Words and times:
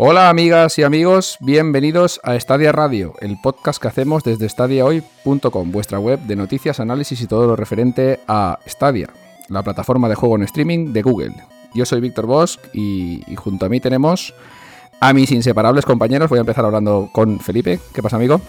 Hola 0.00 0.30
amigas 0.30 0.78
y 0.78 0.84
amigos, 0.84 1.38
bienvenidos 1.40 2.20
a 2.22 2.38
Stadia 2.38 2.70
Radio, 2.70 3.14
el 3.20 3.36
podcast 3.40 3.82
que 3.82 3.88
hacemos 3.88 4.22
desde 4.22 4.48
stadiahoy.com, 4.48 5.72
vuestra 5.72 5.98
web 5.98 6.20
de 6.20 6.36
noticias, 6.36 6.78
análisis 6.78 7.20
y 7.20 7.26
todo 7.26 7.48
lo 7.48 7.56
referente 7.56 8.20
a 8.28 8.60
Stadia, 8.64 9.08
la 9.48 9.64
plataforma 9.64 10.08
de 10.08 10.14
juego 10.14 10.36
en 10.36 10.44
streaming 10.44 10.92
de 10.92 11.02
Google. 11.02 11.34
Yo 11.74 11.84
soy 11.84 12.00
Víctor 12.00 12.26
Bosch 12.26 12.60
y, 12.72 13.24
y 13.26 13.34
junto 13.34 13.66
a 13.66 13.68
mí 13.68 13.80
tenemos 13.80 14.32
a 15.00 15.12
mis 15.12 15.32
inseparables 15.32 15.84
compañeros. 15.84 16.30
Voy 16.30 16.38
a 16.38 16.42
empezar 16.42 16.64
hablando 16.64 17.10
con 17.12 17.40
Felipe. 17.40 17.80
¿Qué 17.92 18.00
pasa, 18.00 18.14
amigo? 18.18 18.40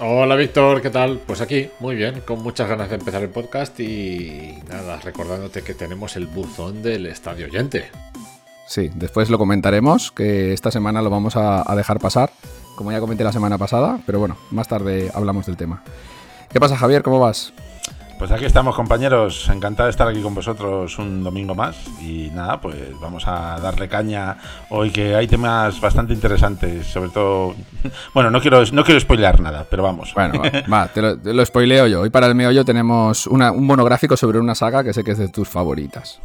Hola 0.00 0.34
Víctor, 0.34 0.82
¿qué 0.82 0.90
tal? 0.90 1.20
Pues 1.24 1.40
aquí, 1.40 1.70
muy 1.78 1.94
bien, 1.94 2.22
con 2.26 2.42
muchas 2.42 2.68
ganas 2.68 2.88
de 2.88 2.96
empezar 2.96 3.22
el 3.22 3.30
podcast 3.30 3.78
y 3.78 4.58
nada, 4.68 4.98
recordándote 4.98 5.62
que 5.62 5.74
tenemos 5.74 6.16
el 6.16 6.26
buzón 6.26 6.82
del 6.82 7.06
estadio 7.06 7.46
oyente. 7.46 7.88
Sí, 8.68 8.90
después 8.94 9.30
lo 9.30 9.38
comentaremos, 9.38 10.12
que 10.12 10.52
esta 10.52 10.70
semana 10.70 11.00
lo 11.00 11.08
vamos 11.08 11.36
a, 11.36 11.64
dejar 11.74 11.98
pasar, 12.00 12.30
como 12.76 12.92
ya 12.92 13.00
comenté 13.00 13.24
la 13.24 13.32
semana 13.32 13.56
pasada, 13.56 13.98
pero 14.04 14.18
bueno, 14.18 14.36
más 14.50 14.68
tarde 14.68 15.10
hablamos 15.14 15.46
del 15.46 15.56
tema. 15.56 15.82
¿Qué 16.50 16.60
pasa 16.60 16.76
Javier? 16.76 17.02
¿Cómo 17.02 17.18
vas? 17.18 17.54
Pues 18.18 18.32
aquí 18.32 18.46
estamos 18.46 18.74
compañeros, 18.74 19.48
encantado 19.48 19.86
de 19.86 19.90
estar 19.90 20.08
aquí 20.08 20.20
con 20.20 20.34
vosotros 20.34 20.98
un 20.98 21.22
domingo 21.22 21.54
más 21.54 21.76
y 22.02 22.30
nada, 22.34 22.60
pues 22.60 22.74
vamos 23.00 23.22
a 23.28 23.60
darle 23.60 23.88
caña 23.88 24.36
hoy 24.70 24.90
que 24.90 25.14
hay 25.14 25.28
temas 25.28 25.80
bastante 25.80 26.14
interesantes, 26.14 26.88
sobre 26.88 27.10
todo, 27.10 27.54
bueno, 28.14 28.28
no 28.32 28.40
quiero 28.40 28.64
no 28.72 28.82
quiero 28.82 28.98
spoilear 28.98 29.40
nada, 29.40 29.64
pero 29.70 29.84
vamos. 29.84 30.12
Bueno, 30.14 30.42
va, 30.72 30.88
te, 30.88 31.00
lo, 31.00 31.16
te 31.16 31.32
lo, 31.32 31.46
spoileo 31.46 31.86
yo. 31.86 32.00
Hoy 32.00 32.10
para 32.10 32.26
el 32.26 32.34
meollo 32.34 32.64
tenemos 32.64 33.28
una, 33.28 33.52
un 33.52 33.64
monográfico 33.64 34.16
sobre 34.16 34.40
una 34.40 34.56
saga 34.56 34.82
que 34.82 34.92
sé 34.92 35.04
que 35.04 35.12
es 35.12 35.18
de 35.18 35.28
tus 35.28 35.48
favoritas. 35.48 36.18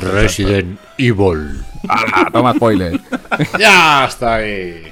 Resident 0.00 0.78
Evil. 0.96 1.62
Ah, 1.88 2.28
toma 2.32 2.54
spoiler. 2.54 2.98
ya 3.58 4.06
está 4.06 4.36
ahí. 4.36 4.84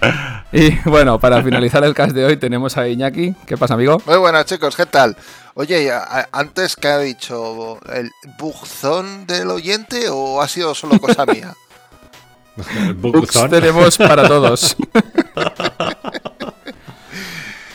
Y 0.52 0.70
bueno, 0.88 1.18
para 1.18 1.42
finalizar 1.42 1.82
el 1.84 1.94
cast 1.94 2.14
de 2.14 2.24
hoy 2.24 2.36
tenemos 2.36 2.76
a 2.76 2.88
Iñaki. 2.88 3.34
¿Qué 3.46 3.56
pasa, 3.56 3.74
amigo? 3.74 4.02
Muy 4.06 4.16
buenas, 4.18 4.44
chicos, 4.44 4.76
¿qué 4.76 4.86
tal? 4.86 5.16
Oye, 5.60 5.90
antes 6.30 6.76
que 6.76 6.86
ha 6.86 7.00
dicho, 7.00 7.80
¿el 7.92 8.12
buzón 8.38 9.26
del 9.26 9.50
oyente 9.50 10.08
o 10.08 10.40
ha 10.40 10.46
sido 10.46 10.72
solo 10.72 11.00
cosa 11.00 11.26
mía? 11.34 11.52
Bugs 12.94 13.44
tenemos 13.50 13.98
para 13.98 14.28
todos. 14.28 14.76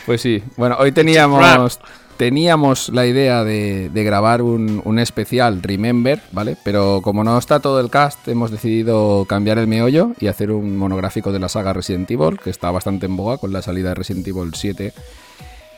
pues 0.06 0.22
sí, 0.22 0.42
bueno, 0.56 0.76
hoy 0.78 0.92
teníamos, 0.92 1.78
teníamos 2.16 2.88
la 2.88 3.04
idea 3.04 3.44
de, 3.44 3.90
de 3.90 4.02
grabar 4.02 4.40
un, 4.40 4.80
un, 4.82 4.98
especial 4.98 5.62
Remember, 5.62 6.22
¿vale? 6.32 6.56
Pero 6.64 7.02
como 7.02 7.22
no 7.22 7.36
está 7.36 7.60
todo 7.60 7.80
el 7.80 7.90
cast, 7.90 8.26
hemos 8.28 8.50
decidido 8.50 9.26
cambiar 9.26 9.58
el 9.58 9.66
meollo 9.66 10.12
y 10.18 10.28
hacer 10.28 10.52
un 10.52 10.78
monográfico 10.78 11.32
de 11.32 11.38
la 11.38 11.50
saga 11.50 11.74
Resident 11.74 12.10
Evil, 12.10 12.40
que 12.42 12.48
está 12.48 12.70
bastante 12.70 13.04
en 13.04 13.18
boga 13.18 13.36
con 13.36 13.52
la 13.52 13.60
salida 13.60 13.90
de 13.90 13.96
Resident 13.96 14.26
Evil 14.26 14.54
7 14.54 14.94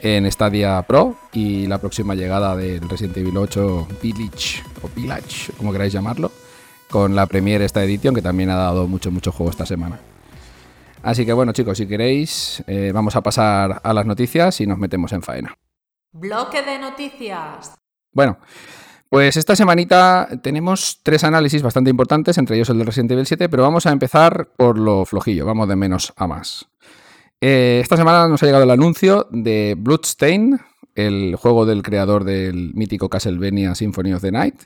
en 0.00 0.30
Stadia 0.30 0.82
Pro 0.82 1.16
y 1.32 1.66
la 1.66 1.78
próxima 1.78 2.14
llegada 2.14 2.56
del 2.56 2.88
Resident 2.88 3.16
Evil 3.16 3.36
8 3.36 3.88
Village 4.02 4.62
o 4.82 4.88
Village, 4.94 5.52
como 5.56 5.72
queráis 5.72 5.92
llamarlo, 5.92 6.30
con 6.90 7.14
la 7.14 7.26
Premiere 7.26 7.64
esta 7.64 7.82
edición 7.82 8.14
que 8.14 8.22
también 8.22 8.50
ha 8.50 8.56
dado 8.56 8.86
mucho, 8.86 9.10
mucho 9.10 9.32
juego 9.32 9.50
esta 9.50 9.66
semana. 9.66 9.98
Así 11.02 11.24
que 11.24 11.32
bueno 11.32 11.52
chicos, 11.52 11.78
si 11.78 11.86
queréis, 11.86 12.62
eh, 12.66 12.90
vamos 12.92 13.16
a 13.16 13.22
pasar 13.22 13.80
a 13.82 13.92
las 13.92 14.06
noticias 14.06 14.60
y 14.60 14.66
nos 14.66 14.78
metemos 14.78 15.12
en 15.12 15.22
faena. 15.22 15.56
Bloque 16.12 16.62
de 16.62 16.78
noticias. 16.78 17.74
Bueno, 18.12 18.38
pues 19.08 19.36
esta 19.36 19.54
semanita 19.54 20.28
tenemos 20.42 21.00
tres 21.02 21.22
análisis 21.22 21.62
bastante 21.62 21.90
importantes, 21.90 22.38
entre 22.38 22.56
ellos 22.56 22.70
el 22.70 22.78
de 22.78 22.84
Resident 22.84 23.12
Evil 23.12 23.26
7, 23.26 23.48
pero 23.48 23.62
vamos 23.62 23.86
a 23.86 23.92
empezar 23.92 24.48
por 24.56 24.78
lo 24.78 25.04
flojillo, 25.04 25.46
vamos 25.46 25.68
de 25.68 25.76
menos 25.76 26.12
a 26.16 26.26
más. 26.26 26.68
Eh, 27.40 27.80
esta 27.82 27.96
semana 27.96 28.28
nos 28.28 28.42
ha 28.42 28.46
llegado 28.46 28.64
el 28.64 28.70
anuncio 28.70 29.28
de 29.30 29.74
Bloodstain, 29.78 30.58
el 30.94 31.36
juego 31.36 31.66
del 31.66 31.82
creador 31.82 32.24
del 32.24 32.72
mítico 32.74 33.10
Castlevania 33.10 33.74
Symphony 33.74 34.14
of 34.14 34.22
the 34.22 34.32
Night, 34.32 34.62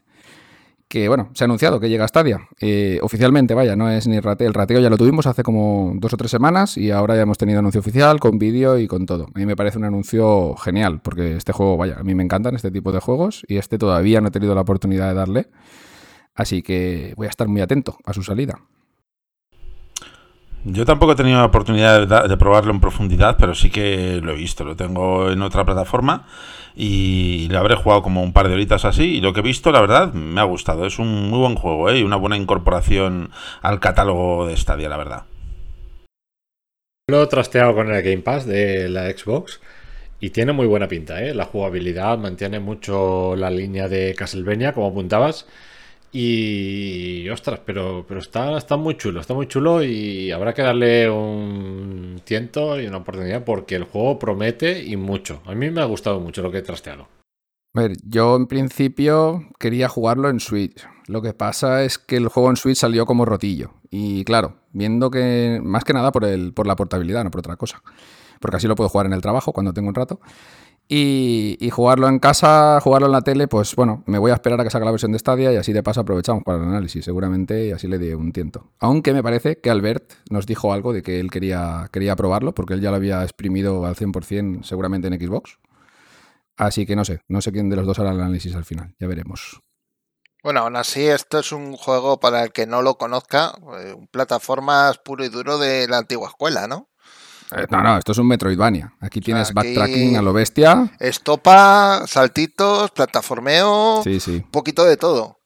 que 0.87 1.09
bueno, 1.09 1.31
se 1.35 1.43
ha 1.43 1.47
anunciado 1.47 1.81
que 1.81 1.89
llega 1.89 2.05
a 2.05 2.09
Stadia. 2.09 2.49
Eh, 2.61 3.01
oficialmente, 3.03 3.55
vaya, 3.55 3.75
no 3.75 3.91
es 3.91 4.07
ni 4.07 4.21
rateo. 4.21 4.47
El 4.47 4.55
rateo 4.55 4.81
ya 4.81 4.91
lo 4.91 4.97
tuvimos 4.97 5.27
hace 5.27 5.43
como 5.43 5.93
dos 5.97 6.15
o 6.15 6.17
tres 6.17 6.31
semanas 6.31 6.77
y 6.77 6.93
ahora 6.93 7.17
ya 7.17 7.23
hemos 7.23 7.39
tenido 7.39 7.59
anuncio 7.59 7.81
oficial 7.81 8.21
con 8.21 8.39
vídeo 8.39 8.79
y 8.79 8.87
con 8.87 9.07
todo. 9.07 9.27
A 9.35 9.39
mí 9.39 9.47
me 9.47 9.57
parece 9.57 9.79
un 9.79 9.85
anuncio 9.85 10.55
genial, 10.57 11.01
porque 11.01 11.37
este 11.37 11.53
juego, 11.53 11.77
vaya, 11.77 11.97
a 11.99 12.05
mí 12.05 12.15
me 12.15 12.23
encantan 12.23 12.55
este 12.55 12.71
tipo 12.71 12.93
de 12.93 13.01
juegos 13.01 13.45
y 13.49 13.57
este 13.57 13.79
todavía 13.79 14.21
no 14.21 14.29
he 14.29 14.31
tenido 14.33 14.55
la 14.55 14.61
oportunidad 14.61 15.09
de 15.09 15.15
darle. 15.15 15.49
Así 16.35 16.63
que 16.63 17.15
voy 17.17 17.27
a 17.27 17.31
estar 17.31 17.49
muy 17.49 17.61
atento 17.61 17.99
a 18.05 18.13
su 18.13 18.23
salida. 18.23 18.61
Yo 20.65 20.85
tampoco 20.85 21.13
he 21.13 21.17
tenido 21.17 21.39
la 21.39 21.47
oportunidad 21.47 22.29
de, 22.29 22.37
probarlo 22.37 22.71
en 22.71 22.81
profundidad, 22.81 23.37
pero 23.39 23.55
sí 23.55 23.71
que 23.71 24.21
lo 24.23 24.33
he 24.33 24.35
visto. 24.35 24.65
Lo 24.65 24.77
tengo 24.77 25.31
en 25.31 25.41
otra 25.41 25.65
plataforma 25.65 26.27
y 26.77 27.49
lo 27.51 27.59
habré 27.59 27.77
jugado 27.77 28.03
como 28.03 28.23
un 28.23 28.35
par 28.35 28.49
de 28.49 28.55
horitas 28.55 28.85
así. 28.85 29.17
Y 29.17 29.21
lo 29.23 29.33
que 29.33 29.41
he 29.41 29.43
visto, 29.43 29.73
la 29.73 29.81
verdad, 29.81 30.13
me 30.13 30.41
ha 30.41 30.45
gustado. 30.45 30.85
Es 30.85 30.99
un 30.99 31.31
muy 31.31 31.39
buen 31.39 31.55
juego 31.55 31.89
¿eh? 31.89 32.01
y 32.01 32.03
una 32.03 32.17
buena 32.17 32.37
incorporación 32.37 33.31
al 33.63 33.81
catálogo 33.81 34.47
de 34.47 34.57
Stadia, 34.57 34.91
la 34.91 34.99
verdad. 34.99 35.25
Lo 37.09 37.23
he 37.23 37.27
trasteado 37.27 37.75
con 37.75 37.91
el 37.91 38.03
Game 38.03 38.19
Pass 38.19 38.47
de 38.47 38.89
la 38.91 39.11
Xbox 39.11 39.61
y 40.21 40.31
tiene 40.31 40.53
muy 40.53 40.67
buena 40.67 40.89
pinta. 40.89 41.23
¿eh? 41.25 41.35
La 41.35 41.47
jugabilidad 41.47 42.19
mantiene 42.19 42.61
mucho 42.61 43.35
la 43.35 43.51
línea 43.51 43.89
de 43.89 44.15
Castlevania, 44.15 44.75
como 44.75 44.89
apuntabas. 44.89 45.47
Y 46.13 47.29
ostras, 47.29 47.61
pero, 47.65 48.05
pero 48.07 48.21
está, 48.21 48.57
está 48.57 48.77
muy 48.77 48.97
chulo, 48.97 49.21
está 49.21 49.33
muy 49.33 49.47
chulo 49.47 49.83
y 49.83 50.33
habrá 50.33 50.53
que 50.53 50.63
darle 50.63 51.09
un 51.09 52.21
tiento 52.25 52.81
y 52.81 52.87
una 52.87 52.99
oportunidad 52.99 53.45
porque 53.45 53.77
el 53.77 53.85
juego 53.85 54.19
promete 54.19 54.83
y 54.83 54.97
mucho. 54.97 55.41
A 55.47 55.55
mí 55.55 55.71
me 55.71 55.81
ha 55.81 55.85
gustado 55.85 56.19
mucho 56.19 56.43
lo 56.43 56.51
que 56.51 56.59
he 56.59 56.63
trasteado. 56.63 57.07
A 57.75 57.83
ver, 57.83 57.93
yo 58.05 58.35
en 58.35 58.49
principio 58.49 59.45
quería 59.61 59.89
jugarlo 59.89 60.29
en 60.29 60.41
Switch. 60.41 60.85
Lo 61.07 61.23
que 61.23 61.35
pasa 61.35 61.85
es 61.85 61.99
que 61.99 62.17
el 62.17 62.27
juego 62.27 62.51
en 62.51 62.57
Switch 62.57 62.79
salió 62.79 63.07
como 63.07 63.25
rotillo. 63.25 63.75
Y 63.91 64.25
claro, 64.25 64.57
viendo 64.73 65.11
que 65.11 65.61
más 65.63 65.85
que 65.85 65.93
nada 65.93 66.11
por, 66.11 66.25
el, 66.25 66.53
por 66.53 66.67
la 66.67 66.75
portabilidad, 66.75 67.23
no 67.23 67.31
por 67.31 67.41
otra 67.41 67.57
cosa. 67.57 67.83
Porque 68.41 68.57
así 68.57 68.67
lo 68.67 68.75
puedo 68.75 68.89
jugar 68.89 69.07
en 69.07 69.13
el 69.13 69.21
trabajo 69.21 69.53
cuando 69.53 69.73
tengo 69.73 69.89
un 69.89 69.95
rato. 69.95 70.21
Y, 70.93 71.71
jugarlo 71.71 72.09
en 72.09 72.19
casa, 72.19 72.81
jugarlo 72.81 73.07
en 73.07 73.13
la 73.13 73.23
tele, 73.23 73.47
pues 73.47 73.77
bueno, 73.77 74.03
me 74.07 74.19
voy 74.19 74.33
a 74.33 74.35
esperar 74.35 74.61
a 74.61 74.65
que 74.65 74.71
salga 74.71 74.87
la 74.87 74.91
versión 74.91 75.13
de 75.13 75.21
Stadia 75.21 75.53
y 75.53 75.57
así 75.57 75.73
de 75.73 75.85
paso 75.85 76.01
aprovechamos 76.01 76.43
para 76.43 76.59
el 76.59 76.65
análisis, 76.65 77.05
seguramente, 77.05 77.69
y 77.69 77.71
así 77.71 77.87
le 77.87 77.97
di 77.97 78.13
un 78.13 78.33
tiento. 78.33 78.73
Aunque 78.81 79.13
me 79.13 79.23
parece 79.23 79.61
que 79.61 79.71
Albert 79.71 80.15
nos 80.31 80.47
dijo 80.47 80.73
algo 80.73 80.93
de 80.93 81.05
que 81.05 81.21
él 81.21 81.31
quería, 81.31 81.89
quería 81.93 82.17
probarlo, 82.17 82.55
porque 82.55 82.75
él 82.75 82.81
ya 82.81 82.91
lo 82.91 82.97
había 82.97 83.23
exprimido 83.23 83.87
al 83.87 83.95
100% 83.95 84.65
seguramente 84.65 85.07
en 85.07 85.15
Xbox. 85.15 85.61
Así 86.57 86.87
que 86.87 86.97
no 86.97 87.05
sé, 87.05 87.21
no 87.29 87.41
sé 87.41 87.53
quién 87.53 87.71
de 87.71 87.77
los 87.77 87.87
dos 87.87 88.01
hará 88.01 88.11
el 88.11 88.21
análisis 88.21 88.57
al 88.57 88.65
final, 88.65 88.97
ya 88.99 89.07
veremos. 89.07 89.61
Bueno, 90.43 90.61
aún 90.61 90.75
así, 90.75 91.07
esto 91.07 91.39
es 91.39 91.53
un 91.53 91.77
juego 91.77 92.19
para 92.19 92.43
el 92.43 92.51
que 92.51 92.67
no 92.67 92.83
lo 92.83 92.97
conozca, 92.97 93.55
eh, 93.79 93.95
plataformas 94.11 94.99
puro 94.99 95.25
y 95.25 95.29
duro 95.29 95.59
de 95.59 95.87
la 95.87 95.99
antigua 95.99 96.31
escuela, 96.31 96.67
¿no? 96.67 96.90
No, 97.71 97.83
no, 97.83 97.99
esto 97.99 98.13
es 98.13 98.19
un 98.19 98.29
Metroidvania. 98.29 98.95
Aquí 99.01 99.21
tienes 99.21 99.51
o 99.51 99.53
sea, 99.53 99.61
aquí 99.61 99.75
backtracking 99.75 100.17
a 100.17 100.23
lo 100.23 100.33
bestia. 100.33 100.93
Estopa, 101.01 102.05
saltitos, 102.07 102.91
plataformeo, 102.93 104.03
sí, 104.05 104.21
sí. 104.21 104.37
un 104.37 104.51
poquito 104.51 104.85
de 104.85 104.97
todo. 104.97 105.41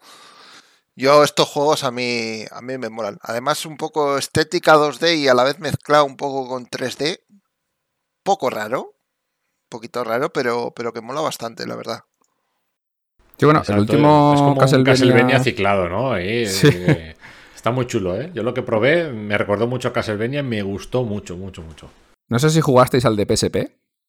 Yo 0.96 1.24
estos 1.24 1.48
juegos 1.48 1.82
a 1.82 1.90
mí, 1.90 2.44
a 2.52 2.60
mí 2.60 2.78
me 2.78 2.88
molan. 2.88 3.18
Además 3.22 3.66
un 3.66 3.76
poco 3.76 4.16
estética 4.16 4.76
2D 4.76 5.16
y 5.16 5.28
a 5.28 5.34
la 5.34 5.42
vez 5.44 5.58
mezclado 5.58 6.04
un 6.04 6.16
poco 6.16 6.46
con 6.48 6.66
3D. 6.66 7.20
Poco 8.22 8.48
raro, 8.48 8.80
un 8.82 9.68
poquito 9.68 10.04
raro, 10.04 10.32
pero, 10.32 10.72
pero 10.74 10.92
que 10.92 11.00
mola 11.00 11.20
bastante, 11.20 11.66
la 11.66 11.74
verdad. 11.76 12.00
Sí, 13.38 13.44
bueno, 13.44 13.60
Exacto, 13.60 13.72
el 13.74 13.80
último 13.90 14.32
es 14.34 14.40
como 14.40 14.56
Castlevania... 14.56 14.78
un 14.78 14.84
Castlevania 14.84 15.40
ciclado, 15.42 15.88
¿no? 15.88 16.12
Ahí, 16.12 16.46
Sí. 16.46 16.68
eh, 16.70 17.16
Está 17.64 17.72
muy 17.72 17.86
chulo, 17.86 18.14
¿eh? 18.14 18.30
Yo 18.34 18.42
lo 18.42 18.52
que 18.52 18.60
probé 18.60 19.10
me 19.10 19.38
recordó 19.38 19.66
mucho 19.66 19.88
a 19.88 19.92
Castlevania 19.94 20.40
y 20.40 20.42
me 20.42 20.62
gustó 20.62 21.02
mucho, 21.02 21.38
mucho, 21.38 21.62
mucho. 21.62 21.88
No 22.28 22.38
sé 22.38 22.50
si 22.50 22.60
jugasteis 22.60 23.06
al 23.06 23.16
de 23.16 23.24
PSP. 23.24 23.56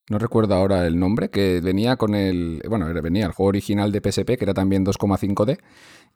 No 0.10 0.20
recuerdo 0.20 0.56
ahora 0.56 0.86
el 0.86 1.00
nombre, 1.00 1.30
que 1.30 1.62
venía 1.62 1.96
con 1.96 2.16
el. 2.16 2.62
Bueno, 2.68 2.86
venía 3.02 3.26
el 3.26 3.32
juego 3.32 3.48
original 3.48 3.94
de 3.94 4.02
PSP, 4.02 4.38
que 4.38 4.44
era 4.44 4.54
también 4.54 4.86
2,5D. 4.86 5.58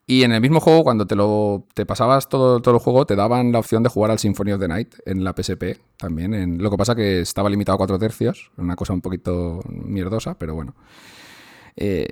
Y 0.06 0.24
en 0.24 0.34
el 0.34 0.42
mismo 0.42 0.60
juego, 0.60 0.84
cuando 0.84 1.08
te 1.08 1.16
lo 1.16 1.66
te 1.74 1.86
pasabas 1.86 2.28
todo, 2.28 2.62
todo 2.62 2.76
el 2.76 2.82
juego, 2.82 3.06
te 3.06 3.16
daban 3.16 3.54
la 3.54 3.60
opción 3.60 3.84
de 3.84 3.90
jugar 3.90 4.12
al 4.12 4.20
Symphony 4.20 4.52
of 4.52 4.60
the 4.60 4.68
Night 4.68 4.96
en 5.06 5.24
la 5.24 5.32
PSP 5.32 5.80
también. 5.96 6.34
En, 6.34 6.62
lo 6.62 6.70
que 6.70 6.76
pasa 6.76 6.94
que 6.94 7.22
estaba 7.22 7.50
limitado 7.50 7.76
a 7.76 7.78
4 7.78 8.00
tercios, 8.00 8.52
una 8.58 8.76
cosa 8.76 8.92
un 8.92 9.00
poquito 9.00 9.62
mierdosa, 9.66 10.38
pero 10.38 10.56
bueno. 10.56 10.76
Eh, 11.82 12.08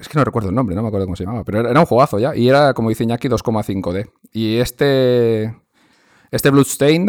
es 0.00 0.08
que 0.08 0.18
no 0.18 0.24
recuerdo 0.24 0.48
el 0.48 0.56
nombre, 0.56 0.74
no 0.74 0.82
me 0.82 0.88
acuerdo 0.88 1.06
cómo 1.06 1.14
se 1.14 1.22
llamaba, 1.24 1.44
pero 1.44 1.60
era, 1.60 1.78
un 1.78 1.86
juegazo 1.86 2.18
ya. 2.18 2.34
Y 2.34 2.48
era, 2.48 2.74
como 2.74 2.88
dice 2.88 3.04
Iñaki, 3.04 3.28
2,5D. 3.28 4.10
Y 4.32 4.56
este. 4.56 5.54
Este 6.32 6.50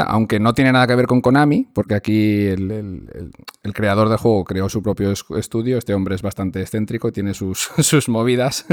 aunque 0.05 0.39
no 0.39 0.53
tiene 0.53 0.71
nada 0.71 0.85
que 0.85 0.93
ver 0.93 1.07
con 1.07 1.19
Konami, 1.19 1.67
porque 1.73 1.95
aquí 1.95 2.45
el, 2.45 2.69
el- 2.69 3.31
creador 3.73 4.07
del 4.07 4.19
juego 4.19 4.43
creó 4.43 4.69
su 4.69 4.83
propio 4.83 5.09
es- 5.09 5.25
estudio, 5.35 5.79
este 5.79 5.95
hombre 5.95 6.13
es 6.13 6.21
bastante 6.21 6.61
excéntrico 6.61 7.07
y 7.07 7.11
tiene 7.11 7.33
sus, 7.33 7.71
sus 7.79 8.07
movidas. 8.07 8.67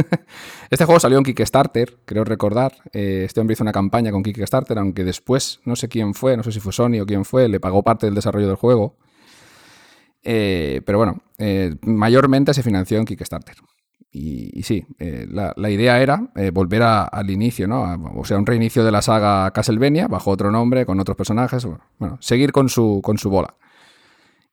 Este 0.69 0.85
juego 0.85 1.01
salió 1.01 1.17
en 1.17 1.25
Kickstarter, 1.25 1.97
creo 2.05 2.25
recordar. 2.25 2.75
Eh, 2.93 3.23
Este 3.25 3.41
hombre 3.41 3.55
hizo 3.55 3.65
una 3.65 3.73
campaña 3.73 4.11
con 4.13 4.23
Kickstarter, 4.23 4.77
aunque 4.79 5.05
después, 5.05 5.61
no 5.65 5.75
sé 5.75 5.89
quién 5.89 6.13
fue, 6.13 6.37
no 6.37 6.43
sé 6.43 6.53
si 6.53 6.61
fue 6.61 6.75
Sony 6.75 7.01
o 7.01 7.07
quién 7.07 7.25
fue, 7.25 7.49
le 7.49 7.59
pagó 7.59 7.83
parte 7.83 8.05
del 8.05 8.15
desarrollo 8.15 8.49
del 8.49 8.57
juego. 8.57 8.99
Eh, 10.23 10.83
pero 10.85 10.99
bueno, 10.99 11.23
eh, 11.39 11.75
mayormente 11.83 12.55
se 12.55 12.63
financió 12.63 12.99
en 12.99 13.05
Kickstarter. 13.05 13.57
Y, 14.15 14.63
sí, 14.63 14.85
eh, 14.99 15.27
la, 15.31 15.71
idea 15.71 16.03
era 16.03 16.31
volver 16.53 16.83
al 16.83 17.31
inicio, 17.31 17.67
¿no? 17.67 17.83
O 18.15 18.25
sea, 18.27 18.37
un 18.37 18.45
reinicio 18.45 18.85
de 18.85 18.93
la 18.93 19.01
saga 19.01 19.51
Castlevania 19.53 20.07
bajo 20.07 20.31
otro 20.31 20.51
nombre, 20.51 20.85
con 20.85 21.01
otros 21.01 21.17
personajes. 21.17 21.67
Bueno, 21.99 22.19
seguir 22.21 22.53
con 22.53 22.69
su, 22.69 23.01
con 23.03 23.17
su 23.17 23.31
bola. 23.31 23.55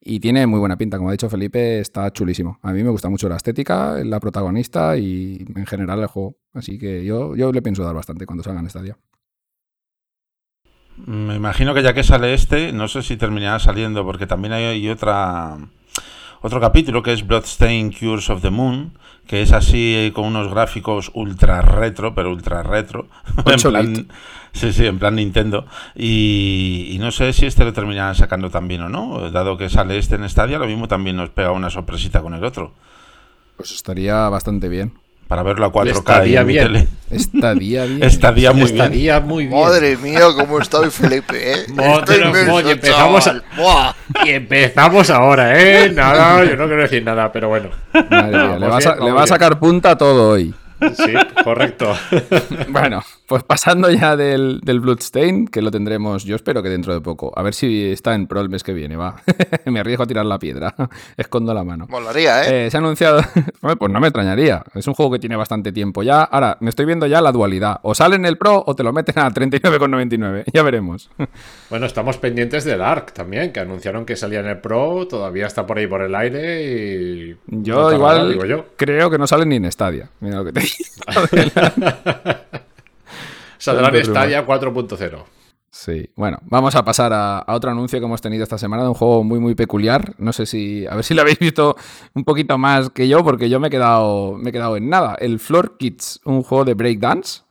Y 0.01 0.21
tiene 0.21 0.47
muy 0.47 0.59
buena 0.59 0.77
pinta, 0.77 0.97
como 0.97 1.09
ha 1.09 1.11
dicho 1.11 1.29
Felipe, 1.29 1.79
está 1.79 2.09
chulísimo. 2.11 2.57
A 2.61 2.71
mí 2.71 2.83
me 2.83 2.89
gusta 2.89 3.09
mucho 3.09 3.27
la 3.27 3.35
estética, 3.35 4.01
la 4.03 4.21
protagonista 4.21 4.95
y 4.95 5.45
en 5.53 5.65
general 5.65 5.99
el 5.99 6.07
juego. 6.07 6.37
Así 6.53 6.79
que 6.79 7.03
yo, 7.03 7.35
yo 7.35 7.51
le 7.51 7.61
pienso 7.61 7.83
dar 7.83 7.95
bastante 7.95 8.25
cuando 8.25 8.43
salga 8.43 8.61
en 8.61 8.69
Stadia. 8.69 8.97
Me 11.05 11.35
imagino 11.35 11.73
que 11.73 11.83
ya 11.83 11.93
que 11.93 12.03
sale 12.03 12.33
este, 12.33 12.71
no 12.71 12.87
sé 12.87 13.01
si 13.03 13.17
terminará 13.17 13.59
saliendo, 13.59 14.03
porque 14.03 14.27
también 14.27 14.53
hay, 14.53 14.89
otra 14.89 15.57
otro 16.41 16.59
capítulo 16.59 17.03
que 17.03 17.13
es 17.13 17.25
Bloodstained 17.25 17.93
Cures 17.97 18.29
of 18.29 18.41
the 18.41 18.49
Moon, 18.49 18.97
que 19.27 19.41
es 19.41 19.51
así 19.51 20.11
con 20.13 20.25
unos 20.25 20.49
gráficos 20.49 21.11
ultra 21.13 21.61
retro, 21.61 22.15
pero 22.15 22.31
ultra 22.31 22.63
retro. 22.63 23.07
en 23.37 23.53
8 23.53 23.69
plan, 23.69 24.07
sí, 24.51 24.73
sí, 24.73 24.85
en 24.85 24.99
plan 24.99 25.15
Nintendo. 25.15 25.65
Y, 25.95 26.89
y 26.91 26.97
no 26.99 27.11
sé 27.11 27.33
si 27.33 27.45
este 27.45 27.65
lo 27.65 27.73
terminarán 27.73 28.15
sacando 28.15 28.49
también 28.49 28.81
o 28.81 28.89
no, 28.89 29.31
dado 29.31 29.57
que 29.57 29.69
sale 29.69 29.97
este 29.97 30.15
en 30.15 30.29
Stadia, 30.29 30.59
lo 30.59 30.67
mismo 30.67 30.87
también 30.87 31.15
nos 31.15 31.29
pega 31.29 31.51
una 31.51 31.69
sorpresita 31.69 32.21
con 32.21 32.33
el 32.33 32.43
otro. 32.43 32.73
Pues 33.57 33.71
estaría 33.71 34.29
bastante 34.29 34.69
bien. 34.69 34.93
Para 35.29 35.43
verlo 35.43 35.67
a 35.67 35.71
4K 35.71 35.89
Estaría 35.91 36.41
en 36.41 36.47
mi 36.47 36.53
bien. 36.53 36.65
tele. 36.65 36.87
Estaría 37.11 37.85
bien. 37.85 38.03
Estaría 38.03 38.51
muy 38.51 38.63
bien. 38.63 38.75
Estaría 38.75 39.19
muy 39.19 39.45
bien. 39.45 39.61
Madre 39.61 39.95
mía, 39.97 40.21
cómo 40.35 40.59
estoy, 40.59 40.89
Felipe, 40.89 41.53
¿eh? 41.53 41.65
Madre 41.73 42.25
inmenso, 42.27 42.53
oye, 42.55 42.71
empezamos 42.71 43.27
a-. 43.27 43.95
Y 44.25 44.29
empezamos 44.31 45.09
ahora, 45.11 45.57
¿eh? 45.61 45.91
Nada, 45.91 46.43
yo 46.43 46.55
no 46.57 46.65
quiero 46.65 46.81
decir 46.81 47.03
nada, 47.03 47.31
pero 47.31 47.47
bueno. 47.47 47.69
Madre 47.93 48.37
mía, 48.47 48.57
le, 48.59 48.67
va 48.67 48.77
a, 48.77 48.81
sa- 48.81 48.89
bien, 48.95 49.05
le 49.05 49.11
vamos 49.11 49.15
va 49.17 49.21
a 49.21 49.23
bien. 49.25 49.27
sacar 49.27 49.59
punta 49.59 49.95
todo 49.95 50.29
hoy. 50.31 50.51
Sí, 50.95 51.13
correcto. 51.43 51.93
Bueno, 52.69 53.01
pues 53.27 53.43
pasando 53.43 53.89
ya 53.89 54.15
del, 54.15 54.59
del 54.61 54.79
Bloodstain, 54.79 55.47
que 55.47 55.61
lo 55.61 55.71
tendremos, 55.71 56.23
yo 56.23 56.35
espero 56.35 56.61
que 56.61 56.69
dentro 56.69 56.93
de 56.93 57.01
poco. 57.01 57.31
A 57.35 57.41
ver 57.41 57.53
si 57.53 57.91
está 57.91 58.13
en 58.15 58.27
Pro 58.27 58.41
el 58.41 58.49
mes 58.49 58.63
que 58.63 58.73
viene, 58.73 58.95
va. 58.95 59.21
me 59.65 59.79
arriesgo 59.79 60.03
a 60.03 60.07
tirar 60.07 60.25
la 60.25 60.39
piedra. 60.39 60.73
Escondo 61.17 61.53
la 61.53 61.63
mano. 61.63 61.87
Molaría, 61.89 62.43
¿eh? 62.43 62.65
Eh, 62.65 62.71
se 62.71 62.77
ha 62.77 62.79
anunciado. 62.79 63.21
Pues 63.61 63.91
no 63.91 63.99
me 63.99 64.07
extrañaría. 64.07 64.63
Es 64.73 64.87
un 64.87 64.93
juego 64.93 65.11
que 65.11 65.19
tiene 65.19 65.35
bastante 65.35 65.71
tiempo 65.71 66.03
ya. 66.03 66.23
Ahora, 66.23 66.57
me 66.59 66.69
estoy 66.69 66.85
viendo 66.85 67.07
ya 67.07 67.21
la 67.21 67.31
dualidad. 67.31 67.79
O 67.83 67.95
sale 67.95 68.15
en 68.15 68.25
el 68.25 68.37
Pro 68.37 68.63
o 68.65 68.75
te 68.75 68.83
lo 68.83 68.93
meten 68.93 69.19
a 69.19 69.29
39,99. 69.29 70.45
Ya 70.53 70.63
veremos. 70.63 71.09
Bueno, 71.69 71.85
estamos 71.85 72.17
pendientes 72.17 72.63
del 72.63 72.81
ARC 72.81 73.13
también, 73.13 73.51
que 73.51 73.59
anunciaron 73.59 74.05
que 74.05 74.15
salía 74.15 74.39
en 74.39 74.47
el 74.47 74.59
Pro, 74.59 75.07
todavía 75.07 75.47
está 75.47 75.65
por 75.65 75.77
ahí 75.77 75.87
por 75.87 76.01
el 76.01 76.15
aire 76.15 76.63
y... 76.63 77.35
Yo 77.47 77.89
no 77.89 77.95
igual 77.95 78.31
digo 78.31 78.45
yo. 78.45 78.65
creo 78.75 79.09
que 79.09 79.17
no 79.17 79.27
sale 79.27 79.45
ni 79.45 79.57
en 79.57 79.71
Stadia. 79.71 80.09
Mira 80.19 80.37
lo 80.37 80.45
que 80.45 80.53
te 80.53 80.61
digo. 80.77 81.51
Saldrá 83.57 83.87
en 83.87 83.93
Tanto 83.93 84.11
Stadia 84.11 84.45
4.0. 84.45 85.23
Sí, 85.71 86.09
bueno, 86.15 86.39
vamos 86.43 86.75
a 86.75 86.83
pasar 86.83 87.13
a, 87.13 87.39
a 87.39 87.53
otro 87.53 87.69
anuncio 87.69 87.99
que 87.99 88.05
hemos 88.05 88.21
tenido 88.21 88.43
esta 88.43 88.57
semana 88.57 88.83
de 88.83 88.89
un 88.89 88.95
juego 88.95 89.23
muy, 89.23 89.39
muy 89.39 89.53
peculiar. 89.53 90.15
No 90.17 90.33
sé 90.33 90.45
si, 90.45 90.87
a 90.87 90.95
ver 90.95 91.03
si 91.03 91.13
lo 91.13 91.21
habéis 91.21 91.39
visto 91.39 91.75
un 92.15 92.23
poquito 92.23 92.57
más 92.57 92.89
que 92.89 93.07
yo, 93.07 93.23
porque 93.23 93.49
yo 93.49 93.59
me 93.59 93.67
he 93.67 93.71
quedado, 93.71 94.35
me 94.35 94.49
he 94.49 94.53
quedado 94.53 94.77
en 94.77 94.89
nada. 94.89 95.15
El 95.19 95.39
Floor 95.39 95.77
Kids, 95.77 96.21
un 96.25 96.41
juego 96.41 96.65
de 96.65 96.73
breakdance, 96.73 97.41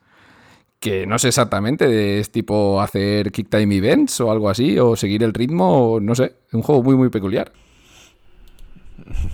que 0.81 1.07
no 1.07 1.19
sé 1.19 1.29
exactamente, 1.29 2.19
es 2.19 2.31
tipo 2.31 2.81
hacer 2.81 3.31
kick 3.33 3.49
time 3.49 3.77
events 3.77 4.21
o 4.21 4.31
algo 4.31 4.49
así, 4.49 4.79
o 4.79 4.97
seguir 4.97 5.23
el 5.23 5.35
ritmo, 5.35 5.95
o 5.95 6.01
no 6.01 6.15
sé, 6.15 6.35
un 6.53 6.63
juego 6.63 6.83
muy, 6.83 6.97
muy 6.97 7.11
peculiar. 7.11 7.53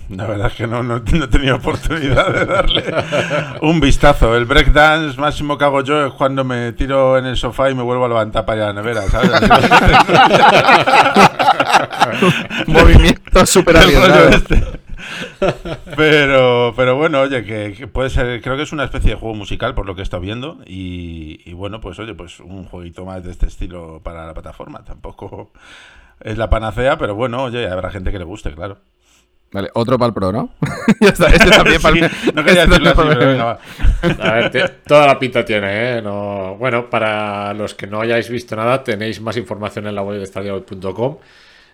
La 0.09 0.25
verdad 0.25 0.47
es 0.47 0.53
que 0.53 0.67
no, 0.67 0.83
no, 0.83 0.99
no 0.99 1.23
he 1.23 1.27
tenido 1.27 1.55
oportunidad 1.55 2.31
de 2.31 2.45
darle 2.45 2.83
un 3.61 3.79
vistazo. 3.79 4.35
El 4.35 4.45
breakdance 4.45 5.19
máximo 5.19 5.57
que 5.57 5.65
hago 5.65 5.81
yo 5.81 6.05
es 6.05 6.13
cuando 6.13 6.43
me 6.43 6.71
tiro 6.73 7.17
en 7.17 7.25
el 7.25 7.37
sofá 7.37 7.69
y 7.69 7.75
me 7.75 7.83
vuelvo 7.83 8.05
a 8.05 8.09
levantar 8.09 8.45
para 8.45 8.57
ir 8.57 8.63
a 8.63 8.67
la 8.67 8.73
nevera, 8.73 9.01
¿sabes? 9.03 9.31
Movimientos 12.67 13.49
súper 13.49 13.77
este. 14.31 14.63
Pero, 15.95 16.73
pero 16.75 16.95
bueno, 16.95 17.21
oye, 17.21 17.43
que, 17.43 17.73
que 17.77 17.87
puede 17.87 18.09
ser, 18.09 18.41
creo 18.41 18.57
que 18.57 18.63
es 18.63 18.71
una 18.71 18.85
especie 18.85 19.11
de 19.11 19.17
juego 19.17 19.35
musical 19.35 19.75
por 19.75 19.85
lo 19.85 19.95
que 19.95 20.01
he 20.01 20.03
estado 20.03 20.21
viendo 20.21 20.59
y, 20.65 21.41
y 21.45 21.53
bueno, 21.53 21.81
pues 21.81 21.99
oye, 21.99 22.13
pues 22.13 22.39
un 22.39 22.65
jueguito 22.65 23.05
más 23.05 23.23
de 23.23 23.31
este 23.31 23.47
estilo 23.47 24.01
para 24.03 24.25
la 24.25 24.33
plataforma. 24.33 24.83
Tampoco 24.83 25.51
es 26.21 26.37
la 26.37 26.49
panacea, 26.49 26.97
pero 26.97 27.15
bueno, 27.15 27.43
oye, 27.43 27.67
habrá 27.67 27.91
gente 27.91 28.11
que 28.11 28.19
le 28.19 28.25
guste, 28.25 28.53
claro. 28.53 28.77
Vale, 29.55 29.69
otro 29.73 29.97
para 29.97 30.07
el 30.09 30.13
Pro, 30.13 30.31
¿no? 30.33 30.49
ya 30.99 31.07
está, 31.09 31.27
este 31.27 31.49
también 31.49 31.81
para 31.81 31.95
el- 31.97 32.09
Sí, 32.09 32.31
no 32.35 32.43
quería 32.43 32.63
este 32.63 32.79
decirlo 32.79 32.89
así, 32.89 33.01
pero 33.17 33.31
venga, 33.31 33.43
va. 33.45 33.59
A 34.19 34.33
ver, 34.33 34.51
te- 34.51 34.67
toda 34.85 35.07
la 35.07 35.17
pinta 35.17 35.45
tiene, 35.45 35.97
¿eh? 35.97 36.01
No, 36.01 36.55
bueno, 36.59 36.89
para 36.89 37.53
los 37.53 37.73
que 37.73 37.87
no 37.87 38.01
hayáis 38.01 38.29
visto 38.29 38.55
nada, 38.57 38.83
tenéis 38.83 39.21
más 39.21 39.37
información 39.37 39.87
en 39.87 39.95
la 39.95 40.01
web 40.03 40.19
de 40.19 40.25
stadia.com 40.25 41.17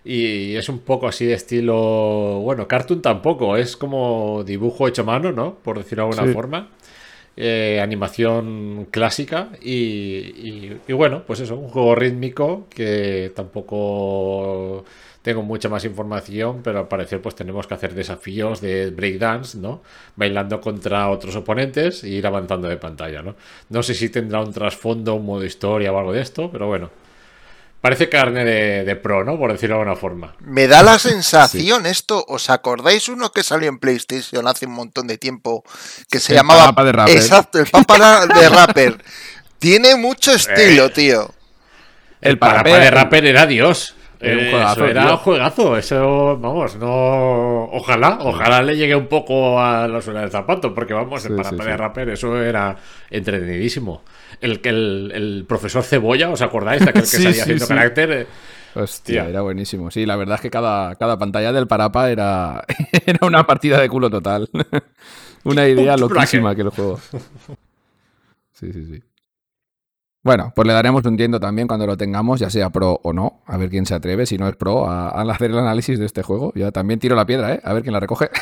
y 0.04 0.54
es 0.56 0.68
un 0.68 0.78
poco 0.80 1.06
así 1.08 1.26
de 1.26 1.34
estilo, 1.34 2.40
bueno, 2.42 2.66
cartoon 2.68 3.02
tampoco, 3.02 3.56
es 3.56 3.76
como 3.76 4.42
dibujo 4.44 4.86
hecho 4.88 5.02
a 5.02 5.04
mano, 5.04 5.32
¿no? 5.32 5.54
Por 5.54 5.78
decirlo 5.78 6.04
de 6.04 6.10
alguna 6.10 6.26
Sí. 6.28 6.32
forma. 6.34 6.68
Eh, 7.34 7.80
animación 7.82 8.88
clásica 8.90 9.48
y, 9.62 10.76
y- 10.86 10.92
bueno, 10.92 11.22
pues 11.26 11.40
eso, 11.40 11.56
un 11.56 11.68
juego 11.68 11.94
rítmico 11.94 12.66
que 12.68 13.32
tampoco 13.34 14.84
tengo 15.22 15.42
mucha 15.42 15.68
más 15.70 15.84
información, 15.86 16.60
pero 16.62 16.80
al 16.80 16.88
parecer 16.88 17.22
pues 17.22 17.34
tenemos 17.34 17.66
que 17.66 17.72
hacer 17.74 17.94
desafíos 17.94 18.60
de 18.60 18.90
breakdance, 18.90 19.56
¿no? 19.58 19.82
Bailando 20.16 20.60
contra 20.60 21.08
otros 21.10 21.34
oponentes 21.36 22.04
e 22.04 22.10
ir 22.10 22.26
avanzando 22.26 22.68
de 22.68 22.76
pantalla, 22.76 23.22
¿no? 23.22 23.34
No 23.70 23.82
sé 23.82 23.94
si 23.94 24.10
tendrá 24.10 24.40
un 24.42 24.52
trasfondo, 24.52 25.14
un 25.14 25.24
modo 25.24 25.44
historia 25.44 25.90
o 25.92 25.98
algo 25.98 26.12
de 26.12 26.20
esto, 26.20 26.50
pero 26.50 26.66
bueno. 26.66 26.90
Parece 27.82 28.08
carne 28.08 28.44
de, 28.44 28.84
de 28.84 28.96
pro, 28.96 29.24
¿no? 29.24 29.36
Por 29.36 29.52
decirlo 29.52 29.74
de 29.76 29.82
alguna 29.82 29.96
forma. 30.00 30.34
Me 30.40 30.68
da 30.68 30.82
la 30.84 30.98
sensación 31.10 31.84
esto, 31.84 32.24
¿os 32.28 32.48
acordáis 32.48 33.08
uno 33.08 33.30
que 33.32 33.42
salió 33.42 33.68
en 33.68 33.78
PlayStation 33.78 34.46
hace 34.46 34.66
un 34.66 34.72
montón 34.72 35.06
de 35.08 35.18
tiempo 35.18 35.64
que 36.08 36.20
se 36.20 36.32
El 36.32 36.38
llamaba 36.38 36.66
Papa 36.66 36.84
de 36.84 36.92
Rapper. 36.92 37.16
Exacto, 37.16 37.58
el 37.58 37.66
Papa 37.66 38.26
de 38.26 38.48
Rapper. 38.48 39.04
Tiene 39.58 39.96
mucho 39.96 40.32
estilo, 40.32 40.90
tío. 40.90 41.30
El 42.20 42.38
Parapé 42.38 42.70
parapé- 42.72 42.80
de 42.84 42.90
Rapper 42.90 43.26
era 43.26 43.46
Dios. 43.46 43.94
Era 44.22 44.38
un 44.38 44.44
Eh, 44.44 44.46
juegazo, 44.46 44.84
eso 44.84 44.86
era 44.86 45.02
tío. 45.02 45.12
un 45.12 45.16
juegazo. 45.18 45.76
Eso, 45.76 46.38
vamos, 46.38 46.76
no. 46.76 47.64
Ojalá, 47.72 48.18
ojalá 48.20 48.62
le 48.62 48.76
llegue 48.76 48.94
un 48.96 49.08
poco 49.08 49.60
a 49.60 49.88
la 49.88 50.00
suela 50.00 50.20
del 50.20 50.30
zapato, 50.30 50.74
porque 50.74 50.94
vamos, 50.94 51.24
el 51.26 51.32
Sí, 51.32 51.36
Parapé 51.36 51.64
sí, 51.64 51.68
de 51.68 51.76
sí. 51.76 51.76
Rapper, 51.76 52.08
eso 52.10 52.40
era 52.42 52.76
entretenidísimo. 53.10 54.04
El, 54.40 54.60
el, 54.64 55.12
el 55.14 55.44
profesor 55.48 55.82
Cebolla, 55.82 56.30
¿os 56.30 56.42
acordáis? 56.42 56.86
Aquel 56.86 57.08
que 57.10 57.16
Sí, 57.16 57.16
salía 57.18 57.34
sí, 57.34 57.40
haciendo 57.42 57.66
sí. 57.66 57.74
carácter. 57.74 58.10
eh, 58.12 58.26
Hostia, 58.74 59.24
Tía. 59.24 59.28
era 59.28 59.42
buenísimo. 59.42 59.90
Sí, 59.90 60.06
la 60.06 60.16
verdad 60.16 60.36
es 60.36 60.40
que 60.40 60.50
cada, 60.50 60.94
cada 60.96 61.18
pantalla 61.18 61.52
del 61.52 61.66
Parapa 61.66 62.10
era, 62.10 62.64
era 63.06 63.26
una 63.26 63.46
partida 63.46 63.80
de 63.80 63.88
culo 63.88 64.08
total. 64.10 64.48
una 65.44 65.66
idea 65.68 65.96
loquísima 65.96 66.54
que 66.54 66.62
el 66.62 66.70
juego. 66.70 67.00
Sí, 68.52 68.72
sí, 68.72 68.84
sí. 68.86 69.02
Bueno, 70.24 70.52
pues 70.54 70.68
le 70.68 70.72
daremos 70.72 71.04
un 71.04 71.16
tiento 71.16 71.40
también 71.40 71.66
cuando 71.66 71.86
lo 71.86 71.96
tengamos, 71.96 72.38
ya 72.38 72.48
sea 72.48 72.70
pro 72.70 73.00
o 73.02 73.12
no. 73.12 73.42
A 73.46 73.56
ver 73.56 73.70
quién 73.70 73.86
se 73.86 73.94
atreve, 73.94 74.24
si 74.26 74.38
no 74.38 74.46
es 74.48 74.56
pro, 74.56 74.88
a, 74.88 75.08
a 75.08 75.22
hacer 75.32 75.50
el 75.50 75.58
análisis 75.58 75.98
de 75.98 76.06
este 76.06 76.22
juego. 76.22 76.52
Yo 76.54 76.70
también 76.70 77.00
tiro 77.00 77.16
la 77.16 77.26
piedra, 77.26 77.54
¿eh? 77.54 77.60
A 77.64 77.72
ver 77.72 77.82
quién 77.82 77.92
la 77.92 78.00
recoge. 78.00 78.30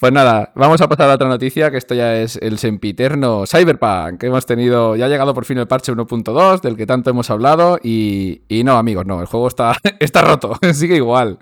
Pues 0.00 0.12
nada, 0.12 0.52
vamos 0.54 0.80
a 0.80 0.88
pasar 0.88 1.10
a 1.10 1.14
otra 1.14 1.26
noticia, 1.26 1.72
que 1.72 1.76
esto 1.76 1.92
ya 1.92 2.14
es 2.14 2.36
el 2.36 2.58
sempiterno 2.58 3.46
Cyberpunk, 3.48 4.20
que 4.20 4.26
hemos 4.26 4.46
tenido, 4.46 4.94
ya 4.94 5.06
ha 5.06 5.08
llegado 5.08 5.34
por 5.34 5.44
fin 5.44 5.58
el 5.58 5.66
parche 5.66 5.92
1.2, 5.92 6.60
del 6.60 6.76
que 6.76 6.86
tanto 6.86 7.10
hemos 7.10 7.30
hablado, 7.30 7.80
y, 7.82 8.42
y 8.46 8.62
no, 8.62 8.78
amigos, 8.78 9.06
no, 9.06 9.20
el 9.20 9.26
juego 9.26 9.48
está, 9.48 9.76
está 9.98 10.22
roto, 10.22 10.56
sigue 10.72 10.94
igual. 10.94 11.40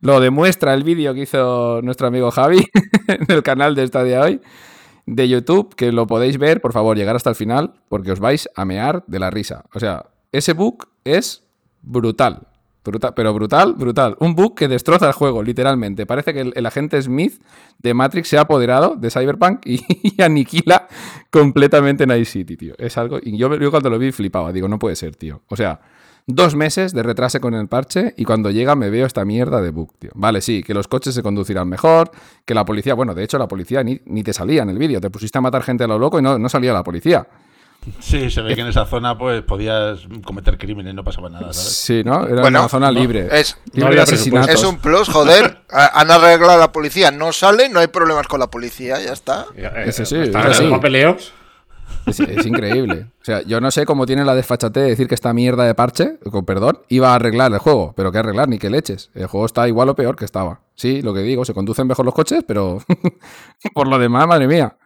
Lo 0.00 0.18
demuestra 0.18 0.74
el 0.74 0.82
vídeo 0.82 1.14
que 1.14 1.20
hizo 1.20 1.80
nuestro 1.82 2.08
amigo 2.08 2.32
Javi 2.32 2.66
en 3.06 3.24
el 3.28 3.44
canal 3.44 3.76
de 3.76 3.84
esta 3.84 4.02
día 4.02 4.22
hoy, 4.22 4.40
de 5.06 5.28
YouTube, 5.28 5.74
que 5.74 5.92
lo 5.92 6.06
podéis 6.06 6.38
ver, 6.38 6.60
por 6.60 6.72
favor, 6.72 6.96
llegar 6.96 7.16
hasta 7.16 7.30
el 7.30 7.36
final, 7.36 7.74
porque 7.88 8.12
os 8.12 8.20
vais 8.20 8.48
a 8.54 8.64
mear 8.64 9.04
de 9.06 9.18
la 9.18 9.30
risa. 9.30 9.64
O 9.74 9.80
sea, 9.80 10.06
ese 10.30 10.52
bug 10.52 10.88
es 11.04 11.44
brutal. 11.82 12.46
Brutal, 12.84 13.12
pero 13.14 13.32
brutal, 13.32 13.74
brutal. 13.74 14.16
Un 14.18 14.34
bug 14.34 14.56
que 14.56 14.66
destroza 14.66 15.06
el 15.06 15.12
juego, 15.12 15.44
literalmente. 15.44 16.04
Parece 16.04 16.34
que 16.34 16.40
el, 16.40 16.66
agente 16.66 17.00
Smith 17.00 17.40
de 17.78 17.94
Matrix 17.94 18.28
se 18.28 18.38
ha 18.38 18.40
apoderado 18.40 18.96
de 18.96 19.08
Cyberpunk 19.08 19.64
y, 19.64 19.84
y 20.16 20.20
aniquila 20.20 20.88
completamente 21.30 22.06
Night 22.06 22.26
City, 22.26 22.56
tío. 22.56 22.74
Es 22.78 22.98
algo. 22.98 23.18
Y 23.22 23.36
yo, 23.36 23.54
yo 23.56 23.70
cuando 23.70 23.88
lo 23.88 24.00
vi 24.00 24.10
flipaba. 24.10 24.52
Digo, 24.52 24.66
no 24.66 24.80
puede 24.80 24.96
ser, 24.96 25.14
tío. 25.14 25.42
O 25.48 25.54
sea, 25.54 25.80
dos 26.26 26.54
meses 26.54 26.92
de 26.92 27.02
retraso 27.02 27.40
con 27.40 27.54
el 27.54 27.68
parche 27.68 28.14
y 28.16 28.24
cuando 28.24 28.50
llega 28.50 28.74
me 28.76 28.90
veo 28.90 29.06
esta 29.06 29.24
mierda 29.24 29.60
de 29.60 29.70
bug, 29.70 29.92
tío. 29.98 30.10
Vale, 30.14 30.40
sí, 30.40 30.62
que 30.62 30.74
los 30.74 30.88
coches 30.88 31.14
se 31.14 31.22
conducirán 31.22 31.68
mejor, 31.68 32.10
que 32.44 32.54
la 32.54 32.64
policía. 32.64 32.94
Bueno, 32.94 33.14
de 33.14 33.24
hecho, 33.24 33.38
la 33.38 33.48
policía 33.48 33.82
ni, 33.82 34.00
ni 34.06 34.22
te 34.22 34.32
salía 34.32 34.62
en 34.62 34.70
el 34.70 34.78
vídeo. 34.78 35.00
Te 35.00 35.10
pusiste 35.10 35.38
a 35.38 35.40
matar 35.40 35.62
gente 35.62 35.84
a 35.84 35.86
lo 35.88 35.98
loco 35.98 36.18
y 36.18 36.22
no, 36.22 36.38
no 36.38 36.48
salía 36.48 36.72
la 36.72 36.82
policía. 36.84 37.26
Sí, 37.98 38.30
se 38.30 38.42
ve 38.42 38.54
que 38.54 38.60
en 38.60 38.68
esa 38.68 38.86
zona 38.86 39.18
pues 39.18 39.42
podías 39.42 40.06
cometer 40.24 40.56
crímenes, 40.56 40.94
no 40.94 41.02
pasaba 41.02 41.28
nada, 41.28 41.52
¿sabes? 41.52 41.76
Sí, 41.78 42.02
¿no? 42.04 42.24
Era 42.28 42.42
Bueno, 42.42 42.60
una 42.60 42.68
zona 42.68 42.92
no, 42.92 43.00
libre. 43.00 43.26
Es, 43.32 43.56
No 43.72 43.88
libre 43.88 43.96
de 43.96 44.02
había 44.02 44.04
presupuesto. 44.06 44.38
asesinatos. 44.38 44.54
es 44.54 44.64
un 44.68 44.78
plus, 44.78 45.08
joder. 45.08 45.62
Han 45.68 46.08
arreglado 46.12 46.52
a 46.52 46.58
la 46.58 46.70
policía, 46.70 47.10
no 47.10 47.32
sale, 47.32 47.68
no 47.68 47.80
hay 47.80 47.88
problemas 47.88 48.28
con 48.28 48.38
la 48.38 48.46
policía, 48.48 49.00
ya 49.04 49.12
está. 49.12 49.46
Ese 49.84 50.06
sí, 50.06 50.14
¿Están 50.16 50.46
ese 50.46 50.54
sí. 50.58 50.62
los 50.62 50.72
papeleos? 50.74 51.32
Es, 52.06 52.46
increíble. 52.46 53.06
O 53.20 53.24
sea, 53.24 53.42
yo 53.42 53.60
no 53.60 53.70
sé 53.70 53.86
cómo 53.86 54.06
tiene 54.06 54.24
la 54.24 54.34
desfachate 54.34 54.80
de 54.80 54.88
decir 54.88 55.08
que 55.08 55.14
esta 55.14 55.32
mierda 55.32 55.64
de 55.64 55.74
parche, 55.74 56.18
con 56.30 56.44
perdón, 56.44 56.78
iba 56.88 57.12
a 57.12 57.14
arreglar 57.14 57.52
el 57.52 57.58
juego. 57.58 57.92
Pero 57.96 58.12
que 58.12 58.18
arreglar, 58.18 58.48
ni 58.48 58.58
que 58.58 58.70
leches. 58.70 59.10
El 59.14 59.26
juego 59.26 59.46
está 59.46 59.68
igual 59.68 59.88
o 59.88 59.94
peor 59.94 60.16
que 60.16 60.24
estaba. 60.24 60.60
Sí, 60.74 61.02
lo 61.02 61.14
que 61.14 61.20
digo, 61.20 61.44
se 61.44 61.54
conducen 61.54 61.86
mejor 61.86 62.04
los 62.04 62.14
coches, 62.14 62.44
pero 62.46 62.78
por 63.74 63.88
lo 63.88 63.98
demás, 63.98 64.26
madre 64.26 64.46
mía. 64.48 64.76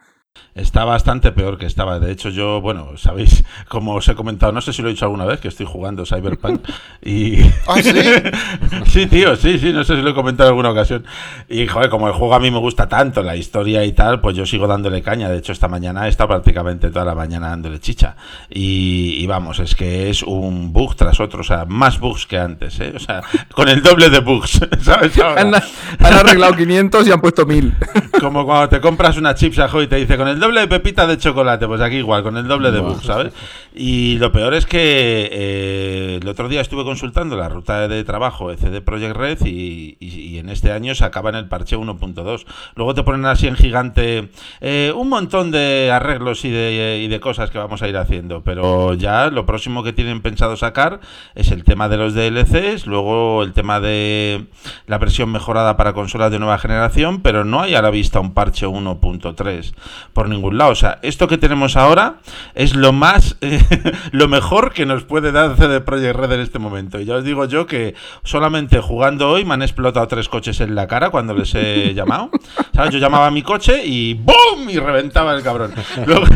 Está 0.56 0.84
bastante 0.84 1.32
peor 1.32 1.58
que 1.58 1.66
estaba. 1.66 2.00
De 2.00 2.10
hecho, 2.10 2.30
yo, 2.30 2.62
bueno, 2.62 2.96
sabéis, 2.96 3.44
como 3.68 3.94
os 3.94 4.08
he 4.08 4.14
comentado, 4.14 4.52
no 4.52 4.62
sé 4.62 4.72
si 4.72 4.80
lo 4.80 4.88
he 4.88 4.92
dicho 4.92 5.04
alguna 5.04 5.26
vez, 5.26 5.38
que 5.38 5.48
estoy 5.48 5.66
jugando 5.66 6.06
Cyberpunk. 6.06 6.66
Y. 7.04 7.42
¿Ah, 7.66 7.82
sí? 7.82 7.92
sí, 8.86 9.06
tío, 9.06 9.36
sí, 9.36 9.58
sí, 9.58 9.72
no 9.72 9.84
sé 9.84 9.96
si 9.96 10.02
lo 10.02 10.10
he 10.10 10.14
comentado 10.14 10.48
en 10.48 10.52
alguna 10.52 10.70
ocasión. 10.70 11.04
Y, 11.48 11.66
joder, 11.66 11.90
como 11.90 12.08
el 12.08 12.14
juego 12.14 12.34
a 12.34 12.40
mí 12.40 12.50
me 12.50 12.58
gusta 12.58 12.88
tanto, 12.88 13.22
la 13.22 13.36
historia 13.36 13.84
y 13.84 13.92
tal, 13.92 14.20
pues 14.20 14.34
yo 14.34 14.46
sigo 14.46 14.66
dándole 14.66 15.02
caña. 15.02 15.28
De 15.28 15.36
hecho, 15.36 15.52
esta 15.52 15.68
mañana 15.68 16.06
he 16.06 16.08
estado 16.08 16.28
prácticamente 16.28 16.90
toda 16.90 17.04
la 17.04 17.14
mañana 17.14 17.48
dándole 17.48 17.78
chicha. 17.78 18.16
Y, 18.48 19.16
y 19.18 19.26
vamos, 19.26 19.58
es 19.58 19.74
que 19.74 20.08
es 20.08 20.22
un 20.22 20.72
bug 20.72 20.96
tras 20.96 21.20
otro, 21.20 21.40
o 21.40 21.44
sea, 21.44 21.66
más 21.66 22.00
bugs 22.00 22.26
que 22.26 22.38
antes, 22.38 22.80
¿eh? 22.80 22.94
O 22.96 22.98
sea, 22.98 23.20
con 23.52 23.68
el 23.68 23.82
doble 23.82 24.08
de 24.08 24.20
bugs, 24.20 24.60
¿sabes? 24.80 25.18
Ahora. 25.18 25.42
Han, 25.42 25.54
han 25.54 26.14
arreglado 26.14 26.56
500 26.56 27.06
y 27.06 27.12
han 27.12 27.20
puesto 27.20 27.44
1000. 27.44 27.74
Como 28.20 28.46
cuando 28.46 28.70
te 28.70 28.80
compras 28.80 29.18
una 29.18 29.34
chips 29.34 29.58
ajo 29.58 29.82
y 29.82 29.86
te 29.86 29.96
dice 29.96 30.16
con 30.26 30.34
el 30.34 30.40
doble 30.40 30.60
de 30.62 30.66
pepita 30.66 31.06
de 31.06 31.18
chocolate, 31.18 31.68
pues 31.68 31.80
aquí 31.80 31.96
igual, 31.96 32.24
con 32.24 32.36
el 32.36 32.48
doble 32.48 32.72
de 32.72 32.80
bug, 32.80 33.00
¿sabes? 33.00 33.32
Y 33.78 34.16
lo 34.16 34.32
peor 34.32 34.54
es 34.54 34.64
que 34.64 35.28
eh, 35.30 36.18
el 36.22 36.26
otro 36.28 36.48
día 36.48 36.62
estuve 36.62 36.82
consultando 36.84 37.36
la 37.36 37.50
ruta 37.50 37.86
de 37.88 38.04
trabajo 38.04 38.48
de 38.48 38.56
CD 38.56 38.80
Projekt 38.80 39.14
Red 39.14 39.44
y, 39.44 39.98
y- 40.00 40.26
y 40.26 40.38
en 40.38 40.48
este 40.48 40.72
año 40.72 40.94
se 40.94 41.04
acaba 41.04 41.28
en 41.28 41.36
el 41.36 41.46
parche 41.48 41.76
1.2. 41.76 42.46
Luego 42.74 42.94
te 42.94 43.02
ponen 43.02 43.26
así 43.26 43.46
en 43.48 43.54
gigante 43.56 44.30
eh, 44.62 44.92
un 44.96 45.10
montón 45.10 45.50
de 45.50 45.90
arreglos 45.92 46.44
y 46.46 46.50
de, 46.50 47.00
y 47.04 47.08
de 47.08 47.20
cosas 47.20 47.50
que 47.50 47.58
vamos 47.58 47.82
a 47.82 47.88
ir 47.88 47.96
haciendo, 47.98 48.42
pero 48.42 48.94
ya 48.94 49.28
lo 49.28 49.44
próximo 49.44 49.82
que 49.82 49.92
tienen 49.92 50.22
pensado 50.22 50.56
sacar 50.56 51.00
es 51.34 51.50
el 51.50 51.62
tema 51.64 51.90
de 51.90 51.98
los 51.98 52.14
DLCs, 52.14 52.86
luego 52.86 53.42
el 53.42 53.52
tema 53.52 53.80
de 53.80 54.46
la 54.86 54.96
versión 54.96 55.30
mejorada 55.30 55.76
para 55.76 55.92
consolas 55.92 56.30
de 56.30 56.38
nueva 56.38 56.56
generación, 56.58 57.20
pero 57.20 57.44
no 57.44 57.60
hay 57.60 57.74
a 57.74 57.82
la 57.82 57.90
vista 57.90 58.20
un 58.20 58.32
parche 58.32 58.66
1.3 58.66 59.74
por 60.14 60.28
ningún 60.30 60.56
lado. 60.56 60.70
O 60.72 60.76
sea, 60.76 60.98
esto 61.02 61.28
que 61.28 61.36
tenemos 61.36 61.76
ahora 61.76 62.20
es 62.54 62.74
lo 62.74 62.92
más, 62.94 63.36
eh, 63.42 63.62
lo 64.12 64.28
mejor 64.28 64.72
que 64.72 64.86
nos 64.86 65.04
puede 65.04 65.32
dar 65.32 65.56
CD 65.56 65.80
Projekt 65.80 66.16
Red 66.16 66.32
en 66.32 66.40
este 66.40 66.58
momento. 66.58 67.00
Y 67.00 67.04
ya 67.04 67.14
os 67.16 67.24
digo 67.24 67.44
yo 67.46 67.66
que 67.66 67.94
solamente 68.24 68.80
jugando 68.80 69.28
hoy 69.30 69.44
me 69.44 69.54
han 69.54 69.62
explotado 69.62 70.06
tres 70.08 70.28
coches 70.28 70.60
en 70.60 70.74
la 70.74 70.86
cara 70.86 71.10
cuando 71.10 71.34
les 71.34 71.54
he 71.54 71.94
llamado. 71.94 72.30
¿Sabes? 72.74 72.90
Yo 72.92 72.98
llamaba 72.98 73.26
a 73.26 73.30
mi 73.30 73.42
coche 73.42 73.84
y 73.84 74.14
¡BOOM! 74.14 74.68
Y 74.68 74.78
reventaba 74.78 75.34
el 75.34 75.42
cabrón. 75.42 75.72
Luego, 76.06 76.26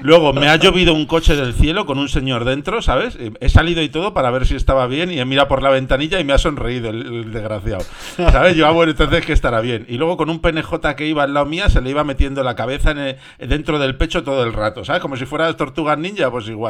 luego 0.00 0.32
me 0.32 0.48
ha 0.48 0.56
llovido 0.56 0.94
un 0.94 1.06
coche 1.06 1.36
del 1.36 1.54
cielo 1.54 1.86
con 1.86 1.98
un 1.98 2.08
señor 2.08 2.44
dentro, 2.44 2.82
¿sabes? 2.82 3.18
He 3.40 3.48
salido 3.48 3.82
y 3.82 3.88
todo 3.88 4.14
para 4.14 4.30
ver 4.30 4.46
si 4.46 4.54
estaba 4.56 4.86
bien 4.86 5.10
y 5.12 5.18
he 5.20 5.24
mirado 5.24 5.48
por 5.48 5.62
la 5.62 5.70
ventanilla 5.70 6.20
y 6.20 6.24
me 6.24 6.32
ha 6.32 6.38
sonreído 6.38 6.90
el, 6.90 7.06
el 7.06 7.32
desgraciado. 7.32 7.84
¿Sabes? 8.16 8.56
Yo, 8.56 8.66
ah, 8.66 8.70
bueno, 8.70 8.92
entonces 8.92 9.24
que 9.24 9.32
estará 9.32 9.60
bien. 9.60 9.86
Y 9.88 9.96
luego 9.96 10.16
con 10.16 10.30
un 10.30 10.40
PNJ 10.40 10.94
que 10.96 11.06
iba 11.06 11.22
al 11.22 11.34
lado 11.34 11.46
mía 11.46 11.68
se 11.68 11.80
le 11.80 11.90
iba 11.90 12.04
metiendo 12.04 12.42
la 12.42 12.54
cabeza 12.54 12.90
en 12.92 12.98
el- 12.98 13.16
dentro 13.38 13.78
del 13.78 13.96
pecho 13.96 14.22
todo 14.24 14.44
el 14.44 14.52
rato, 14.52 14.84
¿sabes? 14.84 15.02
Como 15.02 15.16
si 15.16 15.26
fuera 15.26 15.52
tortugas 15.56 15.98
ninja, 15.98 16.30
pues 16.30 16.48
igual. 16.48 16.63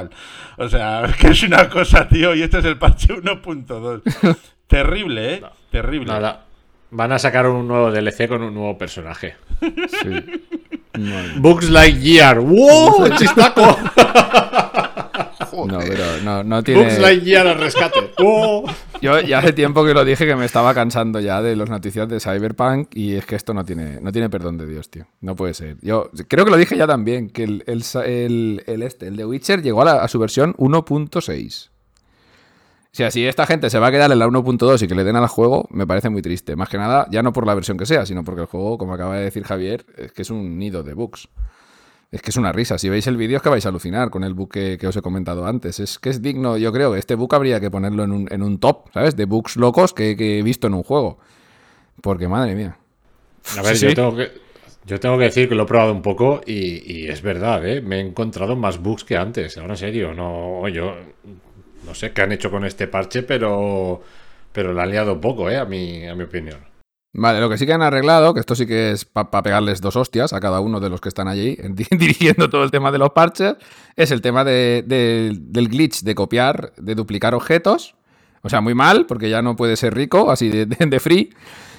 O 0.57 0.69
sea, 0.69 1.05
que 1.21 1.29
es 1.29 1.43
una 1.43 1.69
cosa, 1.69 2.09
tío, 2.09 2.35
y 2.35 2.43
este 2.43 2.59
es 2.59 2.65
el 2.65 2.79
parche 2.79 3.15
1.2. 3.15 4.37
Terrible, 4.67 5.35
¿eh? 5.35 5.43
Terrible. 5.71 6.07
Nada. 6.07 6.45
Van 6.91 7.13
a 7.13 7.19
sacar 7.19 7.47
un 7.47 7.67
nuevo 7.67 7.91
DLC 7.91 8.29
con 8.29 8.43
un 8.43 8.55
nuevo 8.55 8.79
personaje. 8.79 9.37
Sí. 9.61 10.43
Bugs 11.37 11.69
Lightyear. 11.71 12.39
¡Wow! 12.39 13.11
¡Chistaco! 13.17 13.79
No, 15.67 15.79
pero 15.79 16.05
no, 16.25 16.43
no 16.45 16.63
tiene. 16.63 16.83
Bugs 16.83 16.99
Lightyear 16.99 17.47
al 17.47 17.59
rescate. 17.59 18.01
Yo 19.01 19.21
ya 19.21 19.39
hace 19.39 19.53
tiempo 19.53 19.85
que 19.85 19.93
lo 19.95 20.05
dije 20.05 20.27
que 20.27 20.35
me 20.37 20.45
estaba 20.47 20.73
cansando 20.75 21.21
ya 21.21 21.43
de 21.43 21.57
las 21.57 21.69
noticias 21.69 22.09
de 22.09 22.21
Cyberpunk 22.21 22.89
y 22.97 23.15
es 23.15 23.27
que 23.27 23.37
esto 23.37 23.53
no 23.55 23.65
tiene, 23.65 24.01
no 24.01 24.11
tiene 24.13 24.31
perdón 24.31 24.57
de 24.59 24.67
Dios, 24.67 24.91
tío. 24.91 25.07
No 25.21 25.37
puede 25.37 25.53
ser. 25.55 25.77
Yo 25.83 26.11
creo 26.29 26.45
que 26.45 26.51
lo 26.51 26.57
dije 26.57 26.77
ya 26.77 26.87
también, 26.87 27.29
que 27.29 27.45
el, 27.45 27.65
el, 27.67 27.85
el, 28.05 28.63
el 28.67 28.83
este, 28.83 29.07
el 29.09 29.17
de 29.17 29.27
Witcher 29.27 29.63
llegó 29.63 29.83
a, 29.83 29.85
la- 29.85 30.03
a 30.03 30.09
su 30.09 30.19
versión 30.19 30.55
1.6. 30.55 31.69
O 31.69 32.97
sea, 32.97 33.11
si 33.11 33.27
esta 33.27 33.45
gente 33.45 33.71
se 33.71 33.79
va 33.81 33.89
a 33.89 33.91
quedar 33.91 34.13
en 34.13 34.21
la 34.21 34.27
1.2 34.29 34.83
y 34.83 34.87
que 34.87 34.95
le 34.95 35.03
den 35.03 35.17
al 35.17 35.27
juego, 35.27 35.67
me 35.71 35.85
parece 35.87 36.11
muy 36.11 36.23
triste. 36.23 36.55
Más 36.55 36.69
que 36.69 36.79
nada, 36.79 37.09
ya 37.11 37.23
no 37.25 37.33
por 37.33 37.45
la 37.45 37.55
versión 37.55 37.77
que 37.77 37.87
sea, 37.87 38.07
sino 38.07 38.23
porque 38.23 38.43
el 38.43 38.47
juego, 38.47 38.79
como 38.79 38.95
acaba 38.95 39.17
de 39.17 39.25
decir 39.25 39.43
Javier, 39.43 39.85
es 39.99 40.13
que 40.13 40.23
es 40.23 40.31
un 40.31 40.59
nido 40.59 40.85
de 40.85 40.95
bugs. 40.95 41.29
Es 42.15 42.23
que 42.23 42.31
es 42.31 42.37
una 42.37 42.53
risa. 42.53 42.79
Si 42.79 42.89
veis 42.89 43.09
el 43.09 43.17
vídeo 43.17 43.39
es 43.39 43.43
que 43.43 43.49
vais 43.49 43.67
a 43.67 43.71
alucinar 43.71 44.09
con 44.09 44.23
el 44.23 44.35
bug 44.35 44.49
que, 44.49 44.79
que 44.79 44.87
os 44.87 44.97
he 44.97 45.03
comentado 45.03 45.47
antes. 45.47 45.81
Es 45.81 45.99
que 45.99 46.11
es 46.11 46.23
digno, 46.23 46.57
yo 46.57 46.73
creo 46.73 46.93
que 46.93 47.01
este 47.01 47.17
bug 47.17 47.35
habría 47.35 47.59
que 47.59 47.73
ponerlo 47.73 48.05
en 48.05 48.13
un, 48.13 48.29
en 48.31 48.41
un 48.41 48.61
top, 48.61 48.89
¿sabes? 48.95 49.17
De 49.17 49.25
bugs 49.25 49.57
locos 49.57 49.93
que, 49.93 50.17
que 50.17 50.39
he 50.39 50.43
visto 50.45 50.69
en 50.69 50.75
un 50.75 50.85
juego. 50.85 51.19
Porque, 52.01 52.29
madre 52.29 52.55
mía. 52.55 52.79
A 53.59 53.63
ver, 53.63 53.77
Sí, 53.77 53.87
yo, 53.87 53.89
sí. 53.89 53.97
Tengo 53.97 54.15
que, 54.15 54.31
yo 54.87 55.01
tengo 55.01 55.19
que 55.19 55.25
decir 55.25 55.49
que 55.49 55.57
lo 55.57 55.65
he 55.65 55.67
probado 55.67 55.91
un 55.91 56.03
poco 56.03 56.41
y, 56.47 57.01
y 57.01 57.09
es 57.09 57.21
verdad, 57.21 57.67
¿eh? 57.67 57.81
Me 57.81 57.97
he 57.97 58.01
encontrado 58.01 58.55
más 58.55 58.79
bugs 58.81 59.03
que 59.03 59.17
antes. 59.17 59.59
Ahora 59.59 59.73
en 59.73 59.79
serio, 59.79 60.15
no, 60.15 60.69
yo 60.69 60.95
no 61.85 61.95
sé 61.97 62.13
qué 62.13 62.23
han 62.23 62.31
hecho 62.31 62.49
con 62.49 62.65
este 62.65 62.87
parche, 62.87 63.25
pero, 63.25 64.01
pero 64.53 64.73
la 64.73 64.85
han 64.85 64.91
liado 64.91 65.21
poco, 65.21 65.51
¿eh? 65.51 65.57
A 65.57 65.65
mi, 65.65 66.07
a 66.07 66.15
mi 66.15 66.23
opinión. 66.23 66.61
Vale, 67.17 67.41
lo 67.41 67.49
que 67.49 67.57
sí 67.59 67.65
que 67.65 67.73
han 67.73 67.83
arreglado, 67.83 68.35
que 68.35 68.41
esto 68.41 68.55
sí 68.57 68.67
que 68.67 68.91
es 68.91 69.05
para 69.05 69.43
pegarles 69.43 69.81
dos 69.81 69.95
hostias 69.95 70.33
a 70.33 70.41
cada 70.41 70.59
uno 70.61 70.81
de 70.81 70.91
los 70.91 71.01
que 71.01 71.09
están 71.09 71.29
allí 71.29 71.57
di- 71.71 71.87
dirigiendo 71.97 72.51
todo 72.51 72.65
el 72.65 72.71
tema 72.73 72.91
de 72.91 72.99
los 72.99 73.11
parches, 73.11 73.55
es 73.97 74.11
el 74.11 74.21
tema 74.21 74.43
de- 74.45 74.83
de- 74.87 75.37
del 75.41 75.69
glitch 75.69 76.03
de 76.03 76.15
copiar, 76.15 76.73
de 76.77 76.95
duplicar 76.97 77.35
objetos. 77.35 77.95
O 78.43 78.49
sea, 78.51 78.61
muy 78.61 78.75
mal, 78.75 79.07
porque 79.07 79.31
ya 79.31 79.41
no 79.43 79.57
puede 79.57 79.77
ser 79.77 79.95
rico, 79.95 80.31
así 80.31 80.49
de 80.51 81.01
free. 81.01 81.31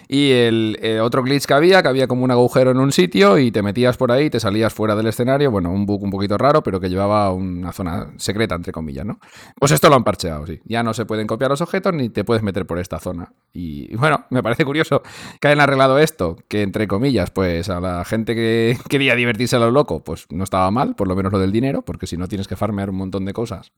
Y 0.07 0.31
el 0.31 0.77
eh, 0.81 1.00
otro 1.00 1.24
glitch 1.24 1.45
que 1.45 1.53
había, 1.53 1.81
que 1.81 1.88
había 1.88 2.07
como 2.07 2.24
un 2.24 2.31
agujero 2.31 2.71
en 2.71 2.77
un 2.77 2.91
sitio 2.91 3.38
y 3.38 3.51
te 3.51 3.62
metías 3.62 3.97
por 3.97 4.12
ahí, 4.12 4.29
te 4.29 4.39
salías 4.39 4.74
fuera 4.74 4.95
del 4.95 5.07
escenario. 5.07 5.51
Bueno, 5.51 5.71
un 5.71 5.85
bug 5.85 6.03
un 6.03 6.12
poquito 6.12 6.38
raro, 6.38 6.63
pero 6.63 6.79
que 6.79 6.89
llevaba 6.89 7.31
una 7.31 7.71
zona 7.71 8.12
secreta, 8.17 8.55
entre 8.55 8.71
comillas, 8.71 9.05
¿no? 9.05 9.19
Pues 9.59 9.71
esto 9.71 9.89
lo 9.89 9.95
han 9.95 10.03
parcheado, 10.03 10.45
sí. 10.45 10.59
Ya 10.65 10.83
no 10.83 10.93
se 10.93 11.05
pueden 11.05 11.27
copiar 11.27 11.51
los 11.51 11.62
objetos 11.62 11.93
ni 11.93 12.09
te 12.09 12.24
puedes 12.24 12.43
meter 12.43 12.65
por 12.65 12.79
esta 12.79 13.00
zona. 13.00 13.33
Y 13.53 13.95
bueno, 13.95 14.25
me 14.29 14.43
parece 14.43 14.65
curioso 14.65 15.01
que 15.39 15.47
hayan 15.47 15.62
arreglado 15.62 16.00
esto, 16.00 16.38
que 16.47 16.62
entre 16.62 16.88
comillas, 16.88 17.31
pues 17.31 17.69
a 17.69 17.79
la 17.79 18.05
gente 18.05 18.35
que 18.35 18.77
quería 18.89 19.15
divertirse 19.15 19.55
a 19.55 19.59
lo 19.59 19.71
loco, 19.71 20.03
pues 20.03 20.27
no 20.29 20.43
estaba 20.43 20.69
mal, 20.71 20.95
por 20.95 21.07
lo 21.07 21.15
menos 21.15 21.31
lo 21.31 21.39
del 21.39 21.51
dinero, 21.51 21.81
porque 21.81 22.07
si 22.07 22.17
no 22.17 22.27
tienes 22.27 22.47
que 22.47 22.55
farmear 22.55 22.89
un 22.89 22.97
montón 22.97 23.25
de 23.25 23.33
cosas 23.33 23.71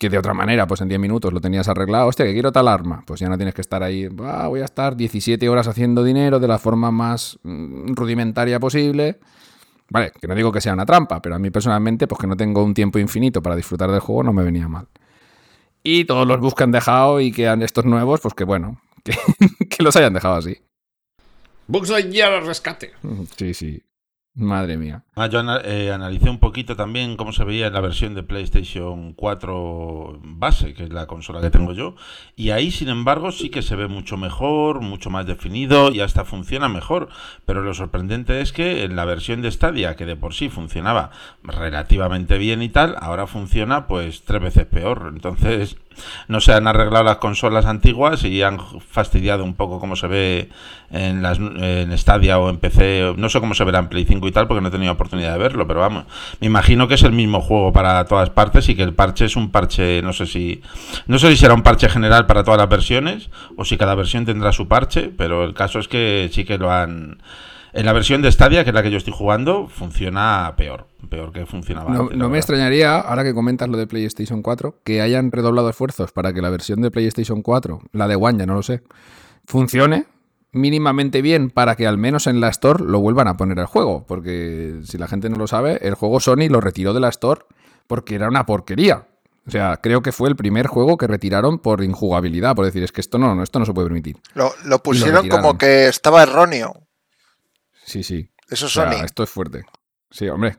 que 0.00 0.08
de 0.08 0.16
otra 0.16 0.32
manera, 0.32 0.66
pues 0.66 0.80
en 0.80 0.88
10 0.88 0.98
minutos 0.98 1.30
lo 1.30 1.42
tenías 1.42 1.68
arreglado. 1.68 2.06
Hostia, 2.08 2.24
que 2.24 2.32
quiero 2.32 2.50
tal 2.50 2.68
arma. 2.68 3.04
Pues 3.06 3.20
ya 3.20 3.28
no 3.28 3.36
tienes 3.36 3.54
que 3.54 3.60
estar 3.60 3.82
ahí. 3.82 4.08
"Ah, 4.24 4.48
voy 4.48 4.60
a 4.62 4.64
estar 4.64 4.96
17 4.96 5.46
horas 5.50 5.68
haciendo 5.68 6.02
dinero 6.02 6.40
de 6.40 6.48
la 6.48 6.58
forma 6.58 6.90
más 6.90 7.38
mm, 7.42 7.92
rudimentaria 7.92 8.58
posible. 8.58 9.20
Vale, 9.90 10.12
que 10.18 10.26
no 10.26 10.34
digo 10.34 10.50
que 10.52 10.62
sea 10.62 10.72
una 10.72 10.86
trampa, 10.86 11.20
pero 11.20 11.34
a 11.34 11.38
mí 11.38 11.50
personalmente, 11.50 12.06
pues 12.06 12.18
que 12.18 12.26
no 12.26 12.34
tengo 12.34 12.64
un 12.64 12.72
tiempo 12.72 12.98
infinito 12.98 13.42
para 13.42 13.54
disfrutar 13.56 13.90
del 13.90 14.00
juego, 14.00 14.22
no 14.22 14.32
me 14.32 14.42
venía 14.42 14.68
mal. 14.68 14.88
Y 15.82 16.06
todos 16.06 16.26
los 16.26 16.40
bugs 16.40 16.54
que 16.54 16.64
han 16.64 16.72
dejado 16.72 17.20
y 17.20 17.30
que 17.30 17.46
han 17.46 17.60
estos 17.60 17.84
nuevos, 17.84 18.20
pues 18.22 18.32
que 18.32 18.44
bueno, 18.44 18.80
que, 19.04 19.12
que 19.68 19.82
los 19.82 19.94
hayan 19.96 20.14
dejado 20.14 20.36
así. 20.36 20.56
Bugs 21.66 21.90
al 21.90 22.46
rescate. 22.46 22.92
Sí, 23.36 23.52
sí. 23.52 23.82
Madre 24.34 24.76
mía. 24.76 25.02
Ah, 25.16 25.26
yo 25.26 25.40
eh, 25.64 25.90
analicé 25.92 26.30
un 26.30 26.38
poquito 26.38 26.76
también 26.76 27.16
cómo 27.16 27.32
se 27.32 27.42
veía 27.42 27.66
en 27.66 27.72
la 27.72 27.80
versión 27.80 28.14
de 28.14 28.22
PlayStation 28.22 29.12
4 29.12 30.20
base, 30.22 30.72
que 30.72 30.84
es 30.84 30.92
la 30.92 31.06
consola 31.06 31.40
que 31.40 31.50
tengo 31.50 31.72
yo, 31.72 31.96
y 32.36 32.50
ahí, 32.50 32.70
sin 32.70 32.88
embargo, 32.88 33.32
sí 33.32 33.50
que 33.50 33.60
se 33.60 33.74
ve 33.74 33.88
mucho 33.88 34.16
mejor, 34.16 34.82
mucho 34.82 35.10
más 35.10 35.26
definido 35.26 35.90
y 35.90 36.00
hasta 36.00 36.24
funciona 36.24 36.68
mejor. 36.68 37.08
Pero 37.44 37.62
lo 37.62 37.74
sorprendente 37.74 38.40
es 38.40 38.52
que 38.52 38.84
en 38.84 38.94
la 38.94 39.04
versión 39.04 39.42
de 39.42 39.50
Stadia, 39.50 39.96
que 39.96 40.06
de 40.06 40.16
por 40.16 40.32
sí 40.32 40.48
funcionaba 40.48 41.10
relativamente 41.42 42.38
bien 42.38 42.62
y 42.62 42.68
tal, 42.68 42.96
ahora 43.00 43.26
funciona 43.26 43.88
pues 43.88 44.22
tres 44.22 44.40
veces 44.40 44.66
peor. 44.66 45.10
Entonces, 45.12 45.76
no 46.28 46.40
se 46.40 46.52
han 46.52 46.66
arreglado 46.66 47.04
las 47.04 47.16
consolas 47.18 47.66
antiguas 47.66 48.24
y 48.24 48.42
han 48.42 48.58
fastidiado 48.80 49.44
un 49.44 49.54
poco 49.54 49.80
cómo 49.80 49.96
se 49.96 50.06
ve 50.06 50.48
en 50.90 51.22
las 51.22 51.38
en 51.38 51.96
Stadia 51.98 52.38
o 52.38 52.48
en 52.48 52.58
PC. 52.58 53.14
No 53.16 53.28
sé 53.28 53.40
cómo 53.40 53.54
se 53.54 53.64
verá 53.64 53.80
en 53.80 53.88
Play 53.88 54.04
5 54.04 54.19
y 54.28 54.32
tal, 54.32 54.46
porque 54.46 54.60
no 54.60 54.68
he 54.68 54.70
tenido 54.70 54.92
oportunidad 54.92 55.32
de 55.32 55.38
verlo, 55.38 55.66
pero 55.66 55.80
vamos, 55.80 56.04
me 56.40 56.46
imagino 56.46 56.88
que 56.88 56.94
es 56.94 57.02
el 57.02 57.12
mismo 57.12 57.40
juego 57.40 57.72
para 57.72 58.04
todas 58.04 58.30
partes 58.30 58.68
y 58.68 58.74
que 58.74 58.82
el 58.82 58.94
parche 58.94 59.26
es 59.26 59.36
un 59.36 59.50
parche, 59.50 60.02
no 60.02 60.12
sé 60.12 60.26
si 60.26 60.62
no 61.06 61.18
sé 61.18 61.30
si 61.30 61.36
será 61.36 61.54
un 61.54 61.62
parche 61.62 61.88
general 61.88 62.26
para 62.26 62.44
todas 62.44 62.58
las 62.58 62.68
versiones 62.68 63.30
o 63.56 63.64
si 63.64 63.76
cada 63.76 63.94
versión 63.94 64.24
tendrá 64.24 64.52
su 64.52 64.68
parche, 64.68 65.10
pero 65.16 65.44
el 65.44 65.54
caso 65.54 65.78
es 65.78 65.88
que 65.88 66.28
sí 66.32 66.44
que 66.44 66.58
lo 66.58 66.70
han 66.70 67.18
en 67.72 67.86
la 67.86 67.92
versión 67.92 68.20
de 68.22 68.32
Stadia, 68.32 68.64
que 68.64 68.70
es 68.70 68.74
la 68.74 68.82
que 68.82 68.90
yo 68.90 68.98
estoy 68.98 69.12
jugando, 69.16 69.68
funciona 69.68 70.54
peor, 70.56 70.86
peor 71.08 71.32
que 71.32 71.46
funcionaba 71.46 71.90
No, 71.92 72.00
antes, 72.00 72.16
la 72.16 72.24
no 72.24 72.30
me 72.30 72.38
extrañaría, 72.38 72.98
ahora 72.98 73.22
que 73.22 73.34
comentas 73.34 73.68
lo 73.68 73.76
de 73.76 73.86
PlayStation 73.86 74.42
4, 74.42 74.80
que 74.82 75.00
hayan 75.00 75.30
redoblado 75.30 75.70
esfuerzos 75.70 76.12
para 76.12 76.32
que 76.32 76.42
la 76.42 76.50
versión 76.50 76.80
de 76.82 76.90
PlayStation 76.90 77.42
4, 77.42 77.80
la 77.92 78.08
de 78.08 78.16
One, 78.16 78.38
ya 78.38 78.46
no 78.46 78.54
lo 78.54 78.62
sé, 78.62 78.82
funcione 79.46 80.06
mínimamente 80.52 81.22
bien 81.22 81.50
para 81.50 81.76
que 81.76 81.86
al 81.86 81.98
menos 81.98 82.26
en 82.26 82.40
la 82.40 82.48
Store 82.48 82.84
lo 82.84 83.00
vuelvan 83.00 83.28
a 83.28 83.36
poner 83.36 83.60
al 83.60 83.66
juego. 83.66 84.04
Porque 84.06 84.80
si 84.84 84.98
la 84.98 85.08
gente 85.08 85.28
no 85.30 85.36
lo 85.36 85.46
sabe, 85.46 85.78
el 85.86 85.94
juego 85.94 86.20
Sony 86.20 86.48
lo 86.48 86.60
retiró 86.60 86.92
de 86.92 87.00
la 87.00 87.08
Store 87.08 87.42
porque 87.86 88.14
era 88.14 88.28
una 88.28 88.46
porquería. 88.46 89.06
O 89.46 89.50
sea, 89.50 89.78
creo 89.82 90.02
que 90.02 90.12
fue 90.12 90.28
el 90.28 90.36
primer 90.36 90.66
juego 90.66 90.96
que 90.96 91.06
retiraron 91.06 91.58
por 91.58 91.82
injugabilidad, 91.82 92.54
por 92.54 92.66
decir, 92.66 92.82
es 92.84 92.92
que 92.92 93.00
esto 93.00 93.18
no, 93.18 93.34
no, 93.34 93.42
esto 93.42 93.58
no 93.58 93.64
se 93.66 93.72
puede 93.72 93.88
permitir. 93.88 94.16
Lo, 94.34 94.52
lo 94.64 94.82
pusieron 94.82 95.28
como 95.28 95.56
que 95.58 95.88
estaba 95.88 96.22
erróneo. 96.22 96.86
Sí, 97.84 98.02
sí. 98.02 98.30
Eso 98.48 98.66
O 98.66 98.68
es 98.68 98.72
sea, 98.74 98.92
Sony. 98.92 99.04
esto 99.04 99.22
es 99.22 99.30
fuerte. 99.30 99.64
Sí, 100.10 100.28
hombre. 100.28 100.58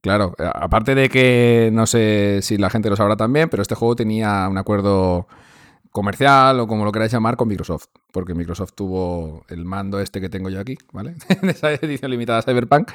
Claro, 0.00 0.34
aparte 0.38 0.94
de 0.94 1.10
que 1.10 1.68
no 1.74 1.86
sé 1.86 2.38
si 2.42 2.56
la 2.56 2.70
gente 2.70 2.88
lo 2.88 2.96
sabrá 2.96 3.16
también, 3.16 3.50
pero 3.50 3.60
este 3.60 3.74
juego 3.74 3.96
tenía 3.96 4.48
un 4.48 4.56
acuerdo 4.56 5.26
comercial 5.90 6.60
o 6.60 6.66
como 6.66 6.84
lo 6.84 6.92
queráis 6.92 7.12
llamar 7.12 7.36
con 7.36 7.48
Microsoft, 7.48 7.86
porque 8.12 8.34
Microsoft 8.34 8.72
tuvo 8.74 9.44
el 9.48 9.64
mando 9.64 10.00
este 10.00 10.20
que 10.20 10.28
tengo 10.28 10.48
yo 10.48 10.60
aquí, 10.60 10.78
¿vale? 10.92 11.14
de 11.42 11.50
esa 11.50 11.72
edición 11.72 12.10
limitada 12.10 12.42
Cyberpunk 12.42 12.90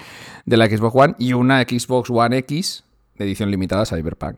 de 0.46 0.58
la 0.58 0.68
Xbox 0.68 0.96
One 0.96 1.16
y 1.20 1.34
una 1.34 1.62
Xbox 1.62 2.10
One 2.10 2.38
X 2.40 2.84
de 3.18 3.26
edición 3.26 3.52
limitada 3.52 3.86
Cyberpunk. 3.86 4.38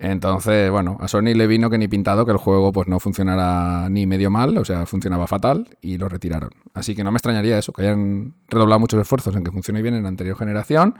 Entonces, 0.00 0.70
bueno, 0.70 0.96
a 1.00 1.08
Sony 1.08 1.34
le 1.34 1.48
vino 1.48 1.70
que 1.70 1.78
ni 1.78 1.88
pintado 1.88 2.24
que 2.24 2.30
el 2.30 2.36
juego 2.36 2.70
pues 2.72 2.86
no 2.86 3.00
funcionara 3.00 3.88
ni 3.90 4.06
medio 4.06 4.30
mal, 4.30 4.56
o 4.56 4.64
sea, 4.64 4.86
funcionaba 4.86 5.26
fatal 5.26 5.76
y 5.80 5.98
lo 5.98 6.08
retiraron. 6.08 6.50
Así 6.72 6.94
que 6.94 7.02
no 7.02 7.10
me 7.10 7.16
extrañaría 7.16 7.58
eso, 7.58 7.72
que 7.72 7.82
hayan 7.82 8.34
redoblado 8.48 8.78
muchos 8.78 9.00
esfuerzos 9.00 9.34
en 9.34 9.42
que 9.42 9.50
funcione 9.50 9.82
bien 9.82 9.94
en 9.94 10.04
la 10.04 10.08
anterior 10.08 10.38
generación. 10.38 10.94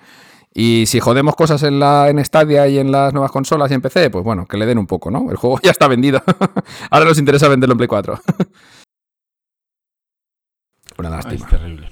Y 0.55 0.87
si 0.87 0.99
jodemos 1.01 1.37
cosas 1.37 1.63
en 1.63 1.79
la 1.79 2.09
en 2.09 2.25
Stadia 2.25 2.67
y 2.69 2.79
en 2.79 2.91
las 2.91 3.13
nuevas 3.13 3.31
consolas 3.31 3.71
y 3.71 3.75
en 3.75 3.81
PC, 3.83 4.11
pues 4.11 4.25
bueno, 4.25 4.47
que 4.47 4.57
le 4.57 4.67
den 4.67 4.79
un 4.79 4.87
poco, 4.87 5.11
¿no? 5.11 5.31
El 5.31 5.37
juego 5.37 5.59
ya 5.63 5.71
está 5.71 5.87
vendido. 5.89 6.23
Ahora 6.91 7.05
nos 7.07 7.19
interesa 7.19 7.49
venderlo 7.49 7.75
en 7.75 7.79
Play 7.79 7.89
4. 7.89 8.21
Una 10.99 11.09
Ay, 11.09 11.15
lástima. 11.15 11.45
es 11.45 11.51
terrible. 11.51 11.89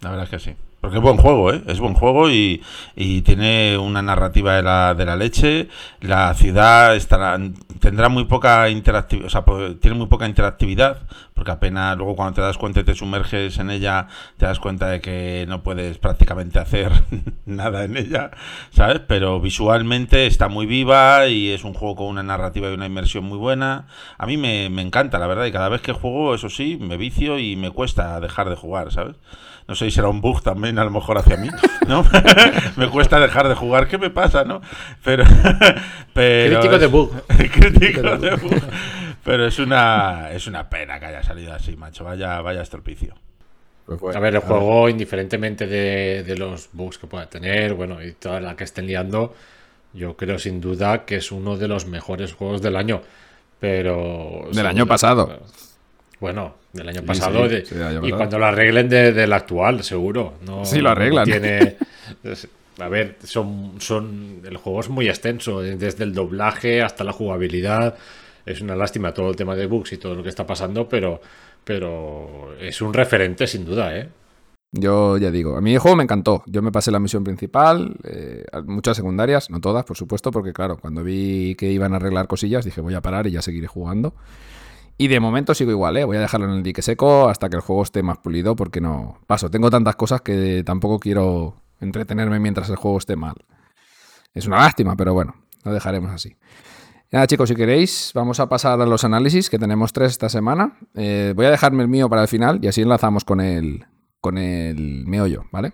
La 0.00 0.10
verdad 0.10 0.24
es 0.24 0.30
que 0.30 0.38
sí. 0.38 0.56
Porque 0.80 0.96
es 0.96 1.02
buen 1.02 1.18
juego, 1.18 1.52
¿eh? 1.52 1.62
Es 1.66 1.78
buen 1.78 1.92
juego 1.92 2.30
y, 2.30 2.62
y 2.96 3.20
tiene 3.20 3.76
una 3.76 4.00
narrativa 4.00 4.56
de 4.56 4.62
la, 4.62 4.94
de 4.94 5.04
la 5.04 5.14
leche. 5.14 5.68
La 6.00 6.32
ciudad 6.32 6.96
estará, 6.96 7.38
tendrá 7.80 8.08
muy 8.08 8.24
poca 8.24 8.66
interactividad, 8.70 9.26
o 9.26 9.30
sea, 9.30 9.44
po- 9.44 9.76
tiene 9.76 9.98
muy 9.98 10.06
poca 10.06 10.26
interactividad, 10.26 11.02
porque 11.34 11.50
apenas 11.50 11.98
luego 11.98 12.16
cuando 12.16 12.36
te 12.36 12.40
das 12.40 12.56
cuenta 12.56 12.80
y 12.80 12.84
te 12.84 12.94
sumerges 12.94 13.58
en 13.58 13.70
ella, 13.70 14.06
te 14.38 14.46
das 14.46 14.58
cuenta 14.58 14.88
de 14.88 15.02
que 15.02 15.44
no 15.46 15.62
puedes 15.62 15.98
prácticamente 15.98 16.58
hacer 16.58 16.90
nada 17.44 17.84
en 17.84 17.98
ella, 17.98 18.30
¿sabes? 18.70 19.00
Pero 19.06 19.38
visualmente 19.38 20.26
está 20.26 20.48
muy 20.48 20.64
viva 20.64 21.26
y 21.28 21.50
es 21.50 21.62
un 21.62 21.74
juego 21.74 21.96
con 21.96 22.06
una 22.06 22.22
narrativa 22.22 22.70
y 22.70 22.74
una 22.74 22.86
inmersión 22.86 23.24
muy 23.24 23.36
buena. 23.36 23.86
A 24.16 24.24
mí 24.26 24.38
me, 24.38 24.70
me 24.70 24.80
encanta, 24.80 25.18
la 25.18 25.26
verdad, 25.26 25.44
y 25.44 25.52
cada 25.52 25.68
vez 25.68 25.82
que 25.82 25.92
juego, 25.92 26.34
eso 26.34 26.48
sí, 26.48 26.78
me 26.80 26.96
vicio 26.96 27.38
y 27.38 27.56
me 27.56 27.70
cuesta 27.70 28.18
dejar 28.18 28.48
de 28.48 28.56
jugar, 28.56 28.90
¿sabes? 28.92 29.16
No 29.70 29.76
sé 29.76 29.84
si 29.84 29.92
será 29.92 30.08
un 30.08 30.20
bug 30.20 30.42
también, 30.42 30.80
a 30.80 30.84
lo 30.84 30.90
mejor 30.90 31.16
hacia 31.16 31.36
mí, 31.36 31.48
¿no? 31.86 32.04
me 32.76 32.88
cuesta 32.90 33.20
dejar 33.20 33.46
de 33.46 33.54
jugar, 33.54 33.86
¿qué 33.86 33.98
me 33.98 34.10
pasa, 34.10 34.42
no? 34.42 34.60
Pero. 35.04 35.22
pero 36.12 36.56
Crítico 36.58 36.76
de 36.80 36.86
es- 36.86 36.90
bug. 36.90 37.12
Crítico 37.52 38.16
de 38.16 38.34
bug. 38.34 38.60
Pero 39.22 39.46
es 39.46 39.60
una, 39.60 40.32
es 40.32 40.48
una 40.48 40.68
pena 40.68 40.98
que 40.98 41.06
haya 41.06 41.22
salido 41.22 41.54
así, 41.54 41.76
macho. 41.76 42.02
Vaya, 42.02 42.40
vaya 42.40 42.62
estropicio. 42.62 43.14
Pues 43.86 44.00
bueno, 44.00 44.18
A 44.18 44.20
ver, 44.20 44.34
el 44.34 44.40
juego, 44.40 44.88
indiferentemente 44.88 45.68
de, 45.68 46.24
de 46.24 46.36
los 46.36 46.70
bugs 46.72 46.98
que 46.98 47.06
pueda 47.06 47.26
tener, 47.26 47.74
bueno, 47.74 48.02
y 48.02 48.10
toda 48.14 48.40
la 48.40 48.56
que 48.56 48.64
estén 48.64 48.88
liando, 48.88 49.36
yo 49.92 50.16
creo 50.16 50.40
sin 50.40 50.60
duda 50.60 51.04
que 51.04 51.14
es 51.18 51.30
uno 51.30 51.56
de 51.56 51.68
los 51.68 51.86
mejores 51.86 52.32
juegos 52.34 52.60
del 52.60 52.74
año. 52.74 53.02
Pero. 53.60 54.48
Del 54.52 54.66
año 54.66 54.86
pasado. 54.86 55.38
Bueno, 56.18 56.56
del 56.72 56.88
año 56.88 57.02
pasado. 57.02 57.44
sí, 57.48 57.54
de- 57.54 57.64
sí, 57.66 57.74
del 57.74 57.86
año 57.86 58.06
y 58.06 58.10
cuando 58.12 58.38
lo 58.38 58.46
arreglen 58.46 58.88
de- 58.88 59.12
del 59.12 59.32
actual, 59.32 59.82
seguro. 59.82 60.34
No, 60.46 60.64
Sí, 60.64 60.80
lo 60.80 60.90
arreglan. 60.90 61.28
no 61.28 61.32
tiene. 61.32 61.76
A 62.80 62.88
ver, 62.88 63.16
son, 63.24 63.74
son. 63.78 64.40
El 64.44 64.56
juego 64.56 64.80
es 64.80 64.88
muy 64.88 65.08
extenso, 65.08 65.62
eh, 65.62 65.76
desde 65.76 66.04
el 66.04 66.14
doblaje 66.14 66.80
hasta 66.82 67.04
la 67.04 67.12
jugabilidad. 67.12 67.94
Es 68.46 68.62
una 68.62 68.74
lástima 68.74 69.12
todo 69.12 69.28
el 69.30 69.36
tema 69.36 69.54
de 69.54 69.66
bugs 69.66 69.92
y 69.92 69.98
todo 69.98 70.14
lo 70.14 70.22
que 70.22 70.28
está 70.30 70.46
pasando, 70.46 70.88
pero. 70.88 71.20
Pero 71.62 72.54
es 72.58 72.80
un 72.80 72.94
referente 72.94 73.46
sin 73.46 73.66
duda, 73.66 73.94
¿eh? 73.96 74.08
Yo 74.72 75.18
ya 75.18 75.30
digo, 75.30 75.56
a 75.56 75.60
mí 75.60 75.74
el 75.74 75.78
juego 75.78 75.96
me 75.96 76.04
encantó. 76.04 76.42
Yo 76.46 76.62
me 76.62 76.72
pasé 76.72 76.90
la 76.90 76.98
misión 77.00 77.22
principal, 77.22 77.96
eh, 78.04 78.44
muchas 78.64 78.96
secundarias, 78.96 79.50
no 79.50 79.60
todas, 79.60 79.84
por 79.84 79.96
supuesto, 79.96 80.30
porque 80.30 80.52
claro, 80.54 80.78
cuando 80.78 81.04
vi 81.04 81.54
que 81.56 81.70
iban 81.70 81.92
a 81.92 81.96
arreglar 81.96 82.28
cosillas, 82.28 82.64
dije 82.64 82.80
voy 82.80 82.94
a 82.94 83.02
parar 83.02 83.26
y 83.26 83.32
ya 83.32 83.42
seguiré 83.42 83.66
jugando. 83.66 84.14
Y 85.02 85.08
de 85.08 85.18
momento 85.18 85.54
sigo 85.54 85.70
igual, 85.70 85.96
¿eh? 85.96 86.04
voy 86.04 86.18
a 86.18 86.20
dejarlo 86.20 86.46
en 86.46 86.52
el 86.56 86.62
dique 86.62 86.82
seco 86.82 87.30
hasta 87.30 87.48
que 87.48 87.56
el 87.56 87.62
juego 87.62 87.82
esté 87.84 88.02
más 88.02 88.18
pulido, 88.18 88.54
porque 88.54 88.82
no. 88.82 89.18
Paso, 89.26 89.50
tengo 89.50 89.70
tantas 89.70 89.96
cosas 89.96 90.20
que 90.20 90.62
tampoco 90.62 90.98
quiero 90.98 91.56
entretenerme 91.80 92.38
mientras 92.38 92.68
el 92.68 92.76
juego 92.76 92.98
esté 92.98 93.16
mal. 93.16 93.34
Es 94.34 94.46
una 94.46 94.58
lástima, 94.58 94.96
pero 94.96 95.14
bueno, 95.14 95.36
lo 95.64 95.72
dejaremos 95.72 96.10
así. 96.10 96.36
Nada, 97.10 97.26
chicos, 97.26 97.48
si 97.48 97.54
queréis, 97.56 98.12
vamos 98.14 98.40
a 98.40 98.48
pasar 98.50 98.78
a 98.78 98.84
los 98.84 99.02
análisis, 99.02 99.48
que 99.48 99.58
tenemos 99.58 99.94
tres 99.94 100.10
esta 100.12 100.28
semana. 100.28 100.76
Eh, 100.94 101.32
voy 101.34 101.46
a 101.46 101.50
dejarme 101.50 101.82
el 101.82 101.88
mío 101.88 102.10
para 102.10 102.20
el 102.20 102.28
final 102.28 102.58
y 102.60 102.68
así 102.68 102.82
enlazamos 102.82 103.24
con 103.24 103.40
el, 103.40 103.86
con 104.20 104.36
el 104.36 105.06
meollo, 105.06 105.44
¿vale? 105.50 105.72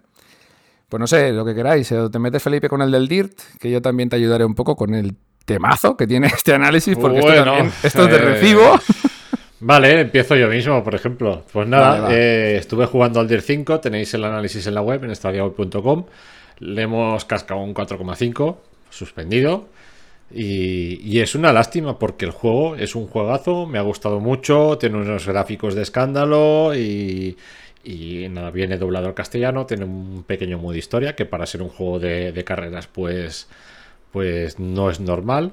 Pues 0.89 1.01
no 1.01 1.09
sé, 1.09 1.33
lo 1.33 1.45
que 1.45 1.53
queráis. 1.57 1.91
eh, 1.91 2.09
Te 2.13 2.21
metes, 2.21 2.41
Felipe, 2.41 2.69
con 2.69 2.81
el 2.81 2.93
del 2.93 3.09
DIRT, 3.09 3.41
que 3.59 3.73
yo 3.73 3.83
también 3.83 4.09
te 4.09 4.15
ayudaré 4.15 4.45
un 4.45 4.55
poco 4.55 4.77
con 4.77 4.95
el 4.95 5.17
temazo 5.45 5.97
que 5.97 6.07
tiene 6.07 6.27
este 6.37 6.55
análisis, 6.55 6.97
porque 6.97 7.19
esto, 7.19 7.45
también- 7.45 7.73
esto 7.83 8.05
es 8.05 8.11
de 8.11 8.17
eh, 8.17 8.21
recibo. 8.21 8.63
Vale, 9.61 10.01
empiezo 10.01 10.37
yo 10.37 10.49
mismo, 10.49 10.83
por 10.85 10.95
ejemplo. 10.95 11.45
Pues 11.53 11.67
nada, 11.67 12.01
Vale, 12.01 12.15
eh, 12.15 12.57
estuve 12.59 12.87
jugando 12.87 13.21
al 13.21 13.29
DIR 13.29 13.41
5, 13.41 13.81
tenéis 13.81 14.13
el 14.15 14.25
análisis 14.25 14.67
en 14.67 14.75
la 14.75 14.83
web, 14.83 15.05
en 15.05 15.11
estadiaweb.com. 15.11 16.05
Le 16.59 16.83
hemos 16.83 17.25
cascado 17.25 17.61
un 17.61 17.75
4,5, 17.75 18.57
suspendido. 18.91 19.69
Y, 20.31 21.01
y 21.03 21.21
es 21.21 21.35
una 21.35 21.53
lástima 21.53 21.99
porque 21.99 22.25
el 22.25 22.33
juego 22.33 22.75
es 22.77 22.95
un 22.97 23.07
juegazo, 23.07 23.67
me 23.67 23.79
ha 23.79 23.83
gustado 23.83 24.19
mucho, 24.21 24.77
tiene 24.77 24.97
unos 24.97 25.27
gráficos 25.27 25.75
de 25.75 25.83
escándalo 25.83 26.75
y, 26.75 27.37
y 27.85 28.29
nada, 28.29 28.51
viene 28.51 28.77
doblado 28.77 29.07
al 29.07 29.15
castellano, 29.15 29.67
tiene 29.67 29.85
un 29.85 30.25
pequeño 30.27 30.59
modo 30.59 30.75
historia 30.75 31.15
que 31.15 31.27
para 31.27 31.47
ser 31.47 31.63
un 31.63 31.69
juego 31.69 32.01
de, 32.01 32.33
de 32.33 32.45
carreras 32.45 32.89
pues, 32.89 33.47
pues 34.11 34.59
no 34.59 34.91
es 34.91 34.99
normal. 34.99 35.53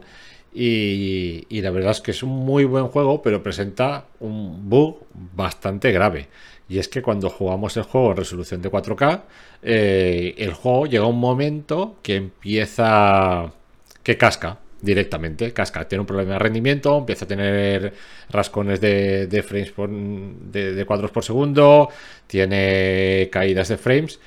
Y, 0.53 1.45
y 1.49 1.61
la 1.61 1.71
verdad 1.71 1.91
es 1.91 2.01
que 2.01 2.11
es 2.11 2.23
un 2.23 2.29
muy 2.29 2.65
buen 2.65 2.87
juego, 2.87 3.21
pero 3.21 3.41
presenta 3.41 4.05
un 4.19 4.69
bug 4.69 4.99
bastante 5.35 5.91
grave. 5.91 6.27
Y 6.69 6.79
es 6.79 6.87
que 6.87 7.01
cuando 7.01 7.29
jugamos 7.29 7.75
el 7.77 7.83
juego 7.83 8.11
en 8.11 8.17
resolución 8.17 8.61
de 8.61 8.71
4K, 8.71 9.21
eh, 9.61 10.35
el 10.37 10.53
juego 10.53 10.85
llega 10.85 11.03
a 11.03 11.07
un 11.07 11.19
momento 11.19 11.97
que 12.01 12.15
empieza. 12.15 13.51
que 14.03 14.17
casca 14.17 14.59
directamente. 14.81 15.53
Casca, 15.53 15.87
tiene 15.87 16.01
un 16.01 16.07
problema 16.07 16.33
de 16.33 16.39
rendimiento, 16.39 16.97
empieza 16.97 17.25
a 17.25 17.27
tener 17.27 17.93
rascones 18.29 18.81
de, 18.81 19.45
frames 19.47 19.71
por, 19.71 19.89
de 19.89 20.85
cuadros 20.85 21.11
por 21.11 21.23
segundo, 21.23 21.89
tiene 22.27 23.29
caídas 23.31 23.69
de 23.69 23.77
frames. 23.77 24.19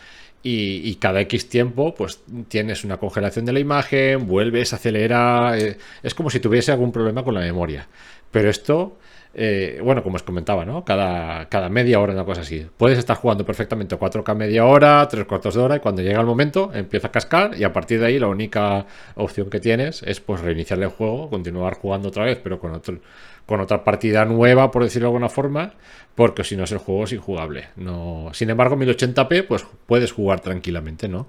Y, 0.46 0.88
y 0.88 0.94
cada 0.96 1.20
X 1.22 1.48
tiempo, 1.48 1.94
pues 1.94 2.20
tienes 2.48 2.85
una 2.85 2.98
congelación 2.98 3.44
de 3.46 3.52
la 3.52 3.59
imagen, 3.59 4.26
vuelves, 4.26 4.72
acelera. 4.72 5.59
eh, 5.59 5.76
es 6.02 6.14
como 6.14 6.30
si 6.30 6.38
tuviese 6.38 6.70
algún 6.70 6.92
problema 6.92 7.24
con 7.24 7.35
la 7.35 7.40
memoria. 7.40 7.88
Pero 8.30 8.48
esto 8.50 8.96
eh, 9.38 9.80
bueno, 9.85 10.02
como 10.02 10.16
os 10.16 10.22
comentaba, 10.22 10.64
¿no? 10.64 10.82
Cada, 10.82 11.50
cada 11.50 11.68
media 11.68 12.00
hora, 12.00 12.14
una 12.14 12.24
cosa 12.24 12.40
así. 12.40 12.66
Puedes 12.78 12.98
estar 12.98 13.18
jugando 13.18 13.44
perfectamente 13.44 13.94
4K 13.98 14.35
media 14.35 14.64
hora, 14.64 15.06
tres 15.11 15.26
cuartos 15.26 15.54
de 15.54 15.61
hora, 15.61 15.76
y 15.76 15.80
cuando 15.80 16.00
llega 16.00 16.18
el 16.20 16.26
momento 16.26 16.70
empieza 16.72 17.09
a 17.09 17.12
cascar, 17.12 17.50
y 17.54 17.62
a 17.62 17.70
partir 17.70 18.00
de 18.00 18.06
ahí 18.06 18.18
la 18.18 18.28
única 18.28 18.87
opción 19.14 19.50
que 19.50 19.61
tienes 19.61 20.02
es 20.04 20.20
pues 20.20 20.40
reiniciar 20.40 20.80
el 20.80 20.88
juego, 20.88 21.28
continuar 21.28 21.74
jugando 21.74 22.09
otra 22.09 22.24
vez, 22.24 22.40
pero 22.42 22.59
con, 22.59 22.72
otro, 22.72 22.98
con 23.46 23.61
otra 23.61 23.85
partida 23.85 24.24
nueva, 24.24 24.70
por 24.70 24.82
decirlo 24.82 25.06
de 25.06 25.11
alguna 25.11 25.28
forma, 25.28 25.74
porque 26.14 26.44
si 26.44 26.56
no 26.56 26.64
es 26.64 26.72
el 26.72 26.78
juego 26.78 27.04
es 27.04 27.12
injugable. 27.12 27.68
No, 27.76 28.30
sin 28.32 28.50
embargo, 28.50 28.76
1080p, 28.76 29.46
pues 29.46 29.64
puedes 29.87 30.12
jugar 30.12 30.40
tranquilamente, 30.40 31.09
¿no? 31.09 31.28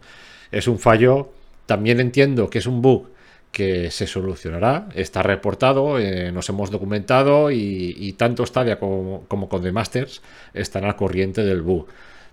Es 0.51 0.67
un 0.67 0.79
fallo. 0.79 1.29
También 1.65 1.99
entiendo 1.99 2.49
que 2.49 2.59
es 2.59 2.65
un 2.65 2.81
bug 2.81 3.09
que 3.51 3.91
se 3.91 4.07
solucionará, 4.07 4.87
está 4.95 5.23
reportado, 5.23 5.99
eh, 5.99 6.31
nos 6.31 6.49
hemos 6.49 6.71
documentado 6.71 7.51
y, 7.51 8.13
tanto 8.17 8.45
Stadia 8.45 8.79
como, 8.79 9.25
como 9.27 9.49
con 9.49 9.61
The 9.61 9.71
Masters 9.71 10.21
están 10.53 10.85
al 10.85 10.95
corriente 10.95 11.43
del 11.43 11.61
bug. 11.61 11.87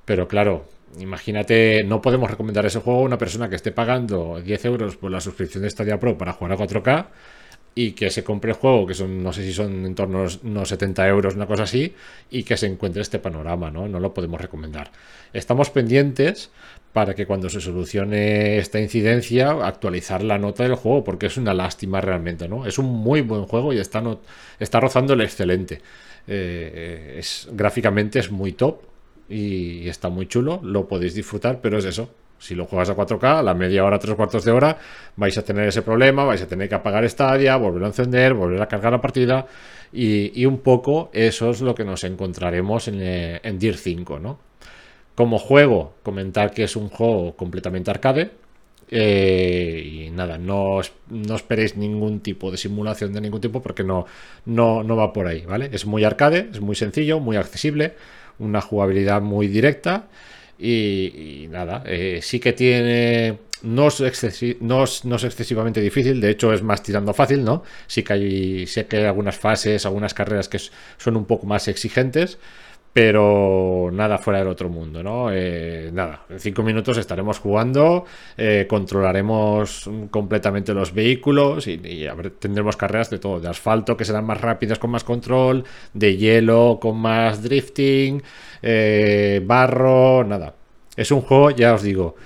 Pero 0.05 0.29
claro, 0.29 0.66
imagínate, 0.99 1.83
no 1.85 2.03
podemos 2.03 2.31
recomendar 2.31 2.66
ese 2.66 2.81
juego 2.81 3.01
a 3.01 3.05
una 3.05 3.18
persona 3.18 3.49
que 3.49 3.57
esté 3.57 3.73
pagando 3.73 4.40
10 4.42 4.64
euros 4.66 4.97
por 4.97 5.11
la 5.11 5.20
suscripción 5.20 5.62
de 5.62 5.70
Stadia 5.70 5.99
Pro 5.99 6.18
para 6.18 6.33
jugar 6.33 6.53
a 6.53 6.57
4K 6.57 7.07
y 7.75 7.93
que 7.93 8.11
se 8.11 8.23
compre 8.23 8.53
el 8.53 8.57
juego, 8.57 8.87
que 8.87 8.95
son, 8.95 9.23
no 9.23 9.33
sé 9.33 9.43
si 9.43 9.53
son 9.53 9.85
en 9.85 9.95
torno 9.95 10.25
a 10.25 10.29
unos 10.45 10.69
70 10.69 11.09
euros, 11.09 11.35
una 11.35 11.47
cosa 11.47 11.65
así, 11.65 11.93
y 12.31 12.45
que 12.45 12.57
se 12.57 12.67
encuentre 12.67 13.03
este 13.03 13.19
panorama, 13.19 13.71
¿no? 13.71 13.89
No 13.89 13.99
lo 13.99 14.15
podemos 14.15 14.41
recomendar. 14.41 14.93
Estamos 15.33 15.71
pendientes 15.71 16.51
para 16.93 17.15
que 17.15 17.27
cuando 17.27 17.51
se 17.51 17.61
solucione 17.61 18.59
esta 18.59 18.81
incidencia, 18.81 19.51
actualizar 19.67 20.23
la 20.23 20.39
nota 20.39 20.63
del 20.63 20.77
juego, 20.77 21.03
porque 21.03 21.27
es 21.27 21.37
una 21.37 21.53
lástima 21.53 22.01
realmente, 22.01 22.49
¿no? 22.49 22.65
Es 22.67 22.79
un 22.79 22.87
muy 22.87 23.23
buen 23.23 23.45
juego 23.47 23.73
y 23.73 23.79
está, 23.79 24.03
está 24.61 24.79
rozando 24.79 25.15
el 25.15 25.23
excelente. 25.23 25.81
Eh, 26.29 27.17
es, 27.19 27.49
gráficamente 27.51 28.21
es 28.21 28.31
muy 28.31 28.53
top 28.53 28.83
y 29.29 29.89
está 29.89 30.09
muy 30.09 30.27
chulo, 30.29 30.61
lo 30.63 30.87
podéis 30.87 31.15
disfrutar, 31.15 31.61
pero 31.61 31.79
es 31.79 31.85
eso, 31.85 32.09
si 32.44 32.54
lo 32.54 32.66
juegas 32.66 32.90
a 32.90 32.96
4K, 32.96 33.38
a 33.38 33.42
la 33.42 33.54
media 33.54 33.85
hora, 33.85 33.98
tres 33.98 34.14
cuartos 34.14 34.44
de 34.44 34.52
hora, 34.52 34.76
vais 35.16 35.37
a 35.38 35.42
tener 35.42 35.66
ese 35.66 35.80
problema, 35.80 36.24
vais 36.24 36.42
a 36.42 36.46
tener 36.46 36.68
que 36.68 36.74
apagar 36.74 37.09
Stadia, 37.09 37.57
volver 37.57 37.85
a 37.85 37.87
encender, 37.87 38.35
volver 38.35 38.61
a 38.61 38.68
cargar 38.68 38.92
la 38.92 39.00
partida. 39.00 39.46
Y, 39.92 40.44
un 40.44 40.59
poco 40.59 41.09
eso 41.12 41.50
es 41.50 41.61
lo 41.62 41.74
que 41.74 41.85
nos 41.85 42.04
encontraremos 42.04 42.88
en, 42.88 43.00
eh, 43.00 43.40
en 43.42 43.61
Gear 43.61 43.76
5, 43.76 44.18
¿no? 44.18 44.38
Como 45.14 45.38
juego, 45.38 45.94
comentar 46.02 46.50
que 46.50 46.64
es 46.64 46.76
un 46.76 46.88
juego 46.90 47.35
completamente 47.35 47.90
arcade. 47.90 48.33
Eh, 48.90 49.83
y 50.07 50.11
nada, 50.11 50.37
no, 50.37 50.80
no, 51.09 51.37
esperéis 51.37 51.76
ningún 51.76 52.20
tipo 52.20 52.50
de 52.50 52.59
simulación 52.59 53.14
de 53.14 53.22
ningún 53.22 53.40
tipo 53.40 53.62
porque 53.62 53.83
no, 53.83 54.04
no, 54.44 54.83
no 54.83 54.96
va 54.96 55.12
por 55.12 55.26
ahí, 55.26 55.46
¿vale? 55.46 55.70
Es 55.72 55.87
muy 55.87 56.04
arcade, 56.04 56.50
es 56.52 56.61
muy 56.61 56.76
sencillo, 56.76 57.20
muy 57.20 57.37
accesible, 57.37 57.94
una 58.38 58.61
jugabilidad 58.61 59.22
muy 59.22 59.48
directa. 59.48 60.09
Y, 60.59 61.47
nada, 61.51 61.83
eh, 61.87 62.21
sí 62.23 62.40
que 62.40 62.53
tiene. 62.53 63.38
No 63.62 63.88
es, 63.88 64.01
no, 64.61 64.85
es, 64.85 65.25
excesivamente 65.25 65.81
difícil, 65.81 66.21
de 66.21 66.31
hecho 66.31 66.53
es 66.53 66.62
más 66.62 66.83
tirando 66.83 67.14
fácil, 67.14 67.43
¿no? 67.43 67.62
Sí 67.87 68.03
que 68.03 68.12
hay, 68.12 68.67
sí 68.67 68.85
que 68.85 68.99
hay 68.99 69.05
algunas 69.05 69.38
fases, 69.38 69.87
algunas 69.87 70.12
carreras 70.12 70.51
que 70.51 70.59
son 70.99 71.17
un 71.17 71.25
poco 71.25 71.47
más 71.47 71.67
exigentes, 71.69 72.38
pero 72.95 73.90
nada 73.93 74.19
fuera 74.19 74.38
del 74.38 74.47
otro 74.47 74.69
mundo, 74.69 75.03
¿no? 75.03 75.29
Eh, 75.33 75.90
nada, 75.93 76.27
en 76.31 76.38
cinco 76.38 76.62
minutos 76.62 76.97
estaremos 76.97 77.40
jugando, 77.40 78.05
eh, 78.37 78.67
controlaremos 78.69 79.90
completamente 80.12 80.73
los 80.73 80.95
vehículos 80.95 81.67
y, 81.67 81.77
tendremos 82.38 82.77
carreras 82.77 83.11
de 83.11 83.19
todo, 83.19 83.40
de 83.40 83.49
asfalto 83.49 83.97
que 83.97 84.05
serán 84.05 84.25
más 84.25 84.40
rápidas 84.40 84.79
con 84.79 84.90
más 84.90 85.03
control, 85.03 85.64
de 85.93 86.17
hielo 86.17 86.79
con 86.81 86.97
más 86.97 87.43
drifting, 87.43 88.23
eh, 88.66 89.42
barro, 89.44 90.24
nada. 90.24 90.55
Es 90.96 91.11
un 91.11 91.20
juego, 91.20 91.50
ya 91.50 91.74
os 91.74 91.83
digo, 91.83 92.16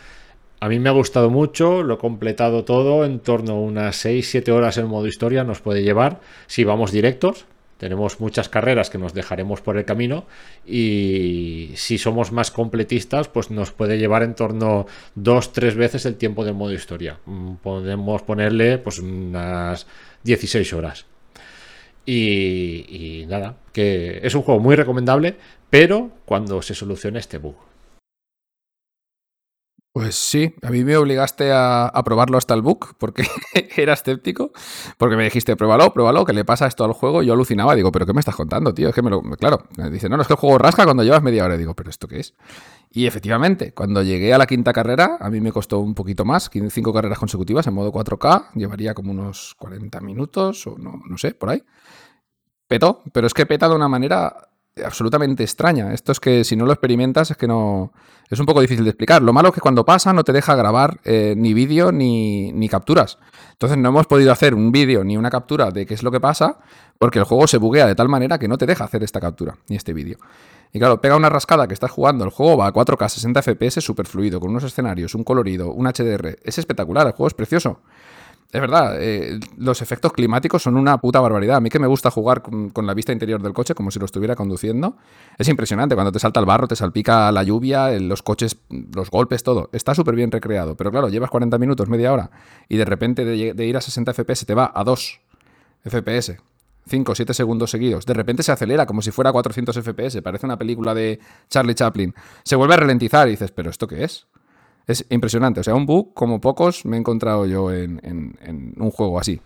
a 0.61 0.68
mí 0.68 0.79
me 0.79 0.88
ha 0.88 0.92
gustado 0.92 1.31
mucho, 1.31 1.83
lo 1.83 1.94
he 1.94 1.98
completado 1.98 2.64
todo, 2.64 3.05
en 3.05 3.18
torno 3.18 3.55
a 3.55 3.61
unas 3.61 4.05
6-7 4.05 4.48
horas 4.51 4.79
en 4.79 4.87
modo 4.87 5.09
historia 5.09 5.42
nos 5.42 5.61
puede 5.61 5.83
llevar 5.83 6.20
si 6.46 6.62
vamos 6.62 6.92
directos. 6.92 7.46
Tenemos 7.79 8.18
muchas 8.18 8.48
carreras 8.48 8.90
que 8.90 8.98
nos 8.98 9.14
dejaremos 9.14 9.61
por 9.61 9.77
el 9.77 9.85
camino 9.85 10.27
y 10.66 11.70
si 11.77 11.98
somos 11.98 12.33
más 12.33 12.51
completistas, 12.51 13.29
pues 13.29 13.51
nos 13.51 13.70
puede 13.70 13.98
llevar 13.98 14.22
en 14.24 14.35
torno 14.35 14.87
2-3 15.16 15.74
veces 15.74 16.07
el 16.07 16.16
tiempo 16.16 16.44
del 16.44 16.55
modo 16.55 16.72
historia. 16.72 17.18
Mm, 17.27 17.55
podemos 17.62 18.22
ponerle 18.22 18.79
pues 18.79 18.98
unas 18.98 19.87
16 20.24 20.72
horas. 20.72 21.07
Y, 22.11 23.27
nada, 23.29 23.59
que 23.71 24.21
es 24.23 24.35
un 24.35 24.40
juego 24.40 24.61
muy 24.61 24.77
recomendable, 24.77 25.37
pero 25.68 26.11
cuando 26.25 26.62
se 26.62 26.75
solucione 26.75 27.18
este 27.18 27.37
bug. 27.37 27.55
Pues 29.92 30.14
sí, 30.14 30.55
a 30.62 30.71
mí 30.71 30.85
me 30.85 30.97
obligaste 30.97 31.51
a, 31.53 31.92
probarlo 32.07 32.38
hasta 32.38 32.55
el 32.55 32.62
bug 32.62 32.94
porque 32.97 33.27
era 33.77 33.92
escéptico, 33.92 34.53
porque 34.97 35.16
me 35.16 35.25
dijiste, 35.25 35.55
pruébalo, 35.55 35.92
pruébalo, 35.92 36.25
que 36.25 36.33
le 36.33 36.47
pasa 36.47 36.66
esto 36.66 36.83
al 36.85 36.94
juego. 36.94 37.23
Yo 37.23 37.35
alucinaba, 37.35 37.75
digo, 37.75 37.92
pero 37.92 38.07
¿qué 38.07 38.14
me 38.14 38.21
estás 38.21 38.37
contando, 38.37 38.73
tío? 38.73 38.88
Es 38.88 38.94
que 38.94 39.03
me 39.03 39.11
lo. 39.11 39.21
Claro, 39.21 39.64
me 39.77 39.90
dice, 39.90 40.09
no, 40.09 40.16
no, 40.16 40.23
es 40.23 40.29
que 40.29 40.35
el 40.35 40.40
juego 40.40 40.57
rasca 40.57 40.85
cuando 40.85 41.03
llevas 41.03 41.23
media 41.23 41.44
hora. 41.44 41.59
digo, 41.59 41.75
¿pero 41.75 41.90
esto 41.90 42.09
qué 42.09 42.21
es? 42.21 42.35
Y 42.90 43.07
efectivamente, 43.07 43.75
cuando 43.75 44.03
llegué 44.03 44.33
a 44.33 44.38
la 44.38 44.47
quinta 44.47 44.73
carrera, 44.73 45.18
a 45.21 45.29
mí 45.29 45.42
me 45.42 45.53
costó 45.53 45.81
un 45.81 45.94
poquito 45.94 46.25
más, 46.25 46.49
cinco 46.71 46.94
carreras 46.94 47.18
consecutivas 47.18 47.66
en 47.66 47.75
modo 47.75 47.92
4K, 47.92 48.53
llevaría 48.55 48.94
como 48.94 49.11
unos 49.11 49.55
40 49.59 50.01
minutos 50.01 50.66
o 50.66 50.79
no, 50.79 51.03
no 51.07 51.18
sé, 51.18 51.35
por 51.35 51.51
ahí 51.51 51.62
petó, 52.68 53.02
pero 53.12 53.26
es 53.26 53.35
que 53.35 53.46
peta 53.46 53.68
de 53.68 53.74
una 53.74 53.88
manera 53.88 54.48
absolutamente 54.85 55.42
extraña. 55.42 55.92
Esto 55.92 56.12
es 56.12 56.20
que 56.20 56.44
si 56.44 56.57
no 56.57 56.66
lo 56.66 56.72
experimentas 56.72 57.31
es 57.31 57.37
que 57.37 57.48
no... 57.48 57.92
Es 58.31 58.38
un 58.38 58.46
poco 58.46 58.61
difícil 58.61 58.85
de 58.85 58.90
explicar. 58.90 59.22
Lo 59.22 59.33
malo 59.33 59.48
es 59.48 59.54
que 59.54 59.61
cuando 59.61 59.87
pasa 59.87 60.12
no 60.12 60.22
te 60.22 60.33
deja 60.33 60.54
grabar 60.54 61.00
eh, 61.04 61.35
ni 61.37 61.54
vídeo 61.54 61.92
ni, 61.92 62.52
ni, 62.52 62.68
capturas. 62.68 63.18
Entonces 63.52 63.78
no 63.78 63.88
hemos 63.88 64.07
podido 64.07 64.31
hacer 64.33 64.54
un 64.54 64.70
vídeo 64.70 65.02
ni 65.02 65.16
una 65.16 65.31
captura 65.31 65.70
de 65.70 65.87
qué 65.87 65.94
es 65.94 66.02
lo 66.02 66.11
que 66.11 66.20
pasa 66.20 66.59
porque 66.98 67.18
el 67.18 67.24
juego 67.24 67.46
se 67.46 67.57
buguea 67.57 67.87
de 67.87 67.94
tal 67.94 68.09
manera 68.09 68.38
que 68.38 68.46
no 68.46 68.59
te 68.59 68.66
deja 68.66 68.85
hacer 68.85 69.02
esta 69.02 69.18
captura 69.18 69.57
ni 69.68 69.76
este 69.76 69.94
vídeo. 69.94 70.18
Y 70.72 70.78
claro, 70.78 71.00
pega 71.00 71.16
una 71.16 71.31
rascada 71.31 71.66
que 71.66 71.74
estás 71.74 71.90
jugando, 71.90 72.24
el 72.24 72.31
juego 72.31 72.59
va 72.59 72.66
a 72.66 72.72
4K 72.72 73.09
60 73.09 73.42
FPS 73.42 73.83
super 73.83 74.07
fluido, 74.07 74.38
con 74.38 74.50
unos 74.50 74.64
escenarios, 74.64 75.14
un 75.14 75.24
colorido, 75.24 75.72
un 75.72 75.87
HDR. 75.87 76.38
Es 76.42 76.59
espectacular, 76.59 77.07
el 77.07 77.14
juego 77.14 77.28
es 77.28 77.35
precioso. 77.35 77.81
Es 78.51 78.63
verdad, 78.63 78.97
eh, 78.99 79.39
los 79.59 79.83
efectos 79.83 80.11
climáticos 80.15 80.63
son 80.63 80.79
una 80.79 80.97
puta 80.99 81.21
barbaridad. 81.21 81.57
A 81.57 81.61
mí 81.61 81.69
que 81.69 81.79
me 81.79 81.87
gusta 81.87 82.11
jugar 82.11 82.41
con, 82.41 82.87
la 82.87 82.95
vista 82.95 83.13
interior 83.13 83.43
del 83.43 83.53
coche 83.53 83.75
como 83.75 83.91
si 83.91 83.99
lo 83.99 84.07
estuviera 84.07 84.37
conduciendo. 84.37 84.97
Es 85.37 85.49
impresionante, 85.49 85.95
cuando 85.95 86.13
te 86.13 86.19
salta 86.19 86.41
el 86.41 86.47
barro, 86.47 86.67
te 86.67 86.75
salpica 86.75 87.31
la 87.31 87.43
lluvia, 87.43 87.91
los 88.01 88.23
coches, 88.23 88.57
los 88.71 89.11
golpes, 89.11 89.43
todo. 89.43 89.69
Está 89.73 89.95
súper 89.95 90.15
bien 90.15 90.31
recreado. 90.31 90.77
Pero 90.77 90.91
claro, 90.91 91.11
llevas 91.11 91.29
40 91.29 91.59
minutos, 91.59 91.91
media 91.91 92.11
hora, 92.11 92.31
y 92.71 92.79
de 92.79 92.87
repente 92.87 93.27
de, 93.27 93.67
ir 93.67 93.77
a 93.77 93.83
60 93.83 94.15
FPS 94.15 94.47
te 94.47 94.55
va 94.55 94.73
a 94.75 94.83
2 94.83 95.21
FPS. 95.85 96.37
5 96.87 97.13
o 97.13 97.15
7 97.15 97.35
segundos 97.35 97.71
seguidos. 97.71 98.07
De 98.07 98.15
repente 98.15 98.43
se 98.43 98.51
acelera 98.51 98.87
como 98.87 99.03
si 99.03 99.11
fuera 99.11 99.31
400 99.31 99.77
FPS. 99.77 100.23
Parece 100.23 100.47
una 100.47 100.57
película 100.57 100.95
de 100.95 101.21
Charlie 101.51 101.75
Chaplin. 101.75 102.15
Se 102.45 102.57
vuelve 102.57 102.73
a 102.73 102.77
ralentizar 102.79 103.29
y 103.29 103.33
dices, 103.33 103.51
¿pero 103.51 103.69
esto 103.69 103.87
qué 103.87 104.05
es? 104.05 104.27
Es 104.88 105.05
impresionante. 105.11 105.61
O 105.61 105.62
sea, 105.62 105.74
un 105.74 105.87
bug 105.87 106.14
como 106.14 106.40
pocos 106.40 106.85
me 106.87 106.96
he 106.96 107.01
encontrado 107.01 107.46
yo 107.46 107.70
en, 107.70 108.01
un 108.77 108.90
juego 108.90 109.20
así. 109.20 109.40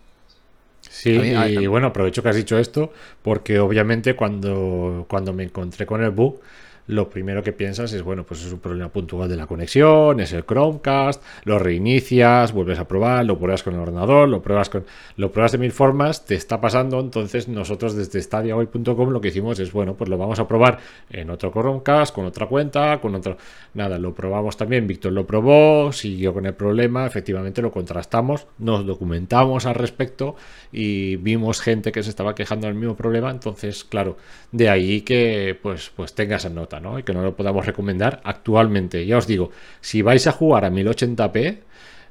Sí, 0.89 1.11
y 1.11 1.67
bueno, 1.67 1.87
aprovecho 1.87 2.23
que 2.23 2.29
has 2.29 2.35
dicho 2.35 2.57
esto, 2.57 2.91
porque 3.21 3.59
obviamente 3.59 4.15
cuando, 4.15 5.05
cuando 5.09 5.33
me 5.33 5.43
encontré 5.43 5.85
con 5.85 6.03
el 6.03 6.11
bug, 6.11 6.39
lo 6.87 7.09
primero 7.09 7.43
que 7.43 7.53
piensas 7.53 7.93
es, 7.93 8.01
bueno, 8.01 8.25
pues 8.25 8.43
es 8.43 8.51
un 8.51 8.59
problema 8.59 8.89
puntual 8.89 9.29
de 9.29 9.37
la 9.37 9.47
conexión, 9.47 10.19
es 10.19 10.33
el 10.33 10.45
Chromecast, 10.45 11.23
lo 11.45 11.59
reinicias, 11.59 12.51
vuelves 12.51 12.79
a 12.79 12.87
probar, 12.87 13.25
lo 13.25 13.37
pruebas 13.37 13.63
con 13.63 13.75
el 13.75 13.79
ordenador, 13.79 14.27
lo 14.27 14.41
pruebas 14.41 14.69
con 14.69 14.85
lo 15.15 15.31
pruebas 15.31 15.53
de 15.53 15.57
mil 15.59 15.71
formas, 15.71 16.25
te 16.25 16.35
está 16.35 16.59
pasando, 16.59 16.99
entonces 16.99 17.47
nosotros 17.47 17.95
desde 17.95 18.21
stadiahoy.com 18.21 19.09
lo 19.09 19.21
que 19.21 19.29
hicimos 19.29 19.59
es, 19.59 19.71
bueno, 19.71 19.95
pues 19.95 20.09
lo 20.09 20.17
vamos 20.17 20.39
a 20.39 20.47
probar 20.47 20.79
en 21.09 21.29
otro 21.29 21.51
Chromecast, 21.51 22.13
con 22.13 22.25
otra 22.25 22.47
cuenta, 22.47 22.99
con 22.99 23.15
otro 23.15 23.37
nada, 23.73 23.97
lo 23.97 24.13
probamos 24.13 24.57
también, 24.57 24.87
Víctor 24.87 25.13
lo 25.13 25.25
probó, 25.25 25.91
siguió 25.93 26.33
con 26.33 26.45
el 26.45 26.53
problema, 26.53 27.05
efectivamente 27.05 27.61
lo 27.61 27.71
contrastamos, 27.71 28.47
nos 28.59 28.85
documentamos 28.85 29.65
al 29.65 29.75
respecto 29.75 30.35
y 30.71 31.15
vimos 31.15 31.61
gente 31.61 31.91
que 31.91 32.03
se 32.03 32.09
estaba 32.09 32.35
quejando 32.35 32.67
del 32.67 32.75
mismo 32.75 32.95
problema, 32.95 33.31
entonces, 33.31 33.83
claro, 33.83 34.17
de 34.51 34.69
ahí 34.69 35.01
que 35.01 35.57
pues 35.61 35.91
pues 35.95 36.13
tengas 36.13 36.45
en 36.45 36.55
nota 36.55 36.72
y 36.99 37.03
que 37.03 37.13
no 37.13 37.21
lo 37.21 37.35
podamos 37.35 37.65
recomendar 37.65 38.21
actualmente. 38.23 39.05
Ya 39.05 39.17
os 39.17 39.27
digo, 39.27 39.51
si 39.81 40.01
vais 40.01 40.25
a 40.27 40.31
jugar 40.31 40.65
a 40.65 40.71
1080p, 40.71 41.59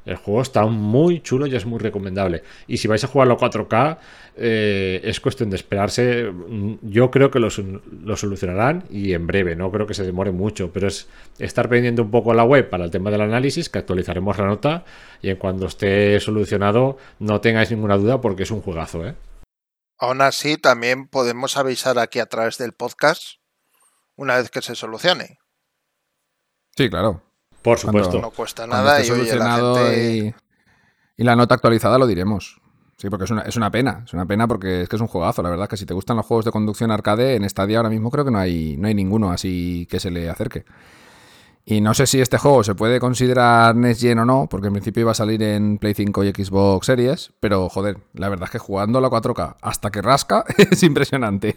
el 0.05 0.17
juego 0.17 0.43
está 0.43 0.67
muy 0.67 1.21
chulo 1.21 1.47
y 1.47 1.55
es 1.55 1.65
muy 1.65 1.79
recomendable. 1.79 2.43
Y 2.67 2.79
si 2.79 2.89
vais 2.89 3.03
a 3.05 3.07
jugarlo 3.07 3.35
a 3.35 3.39
4K, 3.39 3.99
eh, 4.37 5.01
es 5.05 5.21
cuestión 5.21 5.51
de 5.51 5.57
esperarse. 5.57 6.33
Yo 6.83 7.11
creo 7.11 7.31
que 7.31 7.39
lo, 7.39 7.51
solucionarán 7.51 8.85
y 8.91 9.13
en 9.13 9.27
breve, 9.27 9.55
no 9.55 9.71
creo 9.71 9.87
que 9.87 9.95
se 9.95 10.03
demore 10.03 10.33
mucho, 10.33 10.73
pero 10.73 10.89
es 10.89 11.09
estar 11.39 11.69
pendiente 11.69 12.03
un 12.03 12.11
poco 12.11 12.35
la 12.35 12.45
web 12.45 12.69
para 12.69 12.85
el 12.85 12.91
tema 12.91 13.11
del 13.11 13.21
análisis, 13.21 13.69
que 13.69 13.79
actualizaremos 13.79 14.39
la 14.39 14.47
nota 14.47 14.85
y 15.21 15.31
en 15.31 15.37
cuando 15.37 15.67
esté 15.67 16.19
solucionado 16.19 16.99
no 17.21 17.41
tengáis 17.41 17.71
ninguna 17.71 17.97
duda 17.97 18.21
porque 18.21 18.43
es 18.43 18.51
un 18.51 18.63
juegazo. 18.63 19.07
¿eh? 19.07 19.15
Aún 19.99 20.21
así, 20.21 20.57
también 20.57 21.07
podemos 21.07 21.57
avisar 21.57 21.99
aquí 21.99 22.19
a 22.19 22.27
través 22.27 22.59
del 22.59 22.73
podcast 22.73 23.42
una 24.23 24.37
vez 24.37 24.51
que 24.51 24.63
se 24.63 24.75
solucione. 24.75 25.39
Sí, 26.77 26.89
claro. 26.89 27.23
Por 27.63 27.81
Cuando- 27.81 28.05
supuesto. 28.05 28.21
No 28.21 28.31
cuesta 28.31 28.67
nada 28.67 28.99
esté 29.01 29.09
y 29.09 29.11
oye, 29.11 29.23
la 29.23 29.27
solucionado 29.29 29.77
gente... 29.77 30.09
y, 30.17 30.35
y 31.17 31.25
la 31.25 31.37
nota 31.37 31.55
actualizada 31.55 31.99
lo 31.99 32.07
diremos. 32.07 32.61
Sí, 32.99 33.11
porque 33.11 33.25
es 33.25 33.31
una, 33.31 33.43
es 33.43 33.57
una 33.57 33.71
pena. 33.71 34.03
Es 34.07 34.13
una 34.15 34.27
pena 34.27 34.47
porque 34.47 34.83
es 34.83 34.89
que 34.89 34.97
es 34.97 35.03
un 35.03 35.09
juegazo. 35.09 35.43
La 35.43 35.51
verdad 35.51 35.65
es 35.65 35.71
que 35.71 35.77
si 35.77 35.87
te 35.87 35.95
gustan 35.95 36.17
los 36.17 36.25
juegos 36.27 36.45
de 36.45 36.53
conducción 36.53 36.91
arcade, 36.91 37.35
en 37.35 37.49
Stadia 37.49 37.79
ahora 37.79 37.91
mismo 37.91 38.11
creo 38.11 38.25
que 38.25 38.31
no 38.31 38.39
hay, 38.39 38.77
no 38.79 38.87
hay 38.89 38.95
ninguno 38.95 39.31
así 39.33 39.87
que 39.91 39.99
se 40.01 40.11
le 40.11 40.29
acerque. 40.31 40.65
Y 41.65 41.81
no 41.81 41.95
sé 41.95 42.07
si 42.07 42.21
este 42.21 42.39
juego 42.39 42.65
se 42.65 42.75
puede 42.75 42.99
considerar 42.99 43.77
Next 43.77 44.01
Gen 44.01 44.19
o 44.19 44.25
no, 44.25 44.49
porque 44.51 44.67
en 44.67 44.73
principio 44.73 45.03
iba 45.03 45.13
a 45.13 45.15
salir 45.15 45.43
en 45.45 45.79
Play 45.79 45.95
5 45.95 46.25
y 46.25 46.31
Xbox 46.33 46.87
Series, 46.87 47.33
pero 47.39 47.69
joder, 47.69 47.99
la 48.15 48.29
verdad 48.29 48.47
es 48.47 48.51
que 48.51 48.59
jugando 48.59 48.99
a 48.99 49.01
la 49.01 49.09
4K 49.09 49.57
hasta 49.61 49.91
que 49.91 50.03
rasca 50.03 50.45
es 50.59 50.83
impresionante. 50.83 51.55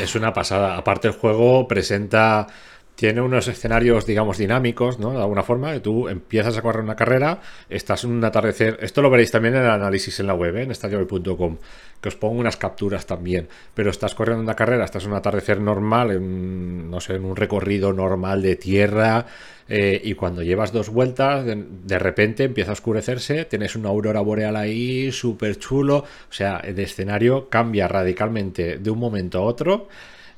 Es 0.00 0.14
una 0.14 0.32
pasada. 0.32 0.76
Aparte, 0.76 1.08
el 1.08 1.14
juego 1.14 1.66
presenta. 1.66 2.46
Tiene 2.94 3.20
unos 3.20 3.48
escenarios, 3.48 4.06
digamos, 4.06 4.38
dinámicos, 4.38 5.00
¿no? 5.00 5.10
De 5.10 5.18
alguna 5.18 5.42
forma, 5.42 5.76
tú 5.80 6.08
empiezas 6.08 6.56
a 6.56 6.62
correr 6.62 6.84
una 6.84 6.94
carrera, 6.94 7.40
estás 7.68 8.04
en 8.04 8.12
un 8.12 8.24
atardecer. 8.24 8.78
Esto 8.80 9.02
lo 9.02 9.10
veréis 9.10 9.32
también 9.32 9.56
en 9.56 9.62
el 9.62 9.70
análisis 9.70 10.20
en 10.20 10.28
la 10.28 10.34
web, 10.34 10.56
¿eh? 10.56 10.62
en 10.62 10.70
estadiohoy.com, 10.70 11.56
que 12.00 12.08
os 12.08 12.14
pongo 12.14 12.38
unas 12.38 12.56
capturas 12.56 13.04
también. 13.06 13.48
Pero 13.74 13.90
estás 13.90 14.14
corriendo 14.14 14.42
una 14.44 14.54
carrera, 14.54 14.84
estás 14.84 15.04
en 15.04 15.10
un 15.10 15.16
atardecer 15.16 15.60
normal, 15.60 16.12
en, 16.12 16.88
no 16.88 17.00
sé, 17.00 17.14
en 17.14 17.24
un 17.24 17.34
recorrido 17.34 17.92
normal 17.92 18.42
de 18.42 18.54
tierra, 18.54 19.26
eh, 19.68 20.00
y 20.04 20.14
cuando 20.14 20.42
llevas 20.42 20.72
dos 20.72 20.88
vueltas, 20.90 21.44
de, 21.44 21.64
de 21.84 21.98
repente 21.98 22.44
empieza 22.44 22.70
a 22.70 22.74
oscurecerse, 22.74 23.44
tienes 23.46 23.74
una 23.74 23.88
aurora 23.88 24.20
boreal 24.20 24.54
ahí, 24.56 25.10
súper 25.10 25.58
chulo. 25.58 25.96
O 25.98 26.32
sea, 26.32 26.58
el 26.58 26.78
escenario 26.78 27.48
cambia 27.48 27.88
radicalmente 27.88 28.78
de 28.78 28.90
un 28.90 28.98
momento 29.00 29.38
a 29.38 29.42
otro. 29.42 29.88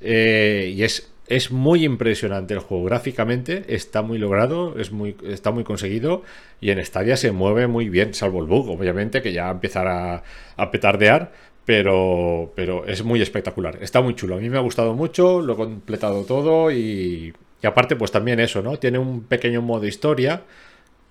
eh, 0.00 0.72
y 0.74 0.82
es, 0.82 1.10
es 1.28 1.50
muy 1.50 1.84
impresionante 1.84 2.54
el 2.54 2.60
juego. 2.60 2.84
Gráficamente 2.84 3.64
está 3.68 4.02
muy 4.02 4.18
logrado, 4.18 4.78
es 4.78 4.92
muy, 4.92 5.16
está 5.26 5.50
muy 5.50 5.64
conseguido. 5.64 6.22
Y 6.60 6.70
en 6.70 6.84
Stadia 6.84 7.16
se 7.16 7.32
mueve 7.32 7.66
muy 7.66 7.88
bien, 7.88 8.14
salvo 8.14 8.40
el 8.40 8.46
bug, 8.46 8.68
obviamente, 8.70 9.22
que 9.22 9.32
ya 9.32 9.50
empezará 9.50 10.22
a 10.56 10.70
petardear. 10.70 11.32
Pero, 11.64 12.52
pero 12.54 12.86
es 12.86 13.02
muy 13.02 13.20
espectacular. 13.20 13.78
Está 13.80 14.00
muy 14.00 14.14
chulo. 14.14 14.36
A 14.36 14.38
mí 14.38 14.48
me 14.48 14.56
ha 14.56 14.60
gustado 14.60 14.94
mucho, 14.94 15.40
lo 15.40 15.54
he 15.54 15.56
completado 15.56 16.22
todo 16.24 16.70
y, 16.70 17.34
y 17.60 17.66
aparte, 17.66 17.96
pues 17.96 18.12
también 18.12 18.38
eso, 18.38 18.62
¿no? 18.62 18.76
Tiene 18.78 18.98
un 18.98 19.24
pequeño 19.24 19.62
modo 19.62 19.84
historia 19.84 20.42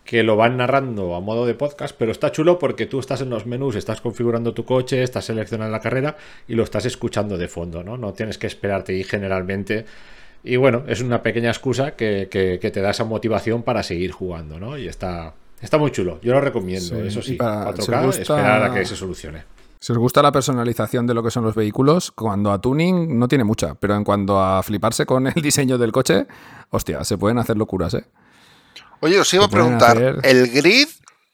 que 0.05 0.21
lo 0.23 0.35
van 0.37 0.57
narrando 0.57 1.15
a 1.15 1.19
modo 1.19 1.45
de 1.47 1.55
podcast, 1.55 1.95
pero 1.97 2.11
está 2.11 2.31
chulo 2.31 2.59
porque 2.59 2.85
tú 2.85 2.99
estás 2.99 3.21
en 3.21 3.29
los 3.31 3.45
menús, 3.47 3.75
estás 3.75 4.01
configurando 4.01 4.53
tu 4.53 4.63
coche, 4.63 5.01
estás 5.03 5.25
seleccionando 5.25 5.71
la 5.71 5.79
carrera 5.81 6.15
y 6.47 6.53
lo 6.53 6.63
estás 6.63 6.85
escuchando 6.85 7.37
de 7.37 7.47
fondo, 7.47 7.83
¿no? 7.83 7.97
No 7.97 8.13
tienes 8.13 8.37
que 8.37 8.45
esperarte 8.47 8.93
y 8.93 9.03
generalmente. 9.03 9.85
Y 10.43 10.57
bueno, 10.57 10.83
es 10.87 11.01
una 11.01 11.23
pequeña 11.23 11.49
excusa 11.49 11.95
que, 11.95 12.27
que- 12.29 12.59
que 12.59 12.69
te 12.71 12.81
da 12.81 12.91
esa 12.91 13.03
motivación 13.03 13.63
para 13.63 13.81
seguir 13.81 14.11
jugando, 14.11 14.59
¿no? 14.59 14.77
Y 14.77 14.87
está, 14.87 15.33
está 15.59 15.79
muy 15.79 15.89
chulo. 15.91 16.19
Yo 16.21 16.33
lo 16.33 16.39
recomiendo, 16.41 16.95
Sí, 17.01 17.07
eso 17.07 17.21
sí. 17.23 17.33
para- 17.33 17.71
4K, 17.73 17.81
si 17.83 17.91
os 17.91 18.05
gusta- 18.05 18.21
esperar 18.21 18.63
a 18.63 18.73
que 18.73 18.85
se 18.85 18.95
solucione. 18.95 19.43
Si 19.79 19.91
os 19.91 19.97
gusta 19.97 20.21
la 20.21 20.31
personalización 20.31 21.07
de 21.07 21.13
lo 21.15 21.23
que 21.23 21.31
son 21.31 21.43
los 21.43 21.55
vehículos, 21.55 22.11
cuando 22.11 22.51
a 22.51 22.61
tuning 22.61 23.17
no 23.17 23.27
tiene 23.27 23.43
mucha, 23.43 23.73
pero 23.75 23.95
en 23.95 24.03
cuanto 24.03 24.39
a 24.39 24.61
fliparse 24.61 25.05
con 25.07 25.25
el 25.27 25.33
diseño 25.41 25.79
del 25.79 25.91
coche, 25.91 26.27
hostia, 26.69 27.03
se 27.03 27.17
pueden 27.17 27.39
hacer 27.39 27.57
locuras, 27.57 27.95
¿eh? 27.95 28.05
Oye, 29.05 29.19
os 29.19 29.31
iba 29.35 29.45
a 29.45 29.49
preguntar, 29.49 29.97
hacer- 29.97 30.19
¿el 30.23 30.49
grid 30.49 30.87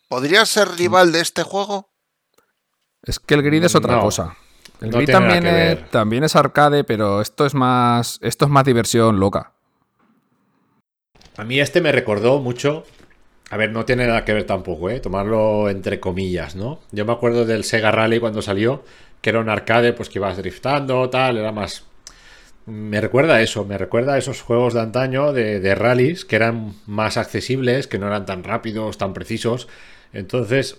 podría 0.10 0.46
ser 0.46 0.68
rival 0.72 1.14
de 1.14 1.22
este 1.22 1.44
juego? 1.44 1.90
Es 3.02 3.18
que 3.20 3.34
el 3.34 3.44
grid 3.44 3.64
es 3.64 3.76
otra 3.76 3.96
No, 3.96 4.02
cosa. 4.02 4.36
El 4.82 4.90
no 4.90 4.98
grid 4.98 5.10
también, 5.10 5.46
es, 5.46 5.90
también 5.90 6.24
es 6.26 6.36
arcade, 6.36 6.84
pero 6.84 7.22
esto 7.22 7.46
es 7.46 7.54
más 7.54 8.20
esto 8.22 8.44
es 8.46 8.52
más 8.52 8.66
diversión 8.66 9.22
loca. 9.22 9.54
A 11.38 11.46
mí 11.46 11.62
este 11.62 11.80
me 11.80 11.94
recordó 11.94 12.40
mucho. 12.40 12.84
A 13.52 13.56
ver, 13.58 13.72
no 13.72 13.86
tiene 13.86 14.06
nada 14.06 14.26
que 14.26 14.34
ver 14.34 14.46
tampoco, 14.46 14.90
¿eh? 14.90 15.00
Tomarlo 15.00 15.70
entre 15.70 16.02
comillas, 16.02 16.56
¿no? 16.58 16.82
Yo 16.92 17.06
me 17.06 17.14
acuerdo 17.14 17.46
del 17.46 17.64
Sega 17.64 17.92
Rally 17.92 18.20
cuando 18.20 18.42
salió, 18.42 18.84
que 19.22 19.30
era 19.30 19.40
un 19.40 19.48
arcade, 19.50 19.94
pues 19.94 20.10
que 20.10 20.20
ibas 20.20 20.36
driftando, 20.36 21.10
tal, 21.10 21.38
era 21.38 21.54
más. 21.54 21.86
Me 22.66 23.02
recuerda 23.02 23.36
a 23.36 23.42
eso, 23.42 23.66
me 23.66 23.78
recuerda 23.78 24.14
a 24.14 24.18
esos 24.18 24.42
juegos 24.42 24.74
de 24.74 24.82
antaño 24.82 25.34
de, 25.34 25.60
de 25.60 25.76
rallies 25.76 26.26
que 26.26 26.36
eran 26.36 26.74
más 26.86 27.18
accesibles, 27.18 27.88
que 27.88 27.98
no 27.98 28.08
eran 28.08 28.26
tan 28.26 28.44
rápidos, 28.44 28.98
tan 28.98 29.14
precisos. 29.14 29.68
Entonces, 30.14 30.78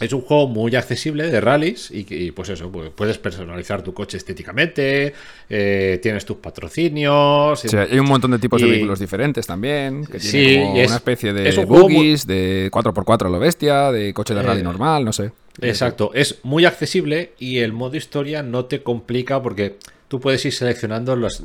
es 0.00 0.12
un 0.12 0.22
juego 0.22 0.48
muy 0.48 0.74
accesible 0.74 1.28
de 1.30 1.40
rallies 1.40 1.90
y, 1.90 2.04
que- 2.04 2.16
y, 2.16 2.30
pues 2.30 2.48
eso, 2.48 2.70
pues 2.72 2.90
puedes 2.90 3.18
personalizar 3.18 3.82
tu 3.82 3.92
coche 3.94 4.16
estéticamente, 4.16 5.12
eh, 5.50 5.98
tienes 6.02 6.24
tus 6.24 6.38
patrocinios. 6.38 7.64
Hay 7.74 7.98
un 7.98 8.06
montón 8.08 8.30
de 8.30 8.38
tipos 8.38 8.60
de 8.60 8.68
vehículos 8.68 8.98
diferentes 8.98 9.46
también, 9.46 10.04
que 10.06 10.18
Sí, 10.20 10.30
tiene 10.44 10.62
como 10.62 10.80
es- 10.80 10.86
una 10.88 10.96
especie 10.96 11.32
de 11.32 11.48
es 11.48 11.58
un 11.58 11.68
muy- 11.68 12.16
de 12.26 12.68
4x4 12.72 13.28
a 13.28 13.30
lo 13.30 13.38
bestia, 13.38 13.92
de 13.92 14.12
coche 14.14 14.34
de 14.34 14.42
rally 14.42 14.60
Eh, 14.60 14.64
normal, 14.64 15.04
no 15.04 15.12
sé. 15.12 15.32
Exacto, 15.60 16.10
es 16.14 16.38
muy 16.44 16.64
accesible 16.64 17.32
y 17.38 17.58
el 17.58 17.72
modo 17.72 17.96
historia 17.96 18.42
no 18.42 18.64
te 18.64 18.82
complica 18.82 19.42
porque 19.42 19.76
tú 20.12 20.20
puedes 20.20 20.44
ir 20.44 20.52
seleccionando 20.52 21.16
las, 21.16 21.40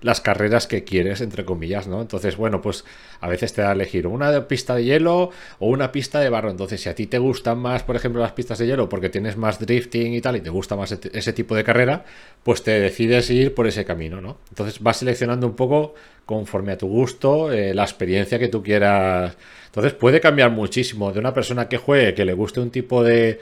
las 0.00 0.20
carreras 0.22 0.66
que 0.66 0.84
quieres, 0.84 1.20
entre 1.20 1.44
comillas, 1.44 1.86
¿no? 1.86 2.00
Entonces, 2.00 2.34
bueno, 2.34 2.62
pues 2.62 2.82
a 3.20 3.28
veces 3.28 3.52
te 3.52 3.60
da 3.60 3.68
a 3.68 3.72
elegir 3.72 4.06
una 4.06 4.48
pista 4.48 4.74
de 4.74 4.84
hielo 4.84 5.28
o 5.58 5.68
una 5.68 5.92
pista 5.92 6.20
de 6.20 6.30
barro. 6.30 6.50
Entonces, 6.50 6.80
si 6.80 6.88
a 6.88 6.94
ti 6.94 7.06
te 7.06 7.18
gustan 7.18 7.58
más, 7.58 7.82
por 7.82 7.94
ejemplo, 7.94 8.22
las 8.22 8.32
pistas 8.32 8.56
de 8.56 8.68
hielo 8.68 8.88
porque 8.88 9.10
tienes 9.10 9.36
más 9.36 9.58
drifting 9.58 10.14
y 10.14 10.22
tal 10.22 10.36
y 10.36 10.40
te 10.40 10.48
gusta 10.48 10.76
más 10.76 10.92
ese, 10.92 11.32
tipo 11.34 11.54
de 11.54 11.62
carrera, 11.62 12.06
pues 12.42 12.62
te 12.62 12.80
decides 12.80 13.28
ir 13.28 13.52
por 13.52 13.66
ese 13.66 13.84
camino, 13.84 14.22
¿no? 14.22 14.38
Entonces 14.48 14.80
vas 14.80 14.96
seleccionando 14.96 15.46
un 15.46 15.54
poco 15.54 15.94
conforme 16.24 16.72
a 16.72 16.78
tu 16.78 16.88
gusto, 16.88 17.52
eh, 17.52 17.74
la 17.74 17.82
experiencia 17.82 18.38
que 18.38 18.48
tú 18.48 18.62
quieras. 18.62 19.36
Entonces 19.66 19.92
puede 19.92 20.22
cambiar 20.22 20.50
muchísimo 20.50 21.12
de 21.12 21.20
una 21.20 21.34
persona 21.34 21.68
que 21.68 21.76
juegue, 21.76 22.14
que 22.14 22.24
le 22.24 22.32
guste 22.32 22.60
un 22.60 22.70
tipo 22.70 23.02
de, 23.02 23.40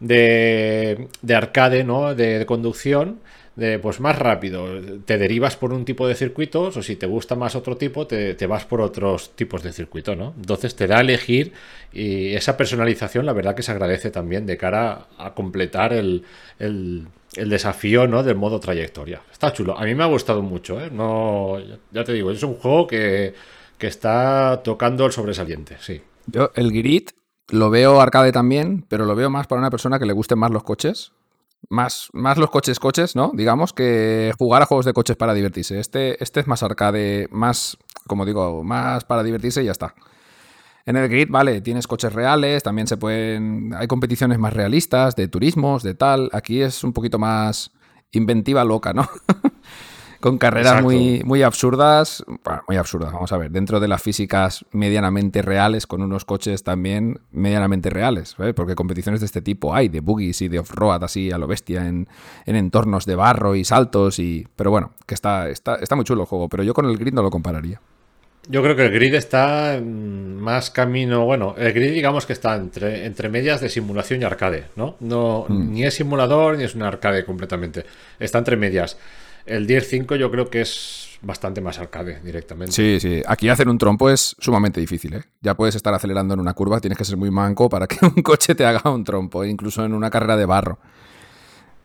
de, 0.00 1.08
de 1.20 1.34
arcade, 1.34 1.84
¿no? 1.84 2.14
De 2.14 2.46
conducción, 2.46 3.20
de 3.56 3.78
pues 3.78 4.00
más 4.00 4.18
rápido. 4.18 4.66
Te 5.04 5.18
derivas 5.18 5.56
por 5.56 5.72
un 5.72 5.84
tipo 5.84 6.08
de 6.08 6.14
circuitos, 6.14 6.76
o 6.76 6.82
si 6.82 6.96
te 6.96 7.06
gusta 7.06 7.34
más 7.34 7.54
otro 7.54 7.76
tipo, 7.76 8.06
te, 8.06 8.34
te 8.34 8.46
vas 8.46 8.64
por 8.64 8.80
otros 8.80 9.36
tipos 9.36 9.62
de 9.62 9.72
circuito, 9.72 10.16
¿no? 10.16 10.34
Entonces 10.36 10.74
te 10.74 10.86
da 10.86 10.98
a 10.98 11.00
elegir 11.00 11.52
y 11.92 12.34
esa 12.34 12.56
personalización, 12.56 13.26
la 13.26 13.32
verdad 13.32 13.54
que 13.54 13.62
se 13.62 13.72
agradece 13.72 14.10
también 14.10 14.46
de 14.46 14.56
cara 14.56 15.06
a 15.18 15.34
completar 15.34 15.92
el, 15.92 16.24
el, 16.58 17.06
el 17.36 17.48
desafío, 17.50 18.06
¿no? 18.06 18.22
Del 18.22 18.36
modo 18.36 18.60
trayectoria. 18.60 19.20
Está 19.30 19.52
chulo. 19.52 19.78
A 19.78 19.84
mí 19.84 19.94
me 19.94 20.04
ha 20.04 20.06
gustado 20.06 20.42
mucho, 20.42 20.80
¿eh? 20.80 20.90
No, 20.90 21.58
ya 21.90 22.04
te 22.04 22.12
digo, 22.12 22.30
es 22.30 22.42
un 22.42 22.54
juego 22.54 22.86
que, 22.86 23.34
que 23.76 23.86
está 23.86 24.62
tocando 24.64 25.04
el 25.06 25.12
sobresaliente, 25.12 25.76
sí. 25.80 26.00
Yo 26.26 26.50
el 26.54 26.72
grid 26.72 27.08
lo 27.50 27.68
veo 27.68 28.00
arcade 28.00 28.32
también, 28.32 28.84
pero 28.88 29.04
lo 29.04 29.14
veo 29.14 29.28
más 29.28 29.46
para 29.46 29.60
una 29.60 29.70
persona 29.70 29.98
que 29.98 30.06
le 30.06 30.12
gusten 30.12 30.38
más 30.38 30.50
los 30.50 30.62
coches. 30.62 31.12
Más, 31.68 32.10
más 32.12 32.38
los 32.38 32.50
coches 32.50 32.78
coches, 32.78 33.16
¿no? 33.16 33.32
Digamos 33.34 33.72
que 33.72 34.32
jugar 34.38 34.62
a 34.62 34.66
juegos 34.66 34.84
de 34.84 34.92
coches 34.92 35.16
para 35.16 35.34
divertirse. 35.34 35.78
Este, 35.78 36.22
este 36.22 36.40
es 36.40 36.46
más 36.46 36.62
arcade, 36.62 37.28
más, 37.30 37.78
como 38.06 38.26
digo, 38.26 38.62
más 38.62 39.04
para 39.04 39.22
divertirse 39.22 39.62
y 39.62 39.66
ya 39.66 39.72
está. 39.72 39.94
En 40.84 40.96
el 40.96 41.08
grid, 41.08 41.28
vale, 41.30 41.60
tienes 41.60 41.86
coches 41.86 42.12
reales, 42.12 42.62
también 42.62 42.88
se 42.88 42.96
pueden. 42.96 43.72
Hay 43.74 43.86
competiciones 43.86 44.38
más 44.38 44.52
realistas, 44.52 45.14
de 45.14 45.28
turismos, 45.28 45.82
de 45.82 45.94
tal. 45.94 46.28
Aquí 46.32 46.60
es 46.60 46.82
un 46.82 46.92
poquito 46.92 47.18
más 47.18 47.70
inventiva 48.10 48.64
loca, 48.64 48.92
¿no? 48.92 49.08
Con 50.22 50.38
carreras 50.38 50.74
Exacto. 50.74 50.84
muy, 50.88 51.20
muy 51.24 51.42
absurdas. 51.42 52.24
Bueno, 52.44 52.62
muy 52.68 52.76
absurdas, 52.76 53.12
vamos 53.12 53.32
a 53.32 53.36
ver. 53.38 53.50
Dentro 53.50 53.80
de 53.80 53.88
las 53.88 54.00
físicas 54.00 54.64
medianamente 54.70 55.42
reales, 55.42 55.88
con 55.88 56.00
unos 56.00 56.24
coches 56.24 56.62
también 56.62 57.18
medianamente 57.32 57.90
reales. 57.90 58.36
Porque 58.54 58.76
competiciones 58.76 59.18
de 59.18 59.26
este 59.26 59.42
tipo 59.42 59.74
hay, 59.74 59.88
de 59.88 59.98
buggies 59.98 60.40
y 60.42 60.46
de 60.46 60.60
off-road 60.60 61.02
así 61.02 61.32
a 61.32 61.38
lo 61.38 61.48
bestia, 61.48 61.88
en, 61.88 62.06
en 62.46 62.54
entornos 62.54 63.04
de 63.04 63.16
barro 63.16 63.56
y 63.56 63.64
saltos. 63.64 64.20
y 64.20 64.46
Pero 64.54 64.70
bueno, 64.70 64.92
que 65.06 65.14
está, 65.14 65.48
está, 65.48 65.74
está 65.74 65.96
muy 65.96 66.04
chulo 66.04 66.22
el 66.22 66.28
juego, 66.28 66.48
pero 66.48 66.62
yo 66.62 66.72
con 66.72 66.86
el 66.86 66.96
grid 66.96 67.14
no 67.14 67.22
lo 67.22 67.30
compararía. 67.30 67.80
Yo 68.48 68.62
creo 68.62 68.74
que 68.74 68.86
el 68.86 68.92
grid 68.92 69.14
está 69.14 69.80
más 69.82 70.70
camino. 70.70 71.24
Bueno, 71.24 71.54
el 71.58 71.72
grid, 71.72 71.92
digamos 71.92 72.26
que 72.26 72.32
está 72.32 72.56
entre, 72.56 73.06
entre 73.06 73.28
medias 73.28 73.60
de 73.60 73.68
simulación 73.68 74.20
y 74.20 74.24
arcade, 74.24 74.66
¿no? 74.74 74.96
no 75.00 75.46
Mm. 75.48 75.72
Ni 75.72 75.84
es 75.84 75.94
simulador 75.94 76.58
ni 76.58 76.64
es 76.64 76.74
un 76.74 76.82
arcade 76.82 77.24
completamente. 77.24 77.84
Está 78.18 78.38
entre 78.38 78.56
medias. 78.56 78.96
El 79.46 79.66
10.5 79.66 80.16
yo 80.16 80.30
creo 80.30 80.48
que 80.48 80.60
es 80.60 81.18
bastante 81.22 81.60
más 81.60 81.78
arcade 81.78 82.20
directamente. 82.22 82.72
Sí, 82.72 82.98
sí. 83.00 83.22
Aquí 83.26 83.48
hacer 83.48 83.68
un 83.68 83.78
trompo 83.78 84.10
es 84.10 84.36
sumamente 84.38 84.80
difícil, 84.80 85.14
¿eh? 85.14 85.22
Ya 85.40 85.54
puedes 85.54 85.74
estar 85.74 85.94
acelerando 85.94 86.34
en 86.34 86.40
una 86.40 86.52
curva, 86.54 86.80
tienes 86.80 86.98
que 86.98 87.04
ser 87.04 87.16
muy 87.16 87.30
manco 87.30 87.68
para 87.68 87.86
que 87.86 87.96
un 88.04 88.22
coche 88.22 88.54
te 88.54 88.64
haga 88.64 88.90
un 88.90 89.04
trompo, 89.04 89.44
incluso 89.44 89.84
en 89.84 89.94
una 89.94 90.10
carrera 90.10 90.36
de 90.36 90.46
barro. 90.46 90.78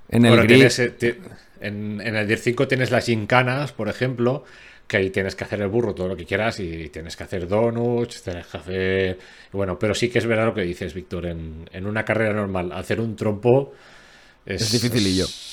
En 0.10 0.26
el 0.26 0.38
grid, 0.38 0.48
tienes, 0.48 0.80
eh, 0.80 1.20
en, 1.62 2.02
en 2.02 2.16
el 2.16 2.28
10.5 2.28 2.68
tienes 2.68 2.92
las 2.92 3.06
gincanas, 3.06 3.74
por 3.74 3.90
ejemplo, 3.90 4.46
que 4.88 4.98
ahí 4.98 5.10
tienes 5.10 5.36
que 5.36 5.44
hacer 5.44 5.62
el 5.62 5.68
burro 5.68 5.94
todo 5.94 6.08
lo 6.08 6.16
que 6.16 6.26
quieras 6.26 6.60
y 6.60 6.90
tienes 6.90 7.16
que 7.16 7.24
hacer 7.24 7.48
donuts, 7.48 8.24
tienes 8.24 8.48
que 8.48 8.58
hacer... 8.58 9.20
Bueno, 9.52 9.78
pero 9.78 9.94
sí 9.94 10.10
que 10.10 10.20
es 10.20 10.26
verdad 10.26 10.46
lo 10.46 10.54
que 10.54 10.62
dices, 10.62 10.94
Víctor, 10.94 11.26
en, 11.26 11.70
en 11.74 11.86
una 11.86 12.06
carrera 12.06 12.34
normal, 12.34 12.72
hacer 12.72 13.02
un 13.02 13.16
trompo 13.16 13.74
Es 14.46 14.72
dificilillo. 14.72 15.26
Es 15.26 15.47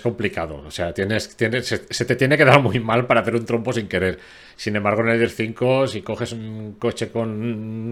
complicado. 0.00 0.62
O 0.66 0.70
sea, 0.70 0.92
tienes, 0.92 1.36
tienes, 1.36 1.66
se, 1.66 1.84
se 1.92 2.04
te 2.04 2.16
tiene 2.16 2.36
que 2.36 2.44
dar 2.44 2.62
muy 2.62 2.78
mal 2.80 3.06
para 3.06 3.20
hacer 3.20 3.34
un 3.34 3.44
trompo 3.44 3.72
sin 3.72 3.88
querer. 3.88 4.18
Sin 4.56 4.76
embargo, 4.76 5.02
en 5.02 5.08
el 5.08 5.18
Gear 5.18 5.30
5, 5.30 5.86
si 5.86 6.02
coges 6.02 6.32
un 6.32 6.74
coche 6.78 7.10
con 7.10 7.30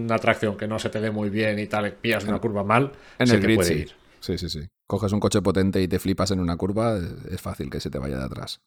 una 0.03 0.17
tracción 0.19 0.55
que 0.55 0.67
no 0.67 0.79
se 0.79 0.89
te 0.89 1.01
dé 1.01 1.11
muy 1.11 1.29
bien 1.29 1.59
y 1.59 1.67
tal, 1.67 1.91
pillas 1.93 2.23
una 2.25 2.39
curva 2.39 2.63
mal, 2.63 2.91
En 3.17 3.27
se 3.27 3.35
el 3.35 3.41
te 3.41 3.47
grid, 3.47 3.55
puede 3.55 3.73
sí. 3.73 3.79
ir. 3.81 3.91
Sí, 4.21 4.37
sí, 4.37 4.49
sí. 4.49 4.67
Coges 4.87 5.11
un 5.13 5.19
coche 5.19 5.41
potente 5.41 5.81
y 5.81 5.87
te 5.87 5.97
flipas 5.99 6.31
en 6.31 6.39
una 6.39 6.57
curva, 6.57 6.97
es- 6.97 7.33
es 7.33 7.41
fácil 7.41 7.69
que 7.69 7.79
se 7.79 7.89
te 7.89 7.99
vaya 7.99 8.17
de 8.17 8.25
atrás. 8.25 8.61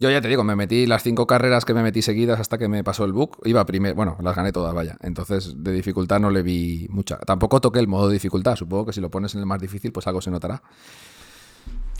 Yo 0.00 0.10
ya 0.10 0.20
te 0.20 0.28
digo, 0.28 0.44
me 0.44 0.54
metí 0.54 0.86
las 0.86 1.02
cinco 1.02 1.26
carreras 1.26 1.64
que 1.64 1.74
me 1.74 1.82
metí 1.82 2.02
seguidas 2.02 2.38
hasta 2.38 2.56
que 2.56 2.68
me 2.68 2.84
pasó 2.84 3.04
el 3.04 3.12
bug. 3.12 3.38
Iba 3.44 3.66
primero, 3.66 3.96
bueno, 3.96 4.16
las 4.22 4.36
gané 4.36 4.52
todas, 4.52 4.72
vaya. 4.72 4.96
Entonces, 5.02 5.54
de 5.58 5.72
dificultad 5.72 6.20
no 6.20 6.30
le 6.30 6.42
vi 6.42 6.86
mucha. 6.90 7.18
Tampoco 7.18 7.60
toqué 7.60 7.80
el 7.80 7.88
modo 7.88 8.06
de 8.06 8.14
dificultad. 8.14 8.54
Supongo 8.54 8.86
que 8.86 8.92
si 8.92 9.00
lo 9.00 9.10
pones 9.10 9.34
en 9.34 9.40
el 9.40 9.46
más 9.46 9.60
difícil, 9.60 9.90
pues 9.92 10.06
algo 10.06 10.20
se 10.20 10.30
notará. 10.30 10.62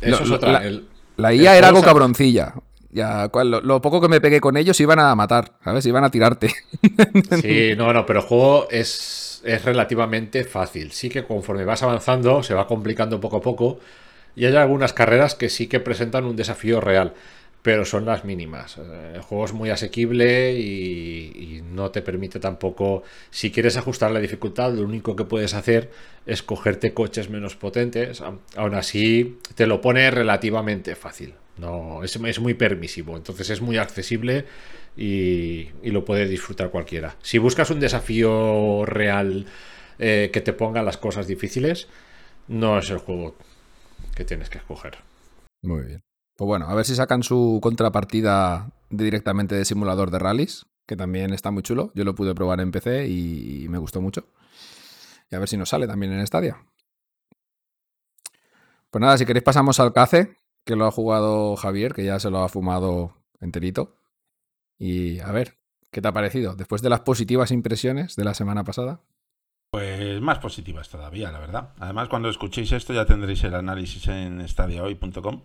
Eso 0.01 0.19
Lo- 0.19 0.25
es 0.25 0.31
otra. 0.31 0.53
la- 0.53 0.65
el- 0.67 0.89
La 1.17 1.33
El 1.33 1.41
IA 1.43 1.57
era 1.59 1.69
algo 1.69 1.83
cabroncilla. 1.83 2.55
Ya, 2.91 3.29
lo 3.45 3.81
poco 3.83 4.01
que 4.01 4.09
me 4.09 4.21
pegué 4.21 4.41
con 4.41 4.57
ellos 4.57 4.81
iban 4.81 4.99
a 4.99 5.15
matar, 5.15 5.53
¿sabes? 5.63 5.85
Iban 5.87 6.05
a 6.05 6.11
tirarte. 6.11 6.53
Sí, 7.43 7.75
no, 7.77 7.93
no, 7.93 8.07
pero 8.07 8.21
el 8.21 8.25
juego 8.27 8.69
es, 8.71 9.43
es 9.45 9.65
relativamente 9.65 10.45
fácil. 10.45 10.93
Sí 10.93 11.09
que 11.09 11.25
conforme 11.25 11.65
vas 11.65 11.83
avanzando 11.83 12.43
se 12.43 12.55
va 12.55 12.67
complicando 12.67 13.21
poco 13.21 13.37
a 13.39 13.41
poco 13.43 13.79
y 14.37 14.47
hay 14.47 14.55
algunas 14.57 14.93
carreras 14.93 15.35
que 15.35 15.49
sí 15.49 15.67
que 15.67 15.81
presentan 15.81 16.25
un 16.25 16.37
desafío 16.37 16.81
real, 16.81 17.15
pero 17.63 17.85
son 17.85 18.05
las 18.05 18.25
mínimas. 18.25 18.79
Eh, 18.79 19.13
El 19.17 19.23
juego 19.23 19.45
es 19.45 19.53
muy 19.53 19.71
asequible 19.71 20.59
y, 20.59 21.63
no 21.69 21.91
te 21.91 22.03
permite 22.03 22.41
tampoco, 22.41 23.05
si 23.31 23.53
quieres 23.53 23.77
ajustar 23.77 24.11
la 24.11 24.19
dificultad, 24.19 24.73
lo 24.73 24.83
único 24.83 25.15
que 25.15 25.25
puedes 25.25 25.55
hacer 25.55 25.91
es 26.27 26.43
cogerte 26.43 26.93
coches 26.93 27.31
menos 27.31 27.55
potentes. 27.55 28.21
Aún 28.21 28.75
así, 28.75 29.39
te 29.55 29.67
lo 29.67 29.81
pone 29.81 30.11
relativamente 30.11 30.97
fácil. 30.97 31.35
No, 31.57 32.03
es, 32.03 32.41
muy 32.41 32.55
permisivo, 32.55 33.17
entonces 33.17 33.51
es 33.51 33.61
muy 33.61 33.77
accesible 33.77 34.45
y, 34.97 35.69
y 35.83 35.91
lo 35.91 36.05
puede 36.05 36.27
disfrutar 36.27 36.71
cualquiera. 36.71 37.17
Si 37.23 37.39
buscas 37.39 37.71
un 37.71 37.81
desafío 37.81 38.85
real 38.87 39.47
eh, 39.99 40.31
que 40.33 40.41
te 40.41 40.53
ponga 40.53 40.83
las 40.83 40.97
cosas 40.97 41.27
difíciles, 41.27 41.89
no 42.47 42.79
es 42.79 42.89
el 42.91 42.99
juego 42.99 43.37
que 44.15 44.25
tienes 44.25 44.49
que 44.49 44.59
escoger. 44.59 44.99
Muy 45.63 45.83
bien. 45.83 46.01
Pues 46.39 46.47
bueno, 46.47 46.69
a 46.69 46.75
ver 46.77 46.85
si 46.85 46.95
sacan 46.95 47.25
su 47.25 47.59
contrapartida 47.61 48.71
directamente 48.91 49.57
de 49.57 49.65
simulador 49.65 50.13
de 50.13 50.21
rallies, 50.21 50.67
que 50.87 50.95
también 50.95 51.35
está 51.35 51.51
muy 51.51 51.65
chulo. 51.65 51.91
Yo 51.97 52.05
lo 52.05 52.15
pude 52.15 52.33
probar 52.33 52.61
en 52.61 52.71
PC 52.71 53.09
y, 53.09 53.67
me 53.69 53.79
gustó 53.79 54.01
mucho. 54.01 54.25
Y 55.33 55.35
a 55.35 55.41
ver 55.41 55.49
si 55.49 55.57
nos 55.57 55.71
sale 55.71 55.89
también 55.89 56.13
en 56.13 56.25
Stadia. 56.25 56.65
Pues 58.89 59.01
nada, 59.01 59.19
si 59.19 59.27
queréis 59.27 59.43
pasamos 59.43 59.81
al 59.81 59.93
CACE, 59.93 60.37
que 60.65 60.77
lo 60.77 60.87
ha 60.87 60.93
jugado 60.93 61.57
Javier, 61.57 61.93
que 61.93 62.05
ya 62.05 62.21
se 62.21 62.31
lo 62.31 62.39
ha 62.45 62.49
fumado 62.49 63.17
enterito. 63.41 63.97
Y 64.79 65.19
a 65.19 65.33
ver, 65.33 65.59
¿qué 65.91 66.01
te 66.01 66.07
ha 66.07 66.13
parecido? 66.13 66.55
Después 66.55 66.83
de 66.83 66.91
las 66.91 67.01
positivas 67.01 67.51
impresiones 67.51 68.15
de 68.15 68.25
la 68.25 68.35
semana 68.35 68.63
pasada. 68.63 69.01
Pues 69.73 70.21
más 70.21 70.39
positivas 70.39 70.89
todavía, 70.89 71.33
la 71.33 71.41
verdad. 71.41 71.71
Además, 71.81 72.09
cuando 72.09 72.29
escuchéis 72.29 72.71
esto 72.71 72.93
ya 72.93 73.07
tendréis 73.07 73.43
el 73.43 73.57
análisis 73.57 74.07
en 74.07 74.41
estadiahoy.com 74.41 75.43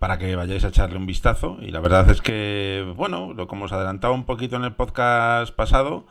para 0.00 0.18
que 0.18 0.34
vayáis 0.34 0.64
a 0.64 0.68
echarle 0.68 0.96
un 0.96 1.06
vistazo. 1.06 1.58
Y 1.60 1.70
la 1.70 1.80
verdad 1.80 2.10
es 2.10 2.22
que, 2.22 2.90
bueno, 2.96 3.34
lo 3.34 3.46
como 3.46 3.66
os 3.66 3.72
adelantaba 3.72 4.14
un 4.14 4.24
poquito 4.24 4.56
en 4.56 4.64
el 4.64 4.72
podcast 4.72 5.54
pasado, 5.54 6.06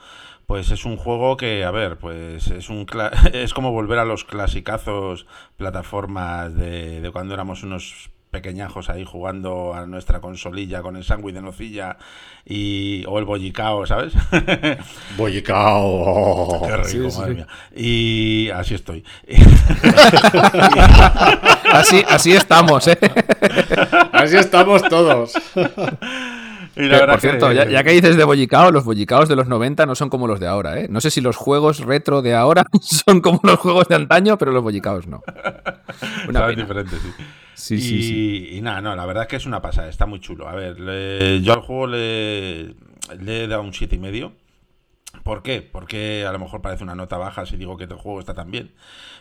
pues 0.45 0.69
es 0.71 0.85
un 0.85 0.95
juego 0.95 1.37
que, 1.37 1.65
a 1.65 1.71
ver, 1.71 1.97
pues 1.97 2.47
es 2.49 2.69
un 2.69 2.85
es 3.33 3.53
como 3.53 3.71
volver 3.71 3.97
a 3.97 4.05
los 4.05 4.25
clasicazos 4.25 5.25
plataformas 5.57 6.55
de, 6.55 7.01
de 7.01 7.11
cuando 7.11 7.33
éramos 7.33 7.63
unos 7.63 8.11
pequeñajos 8.31 8.89
ahí 8.89 9.05
jugando 9.05 9.73
a 9.73 9.85
nuestra 9.85 10.19
consolilla 10.21 10.81
con 10.81 10.95
el 10.95 11.03
sándwich 11.03 11.33
de 11.35 11.41
nocilla 11.41 11.97
y 12.45 13.03
o 13.07 13.17
el 13.19 13.25
bollicao, 13.25 13.85
¿sabes? 13.85 14.13
Bollicao. 15.17 16.61
Qué 16.65 16.77
rico, 16.77 16.87
Sí, 16.87 17.11
sí, 17.11 17.17
madre 17.17 17.31
sí. 17.31 17.35
mía. 17.35 17.47
Y 17.75 18.49
así 18.51 18.75
estoy. 18.75 19.03
Así, 21.71 22.03
así 22.09 22.33
estamos, 22.33 22.87
¿eh? 22.87 22.97
Así 24.11 24.37
estamos 24.37 24.81
todos. 24.89 25.33
La 26.87 27.05
Por 27.07 27.19
cierto, 27.19 27.49
que- 27.49 27.55
ya, 27.55 27.65
ya 27.69 27.83
que 27.83 27.91
dices 27.91 28.15
de 28.15 28.23
bollicao, 28.23 28.71
los 28.71 28.85
bollicaos 28.85 29.27
de 29.27 29.35
los 29.35 29.47
90 29.47 29.85
no 29.85 29.95
son 29.95 30.09
como 30.09 30.27
los 30.27 30.39
de 30.39 30.47
ahora, 30.47 30.79
¿eh? 30.79 30.87
No 30.89 31.01
sé 31.01 31.11
si 31.11 31.19
los 31.21 31.35
juegos 31.35 31.79
retro 31.79 32.21
de 32.21 32.35
ahora 32.35 32.63
son 32.81 33.19
como 33.21 33.39
los 33.43 33.59
juegos 33.59 33.87
de 33.87 33.95
antaño, 33.95 34.37
pero 34.37 34.51
los 34.51 34.63
bollicaos 34.63 35.05
no. 35.07 35.21
Una 36.29 36.47
pena. 36.47 36.61
diferente, 36.61 36.95
sí. 36.97 37.11
Sí, 37.55 37.75
y, 37.75 37.79
sí, 37.81 38.03
sí. 38.03 38.49
y 38.57 38.61
nada, 38.61 38.79
no, 38.79 38.95
la 38.95 39.05
verdad 39.05 39.23
es 39.23 39.29
que 39.29 39.35
es 39.35 39.45
una 39.45 39.61
pasada, 39.61 39.89
está 39.89 40.05
muy 40.05 40.19
chulo. 40.21 40.47
A 40.47 40.55
ver, 40.55 40.79
le- 40.79 41.41
yo 41.41 41.51
al 41.53 41.59
juego 41.61 41.87
le, 41.87 42.67
le 43.21 43.43
he 43.43 43.47
dado 43.47 43.63
un 43.63 43.73
siete 43.73 43.97
y 43.97 43.99
medio. 43.99 44.31
¿Por 45.23 45.41
qué? 45.41 45.61
Porque 45.63 46.25
a 46.27 46.31
lo 46.31 46.37
mejor 46.37 46.61
parece 46.61 46.83
una 46.83 46.93
nota 46.93 47.17
baja 47.17 47.47
si 47.47 47.57
digo 47.57 47.77
que 47.77 47.85
el 47.85 47.93
juego 47.93 48.19
está 48.19 48.35
tan 48.35 48.51
bien. 48.51 48.71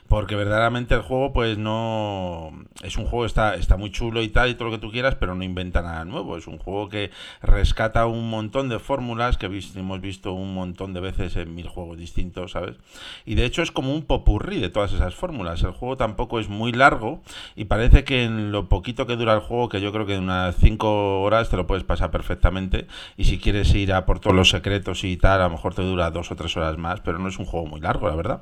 Porque 0.07 0.37
verdaderamente 0.37 0.95
el 0.95 1.03
juego, 1.03 1.33
pues 1.33 1.59
no. 1.59 2.51
Es 2.83 2.97
un 2.97 3.05
juego, 3.05 3.25
está, 3.25 3.55
está 3.55 3.77
muy 3.77 3.91
chulo 3.91 4.23
y 4.23 4.29
tal, 4.29 4.51
y 4.51 4.55
todo 4.55 4.69
lo 4.69 4.71
que 4.71 4.81
tú 4.81 4.91
quieras, 4.91 5.17
pero 5.17 5.35
no 5.35 5.45
inventa 5.45 5.83
nada 5.83 6.05
nuevo. 6.05 6.37
Es 6.37 6.47
un 6.47 6.59
juego 6.59 6.89
que 6.89 7.11
rescata 7.43 8.07
un 8.07 8.29
montón 8.31 8.69
de 8.69 8.79
fórmulas 8.79 9.39
que 9.39 9.47
hemos 9.47 10.01
visto 10.01 10.33
un 10.33 10.55
montón 10.55 10.93
de 10.93 11.01
veces 11.01 11.37
en 11.37 11.55
mil 11.55 11.69
juegos 11.69 11.99
distintos, 11.99 12.53
¿sabes? 12.53 12.77
Y 13.25 13.35
de 13.35 13.45
hecho 13.47 13.63
es 13.63 13.71
como 13.71 13.93
un 13.95 14.03
popurrí 14.03 14.61
de 14.61 14.69
todas 14.69 14.93
esas 14.93 15.15
fórmulas. 15.15 15.63
El 15.63 15.73
juego 15.73 15.97
tampoco 15.97 16.39
es 16.39 16.49
muy 16.49 16.73
largo 16.73 17.23
y 17.57 17.65
parece 17.65 18.05
que 18.05 18.25
en 18.25 18.53
lo 18.53 18.69
poquito 18.69 19.07
que 19.07 19.17
dura 19.17 19.35
el 19.35 19.41
juego, 19.41 19.69
que 19.69 19.81
yo 19.81 19.93
creo 19.93 20.07
que 20.07 20.15
en 20.15 20.25
unas 20.25 20.57
5 20.57 21.23
horas 21.23 21.49
te 21.49 21.57
lo 21.57 21.67
puedes 21.67 21.85
pasar 21.85 22.11
perfectamente. 22.11 22.87
Y 23.17 23.25
si 23.25 23.39
quieres 23.39 23.75
ir 23.75 23.93
a 23.93 24.07
por 24.07 24.21
todos 24.21 24.37
los 24.37 24.51
secretos 24.51 25.05
y 25.05 25.17
tal, 25.17 25.41
a 25.41 25.45
lo 25.45 25.51
mejor 25.51 25.75
dura 25.83 26.11
dos 26.11 26.31
o 26.31 26.37
tres 26.37 26.57
horas 26.57 26.77
más, 26.79 27.01
pero 27.01 27.19
no 27.19 27.29
es 27.29 27.39
un 27.39 27.45
juego 27.45 27.67
muy 27.67 27.81
largo, 27.81 28.09
la 28.09 28.15
verdad. 28.17 28.41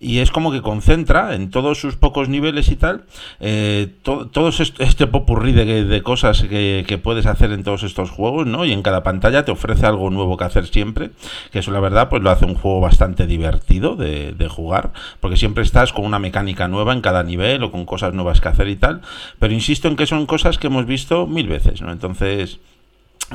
Y 0.00 0.18
es 0.18 0.30
como 0.30 0.50
que 0.50 0.62
concentra 0.62 1.34
en 1.34 1.50
todos 1.50 1.78
sus 1.80 1.96
pocos 1.96 2.28
niveles 2.28 2.68
y 2.70 2.76
tal, 2.76 3.04
eh, 3.40 3.94
to- 4.02 4.26
todos 4.28 4.60
est- 4.60 4.80
este 4.80 5.06
popurrí 5.06 5.52
de, 5.52 5.84
de 5.84 6.02
cosas 6.02 6.42
que, 6.42 6.84
que 6.88 6.98
puedes 6.98 7.26
hacer 7.26 7.52
en 7.52 7.62
todos 7.62 7.82
estos 7.84 8.10
juegos, 8.10 8.46
¿no? 8.46 8.64
Y 8.64 8.72
en 8.72 8.82
cada 8.82 9.02
pantalla 9.02 9.44
te 9.44 9.52
ofrece 9.52 9.86
algo 9.86 10.10
nuevo 10.10 10.36
que 10.36 10.44
hacer 10.44 10.66
siempre, 10.66 11.10
que 11.52 11.60
eso 11.60 11.70
la 11.70 11.80
verdad 11.80 12.08
pues 12.08 12.22
lo 12.22 12.30
hace 12.30 12.44
un 12.44 12.54
juego 12.54 12.80
bastante 12.80 13.26
divertido 13.26 13.94
de, 13.96 14.32
de 14.32 14.48
jugar, 14.48 14.92
porque 15.20 15.36
siempre 15.36 15.62
estás 15.62 15.92
con 15.92 16.04
una 16.04 16.18
mecánica 16.18 16.66
nueva 16.68 16.92
en 16.92 17.00
cada 17.00 17.22
nivel 17.22 17.62
o 17.62 17.70
con 17.70 17.84
cosas 17.86 18.12
nuevas 18.12 18.40
que 18.40 18.48
hacer 18.48 18.68
y 18.68 18.76
tal, 18.76 19.02
pero 19.38 19.54
insisto 19.54 19.86
en 19.88 19.96
que 19.96 20.06
son 20.06 20.26
cosas 20.26 20.58
que 20.58 20.66
hemos 20.66 20.86
visto 20.86 21.26
mil 21.26 21.46
veces, 21.48 21.80
¿no? 21.80 21.92
Entonces 21.92 22.58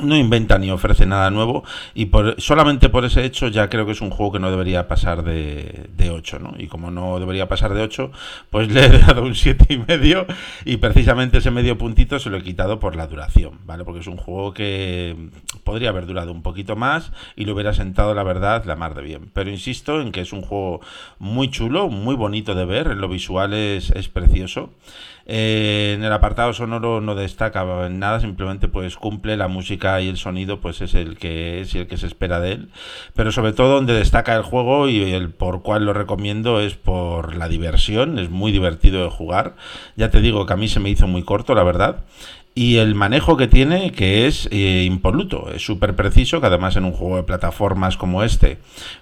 no 0.02 0.16
inventa 0.16 0.58
ni 0.58 0.70
ofrece 0.70 1.06
nada 1.06 1.30
nuevo 1.30 1.64
y 1.94 2.06
por, 2.06 2.40
solamente 2.40 2.88
por 2.88 3.04
ese 3.04 3.24
hecho 3.24 3.48
ya 3.48 3.68
creo 3.68 3.86
que 3.86 3.92
es 3.92 4.00
un 4.00 4.10
juego 4.10 4.32
que 4.32 4.38
no 4.38 4.50
debería 4.50 4.88
pasar 4.88 5.22
de, 5.24 5.88
de 5.96 6.10
8, 6.10 6.38
¿no? 6.38 6.54
Y 6.58 6.68
como 6.68 6.90
no 6.90 7.18
debería 7.18 7.48
pasar 7.48 7.74
de 7.74 7.82
8, 7.82 8.10
pues 8.50 8.70
le 8.70 8.86
he 8.86 8.98
dado 8.98 9.22
un 9.22 9.34
siete 9.34 9.66
y 9.74 9.78
medio 9.78 10.26
y 10.64 10.76
precisamente 10.76 11.38
ese 11.38 11.50
medio 11.50 11.78
puntito 11.78 12.18
se 12.18 12.30
lo 12.30 12.36
he 12.36 12.42
quitado 12.42 12.78
por 12.78 12.96
la 12.96 13.06
duración, 13.06 13.58
¿vale? 13.64 13.84
Porque 13.84 14.00
es 14.00 14.06
un 14.06 14.16
juego 14.16 14.54
que 14.54 15.16
podría 15.64 15.90
haber 15.90 16.06
durado 16.06 16.32
un 16.32 16.42
poquito 16.42 16.76
más 16.76 17.12
y 17.36 17.44
lo 17.44 17.54
hubiera 17.54 17.72
sentado, 17.72 18.14
la 18.14 18.22
verdad, 18.22 18.64
la 18.64 18.76
mar 18.76 18.94
de 18.94 19.02
bien. 19.02 19.30
Pero 19.32 19.50
insisto 19.50 20.00
en 20.00 20.12
que 20.12 20.20
es 20.20 20.32
un 20.32 20.42
juego 20.42 20.80
muy 21.18 21.50
chulo, 21.50 21.88
muy 21.88 22.14
bonito 22.14 22.54
de 22.54 22.64
ver, 22.64 22.88
en 22.88 23.00
lo 23.00 23.08
visual 23.08 23.52
es, 23.54 23.90
es 23.90 24.08
precioso. 24.08 24.70
Eh, 25.30 25.92
en 25.94 26.02
el 26.02 26.12
apartado 26.12 26.54
sonoro 26.54 27.02
no 27.02 27.14
destaca 27.14 27.62
nada, 27.90 28.18
simplemente 28.18 28.66
pues 28.66 28.96
cumple 28.96 29.36
la 29.36 29.46
música 29.46 30.00
y 30.00 30.08
el 30.08 30.16
sonido, 30.16 30.60
pues 30.60 30.80
es 30.80 30.94
el 30.94 31.18
que 31.18 31.60
es 31.60 31.74
y 31.74 31.80
el 31.80 31.86
que 31.86 31.98
se 31.98 32.06
espera 32.06 32.40
de 32.40 32.52
él. 32.52 32.68
Pero 33.14 33.30
sobre 33.30 33.52
todo 33.52 33.74
donde 33.74 33.92
destaca 33.92 34.34
el 34.34 34.42
juego 34.42 34.88
y 34.88 35.02
el 35.12 35.30
por 35.30 35.62
cual 35.62 35.84
lo 35.84 35.92
recomiendo 35.92 36.60
es 36.60 36.76
por 36.76 37.36
la 37.36 37.48
diversión, 37.48 38.18
es 38.18 38.30
muy 38.30 38.52
divertido 38.52 39.04
de 39.04 39.10
jugar. 39.10 39.54
Ya 39.96 40.10
te 40.10 40.22
digo 40.22 40.46
que 40.46 40.54
a 40.54 40.56
mí 40.56 40.66
se 40.66 40.80
me 40.80 40.88
hizo 40.88 41.06
muy 41.06 41.22
corto, 41.24 41.54
la 41.54 41.62
verdad. 41.62 42.04
Y 42.54 42.78
el 42.78 42.96
manejo 42.96 43.36
que 43.36 43.46
tiene, 43.46 43.92
que 43.92 44.26
es 44.26 44.48
eh, 44.50 44.82
impoluto, 44.84 45.48
es 45.54 45.64
súper 45.64 45.94
preciso, 45.94 46.40
que 46.40 46.48
además 46.48 46.74
en 46.74 46.86
un 46.86 46.92
juego 46.92 47.16
de 47.16 47.22
plataformas 47.22 47.96
como 47.96 48.24
este, 48.24 48.58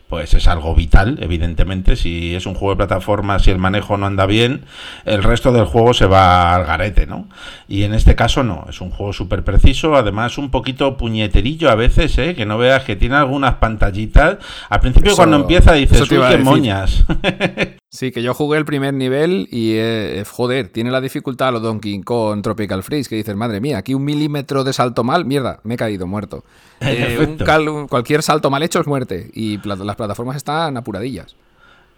pues 0.09 0.35
es 0.35 0.47
algo 0.47 0.75
vital, 0.75 1.19
evidentemente. 1.21 1.97
Si 1.97 2.35
es 2.35 2.47
un 2.47 2.55
juego 2.55 2.71
de 2.75 2.77
plataformas 2.77 3.47
y 3.47 3.51
el 3.51 3.59
manejo 3.59 3.97
no 3.97 4.07
anda 4.07 4.25
bien, 4.27 4.64
el 5.05 5.23
resto 5.23 5.53
del 5.53 5.64
juego 5.64 5.95
se 5.95 6.07
va 6.07 6.55
al 6.55 6.64
garete, 6.64 7.07
¿no? 7.07 7.29
Y 7.69 7.83
en 7.83 7.92
este 7.95 8.14
caso 8.14 8.42
no, 8.45 8.66
es 8.69 8.81
un 8.81 8.90
juego 8.90 9.12
súper 9.12 9.42
preciso, 9.42 9.97
además 9.97 10.38
un 10.38 10.51
poquito 10.51 10.97
puñeterillo 10.97 11.71
a 11.71 11.75
veces, 11.75 12.16
¿eh? 12.19 12.35
Que 12.37 12.47
no 12.47 12.57
veas 12.59 12.85
que 12.85 12.95
tiene 12.97 13.16
algunas 13.16 13.55
pantallitas. 13.57 14.38
Al 14.71 14.81
principio 14.81 15.09
Eso- 15.11 15.16
cuando 15.16 15.37
empieza 15.38 15.73
dices, 15.73 16.03
uy, 16.03 16.09
qué 16.09 16.16
decir". 16.19 16.40
moñas. 16.45 17.05
Sí, 17.88 18.11
que 18.11 18.23
yo 18.23 18.35
jugué 18.35 18.59
el 18.59 18.66
primer 18.66 18.92
nivel 18.92 19.49
y, 19.51 19.73
eh, 19.77 20.23
joder, 20.31 20.69
tiene 20.69 20.90
la 20.90 21.01
dificultad 21.01 21.49
a 21.49 21.53
lo 21.53 21.61
Donkey 21.61 22.03
Kong 22.03 22.42
Tropical 22.42 22.83
Freeze, 22.83 23.09
que 23.09 23.16
dices, 23.16 23.35
madre 23.37 23.61
mía, 23.62 23.79
aquí 23.79 23.95
un 23.95 24.05
milímetro 24.05 24.64
de 24.64 24.75
salto 24.75 25.03
mal, 25.03 25.25
mierda, 25.25 25.61
me 25.62 25.75
he 25.75 25.77
caído 25.79 26.07
muerto. 26.07 26.45
Eh, 26.83 27.14
un 27.16 27.23
efecto. 27.25 27.45
cal- 27.47 27.69
un- 27.71 27.88
cualquier 27.88 28.23
salto 28.23 28.51
mal 28.51 28.62
hecho 28.62 28.81
es 28.81 28.87
muerte 28.87 29.31
y 29.33 29.57
pla- 29.57 29.77
las 29.97 30.07
plataformas 30.07 30.37
están 30.37 30.77
apuradillas. 30.77 31.35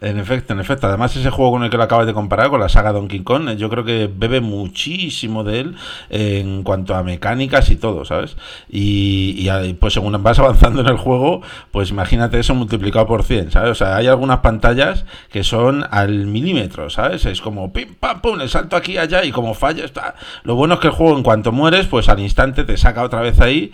En 0.01 0.17
efecto, 0.17 0.53
en 0.53 0.61
efecto. 0.61 0.87
Además, 0.87 1.13
ese 1.17 1.29
juego 1.29 1.51
con 1.51 1.63
el 1.63 1.69
que 1.69 1.75
lo 1.75 1.83
acabas 1.83 2.07
de 2.07 2.13
comparar, 2.13 2.49
con 2.49 2.61
la 2.61 2.69
saga 2.69 2.93
Donkey 2.93 3.19
Kong, 3.21 3.49
yo 3.57 3.69
creo 3.69 3.83
que 3.83 4.09
bebe 4.13 4.39
muchísimo 4.39 5.43
de 5.43 5.59
él 5.59 5.75
en 6.09 6.63
cuanto 6.63 6.95
a 6.95 7.03
mecánicas 7.03 7.69
y 7.69 7.75
todo, 7.75 8.05
¿sabes? 8.05 8.37
Y, 8.69 9.49
y 9.49 9.73
pues 9.73 9.93
según 9.93 10.21
vas 10.23 10.39
avanzando 10.39 10.79
en 10.81 10.87
el 10.87 10.95
juego, 10.95 11.41
pues 11.71 11.89
imagínate 11.89 12.39
eso 12.39 12.55
multiplicado 12.55 13.07
por 13.07 13.23
100, 13.23 13.51
¿sabes? 13.51 13.71
O 13.71 13.75
sea, 13.75 13.97
hay 13.97 14.07
algunas 14.07 14.39
pantallas 14.39 15.03
que 15.29 15.43
son 15.43 15.85
al 15.91 16.27
milímetro, 16.27 16.89
¿sabes? 16.89 17.25
Es 17.25 17.41
como 17.41 17.73
pim, 17.73 17.95
pam, 17.95 18.21
pum, 18.21 18.39
el 18.39 18.47
salto 18.47 18.77
aquí, 18.77 18.97
allá 18.97 19.25
y 19.25 19.31
como 19.31 19.53
falla 19.53 19.83
está. 19.83 20.15
Lo 20.43 20.55
bueno 20.55 20.75
es 20.75 20.79
que 20.79 20.87
el 20.87 20.93
juego, 20.93 21.17
en 21.17 21.23
cuanto 21.23 21.51
mueres, 21.51 21.87
pues 21.87 22.07
al 22.07 22.21
instante 22.21 22.63
te 22.63 22.77
saca 22.77 23.03
otra 23.03 23.19
vez 23.19 23.41
ahí 23.41 23.73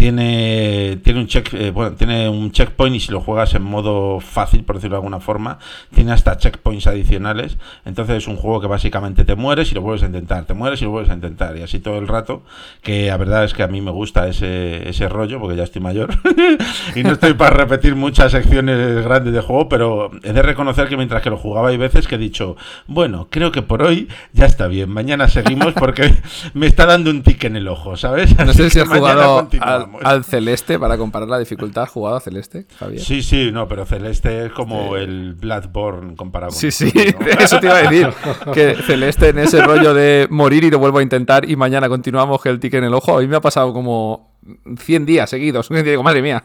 tiene, 0.00 0.98
tiene, 1.04 1.20
un 1.20 1.26
check, 1.26 1.52
eh, 1.52 1.70
bueno, 1.72 1.94
tiene 1.94 2.26
un 2.26 2.52
checkpoint 2.52 2.96
y 2.96 3.00
si 3.00 3.12
lo 3.12 3.20
juegas 3.20 3.52
en 3.52 3.60
modo 3.60 4.18
fácil, 4.20 4.64
por 4.64 4.76
decirlo 4.76 4.96
de 4.96 5.00
alguna 5.00 5.20
forma, 5.20 5.58
tiene 5.94 6.12
hasta 6.12 6.38
checkpoints 6.38 6.86
adicionales. 6.86 7.58
Entonces 7.84 8.16
es 8.16 8.26
un 8.26 8.36
juego 8.36 8.62
que 8.62 8.66
básicamente 8.66 9.26
te 9.26 9.34
mueres 9.34 9.70
y 9.72 9.74
lo 9.74 9.82
vuelves 9.82 10.02
a 10.02 10.06
intentar, 10.06 10.46
te 10.46 10.54
mueres 10.54 10.80
y 10.80 10.86
lo 10.86 10.90
vuelves 10.90 11.10
a 11.10 11.14
intentar. 11.14 11.54
Y 11.58 11.62
así 11.62 11.80
todo 11.80 11.98
el 11.98 12.08
rato, 12.08 12.42
que 12.80 13.08
la 13.08 13.18
verdad 13.18 13.44
es 13.44 13.52
que 13.52 13.62
a 13.62 13.66
mí 13.66 13.82
me 13.82 13.90
gusta 13.90 14.26
ese, 14.26 14.88
ese 14.88 15.06
rollo, 15.06 15.38
porque 15.38 15.56
ya 15.56 15.64
estoy 15.64 15.82
mayor. 15.82 16.08
y 16.96 17.02
no 17.02 17.12
estoy 17.12 17.34
para 17.34 17.50
repetir 17.50 17.94
muchas 17.94 18.32
secciones 18.32 19.04
grandes 19.04 19.34
de 19.34 19.42
juego, 19.42 19.68
pero 19.68 20.10
he 20.22 20.32
de 20.32 20.40
reconocer 20.40 20.88
que 20.88 20.96
mientras 20.96 21.20
que 21.20 21.28
lo 21.28 21.36
jugaba 21.36 21.68
hay 21.68 21.76
veces 21.76 22.08
que 22.08 22.14
he 22.14 22.18
dicho, 22.18 22.56
bueno, 22.86 23.28
creo 23.28 23.52
que 23.52 23.60
por 23.60 23.82
hoy 23.82 24.08
ya 24.32 24.46
está 24.46 24.66
bien, 24.66 24.88
mañana 24.88 25.28
seguimos 25.28 25.74
porque 25.74 26.14
me 26.54 26.66
está 26.66 26.86
dando 26.86 27.10
un 27.10 27.22
tic 27.22 27.44
en 27.44 27.56
el 27.56 27.68
ojo, 27.68 27.98
¿sabes? 27.98 28.34
no 28.38 28.54
sé 28.54 28.70
si 28.70 28.80
has 28.80 28.88
jugado 28.88 29.46
al 29.60 29.89
Celeste 30.24 30.78
para 30.78 30.96
comparar 30.96 31.28
la 31.28 31.38
dificultad 31.38 31.86
jugado 31.86 32.16
a 32.16 32.20
Celeste, 32.20 32.66
Javier. 32.78 33.00
Sí, 33.00 33.22
sí, 33.22 33.50
no, 33.52 33.68
pero 33.68 33.86
Celeste 33.86 34.46
es 34.46 34.52
como 34.52 34.96
el 34.96 35.34
Bloodborne 35.34 36.16
comparado 36.16 36.52
Sí, 36.52 36.70
sí, 36.70 36.92
eso 37.38 37.60
te 37.60 37.66
iba 37.66 37.76
a 37.76 37.82
decir. 37.82 38.08
Que 38.52 38.74
Celeste 38.74 39.28
en 39.28 39.38
ese 39.38 39.62
rollo 39.62 39.94
de 39.94 40.26
morir 40.30 40.64
y 40.64 40.70
lo 40.70 40.78
vuelvo 40.78 40.98
a 40.98 41.02
intentar 41.02 41.48
y 41.48 41.56
mañana 41.56 41.88
continuamos 41.88 42.40
que 42.42 42.48
el 42.48 42.60
tique 42.60 42.78
en 42.78 42.84
el 42.84 42.94
ojo. 42.94 43.18
A 43.18 43.20
mí 43.20 43.26
me 43.26 43.36
ha 43.36 43.40
pasado 43.40 43.72
como 43.72 44.36
100 44.78 45.06
días 45.06 45.30
seguidos. 45.30 45.68
Digo, 45.84 46.02
madre 46.02 46.22
mía, 46.22 46.42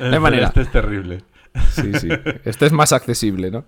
no 0.00 0.12
hay 0.12 0.20
manera. 0.20 0.48
Este 0.48 0.62
es 0.62 0.72
terrible. 0.72 1.22
Sí, 1.70 1.92
sí. 1.94 2.08
Este 2.44 2.66
es 2.66 2.72
más 2.72 2.92
accesible, 2.92 3.50
¿no? 3.50 3.64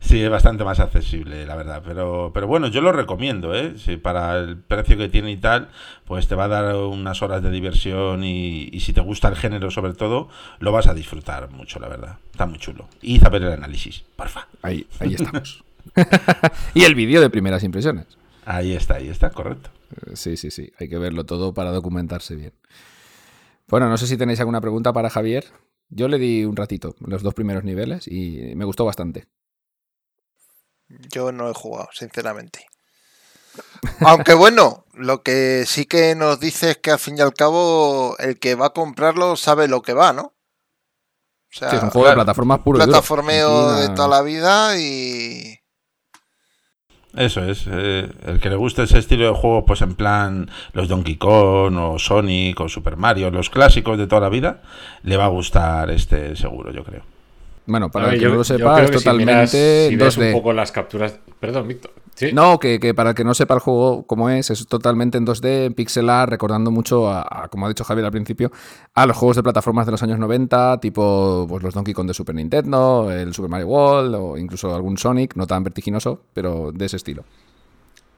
Sí, 0.00 0.20
es 0.22 0.30
bastante 0.30 0.64
más 0.64 0.80
accesible, 0.80 1.46
la 1.46 1.56
verdad. 1.56 1.82
Pero, 1.84 2.30
pero 2.34 2.46
bueno, 2.46 2.68
yo 2.68 2.80
lo 2.80 2.92
recomiendo, 2.92 3.54
¿eh? 3.54 3.74
Si 3.78 3.96
para 3.96 4.38
el 4.38 4.58
precio 4.58 4.96
que 4.96 5.08
tiene 5.08 5.30
y 5.30 5.36
tal, 5.36 5.68
pues 6.04 6.28
te 6.28 6.34
va 6.34 6.44
a 6.44 6.48
dar 6.48 6.76
unas 6.76 7.22
horas 7.22 7.42
de 7.42 7.50
diversión 7.50 8.22
y, 8.22 8.78
si 8.80 8.92
te 8.92 9.00
gusta 9.00 9.28
el 9.28 9.36
género 9.36 9.70
sobre 9.70 9.94
todo, 9.94 10.28
lo 10.58 10.72
vas 10.72 10.86
a 10.86 10.94
disfrutar 10.94 11.50
mucho, 11.50 11.80
la 11.80 11.88
verdad. 11.88 12.18
Está 12.30 12.46
muy 12.46 12.58
chulo. 12.58 12.88
Y 13.00 13.18
saber 13.18 13.42
el 13.42 13.52
análisis, 13.52 14.04
porfa. 14.16 14.46
Ahí, 14.62 14.86
ahí 15.00 15.14
estamos. 15.18 15.64
y 16.74 16.84
el 16.84 16.94
vídeo 16.94 17.20
de 17.20 17.30
primeras 17.30 17.64
impresiones. 17.64 18.06
Ahí 18.44 18.74
está, 18.74 18.96
ahí 18.96 19.08
está, 19.08 19.30
correcto. 19.30 19.70
Eh, 20.06 20.16
sí, 20.16 20.36
sí, 20.36 20.50
sí. 20.50 20.70
Hay 20.78 20.88
que 20.88 20.98
verlo 20.98 21.24
todo 21.24 21.54
para 21.54 21.70
documentarse 21.70 22.36
bien. 22.36 22.52
Bueno, 23.68 23.88
no 23.88 23.96
sé 23.96 24.06
si 24.06 24.16
tenéis 24.16 24.40
alguna 24.40 24.60
pregunta 24.60 24.92
para 24.92 25.10
Javier. 25.10 25.46
Yo 25.88 26.08
le 26.08 26.18
di 26.18 26.44
un 26.44 26.56
ratito 26.56 26.94
los 27.00 27.22
dos 27.22 27.34
primeros 27.34 27.64
niveles 27.64 28.08
y 28.08 28.52
me 28.56 28.64
gustó 28.64 28.84
bastante. 28.84 29.26
Yo 30.88 31.32
no 31.32 31.50
he 31.50 31.54
jugado, 31.54 31.88
sinceramente. 31.92 32.66
Aunque 34.00 34.34
bueno, 34.34 34.84
lo 34.94 35.22
que 35.22 35.64
sí 35.66 35.86
que 35.86 36.14
nos 36.14 36.40
dice 36.40 36.72
es 36.72 36.78
que 36.78 36.90
al 36.90 36.98
fin 36.98 37.18
y 37.18 37.20
al 37.20 37.34
cabo 37.34 38.16
el 38.18 38.38
que 38.38 38.54
va 38.54 38.66
a 38.66 38.72
comprarlo 38.72 39.36
sabe 39.36 39.68
lo 39.68 39.82
que 39.82 39.92
va, 39.92 40.12
¿no? 40.12 40.22
O 40.22 41.56
sea, 41.56 41.68
es 41.68 41.82
un 41.82 41.90
juego 41.90 42.08
de 42.08 42.14
plataformas 42.14 42.60
puro. 42.60 42.78
Plataformeo 42.78 43.72
de 43.74 43.88
toda 43.90 44.08
la 44.08 44.22
vida 44.22 44.78
y... 44.78 45.60
Eso 47.16 47.44
es, 47.44 47.66
eh, 47.70 48.10
el 48.26 48.40
que 48.40 48.50
le 48.50 48.56
guste 48.56 48.82
ese 48.82 48.98
estilo 48.98 49.26
de 49.26 49.34
juego, 49.38 49.64
pues 49.64 49.82
en 49.82 49.94
plan 49.94 50.50
los 50.72 50.88
Donkey 50.88 51.16
Kong 51.16 51.76
o 51.76 51.98
Sonic 52.00 52.58
o 52.58 52.68
Super 52.68 52.96
Mario, 52.96 53.30
los 53.30 53.50
clásicos 53.50 53.98
de 53.98 54.08
toda 54.08 54.22
la 54.22 54.28
vida, 54.30 54.62
le 55.04 55.16
va 55.16 55.26
a 55.26 55.28
gustar 55.28 55.90
este 55.90 56.34
seguro, 56.34 56.72
yo 56.72 56.82
creo. 56.82 57.13
Bueno, 57.66 57.90
para 57.90 58.12
el 58.12 58.20
que 58.20 58.26
no 58.26 58.34
lo 58.34 58.44
sepa, 58.44 58.82
es 58.82 58.90
totalmente 58.90 59.88
si 59.88 59.96
2D. 59.96 60.28
un 60.28 60.32
poco 60.32 60.52
las 60.52 60.70
capturas. 60.70 61.18
Perdón, 61.40 61.68
Víctor. 61.68 61.92
No, 62.32 62.58
que, 62.58 62.94
para 62.94 63.10
el 63.10 63.16
que 63.16 63.24
no 63.24 63.34
sepa 63.34 63.54
el 63.54 63.60
juego 63.60 64.06
cómo 64.06 64.30
es, 64.30 64.50
es 64.50 64.66
totalmente 64.66 65.18
en 65.18 65.26
2D, 65.26 65.66
en 65.66 65.74
pixel 65.74 66.08
art, 66.08 66.30
recordando 66.30 66.70
mucho, 66.70 67.10
a, 67.10 67.48
como 67.50 67.66
ha 67.66 67.68
dicho 67.68 67.82
Javier 67.82 68.04
al 68.04 68.12
principio, 68.12 68.52
a 68.94 69.06
los 69.06 69.16
juegos 69.16 69.36
de 69.36 69.42
plataformas 69.42 69.86
de 69.86 69.92
los 69.92 70.02
años 70.02 70.18
90, 70.18 70.78
tipo 70.80 71.46
pues, 71.48 71.62
los 71.62 71.74
Donkey 71.74 71.92
Kong 71.92 72.06
de 72.06 72.14
Super 72.14 72.34
Nintendo, 72.34 73.10
el 73.10 73.34
Super 73.34 73.50
Mario 73.50 73.66
World 73.66 74.14
o 74.14 74.38
incluso 74.38 74.74
algún 74.74 74.96
Sonic, 74.96 75.34
no 75.34 75.46
tan 75.46 75.64
vertiginoso, 75.64 76.22
pero 76.32 76.70
de 76.72 76.84
ese 76.84 76.96
estilo. 76.96 77.24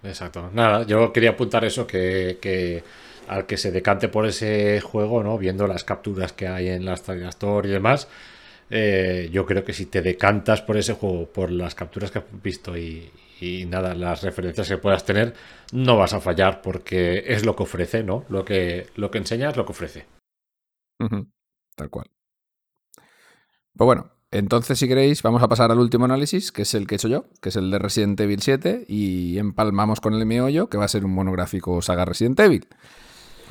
Exacto. 0.03 0.51
Nada, 0.53 0.83
yo 0.83 1.13
quería 1.13 1.31
apuntar 1.31 1.65
eso, 1.65 1.87
que, 1.87 2.39
que 2.41 2.85
al 3.29 3.47
que 3.47 3.57
se 3.57 3.73
decante 3.73 4.09
por 4.09 4.27
ese 4.27 4.81
juego, 4.83 5.23
¿no? 5.23 5.39
Viendo 5.39 5.67
las 5.67 5.85
capturas 5.85 6.33
que 6.33 6.47
hay 6.47 6.69
en 6.69 6.85
la 6.85 6.95
Store 6.95 7.67
y 7.67 7.73
demás 7.73 8.09
eh, 8.71 9.29
yo 9.33 9.47
creo 9.47 9.65
que 9.65 9.73
si 9.73 9.87
te 9.87 10.03
decantas 10.03 10.63
por 10.63 10.77
ese 10.77 10.95
juego, 10.95 11.27
por 11.27 11.51
las 11.51 11.75
capturas 11.75 12.11
que 12.11 12.19
has 12.19 12.25
visto 12.43 12.77
y, 12.77 13.11
nada, 13.69 13.95
las 13.95 14.23
referencias 14.23 14.69
que 14.69 14.79
puedas 14.79 15.05
tener, 15.05 15.35
no 15.73 15.97
vas 15.97 16.15
a 16.15 16.21
fallar 16.21 16.63
porque 16.63 17.25
es 17.27 17.45
lo 17.45 17.55
que 17.55 17.63
ofrece, 17.63 18.03
¿no? 18.03 18.25
Lo 18.29 18.45
que, 18.45 18.89
lo 18.97 19.11
que 19.11 19.19
enseña 19.19 19.51
es 19.51 19.57
lo 19.57 19.65
que 19.65 19.73
ofrece. 19.73 20.07
Tal 21.77 21.91
cual. 21.91 22.11
Pues 23.77 23.87
bueno, 23.87 24.11
entonces 24.31 24.79
si 24.79 24.89
queréis 24.89 25.23
vamos 25.23 25.43
a 25.43 25.49
pasar 25.49 25.71
al 25.71 25.79
último 25.79 26.07
análisis, 26.07 26.51
que 26.51 26.63
es 26.63 26.75
el 26.75 26.87
que 26.87 26.95
he 26.95 26.97
hecho 26.97 27.09
yo, 27.09 27.27
que 27.41 27.51
es 27.51 27.57
el 27.57 27.71
de 27.71 27.79
Resident 27.79 28.19
Evil 28.19 28.41
7, 28.41 28.87
y 28.89 29.39
empalmamos 29.39 30.01
con 30.01 30.15
el 30.15 30.25
meollo, 30.27 30.69
que 30.69 30.79
va 30.79 30.87
a 30.87 30.89
ser 30.89 31.05
un 31.05 31.13
monográfico 31.13 31.81
saga 31.83 32.05
Resident 32.05 32.41
Evil. 32.41 32.67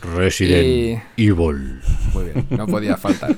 Resident 0.01 1.03
Evil. 1.17 1.81
Muy 2.13 2.23
bien, 2.25 2.47
no 2.49 2.67
podía 2.67 2.97
faltar. 2.97 3.35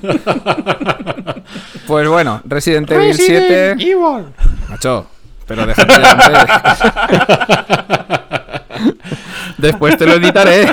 pues 1.86 2.08
bueno, 2.08 2.42
Resident 2.44 2.90
Evil 2.90 3.14
7. 3.14 3.70
Evil. 3.72 4.26
Macho, 4.68 5.06
pero 5.46 5.66
déjate 5.66 5.92
de 5.92 6.08
Después 9.58 9.96
te 9.96 10.06
lo 10.06 10.14
editaré. 10.14 10.66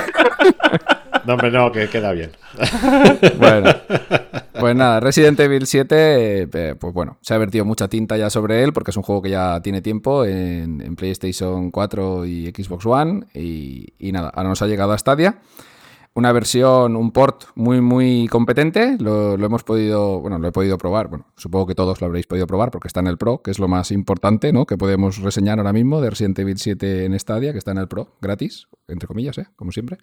No, 1.26 1.32
hombre, 1.32 1.50
no, 1.50 1.72
que 1.72 1.88
queda 1.88 2.12
bien. 2.12 2.30
bueno, 3.38 3.70
pues 4.60 4.76
nada, 4.76 5.00
Resident 5.00 5.40
Evil 5.40 5.66
7, 5.66 6.48
eh, 6.52 6.74
pues 6.78 6.94
bueno, 6.94 7.18
se 7.20 7.34
ha 7.34 7.38
vertido 7.38 7.64
mucha 7.64 7.88
tinta 7.88 8.16
ya 8.16 8.30
sobre 8.30 8.62
él 8.62 8.72
porque 8.72 8.92
es 8.92 8.96
un 8.96 9.02
juego 9.02 9.22
que 9.22 9.30
ya 9.30 9.60
tiene 9.60 9.82
tiempo 9.82 10.24
en, 10.24 10.94
PlayStation 10.94 11.72
4 11.72 12.26
y 12.26 12.46
Xbox 12.56 12.86
One 12.86 13.26
y, 13.34 13.92
y, 13.98 14.12
nada, 14.12 14.28
ahora 14.28 14.50
nos 14.50 14.62
ha 14.62 14.68
llegado 14.68 14.92
a 14.92 14.98
Stadia 14.98 15.40
una 16.16 16.32
versión, 16.32 16.96
un 16.96 17.12
port 17.12 17.44
muy, 17.56 17.82
muy 17.82 18.26
competente. 18.28 18.96
Lo, 18.98 19.34
hemos 19.34 19.64
podido, 19.64 20.18
bueno, 20.20 20.38
lo 20.38 20.48
he 20.48 20.52
podido 20.52 20.78
probar. 20.78 21.08
Bueno, 21.08 21.26
supongo 21.36 21.66
que 21.66 21.74
todos 21.74 22.00
lo 22.00 22.06
habréis 22.06 22.26
podido 22.26 22.46
probar 22.46 22.70
porque 22.70 22.88
está 22.88 23.00
en 23.00 23.06
el 23.06 23.18
Pro, 23.18 23.42
que 23.42 23.50
es 23.50 23.58
lo 23.58 23.68
más 23.68 23.90
importante, 23.92 24.50
¿no? 24.50 24.64
Que 24.64 24.78
podemos 24.78 25.18
reseñar 25.18 25.58
ahora 25.58 25.74
mismo 25.74 26.00
de 26.00 26.08
Resident 26.08 26.38
Evil 26.38 26.56
7 26.56 27.04
en 27.04 27.20
Stadia, 27.20 27.52
que 27.52 27.58
está 27.58 27.72
en 27.72 27.78
el 27.78 27.86
Pro, 27.86 28.16
gratis, 28.22 28.66
entre 28.88 29.06
comillas, 29.06 29.36
¿eh? 29.36 29.46
Como 29.56 29.72
siempre. 29.72 29.98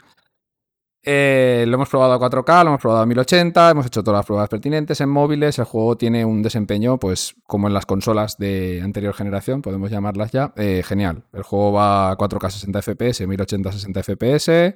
Eh, 1.02 1.66
lo 1.68 1.76
hemos 1.76 1.90
probado 1.90 2.14
a 2.14 2.20
4K, 2.20 2.64
lo 2.64 2.70
hemos 2.70 2.82
probado 2.82 3.02
a 3.02 3.06
1080, 3.08 3.72
hemos 3.72 3.88
hecho 3.88 4.04
todas 4.04 4.20
las 4.20 4.26
pruebas 4.28 4.50
pertinentes 4.50 5.02
en 5.02 5.10
móviles. 5.10 5.58
El 5.58 5.66
juego 5.66 5.98
tiene 5.98 6.26
un 6.26 6.44
desempeño, 6.44 7.00
pues, 7.00 7.34
como 7.48 7.68
en 7.68 7.74
las 7.74 7.88
consolas 7.88 8.38
de 8.38 8.82
anterior 8.84 9.16
generación, 9.16 9.64
podemos 9.64 9.90
llamarlas 9.90 10.32
ya, 10.32 10.54
eh, 10.58 10.84
genial. 10.86 11.24
El 11.34 11.42
juego 11.42 11.72
va 11.72 12.12
a 12.12 12.18
4K 12.18 12.52
60 12.52 12.82
FPS, 12.84 13.28
1080 13.28 13.72
60 13.72 14.04
FPS. 14.04 14.76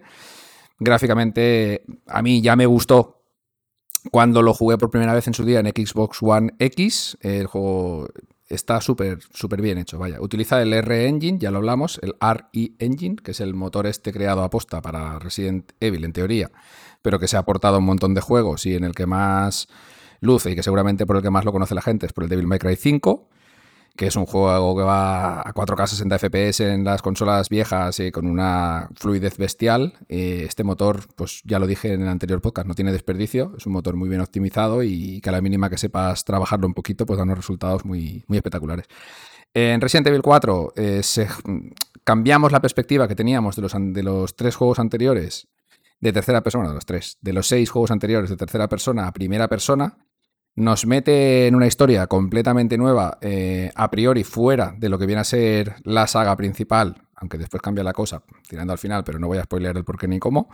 Gráficamente, 0.79 1.83
a 2.07 2.21
mí 2.21 2.41
ya 2.41 2.55
me 2.55 2.65
gustó 2.65 3.23
cuando 4.11 4.41
lo 4.41 4.53
jugué 4.53 4.77
por 4.77 4.91
primera 4.91 5.13
vez 5.13 5.27
en 5.27 5.33
su 5.33 5.43
día 5.43 5.59
en 5.59 5.67
Xbox 5.67 6.19
One 6.21 6.53
X. 6.59 7.17
El 7.21 7.47
juego 7.47 8.07
está 8.47 8.79
súper 8.79 9.19
súper 9.33 9.61
bien 9.61 9.77
hecho, 9.77 9.97
vaya. 9.97 10.21
Utiliza 10.21 10.61
el 10.61 10.73
R 10.73 11.07
Engine, 11.07 11.39
ya 11.39 11.51
lo 11.51 11.57
hablamos, 11.57 11.99
el 12.01 12.15
RE 12.21 12.73
Engine, 12.79 13.17
que 13.17 13.31
es 13.31 13.41
el 13.41 13.53
motor 13.53 13.87
este 13.87 14.13
creado 14.13 14.43
a 14.43 14.49
posta 14.49 14.81
para 14.81 15.19
Resident 15.19 15.71
Evil 15.79 16.05
en 16.05 16.13
teoría, 16.13 16.51
pero 17.01 17.19
que 17.19 17.27
se 17.27 17.37
ha 17.37 17.39
aportado 17.39 17.75
a 17.75 17.79
un 17.79 17.85
montón 17.85 18.13
de 18.13 18.21
juegos 18.21 18.65
y 18.65 18.75
en 18.75 18.83
el 18.83 18.93
que 18.93 19.05
más 19.05 19.67
luce 20.19 20.51
y 20.51 20.55
que 20.55 20.63
seguramente 20.63 21.05
por 21.05 21.17
el 21.17 21.21
que 21.21 21.29
más 21.29 21.45
lo 21.45 21.51
conoce 21.51 21.75
la 21.75 21.81
gente 21.81 22.05
es 22.05 22.13
por 22.13 22.23
el 22.23 22.29
Devil 22.29 22.47
May 22.47 22.59
Cry 22.59 22.75
5 22.75 23.29
que 23.97 24.07
es 24.07 24.15
un 24.15 24.25
juego 24.25 24.77
que 24.77 24.83
va 24.83 25.41
a 25.41 25.53
4K 25.53 25.87
60 25.87 26.19
FPS 26.19 26.59
en 26.61 26.83
las 26.83 27.01
consolas 27.01 27.49
viejas 27.49 27.99
y 27.99 28.11
con 28.11 28.27
una 28.27 28.89
fluidez 28.95 29.37
bestial. 29.37 29.93
Este 30.07 30.63
motor, 30.63 31.07
pues 31.15 31.41
ya 31.43 31.59
lo 31.59 31.67
dije 31.67 31.91
en 31.91 32.03
el 32.03 32.07
anterior 32.07 32.39
podcast, 32.39 32.67
no 32.67 32.75
tiene 32.75 32.91
desperdicio, 32.91 33.53
es 33.57 33.65
un 33.65 33.73
motor 33.73 33.95
muy 33.95 34.07
bien 34.07 34.21
optimizado 34.21 34.83
y 34.83 35.19
que 35.19 35.29
a 35.29 35.31
la 35.33 35.41
mínima 35.41 35.69
que 35.69 35.77
sepas 35.77 36.23
trabajarlo 36.23 36.67
un 36.67 36.73
poquito, 36.73 37.05
pues 37.05 37.17
da 37.17 37.23
unos 37.23 37.37
resultados 37.37 37.83
muy, 37.83 38.23
muy 38.27 38.37
espectaculares. 38.37 38.85
En 39.53 39.81
Resident 39.81 40.07
Evil 40.07 40.21
4 40.21 40.73
eh, 40.75 41.01
cambiamos 42.03 42.51
la 42.51 42.61
perspectiva 42.61 43.07
que 43.07 43.15
teníamos 43.15 43.55
de 43.55 43.63
los, 43.63 43.73
de 43.75 44.03
los 44.03 44.35
tres 44.35 44.55
juegos 44.55 44.77
anteriores 44.77 45.47
de 45.99 46.13
tercera 46.13 46.43
persona, 46.43 46.67
de 46.67 46.75
los 46.75 46.85
tres, 46.85 47.17
de 47.21 47.33
los 47.33 47.47
seis 47.47 47.71
juegos 47.71 47.89
anteriores 47.89 48.29
de 48.29 48.37
tercera 48.37 48.69
persona 48.69 49.07
a 49.07 49.11
primera 49.11 49.47
persona 49.47 49.97
nos 50.57 50.87
mete 50.87 51.45
en 51.45 51.55
una 51.55 51.67
historia 51.67 52.07
completamente 52.07 52.79
nueva, 52.79 53.19
eh, 53.21 53.71
a 53.75 53.91
priori 53.91 54.23
fuera 54.23 54.73
de 54.75 54.89
lo 54.89 54.97
que 54.97 55.05
viene 55.05 55.21
a 55.21 55.23
ser 55.23 55.75
la 55.83 56.07
saga 56.07 56.35
principal, 56.35 57.03
aunque 57.15 57.37
después 57.37 57.61
cambia 57.61 57.83
la 57.83 57.93
cosa, 57.93 58.23
tirando 58.49 58.73
al 58.73 58.79
final, 58.79 59.03
pero 59.03 59.19
no 59.19 59.27
voy 59.27 59.37
a 59.37 59.43
spoilear 59.43 59.77
el 59.77 59.83
por 59.83 59.99
qué 59.99 60.07
ni 60.07 60.17
cómo. 60.17 60.49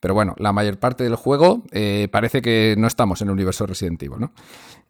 Pero 0.00 0.14
bueno, 0.14 0.34
la 0.38 0.52
mayor 0.52 0.78
parte 0.78 1.04
del 1.04 1.14
juego 1.14 1.62
eh, 1.72 2.08
parece 2.10 2.40
que 2.40 2.74
no 2.78 2.86
estamos 2.86 3.20
en 3.20 3.28
el 3.28 3.32
universo 3.32 3.66
Resident 3.66 4.02
Evil, 4.02 4.18
¿no? 4.18 4.32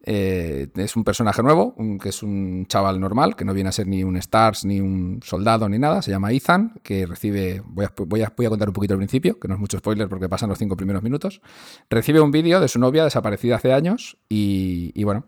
Eh, 0.03 0.69
es 0.75 0.95
un 0.95 1.03
personaje 1.03 1.43
nuevo, 1.43 1.75
que 2.01 2.09
es 2.09 2.23
un 2.23 2.65
chaval 2.67 2.99
normal, 2.99 3.35
que 3.35 3.45
no 3.45 3.53
viene 3.53 3.69
a 3.69 3.71
ser 3.71 3.87
ni 3.87 4.03
un 4.03 4.15
Stars, 4.17 4.65
ni 4.65 4.79
un 4.79 5.19
soldado, 5.21 5.67
ni 5.69 5.77
nada. 5.77 6.01
Se 6.01 6.11
llama 6.11 6.31
Ethan, 6.31 6.79
que 6.81 7.05
recibe. 7.05 7.61
Voy 7.65 7.85
a, 7.85 7.93
voy 7.97 8.21
a, 8.21 8.29
contar 8.29 8.69
un 8.69 8.73
poquito 8.73 8.93
al 8.93 8.99
principio, 8.99 9.37
que 9.37 9.47
no 9.49 9.55
es 9.55 9.59
mucho 9.59 9.77
spoiler 9.77 10.07
porque 10.07 10.29
pasan 10.29 10.49
los 10.49 10.57
cinco 10.57 10.77
primeros 10.77 11.03
minutos. 11.03 11.41
Recibe 11.89 12.21
un 12.21 12.31
vídeo 12.31 12.61
de 12.61 12.69
su 12.69 12.79
novia 12.79 13.03
desaparecida 13.03 13.57
hace 13.57 13.73
años 13.73 14.17
y, 14.29 15.03
bueno. 15.03 15.25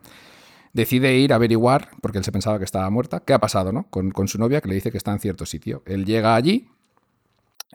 Decide 0.75 1.15
ir 1.19 1.33
a 1.33 1.35
averiguar, 1.35 1.89
porque 2.01 2.17
él 2.17 2.23
se 2.23 2.31
pensaba 2.31 2.57
que 2.57 2.65
estaba 2.65 2.89
muerta, 2.89 3.19
qué 3.19 3.33
ha 3.33 3.37
pasado 3.37 3.71
¿no? 3.71 3.85
con 3.91 4.27
su 4.27 4.39
novia, 4.39 4.59
que 4.59 4.67
le 4.67 4.73
dice 4.73 4.89
que 4.89 4.97
está 4.97 5.11
en 5.11 5.19
cierto 5.19 5.45
sitio. 5.45 5.83
Él 5.85 6.03
llega 6.03 6.33
allí, 6.33 6.67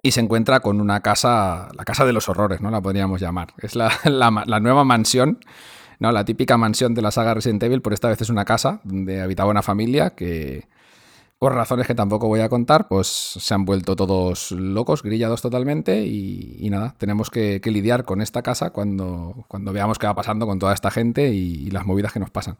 y 0.03 0.12
se 0.12 0.20
encuentra 0.20 0.61
con 0.61 0.80
una 0.80 1.01
casa, 1.01 1.68
la 1.76 1.84
casa 1.84 2.05
de 2.05 2.12
los 2.12 2.28
horrores, 2.28 2.61
¿no? 2.61 2.70
La 2.70 2.80
podríamos 2.80 3.20
llamar. 3.20 3.49
Es 3.59 3.74
la, 3.76 3.90
nueva 4.61 4.84
mansión, 4.84 5.40
¿no? 5.99 6.12
La 6.12 6.24
típica 6.24 6.57
mansión 6.57 6.94
de 6.94 7.03
la 7.03 7.11
saga 7.11 7.34
Resident 7.34 7.62
Evil, 7.62 7.82
por 7.82 7.92
esta 7.92 8.09
vez 8.09 8.20
es 8.20 8.30
una 8.30 8.44
casa 8.44 8.80
donde 8.84 9.20
habitaba 9.20 9.51
una 9.51 9.62
familia 9.62 10.11
que, 10.11 10.68
por 11.38 11.55
razones 11.55 11.86
que 11.86 11.94
tampoco 11.94 12.28
voy 12.28 12.40
a 12.40 12.49
contar, 12.49 12.88
pues 12.88 13.07
se 13.07 13.55
han 13.55 13.64
vuelto 13.64 13.96
todos 13.96 14.53
locos, 14.53 15.03
grillados 15.03 15.42
totalmente 15.42 16.05
y, 16.05 16.68
nada, 16.70 16.94
tenemos 16.99 17.30
que, 17.30 17.61
lidiar 17.64 18.05
con 18.05 18.20
esta 18.20 18.42
casa 18.42 18.70
cuando, 18.70 19.44
cuando 19.49 19.72
veamos 19.72 19.99
qué 19.99 20.07
va 20.07 20.14
pasando 20.14 20.46
con 20.46 20.59
toda 20.59 20.74
esta 20.74 20.90
gente 20.90 21.28
y 21.28 21.70
las 21.70 21.86
movidas 21.86 22.12
que 22.12 22.20
nos 22.20 22.30
pasan. 22.30 22.57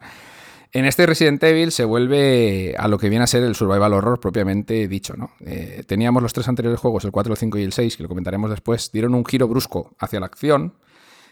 En 0.71 0.85
este 0.85 1.07
Resident 1.07 1.43
Evil 1.43 1.71
se 1.71 1.83
vuelve 1.83 2.75
a 2.77 2.87
lo 2.87 2.99
que 2.99 3.09
viene 3.09 3.23
a 3.23 3.27
ser 3.27 3.43
el 3.43 3.55
survival 3.55 3.93
horror 3.93 4.19
propiamente 4.19 4.87
dicho. 4.87 5.15
¿no? 5.17 5.31
Eh, 5.39 5.83
teníamos 5.87 6.21
los 6.21 6.31
tres 6.31 6.47
anteriores 6.47 6.79
juegos, 6.79 7.05
el 7.05 7.11
4, 7.11 7.33
el 7.33 7.39
5 7.39 7.57
y 7.57 7.63
el 7.63 7.73
6, 7.73 7.97
que 7.97 8.03
lo 8.03 8.09
comentaremos 8.09 8.51
después, 8.51 8.91
dieron 8.91 9.15
un 9.15 9.25
giro 9.25 9.47
brusco 9.47 9.95
hacia 9.97 10.19
la 10.19 10.27
acción. 10.27 10.75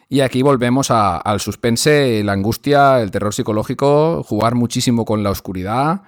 Y 0.10 0.22
aquí 0.22 0.42
volvemos 0.42 0.90
al 0.90 1.40
suspense, 1.40 2.24
la 2.24 2.32
angustia, 2.32 3.02
el 3.02 3.12
terror 3.12 3.34
psicológico, 3.34 4.24
jugar 4.24 4.56
muchísimo 4.56 5.04
con 5.06 5.22
la 5.22 5.30
oscuridad, 5.30 6.02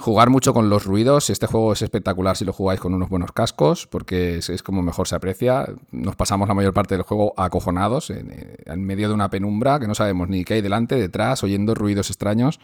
Jugar 0.00 0.30
mucho 0.30 0.54
con 0.54 0.70
los 0.70 0.86
ruidos. 0.86 1.28
Este 1.28 1.46
juego 1.46 1.74
es 1.74 1.82
espectacular 1.82 2.34
si 2.34 2.46
lo 2.46 2.54
jugáis 2.54 2.80
con 2.80 2.94
unos 2.94 3.10
buenos 3.10 3.32
cascos, 3.32 3.86
porque 3.86 4.38
es, 4.38 4.62
como 4.62 4.80
mejor 4.80 5.06
se 5.06 5.14
aprecia. 5.14 5.68
Nos 5.90 6.16
pasamos 6.16 6.48
la 6.48 6.54
mayor 6.54 6.72
parte 6.72 6.94
del 6.94 7.02
juego 7.02 7.34
acojonados, 7.36 8.08
en, 8.08 8.56
en, 8.64 8.84
medio 8.86 9.08
de 9.08 9.14
una 9.14 9.28
penumbra, 9.28 9.78
que 9.78 9.86
no 9.86 9.94
sabemos 9.94 10.30
ni 10.30 10.42
qué 10.42 10.54
hay 10.54 10.62
delante, 10.62 10.94
detrás, 10.94 11.44
oyendo 11.44 11.74
ruidos 11.74 12.08
extraños. 12.08 12.60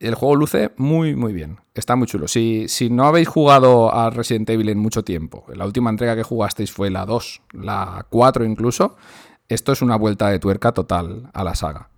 El, 0.00 0.16
juego 0.16 0.34
luce 0.34 0.72
muy, 0.76 1.14
muy 1.14 1.32
bien. 1.32 1.60
Está 1.72 1.94
muy 1.94 2.08
chulo. 2.08 2.26
Si, 2.26 2.66
si 2.66 2.90
no 2.90 3.04
habéis 3.04 3.28
jugado 3.28 3.94
a 3.94 4.10
Resident 4.10 4.50
Evil 4.50 4.70
en 4.70 4.78
mucho 4.78 5.04
tiempo, 5.04 5.44
la 5.54 5.66
última 5.66 5.88
entrega 5.88 6.16
que 6.16 6.24
jugasteis 6.24 6.72
fue 6.72 6.90
la 6.90 7.06
2, 7.06 7.42
la 7.52 8.06
4 8.10 8.44
incluso, 8.44 8.96
esto 9.48 9.70
es 9.70 9.82
una 9.82 9.94
vuelta 9.94 10.30
de 10.30 10.40
tuerca 10.40 10.72
total 10.72 11.30
a 11.32 11.44
la 11.44 11.54
saga 11.54 11.90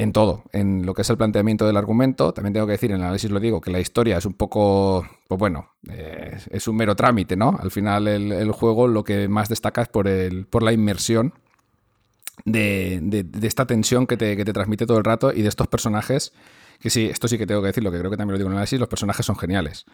en 0.00 0.14
todo, 0.14 0.44
en 0.52 0.86
lo 0.86 0.94
que 0.94 1.02
es 1.02 1.10
el 1.10 1.18
planteamiento 1.18 1.66
del 1.66 1.76
argumento. 1.76 2.32
También 2.32 2.54
tengo 2.54 2.66
que 2.66 2.72
decir, 2.72 2.90
en 2.90 2.96
el 2.96 3.02
análisis 3.02 3.30
lo 3.30 3.38
digo, 3.38 3.60
que 3.60 3.70
la 3.70 3.80
historia 3.80 4.16
es 4.16 4.24
un 4.24 4.32
poco, 4.32 5.06
pues 5.28 5.38
bueno, 5.38 5.74
eh, 5.90 6.38
es 6.50 6.66
un 6.68 6.76
mero 6.76 6.96
trámite, 6.96 7.36
¿no? 7.36 7.58
Al 7.60 7.70
final 7.70 8.08
el, 8.08 8.50
juego 8.52 8.88
lo 8.88 9.04
que 9.04 9.28
más 9.28 9.50
destaca 9.50 9.82
es 9.82 9.88
por, 9.88 10.08
el, 10.08 10.46
por 10.46 10.62
la 10.62 10.72
inmersión 10.72 11.34
de, 12.46 13.26
esta 13.42 13.66
tensión 13.66 14.06
que 14.06 14.16
te, 14.16 14.42
transmite 14.42 14.86
todo 14.86 14.96
el 14.96 15.04
rato 15.04 15.34
y 15.34 15.42
de 15.42 15.48
estos 15.50 15.68
personajes, 15.68 16.32
que 16.80 16.88
sí, 16.88 17.04
esto 17.04 17.28
sí 17.28 17.36
que 17.36 17.46
tengo 17.46 17.60
que 17.60 17.66
decirlo, 17.66 17.92
que 17.92 17.98
creo 17.98 18.10
que 18.10 18.16
también 18.16 18.32
lo 18.32 18.38
digo 18.38 18.48
en 18.48 18.52
el 18.52 18.56
análisis, 18.56 18.80
los 18.80 18.88
personajes 18.88 19.26
son 19.26 19.36
geniales. 19.36 19.84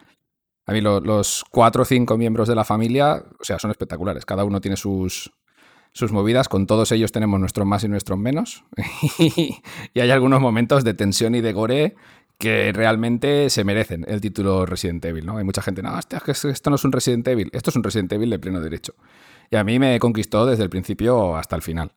A 0.67 0.73
mí 0.73 0.81
los 0.81 1.45
cuatro 1.51 1.83
o 1.83 1.85
cinco 1.85 2.17
miembros 2.17 2.47
de 2.47 2.55
la 2.55 2.65
familia, 2.65 3.25
o 3.41 3.45
sea, 3.45 3.59
son 3.59 3.73
espectaculares. 3.73 4.25
Cada 4.25 4.45
uno 4.45 4.61
tiene 4.61 4.77
sus, 4.77 5.33
sus 5.97 6.13
movidas. 6.13 6.49
Con 6.49 6.67
todos 6.67 6.93
ellos 6.93 7.11
tenemos 7.11 7.41
nuestros 7.41 7.67
más 7.67 7.83
y 7.85 7.89
nuestros 7.89 8.19
menos. 8.19 8.65
y 9.19 10.01
hay 10.01 10.11
algunos 10.11 10.41
momentos 10.41 10.85
de 10.85 10.95
tensión 10.95 11.35
y 11.35 11.41
de 11.41 11.53
gore 11.53 11.97
que 12.39 12.71
realmente 12.73 13.49
se 13.49 13.65
merecen 13.65 14.05
el 14.07 14.21
título 14.21 14.67
Resident 14.67 15.05
Evil, 15.07 15.25
¿no? 15.25 15.39
Hay 15.39 15.45
mucha 15.45 15.63
gente, 15.63 15.83
no, 15.83 15.97
hostia, 15.97 16.23
esto 16.27 16.71
no 16.71 16.77
es 16.77 16.85
un 16.85 16.93
Resident 16.93 17.27
Evil, 17.29 17.49
esto 17.53 17.71
es 17.71 17.77
un 17.77 17.83
Resident 17.83 18.13
Evil 18.13 18.29
de 18.29 18.39
pleno 18.39 18.61
derecho. 18.61 18.95
Y 19.51 19.57
a 19.57 19.65
mí 19.65 19.79
me 19.79 19.99
conquistó 19.99 20.45
desde 20.45 20.65
el 20.65 20.71
principio 20.71 21.37
hasta 21.37 21.57
el 21.57 21.63
final. 21.63 21.93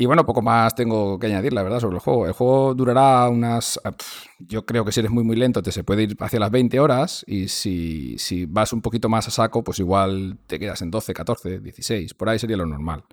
Y 0.00 0.06
bueno, 0.06 0.24
poco 0.24 0.40
más 0.40 0.74
tengo 0.74 1.18
que 1.18 1.26
añadir, 1.26 1.52
la 1.52 1.62
verdad, 1.62 1.78
sobre 1.78 1.96
el 1.96 2.00
juego. 2.00 2.26
El 2.26 2.32
juego 2.32 2.72
durará 2.72 3.28
unas. 3.28 3.78
Ah, 3.84 3.92
yo 4.38 4.64
creo 4.64 4.82
que 4.82 4.92
si 4.92 5.00
eres 5.00 5.12
muy, 5.12 5.24
muy 5.24 5.36
lento, 5.36 5.62
te 5.62 5.72
se 5.72 5.84
puede 5.84 6.04
ir 6.04 6.16
hacia 6.20 6.40
las 6.40 6.50
20 6.50 6.80
horas. 6.80 7.22
Y 7.26 7.48
si, 7.48 8.16
si 8.16 8.46
vas 8.46 8.72
un 8.72 8.80
poquito 8.80 9.10
más 9.10 9.28
a 9.28 9.30
saco, 9.30 9.62
pues 9.62 9.78
igual 9.78 10.38
te 10.46 10.58
quedas 10.58 10.80
en 10.80 10.90
12, 10.90 11.12
14, 11.12 11.58
16. 11.60 12.14
Por 12.14 12.30
ahí 12.30 12.38
sería 12.38 12.56
lo 12.56 12.64
normal. 12.64 13.04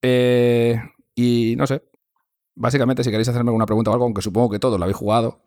Eh, 0.00 0.80
y 1.14 1.54
no 1.58 1.66
sé. 1.66 1.82
Básicamente, 2.54 3.04
si 3.04 3.10
queréis 3.10 3.28
hacerme 3.28 3.50
alguna 3.50 3.66
pregunta 3.66 3.90
o 3.90 3.92
algo, 3.92 4.06
aunque 4.06 4.22
supongo 4.22 4.48
que 4.48 4.58
todo 4.58 4.78
lo 4.78 4.84
habéis 4.84 4.96
jugado, 4.96 5.42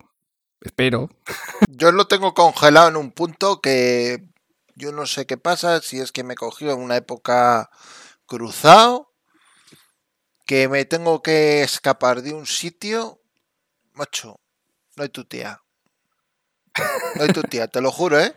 espero. 0.60 1.08
Yo 1.68 1.90
lo 1.90 2.04
tengo 2.04 2.32
congelado 2.32 2.90
en 2.90 2.96
un 2.96 3.10
punto 3.10 3.60
que 3.60 4.24
yo 4.76 4.92
no 4.92 5.06
sé 5.06 5.26
qué 5.26 5.36
pasa, 5.36 5.80
si 5.80 5.98
es 5.98 6.12
que 6.12 6.22
me 6.22 6.36
cogió 6.36 6.70
en 6.70 6.78
una 6.78 6.96
época 6.96 7.70
cruzado 8.26 9.09
que 10.50 10.68
me 10.68 10.84
tengo 10.84 11.22
que 11.22 11.62
escapar 11.62 12.22
de 12.22 12.32
un 12.32 12.44
sitio, 12.44 13.20
macho, 13.92 14.40
no 14.96 15.04
hay 15.04 15.08
tu 15.08 15.24
tía. 15.24 15.62
No 17.14 17.22
hay 17.22 17.28
tu 17.28 17.42
tía, 17.42 17.68
te 17.68 17.80
lo 17.80 17.92
juro, 17.92 18.18
¿eh? 18.18 18.34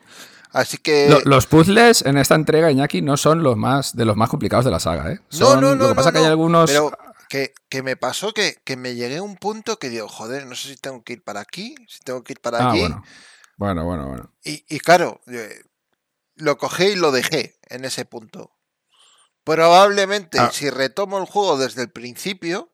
Así 0.52 0.78
que. 0.78 1.10
Los 1.26 1.48
puzzles 1.48 2.04
en 2.04 2.20
esta 2.20 2.36
entrega, 2.36 2.70
Iñaki, 2.70 3.02
no 3.02 3.18
son 3.18 3.42
los 3.42 3.58
más 3.58 3.96
de 3.96 4.06
los 4.06 4.16
más 4.16 4.30
complicados 4.30 4.64
de 4.64 4.70
la 4.70 4.80
saga, 4.80 5.12
¿eh? 5.12 5.22
no, 5.40 5.56
no, 5.56 5.74
no. 5.74 5.86
Lo 5.86 5.90
que 5.90 5.96
pasa 5.96 6.12
que 6.12 6.20
hay 6.20 6.26
algunos. 6.26 6.70
Pero 6.70 6.92
que, 7.28 7.82
me 7.82 7.98
pasó 7.98 8.32
que, 8.32 8.78
me 8.78 8.94
llegué 8.94 9.18
a 9.18 9.24
un 9.24 9.36
punto 9.36 9.80
que 9.80 9.90
digo, 9.90 10.08
joder, 10.08 10.46
no 10.46 10.54
sé 10.54 10.68
si 10.68 10.78
tengo 10.78 11.04
que 11.04 11.14
ir 11.14 11.24
para 11.24 11.40
aquí, 11.40 11.74
si 11.88 12.02
tengo 12.02 12.24
que 12.24 12.34
ir 12.34 12.42
para 12.42 12.60
ah, 12.60 12.72
allí. 12.74 12.82
Bueno, 12.82 13.04
bueno, 13.58 13.86
bueno. 13.86 14.08
bueno. 14.10 14.34
Y, 14.44 14.64
y 14.70 14.80
claro, 14.82 15.20
eh, 15.26 15.64
lo 16.36 16.60
cogí 16.60 16.90
y 16.90 16.96
lo 16.96 17.12
dejé 17.12 17.56
en 17.70 17.86
ese 17.86 18.06
punto. 18.06 18.53
Probablemente, 19.44 20.40
ah. 20.40 20.52
si 20.52 20.70
retomo 20.70 21.18
el 21.18 21.26
juego 21.26 21.58
desde 21.58 21.82
el 21.82 21.92
principio 21.92 22.72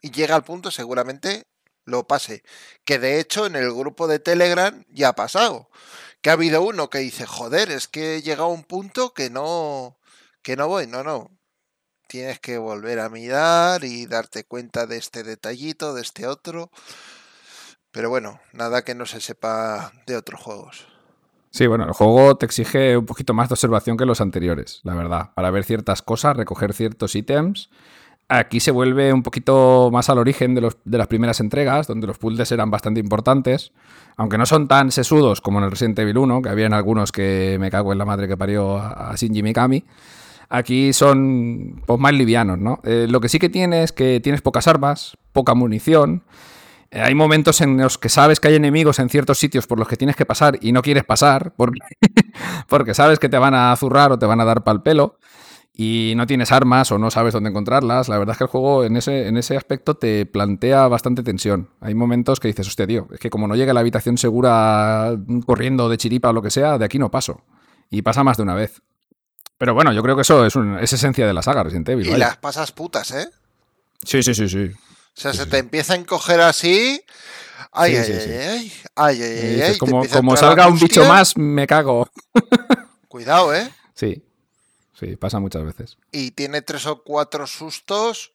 y 0.00 0.10
llega 0.10 0.34
al 0.34 0.44
punto, 0.44 0.70
seguramente 0.70 1.46
lo 1.84 2.06
pase. 2.06 2.42
Que 2.84 2.98
de 2.98 3.20
hecho 3.20 3.46
en 3.46 3.56
el 3.56 3.72
grupo 3.72 4.08
de 4.08 4.18
Telegram 4.18 4.84
ya 4.88 5.10
ha 5.10 5.14
pasado. 5.14 5.70
Que 6.20 6.30
ha 6.30 6.34
habido 6.34 6.62
uno 6.62 6.90
que 6.90 6.98
dice, 6.98 7.24
joder, 7.24 7.70
es 7.70 7.88
que 7.88 8.16
he 8.16 8.22
llegado 8.22 8.48
a 8.48 8.52
un 8.52 8.64
punto 8.64 9.14
que 9.14 9.30
no, 9.30 9.98
que 10.42 10.56
no 10.56 10.68
voy. 10.68 10.86
No, 10.86 11.04
no. 11.04 11.30
Tienes 12.08 12.40
que 12.40 12.58
volver 12.58 13.00
a 13.00 13.08
mirar 13.08 13.84
y 13.84 14.06
darte 14.06 14.44
cuenta 14.44 14.86
de 14.86 14.96
este 14.96 15.22
detallito, 15.22 15.94
de 15.94 16.02
este 16.02 16.26
otro. 16.26 16.70
Pero 17.92 18.10
bueno, 18.10 18.40
nada 18.52 18.84
que 18.84 18.94
no 18.94 19.06
se 19.06 19.20
sepa 19.20 19.92
de 20.06 20.16
otros 20.16 20.40
juegos. 20.40 20.95
Sí, 21.56 21.66
bueno, 21.66 21.86
el 21.86 21.92
juego 21.92 22.36
te 22.36 22.44
exige 22.44 22.98
un 22.98 23.06
poquito 23.06 23.32
más 23.32 23.48
de 23.48 23.54
observación 23.54 23.96
que 23.96 24.04
los 24.04 24.20
anteriores, 24.20 24.80
la 24.82 24.94
verdad, 24.94 25.30
para 25.34 25.50
ver 25.50 25.64
ciertas 25.64 26.02
cosas, 26.02 26.36
recoger 26.36 26.74
ciertos 26.74 27.16
ítems. 27.16 27.70
Aquí 28.28 28.60
se 28.60 28.72
vuelve 28.72 29.10
un 29.10 29.22
poquito 29.22 29.88
más 29.90 30.10
al 30.10 30.18
origen 30.18 30.54
de, 30.54 30.60
los, 30.60 30.76
de 30.84 30.98
las 30.98 31.06
primeras 31.06 31.40
entregas, 31.40 31.86
donde 31.86 32.06
los 32.06 32.18
puzzles 32.18 32.52
eran 32.52 32.70
bastante 32.70 33.00
importantes, 33.00 33.72
aunque 34.18 34.36
no 34.36 34.44
son 34.44 34.68
tan 34.68 34.92
sesudos 34.92 35.40
como 35.40 35.58
en 35.58 35.64
el 35.64 35.70
Resident 35.70 35.98
Evil 35.98 36.18
1, 36.18 36.42
que 36.42 36.50
habían 36.50 36.74
algunos 36.74 37.10
que 37.10 37.56
me 37.58 37.70
cago 37.70 37.90
en 37.90 38.00
la 38.00 38.04
madre 38.04 38.28
que 38.28 38.36
parió 38.36 38.76
a 38.76 39.14
Shinji 39.16 39.42
Mikami. 39.42 39.82
Aquí 40.50 40.92
son 40.92 41.80
pues, 41.86 41.98
más 41.98 42.12
livianos, 42.12 42.58
¿no? 42.58 42.80
Eh, 42.84 43.06
lo 43.08 43.18
que 43.22 43.30
sí 43.30 43.38
que 43.38 43.48
tienes 43.48 43.84
es 43.84 43.92
que 43.92 44.20
tienes 44.20 44.42
pocas 44.42 44.68
armas, 44.68 45.16
poca 45.32 45.54
munición, 45.54 46.22
hay 46.90 47.14
momentos 47.14 47.60
en 47.60 47.78
los 47.78 47.98
que 47.98 48.08
sabes 48.08 48.40
que 48.40 48.48
hay 48.48 48.54
enemigos 48.54 48.98
en 48.98 49.08
ciertos 49.08 49.38
sitios 49.38 49.66
por 49.66 49.78
los 49.78 49.88
que 49.88 49.96
tienes 49.96 50.16
que 50.16 50.26
pasar 50.26 50.58
y 50.60 50.72
no 50.72 50.82
quieres 50.82 51.04
pasar 51.04 51.52
porque, 51.56 51.80
porque 52.68 52.94
sabes 52.94 53.18
que 53.18 53.28
te 53.28 53.38
van 53.38 53.54
a 53.54 53.74
zurrar 53.76 54.12
o 54.12 54.18
te 54.18 54.26
van 54.26 54.40
a 54.40 54.44
dar 54.44 54.64
pal 54.64 54.82
pelo 54.82 55.18
y 55.78 56.14
no 56.16 56.26
tienes 56.26 56.52
armas 56.52 56.90
o 56.90 56.98
no 56.98 57.10
sabes 57.10 57.34
dónde 57.34 57.50
encontrarlas. 57.50 58.08
La 58.08 58.18
verdad 58.18 58.32
es 58.32 58.38
que 58.38 58.44
el 58.44 58.50
juego 58.50 58.84
en 58.84 58.96
ese, 58.96 59.28
en 59.28 59.36
ese 59.36 59.56
aspecto 59.56 59.94
te 59.94 60.24
plantea 60.24 60.88
bastante 60.88 61.22
tensión. 61.22 61.68
Hay 61.80 61.94
momentos 61.94 62.40
que 62.40 62.48
dices, 62.48 62.66
hostia, 62.66 62.86
tío, 62.86 63.08
es 63.12 63.20
que 63.20 63.28
como 63.28 63.46
no 63.46 63.56
llega 63.56 63.72
a 63.72 63.74
la 63.74 63.80
habitación 63.80 64.16
segura 64.16 65.14
corriendo 65.44 65.90
de 65.90 65.98
chiripa 65.98 66.30
o 66.30 66.32
lo 66.32 66.40
que 66.40 66.50
sea, 66.50 66.78
de 66.78 66.86
aquí 66.86 66.98
no 66.98 67.10
paso. 67.10 67.42
Y 67.90 68.00
pasa 68.00 68.24
más 68.24 68.38
de 68.38 68.44
una 68.44 68.54
vez. 68.54 68.80
Pero 69.58 69.74
bueno, 69.74 69.92
yo 69.92 70.02
creo 70.02 70.16
que 70.16 70.22
eso 70.22 70.46
es, 70.46 70.56
es 70.56 70.92
esencia 70.94 71.26
de 71.26 71.34
la 71.34 71.42
saga 71.42 71.62
Resident 71.62 71.90
Evil. 71.90 72.08
Y 72.08 72.16
las 72.16 72.38
pasas 72.38 72.72
putas, 72.72 73.10
¿eh? 73.10 73.28
Sí, 74.02 74.22
sí, 74.22 74.34
sí, 74.34 74.48
sí. 74.48 74.70
O 75.16 75.20
sea, 75.20 75.32
se 75.32 75.46
te 75.46 75.58
empieza 75.58 75.94
a 75.94 75.96
encoger 75.96 76.40
así. 76.40 77.02
Ay, 77.72 77.96
ay, 77.96 78.12
ay, 78.12 78.72
ay, 78.94 79.22
ay, 79.22 79.60
ay, 79.62 79.78
Como, 79.78 80.06
como 80.06 80.36
salga 80.36 80.68
un 80.68 80.78
bicho 80.78 81.06
más, 81.06 81.36
me 81.38 81.66
cago. 81.66 82.08
Cuidado, 83.08 83.54
¿eh? 83.54 83.70
Sí, 83.94 84.22
sí, 84.98 85.16
pasa 85.16 85.40
muchas 85.40 85.64
veces. 85.64 85.96
Y 86.12 86.32
tiene 86.32 86.60
tres 86.60 86.86
o 86.86 87.02
cuatro 87.02 87.46
sustos 87.46 88.32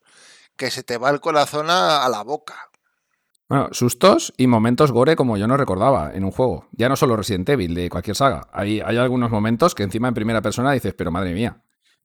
que 0.56 0.72
se 0.72 0.82
te 0.82 0.98
va 0.98 1.12
el 1.12 1.22
corazón 1.22 1.70
a, 1.70 2.04
a 2.04 2.10
la 2.10 2.24
boca. 2.24 2.72
Bueno, 3.48 3.70
sustos 3.74 4.34
y 4.38 4.48
momentos 4.48 4.92
gore 4.92 5.16
como 5.16 5.38
yo 5.38 5.46
no 5.46 5.58
recordaba 5.58 6.12
en 6.14 6.24
un 6.24 6.32
juego. 6.32 6.68
Ya 6.72 6.90
no 6.90 6.96
solo 6.96 7.16
Resident 7.16 7.50
Evil, 7.50 7.76
de 7.76 7.90
cualquier 7.90 8.16
saga. 8.16 8.48
Hay, 8.54 8.80
hay 8.80 8.98
algunos 8.98 9.30
momentos 9.30 9.76
que 9.76 9.84
encima 9.84 10.08
en 10.08 10.14
primera 10.14 10.42
persona 10.42 10.72
dices, 10.72 10.94
pero 10.98 11.12
madre 11.12 11.34
mía, 11.34 11.62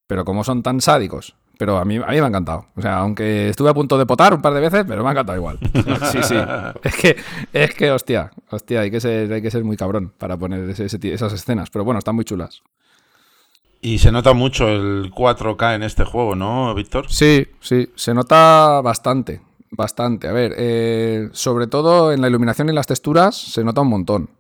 pero 0.07 0.25
cómo 0.25 0.45
son 0.45 0.63
tan 0.63 0.81
sádicos. 0.81 1.37
Pero 1.59 1.79
a 1.79 1.85
mí, 1.87 1.97
a 1.97 2.01
mí 2.01 2.05
me 2.17 2.21
ha 2.21 2.27
encantado. 2.27 2.67
O 2.77 2.83
sea, 2.83 2.99
aunque 2.99 3.49
estuve 3.49 3.71
a 3.71 3.75
punto 3.75 3.97
de 3.97 4.05
potar 4.05 4.35
un 4.35 4.43
par 4.43 4.53
de 4.53 4.61
veces, 4.61 4.85
pero 4.87 5.03
me 5.03 5.09
ha 5.09 5.13
encantado 5.13 5.39
igual. 5.39 5.59
Sí, 6.13 6.19
sí. 6.23 6.37
Es 6.83 6.95
que, 6.97 7.17
es 7.53 7.75
que 7.75 7.91
hostia, 7.91 8.31
hostia, 8.51 8.81
hay 8.81 8.91
que 8.91 9.01
ser, 9.01 9.33
hay 9.33 9.41
que 9.41 9.51
ser 9.51 9.65
muy 9.65 9.77
cabrón 9.77 10.13
para 10.19 10.37
poner 10.37 10.69
ese- 10.69 10.85
ese 10.85 10.99
ti- 10.99 11.11
esas 11.11 11.33
escenas. 11.33 11.71
Pero 11.71 11.85
bueno, 11.85 11.99
están 11.99 12.15
muy 12.15 12.25
chulas. 12.25 12.63
Y 13.81 13.99
se 13.99 14.11
nota 14.11 14.33
mucho 14.33 14.69
el 14.69 15.11
4K 15.15 15.75
en 15.77 15.83
este 15.83 16.05
juego, 16.05 16.35
¿no, 16.35 16.75
Víctor? 16.75 17.07
Sí, 17.09 17.47
sí, 17.61 17.89
se 17.95 18.15
nota 18.15 18.81
bastante, 18.83 19.41
bastante. 19.71 20.29
A 20.29 20.33
ver, 20.33 20.55
eh, 20.57 21.29
sobre 21.33 21.67
todo 21.69 22.13
en 22.13 22.21
la 22.21 22.29
iluminación 22.29 22.69
y 22.69 22.73
las 22.73 22.87
texturas 22.87 23.37
se 23.37 23.63
nota 23.65 23.83
un 23.83 23.89
montón. 23.89 24.31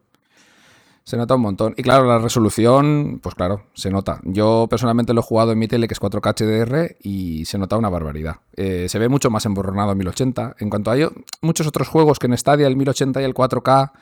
Se 1.06 1.16
nota 1.16 1.36
un 1.36 1.40
montón. 1.40 1.72
Y 1.76 1.84
claro, 1.84 2.04
la 2.04 2.18
resolución, 2.18 3.20
pues 3.22 3.36
claro, 3.36 3.66
se 3.74 3.90
nota. 3.90 4.20
Yo 4.24 4.66
personalmente 4.68 5.14
lo 5.14 5.20
he 5.20 5.22
jugado 5.22 5.52
en 5.52 5.58
mi 5.60 5.68
tele, 5.68 5.86
que 5.86 5.94
es 5.94 6.00
4K 6.00 6.34
HDR, 6.34 6.96
y 7.00 7.44
se 7.44 7.58
nota 7.58 7.76
una 7.76 7.88
barbaridad. 7.88 8.38
Eh, 8.56 8.88
se 8.88 8.98
ve 8.98 9.08
mucho 9.08 9.30
más 9.30 9.46
emborronado 9.46 9.92
en 9.92 9.98
1080. 9.98 10.56
En 10.58 10.68
cuanto 10.68 10.90
a 10.90 10.96
ello, 10.96 11.12
muchos 11.42 11.68
otros 11.68 11.86
juegos 11.86 12.18
que 12.18 12.26
en 12.26 12.36
Stadia 12.36 12.66
el 12.66 12.74
1080 12.74 13.22
y 13.22 13.24
el 13.24 13.34
4K 13.34 13.92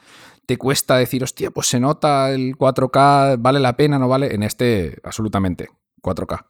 te 0.46 0.56
cuesta 0.56 0.96
decir, 0.96 1.22
hostia, 1.22 1.50
pues 1.50 1.66
se 1.66 1.78
nota 1.78 2.30
el 2.30 2.56
4K, 2.56 3.36
vale 3.38 3.60
la 3.60 3.76
pena, 3.76 3.98
no 3.98 4.08
vale. 4.08 4.34
En 4.34 4.42
este, 4.42 4.96
absolutamente, 5.04 5.68
4K. 6.00 6.46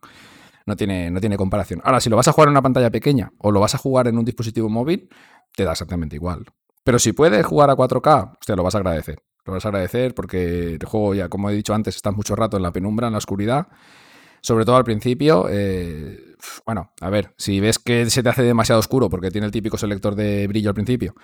No 0.67 0.77
tiene, 0.77 1.11
no 1.11 1.19
tiene 1.19 1.37
comparación. 1.37 1.81
Ahora, 1.83 1.99
si 1.99 2.09
lo 2.09 2.15
vas 2.15 2.29
a 2.29 2.33
jugar 2.33 2.47
en 2.47 2.53
una 2.53 2.63
pantalla 2.63 2.93
pequeña 2.93 3.33
o 3.39 3.51
lo 3.51 3.59
vas 3.59 3.75
a 3.75 3.79
jugar 3.79 4.07
en 4.07 4.19
un 4.19 4.25
dispositivo 4.25 4.69
móvil, 4.69 5.09
te 5.57 5.65
da 5.65 5.73
exactamente 5.73 6.15
igual. 6.15 6.45
Pero 6.85 7.01
si 7.01 7.13
puedes 7.13 7.45
jugar 7.45 7.71
a 7.71 7.75
4K, 7.75 8.37
hostia, 8.39 8.55
lo 8.55 8.63
vas 8.63 8.77
a 8.77 8.79
agradecer. 8.79 9.21
Lo 9.45 9.53
vas 9.53 9.65
a 9.65 9.69
agradecer 9.69 10.15
porque 10.15 10.75
el 10.75 10.87
juego, 10.87 11.15
ya 11.15 11.29
como 11.29 11.51
he 11.51 11.55
dicho 11.55 11.75
antes, 11.75 11.97
estás 11.97 12.15
mucho 12.15 12.35
rato 12.35 12.57
en 12.57 12.63
la 12.63 12.73
penumbra, 12.73 13.09
en 13.09 13.13
la 13.13 13.19
oscuridad. 13.19 13.69
Sobre 14.41 14.65
todo 14.65 14.77
al 14.77 14.85
principio. 14.85 15.47
eh, 15.51 16.19
bueno, 16.67 16.93
a 17.01 17.11
ver, 17.11 17.33
si 17.37 17.61
ves 17.61 17.79
que 17.79 18.09
se 18.11 18.23
te 18.23 18.29
hace 18.29 18.43
demasiado 18.43 18.79
oscuro 18.79 19.09
porque 19.09 19.31
tiene 19.31 19.47
el 19.47 19.53
típico 19.53 19.79
selector 19.79 20.15
de 20.15 20.47
brillo 20.47 20.71
al 20.71 20.75
principio, 20.75 21.15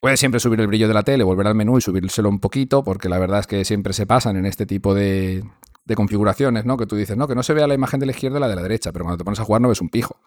puedes 0.00 0.20
siempre 0.20 0.40
subir 0.40 0.60
el 0.60 0.66
brillo 0.66 0.88
de 0.88 0.94
la 0.94 1.02
tele, 1.02 1.24
volver 1.24 1.46
al 1.46 1.54
menú 1.54 1.78
y 1.78 1.80
subírselo 1.80 2.28
un 2.28 2.40
poquito, 2.40 2.82
porque 2.84 3.08
la 3.08 3.18
verdad 3.18 3.40
es 3.40 3.46
que 3.46 3.64
siempre 3.64 3.92
se 3.92 4.06
pasan 4.06 4.36
en 4.36 4.46
este 4.46 4.66
tipo 4.66 4.94
de, 4.94 5.44
de 5.84 5.94
configuraciones, 5.94 6.64
¿no? 6.64 6.76
Que 6.76 6.86
tú 6.86 6.96
dices, 6.96 7.16
no, 7.16 7.28
que 7.28 7.34
no 7.34 7.42
se 7.42 7.54
vea 7.54 7.66
la 7.66 7.74
imagen 7.74 8.00
de 8.00 8.06
la 8.06 8.12
izquierda 8.12 8.38
y 8.38 8.40
la 8.40 8.48
de 8.48 8.56
la 8.56 8.62
derecha, 8.62 8.92
pero 8.92 9.04
cuando 9.04 9.18
te 9.18 9.24
pones 9.24 9.40
a 9.40 9.44
jugar 9.44 9.60
no 9.62 9.68
ves 9.68 9.80
un 9.80 9.88
pijo. 9.88 10.20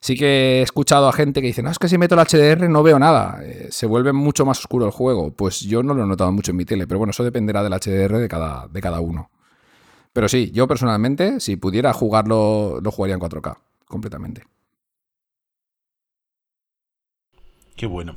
Sí 0.00 0.16
que 0.16 0.60
he 0.60 0.62
escuchado 0.62 1.08
a 1.08 1.12
gente 1.12 1.40
que 1.40 1.48
dice, 1.48 1.62
no, 1.62 1.70
es 1.70 1.78
que 1.78 1.88
si 1.88 1.98
meto 1.98 2.14
el 2.14 2.20
HDR 2.20 2.68
no 2.68 2.82
veo 2.82 2.98
nada, 2.98 3.40
eh, 3.42 3.68
se 3.70 3.86
vuelve 3.86 4.12
mucho 4.12 4.44
más 4.44 4.58
oscuro 4.58 4.86
el 4.86 4.92
juego. 4.92 5.32
Pues 5.32 5.60
yo 5.60 5.82
no 5.82 5.94
lo 5.94 6.04
he 6.04 6.06
notado 6.06 6.30
mucho 6.32 6.52
en 6.52 6.56
mi 6.58 6.64
tele, 6.64 6.86
pero 6.86 6.98
bueno, 6.98 7.10
eso 7.10 7.24
dependerá 7.24 7.62
del 7.62 7.72
HDR 7.72 8.18
de 8.18 8.28
cada, 8.28 8.68
de 8.68 8.80
cada 8.80 9.00
uno. 9.00 9.30
Pero 10.12 10.28
sí, 10.28 10.50
yo 10.52 10.66
personalmente, 10.66 11.40
si 11.40 11.56
pudiera 11.56 11.92
jugarlo, 11.92 12.80
lo 12.80 12.90
jugaría 12.90 13.14
en 13.14 13.20
4K, 13.20 13.56
completamente. 13.86 14.44
Qué 17.76 17.86
bueno. 17.86 18.14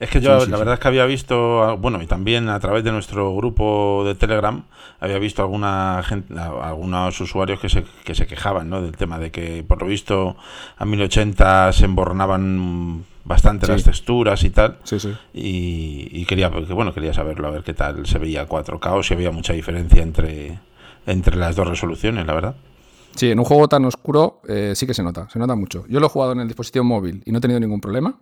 Es 0.00 0.10
que 0.10 0.20
yo 0.20 0.38
Sí, 0.38 0.46
sí, 0.46 0.50
la 0.52 0.58
verdad 0.58 0.74
es 0.74 0.80
que 0.80 0.88
había 0.88 1.06
visto, 1.06 1.76
bueno, 1.78 2.00
y 2.00 2.06
también 2.06 2.48
a 2.48 2.60
través 2.60 2.84
de 2.84 2.92
nuestro 2.92 3.34
grupo 3.34 4.04
de 4.06 4.14
Telegram, 4.14 4.62
había 5.00 5.18
visto 5.18 5.42
alguna 5.42 6.02
gente, 6.04 6.34
algunos 6.38 7.20
usuarios 7.20 7.58
que 7.58 7.68
se, 7.68 7.84
que 8.04 8.14
se 8.14 8.26
quejaban, 8.28 8.70
¿no? 8.70 8.80
Del 8.80 8.96
tema 8.96 9.18
de 9.18 9.30
que 9.32 9.64
por 9.66 9.82
lo 9.82 9.88
visto 9.88 10.36
a 10.76 10.84
1080 10.84 11.72
se 11.72 11.84
emborronaban 11.86 13.04
bastante 13.24 13.66
Sí. 13.66 13.72
las 13.72 13.84
texturas 13.84 14.44
y 14.44 14.50
tal. 14.50 14.78
Sí, 14.84 15.00
sí. 15.00 15.12
Y, 15.34 16.08
y 16.12 16.24
quería, 16.26 16.50
porque, 16.50 16.72
bueno, 16.72 16.94
quería 16.94 17.12
saberlo, 17.12 17.48
a 17.48 17.50
ver 17.50 17.62
qué 17.64 17.74
tal 17.74 18.06
se 18.06 18.18
veía 18.18 18.46
4K 18.48 18.92
o 18.98 19.02
si 19.02 19.14
había 19.14 19.30
mucha 19.32 19.52
diferencia 19.52 20.02
entre, 20.02 20.60
entre 21.06 21.36
las 21.36 21.56
dos 21.56 21.66
resoluciones, 21.68 22.24
la 22.24 22.34
verdad. 22.34 22.54
Sí, 23.16 23.30
en 23.32 23.38
un 23.40 23.44
juego 23.44 23.66
tan 23.68 23.84
oscuro 23.84 24.42
eh, 24.48 24.74
sí 24.76 24.86
que 24.86 24.94
se 24.94 25.02
nota, 25.02 25.28
se 25.28 25.40
nota 25.40 25.56
mucho. 25.56 25.84
Yo 25.88 25.98
lo 25.98 26.06
he 26.06 26.08
jugado 26.08 26.32
en 26.32 26.40
el 26.40 26.46
dispositivo 26.46 26.84
móvil 26.84 27.20
y 27.26 27.32
no 27.32 27.38
he 27.38 27.40
tenido 27.40 27.58
ningún 27.58 27.80
problema. 27.80 28.14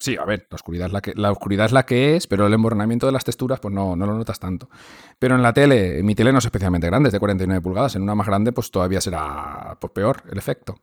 Sí, 0.00 0.16
a 0.16 0.24
ver, 0.24 0.46
la 0.48 0.54
oscuridad 0.54 0.86
es 0.86 0.92
la 0.92 1.00
que, 1.00 1.12
la 1.16 1.32
oscuridad 1.32 1.66
es, 1.66 1.72
la 1.72 1.84
que 1.84 2.14
es, 2.14 2.28
pero 2.28 2.46
el 2.46 2.54
emborronamiento 2.54 3.06
de 3.06 3.12
las 3.12 3.24
texturas, 3.24 3.58
pues 3.58 3.74
no, 3.74 3.96
no 3.96 4.06
lo 4.06 4.14
notas 4.14 4.38
tanto. 4.38 4.70
Pero 5.18 5.34
en 5.34 5.42
la 5.42 5.52
tele, 5.52 6.02
mi 6.04 6.14
tele 6.14 6.32
no 6.32 6.38
es 6.38 6.44
especialmente 6.44 6.86
grande, 6.86 7.08
es 7.08 7.12
de 7.12 7.18
49 7.18 7.60
pulgadas. 7.60 7.96
En 7.96 8.02
una 8.02 8.14
más 8.14 8.28
grande, 8.28 8.52
pues 8.52 8.70
todavía 8.70 9.00
será 9.00 9.76
pues, 9.80 9.92
peor 9.92 10.22
el 10.30 10.38
efecto. 10.38 10.76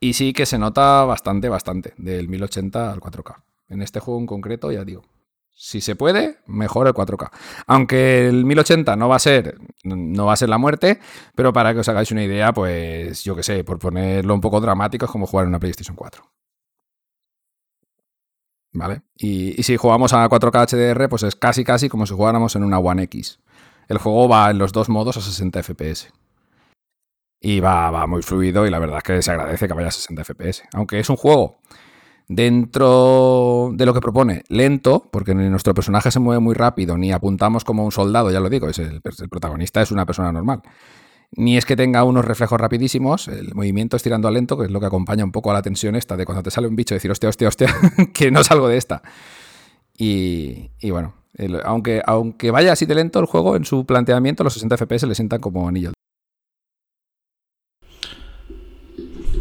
Y 0.00 0.14
sí 0.14 0.32
que 0.32 0.46
se 0.46 0.58
nota 0.58 1.04
bastante, 1.04 1.50
bastante, 1.50 1.92
del 1.98 2.28
1080 2.28 2.92
al 2.92 3.00
4K. 3.00 3.42
En 3.68 3.82
este 3.82 4.00
juego 4.00 4.20
en 4.20 4.26
concreto, 4.26 4.72
ya 4.72 4.84
digo, 4.84 5.02
si 5.52 5.82
se 5.82 5.94
puede, 5.94 6.38
mejor 6.46 6.86
el 6.86 6.94
4K. 6.94 7.30
Aunque 7.66 8.26
el 8.28 8.46
1080 8.46 8.96
no 8.96 9.08
va 9.08 9.16
a 9.16 9.18
ser, 9.18 9.58
no 9.84 10.26
va 10.26 10.32
a 10.32 10.36
ser 10.36 10.48
la 10.48 10.58
muerte, 10.58 10.98
pero 11.34 11.52
para 11.52 11.74
que 11.74 11.80
os 11.80 11.88
hagáis 11.88 12.10
una 12.10 12.24
idea, 12.24 12.52
pues 12.54 13.22
yo 13.22 13.36
qué 13.36 13.42
sé, 13.42 13.64
por 13.64 13.78
ponerlo 13.78 14.32
un 14.34 14.40
poco 14.40 14.60
dramático, 14.60 15.04
es 15.04 15.10
como 15.10 15.26
jugar 15.26 15.44
en 15.44 15.50
una 15.50 15.58
PlayStation 15.58 15.96
4. 15.96 16.22
¿Vale? 18.76 19.00
Y, 19.16 19.62
si 19.62 19.76
jugamos 19.76 20.12
a 20.12 20.28
4K 20.28 20.66
HDR, 20.68 21.08
pues 21.08 21.22
es 21.22 21.34
casi 21.34 21.64
casi 21.64 21.88
como 21.88 22.06
si 22.06 22.14
jugáramos 22.14 22.54
en 22.56 22.64
una 22.64 22.78
One 22.78 23.04
X. 23.04 23.40
El 23.88 23.98
juego 23.98 24.28
va 24.28 24.50
en 24.50 24.58
los 24.58 24.72
dos 24.72 24.88
modos 24.90 25.16
a 25.16 25.22
60 25.22 25.62
FPS. 25.62 26.08
Y 27.40 27.60
va, 27.60 27.90
va 27.90 28.06
muy 28.06 28.22
fluido 28.22 28.66
y 28.66 28.70
la 28.70 28.78
verdad 28.78 28.98
es 28.98 29.02
que 29.02 29.22
se 29.22 29.30
agradece 29.30 29.66
que 29.66 29.74
vaya 29.74 29.88
a 29.88 29.92
60 29.92 30.24
FPS. 30.24 30.64
Aunque 30.74 30.98
es 30.98 31.08
un 31.08 31.16
juego 31.16 31.56
dentro 32.28 33.70
de 33.72 33.86
lo 33.86 33.94
que 33.94 34.00
propone 34.00 34.42
lento, 34.48 35.08
porque 35.10 35.34
ni 35.34 35.48
nuestro 35.48 35.72
personaje 35.72 36.10
se 36.10 36.18
mueve 36.18 36.40
muy 36.40 36.54
rápido, 36.54 36.98
ni 36.98 37.12
apuntamos 37.12 37.64
como 37.64 37.84
un 37.84 37.92
soldado, 37.92 38.30
ya 38.30 38.40
lo 38.40 38.50
digo, 38.50 38.68
es 38.68 38.78
el 38.78 39.00
protagonista 39.30 39.80
es 39.80 39.90
una 39.90 40.04
persona 40.04 40.32
normal. 40.32 40.62
Ni 41.32 41.56
es 41.56 41.64
que 41.66 41.76
tenga 41.76 42.04
unos 42.04 42.24
reflejos 42.24 42.60
rapidísimos, 42.60 43.28
el 43.28 43.54
movimiento 43.54 43.96
es 43.96 44.02
tirando 44.02 44.28
a 44.28 44.30
lento, 44.30 44.56
que 44.56 44.64
es 44.64 44.70
lo 44.70 44.80
que 44.80 44.86
acompaña 44.86 45.24
un 45.24 45.32
poco 45.32 45.50
a 45.50 45.54
la 45.54 45.62
tensión 45.62 45.96
esta 45.96 46.16
de 46.16 46.24
cuando 46.24 46.42
te 46.42 46.50
sale 46.50 46.66
un 46.66 46.76
bicho 46.76 46.94
decir, 46.94 47.10
hostia, 47.10 47.28
hostia, 47.28 47.48
hostia, 47.48 47.74
que 48.14 48.30
no 48.30 48.44
salgo 48.44 48.68
de 48.68 48.76
esta. 48.76 49.02
Y, 49.98 50.70
y 50.80 50.90
bueno, 50.90 51.14
aunque, 51.64 52.02
aunque 52.06 52.50
vaya 52.50 52.72
así 52.72 52.86
de 52.86 52.94
lento 52.94 53.20
el 53.20 53.26
juego, 53.26 53.56
en 53.56 53.64
su 53.64 53.84
planteamiento 53.86 54.44
los 54.44 54.54
60 54.54 54.76
FPS 54.76 55.06
le 55.06 55.14
sientan 55.14 55.40
como 55.40 55.68
anillo. 55.68 55.92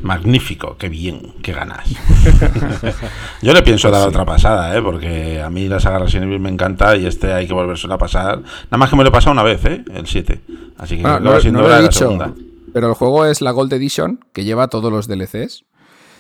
Magnífico, 0.05 0.77
qué 0.77 0.87
bien, 0.87 1.33
qué 1.41 1.51
ganas. 1.51 1.89
Yo 3.41 3.53
le 3.53 3.63
pienso 3.63 3.89
dar 3.89 4.07
otra 4.07 4.23
pasada, 4.23 4.77
¿eh? 4.77 4.81
porque 4.81 5.41
a 5.41 5.49
mí 5.49 5.67
la 5.67 5.79
saga 5.79 5.97
Resident 5.97 6.27
Evil 6.27 6.39
me 6.39 6.49
encanta 6.49 6.95
y 6.95 7.07
este 7.07 7.33
hay 7.33 7.47
que 7.47 7.53
volverse 7.53 7.91
a 7.91 7.97
pasar. 7.97 8.37
Nada 8.65 8.77
más 8.77 8.91
que 8.91 8.95
me 8.97 9.03
lo 9.03 9.09
he 9.09 9.11
pasado 9.11 9.31
una 9.31 9.41
vez, 9.41 9.65
¿eh? 9.65 9.83
el 9.95 10.05
7. 10.05 10.41
Así 10.77 10.97
que 10.97 11.01
Bueno, 11.01 11.15
va 11.15 11.39
no, 11.51 11.61
lo 11.61 11.65
he 11.67 11.69
la 11.69 11.81
dicho, 11.81 11.99
segunda. 11.99 12.33
pero 12.71 12.87
el 12.89 12.93
juego 12.93 13.25
es 13.25 13.41
la 13.41 13.49
Gold 13.49 13.73
Edition, 13.73 14.19
que 14.31 14.43
lleva 14.43 14.67
todos 14.67 14.91
los 14.91 15.07
DLCs, 15.07 15.65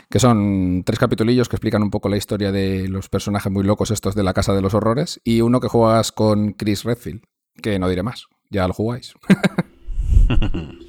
que 0.09 0.19
son 0.19 0.81
tres 0.83 0.97
capitulillos 0.97 1.47
que 1.47 1.55
explican 1.57 1.83
un 1.83 1.91
poco 1.91 2.09
la 2.09 2.17
historia 2.17 2.51
de 2.51 2.87
los 2.89 3.07
personajes 3.07 3.51
muy 3.51 3.63
locos 3.63 3.91
estos 3.91 4.15
de 4.15 4.23
la 4.23 4.33
Casa 4.33 4.53
de 4.53 4.63
los 4.63 4.73
Horrores, 4.73 5.21
y 5.23 5.41
uno 5.41 5.59
que 5.59 5.67
juegas 5.67 6.11
con 6.11 6.53
Chris 6.53 6.83
Redfield, 6.85 7.21
que 7.61 7.77
no 7.77 7.87
diré 7.87 8.01
más, 8.01 8.25
ya 8.49 8.67
lo 8.67 8.73
jugáis. 8.73 9.13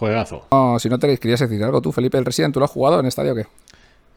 Juegazo. 0.00 0.46
No, 0.50 0.78
si 0.78 0.88
no 0.88 0.98
te 0.98 1.14
querías 1.18 1.40
decir 1.40 1.62
algo 1.62 1.82
tú, 1.82 1.92
Felipe, 1.92 2.16
el 2.16 2.24
Resident, 2.24 2.54
¿tú 2.54 2.58
lo 2.58 2.64
has 2.64 2.70
jugado 2.70 2.98
en 2.98 3.04
estadio 3.04 3.32
o 3.32 3.34
qué? 3.34 3.44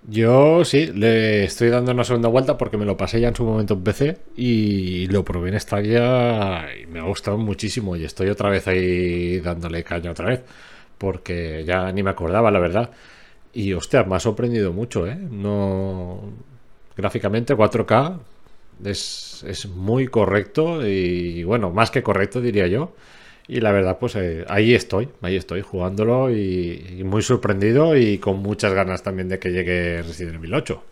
Yo 0.08 0.64
sí, 0.64 0.88
le 0.88 1.44
estoy 1.44 1.70
dando 1.70 1.92
una 1.92 2.06
segunda 2.06 2.30
vuelta 2.30 2.58
porque 2.58 2.78
me 2.78 2.86
lo 2.86 2.96
pasé 2.96 3.20
ya 3.20 3.28
en 3.28 3.36
su 3.36 3.44
momento 3.44 3.74
en 3.74 3.84
PC 3.84 4.18
y 4.38 5.08
lo 5.08 5.26
probé 5.26 5.50
en 5.50 5.60
Stadia 5.60 6.68
y 6.82 6.86
me 6.86 7.00
ha 7.00 7.04
gustado 7.04 7.38
muchísimo 7.38 7.98
y 7.98 8.06
estoy 8.06 8.30
otra 8.30 8.50
vez 8.50 8.66
ahí 8.68 9.42
dándole 9.42 9.84
caña 9.84 10.12
otra 10.12 10.30
vez 10.30 10.42
porque 10.98 11.66
ya 11.66 11.92
ni 11.92 12.02
me 12.02 12.12
acordaba 12.12 12.50
la 12.50 12.60
verdad 12.60 12.90
y 13.54 13.74
hostia, 13.74 14.04
me 14.06 14.16
ha 14.16 14.20
sorprendido 14.22 14.72
mucho, 14.72 15.06
¿eh? 15.06 15.18
No... 15.18 16.22
Gráficamente 16.96 17.56
4K 17.56 18.20
es, 18.86 19.44
es 19.46 19.66
muy 19.68 20.08
correcto 20.08 20.86
y 20.88 21.44
bueno, 21.44 21.72
más 21.72 21.92
que 21.92 22.04
correcto 22.04 22.40
diría 22.40 22.68
yo. 22.68 22.94
Y 23.48 23.60
la 23.60 23.72
verdad, 23.72 23.98
pues 24.00 24.16
eh, 24.16 24.46
ahí 24.48 24.74
estoy, 24.74 25.10
ahí 25.22 25.36
estoy 25.36 25.62
jugándolo 25.62 26.32
y, 26.32 27.02
muy 27.04 27.22
sorprendido 27.22 27.98
y 27.98 28.18
con 28.18 28.38
muchas 28.38 28.74
ganas 28.74 29.04
también 29.04 29.28
de 29.28 29.40
que 29.40 29.50
llegue 29.50 30.02
Resident 30.02 30.36
Evil 30.36 30.54
8. 30.54 30.84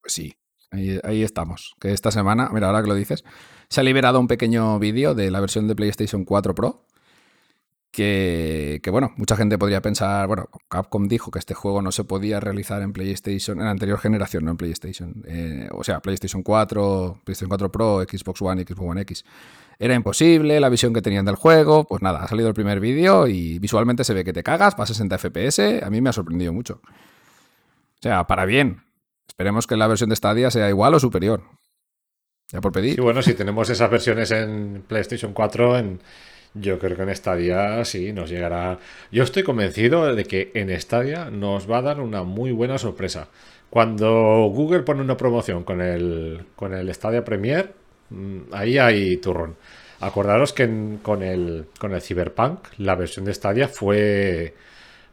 Pues 0.00 0.12
sí, 0.12 0.34
ahí, 0.70 1.22
estamos. 1.22 1.74
Que 1.80 1.92
esta 1.92 2.10
semana, 2.10 2.50
mira, 2.52 2.66
ahora 2.66 2.82
que 2.82 2.88
lo 2.88 2.94
dices, 2.94 3.24
se 3.68 3.80
ha 3.80 3.84
liberado 3.84 4.20
un 4.20 4.28
pequeño 4.28 4.78
vídeo 4.78 5.14
de 5.14 5.30
la 5.30 5.40
versión 5.40 5.66
de 5.66 5.74
PlayStation 5.74 6.24
4 6.24 6.54
Pro 6.54 6.84
que, 7.94 8.80
bueno, 8.90 9.12
mucha 9.16 9.36
gente 9.36 9.56
podría 9.56 9.80
pensar, 9.80 10.26
bueno, 10.26 10.48
Capcom 10.68 11.06
dijo 11.06 11.30
que 11.30 11.38
este 11.38 11.54
juego 11.54 11.80
no 11.80 11.92
se 11.92 12.02
podía 12.04 12.40
realizar 12.40 12.82
en 12.82 12.92
PlayStation, 12.92 13.58
en 13.58 13.66
la 13.66 13.70
anterior 13.70 13.98
generación, 13.98 14.44
no 14.44 14.50
en 14.50 14.56
PlayStation. 14.56 15.22
Eh, 15.26 15.68
o 15.70 15.84
sea, 15.84 16.00
PlayStation 16.00 16.42
4, 16.42 17.20
PlayStation 17.24 17.48
4 17.48 17.70
Pro, 17.70 18.02
Xbox 18.02 18.42
One 18.42 18.64
Xbox 18.64 18.80
One 18.80 19.00
X. 19.02 19.24
Era 19.78 19.94
imposible, 19.94 20.60
la 20.60 20.68
visión 20.68 20.92
que 20.92 21.02
tenían 21.02 21.24
del 21.24 21.34
juego, 21.34 21.84
pues 21.84 22.02
nada, 22.02 22.22
ha 22.22 22.28
salido 22.28 22.48
el 22.48 22.54
primer 22.54 22.80
vídeo 22.80 23.26
y 23.26 23.58
visualmente 23.58 24.04
se 24.04 24.14
ve 24.14 24.24
que 24.24 24.32
te 24.32 24.42
cagas, 24.42 24.74
va 24.78 24.84
a 24.84 24.86
60 24.86 25.18
FPS, 25.18 25.82
a 25.82 25.90
mí 25.90 26.00
me 26.00 26.10
ha 26.10 26.12
sorprendido 26.12 26.52
mucho. 26.52 26.80
O 26.84 28.02
sea, 28.02 28.26
para 28.26 28.44
bien. 28.44 28.82
Esperemos 29.26 29.66
que 29.66 29.76
la 29.76 29.86
versión 29.86 30.10
de 30.10 30.16
Stadia 30.16 30.50
sea 30.50 30.68
igual 30.68 30.94
o 30.94 31.00
superior. 31.00 31.42
Ya 32.52 32.60
por 32.60 32.72
pedir. 32.72 32.94
Sí, 32.94 33.00
bueno, 33.00 33.22
si 33.22 33.34
tenemos 33.34 33.68
esas 33.70 33.90
versiones 33.90 34.30
en 34.30 34.84
PlayStation 34.86 35.32
4, 35.32 35.78
en 35.78 36.00
yo 36.54 36.78
creo 36.78 36.96
que 36.96 37.02
en 37.02 37.14
Stadia 37.14 37.84
sí 37.84 38.12
nos 38.12 38.30
llegará. 38.30 38.78
Yo 39.10 39.24
estoy 39.24 39.42
convencido 39.42 40.14
de 40.14 40.24
que 40.24 40.52
en 40.54 40.70
Stadia 40.80 41.30
nos 41.30 41.68
va 41.68 41.78
a 41.78 41.82
dar 41.82 42.00
una 42.00 42.22
muy 42.22 42.52
buena 42.52 42.78
sorpresa. 42.78 43.28
Cuando 43.70 44.48
Google 44.54 44.82
pone 44.82 45.00
una 45.00 45.16
promoción 45.16 45.64
con 45.64 45.80
el, 45.80 46.46
con 46.54 46.72
el 46.72 46.94
Stadia 46.94 47.24
Premier, 47.24 47.74
ahí 48.52 48.78
hay 48.78 49.16
turrón. 49.18 49.56
Acordaros 50.00 50.52
que 50.52 50.98
con, 51.02 51.22
el, 51.22 51.66
con 51.78 51.92
el 51.92 52.02
Cyberpunk 52.02 52.60
la 52.78 52.94
versión 52.94 53.24
de 53.24 53.32
Stadia 53.32 53.68
fue, 53.68 54.54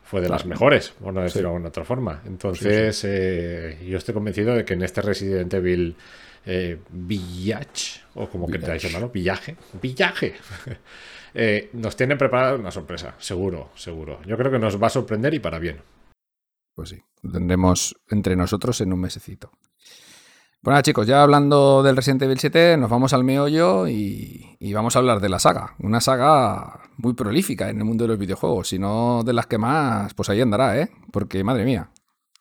fue 0.04 0.22
de 0.22 0.30
las 0.30 0.46
mejores, 0.46 0.90
por 0.90 1.14
no 1.14 1.22
decirlo 1.22 1.58
de 1.60 1.68
otra 1.68 1.86
forma. 1.86 2.22
Entonces, 2.26 2.98
sí, 2.98 3.08
sí. 3.08 3.14
Eh, 3.14 3.86
yo 3.88 3.98
estoy 3.98 4.14
convencido 4.14 4.54
de 4.54 4.66
que 4.66 4.74
en 4.74 4.82
este 4.82 5.02
Resident 5.02 5.54
Evil 5.54 5.96
eh, 6.46 6.80
Village, 6.90 8.02
o 8.16 8.28
como 8.28 8.48
Village. 8.48 8.66
queráis 8.66 8.84
llamarlo, 8.84 9.10
Villaje, 9.10 9.56
Villaje. 9.82 10.34
Eh, 11.34 11.70
nos 11.72 11.96
tienen 11.96 12.18
preparada 12.18 12.56
una 12.56 12.72
sorpresa, 12.72 13.16
seguro, 13.18 13.70
seguro. 13.74 14.20
Yo 14.26 14.36
creo 14.36 14.52
que 14.52 14.60
nos 14.60 14.84
va 14.84 14.88
a 14.88 14.90
sorprender 14.90 15.34
y 15.34 15.40
para 15.40 15.60
bien. 15.60 15.78
Pues 16.76 16.90
sí, 16.90 17.02
lo 17.22 17.32
tendremos 17.32 17.96
entre 18.10 18.36
nosotros 18.36 18.82
en 18.82 18.92
un 18.92 19.00
mesecito. 19.00 19.50
Bueno, 20.64 20.80
chicos, 20.84 21.08
ya 21.08 21.24
hablando 21.24 21.82
del 21.82 21.96
Resident 21.96 22.22
Evil 22.22 22.38
7, 22.38 22.78
nos 22.78 22.88
vamos 22.88 23.14
al 23.14 23.24
meollo 23.24 23.88
y, 23.88 24.58
y, 24.60 24.74
vamos 24.74 24.96
a 24.96 25.00
hablar 25.00 25.20
de 25.20 25.28
la 25.28 25.40
saga. 25.40 25.74
Una 25.80 26.00
saga 26.02 26.82
muy 26.98 27.14
prolífica 27.14 27.70
en 27.70 27.80
el 27.80 27.84
mundo 27.84 28.04
de 28.04 28.10
los 28.10 28.20
videojuegos, 28.20 28.68
si 28.68 28.78
no 28.78 29.24
de 29.24 29.34
las 29.34 29.48
que 29.48 29.58
más, 29.58 30.14
pues 30.14 30.30
ahí 30.30 30.40
andará, 30.40 30.78
¿eh? 30.78 30.92
Porque, 31.12 31.44
madre 31.44 31.66
mía, 31.66 31.90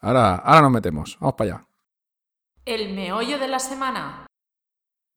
ahora, 0.02 0.34
ahora 0.34 0.60
nos 0.60 0.72
metemos, 0.72 1.16
vamos 1.18 1.34
para 1.34 1.50
allá. 1.54 1.66
El 2.66 2.94
meollo 2.94 3.38
de 3.38 3.48
la 3.48 3.58
semana. 3.58 4.26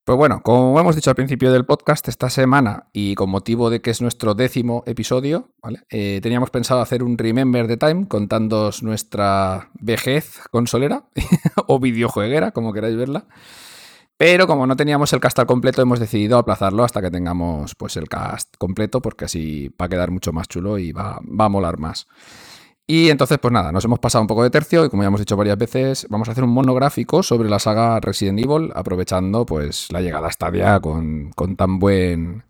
Pues 0.06 0.18
bueno, 0.18 0.42
como 0.44 0.78
hemos 0.78 0.98
dicho 0.98 1.12
al 1.12 1.16
principio 1.16 1.50
del 1.54 1.64
podcast, 1.66 2.10
esta 2.10 2.30
semana, 2.30 2.90
y 2.92 3.16
con 3.16 3.30
motivo 3.30 3.70
de 3.70 3.82
que 3.82 3.90
es 3.90 4.02
nuestro 4.02 4.36
décimo 4.36 4.84
episodio, 4.86 5.52
¿vale? 5.62 5.80
eh, 5.90 6.20
teníamos 6.22 6.50
pensado 6.50 6.82
hacer 6.82 7.04
un 7.04 7.18
Remember 7.18 7.68
the 7.68 7.78
Time 7.78 8.10
contando 8.10 8.70
nuestra 8.82 9.70
vejez 9.80 10.42
consolera 10.52 11.06
o 11.68 11.80
videojueguera, 11.80 12.52
como 12.52 12.74
queráis 12.74 12.98
verla. 12.98 13.28
Pero 14.18 14.46
como 14.46 14.68
no 14.68 14.76
teníamos 14.76 15.14
el 15.14 15.22
cast 15.22 15.40
al 15.40 15.46
completo, 15.46 15.82
hemos 15.82 16.02
decidido 16.02 16.38
aplazarlo 16.38 16.84
hasta 16.84 17.02
que 17.02 17.10
tengamos 17.10 17.74
pues, 17.76 17.96
el 17.96 18.10
cast 18.10 18.58
completo, 18.58 19.02
porque 19.02 19.24
así 19.26 19.70
va 19.82 19.86
a 19.86 19.90
quedar 19.90 20.12
mucho 20.12 20.34
más 20.34 20.50
chulo 20.50 20.80
y 20.80 20.92
va, 20.92 21.22
va 21.22 21.46
a 21.46 21.50
molar 21.50 21.78
más. 21.80 22.08
Y 22.86 23.10
entonces, 23.10 23.38
pues 23.40 23.52
nada, 23.52 23.72
nos 23.72 23.86
hemos 23.86 24.00
pasado 24.00 24.22
un 24.22 24.28
poco 24.28 24.44
de 24.44 24.50
tercio 24.50 24.84
y 24.84 24.90
como 24.90 25.04
ya 25.04 25.08
hemos 25.08 25.22
dicho 25.22 25.38
varias 25.38 25.58
veces, 25.58 26.06
vamos 26.10 26.28
a 26.28 26.34
hacer 26.34 26.44
un 26.44 26.50
monográfico 26.50 27.24
sobre 27.24 27.50
la 27.50 27.60
saga 27.60 28.00
Resident 28.02 28.40
Evil, 28.40 28.72
aprovechando 28.76 29.46
pues 29.46 29.90
la 29.92 30.02
llegada 30.02 30.28
a 30.28 30.32
Stadia 30.32 30.80
con, 30.80 31.32
con 31.32 31.56
tan 31.56 31.80
buen... 31.80 32.44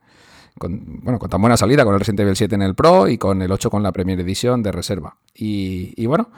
Con, 0.57 1.01
bueno, 1.01 1.17
con 1.17 1.29
tan 1.29 1.41
buena 1.41 1.57
salida, 1.57 1.84
con 1.84 1.93
el 1.93 1.99
Resident 1.99 2.21
Evil 2.21 2.36
7 2.36 2.55
en 2.55 2.61
el 2.61 2.75
Pro 2.75 3.07
y 3.07 3.17
con 3.17 3.41
el 3.41 3.51
8 3.51 3.71
con 3.71 3.81
la 3.81 3.91
Premier 3.91 4.19
Edition 4.19 4.61
de 4.61 4.71
reserva. 4.71 5.17
Y, 5.34 6.05
bueno, 6.05 6.29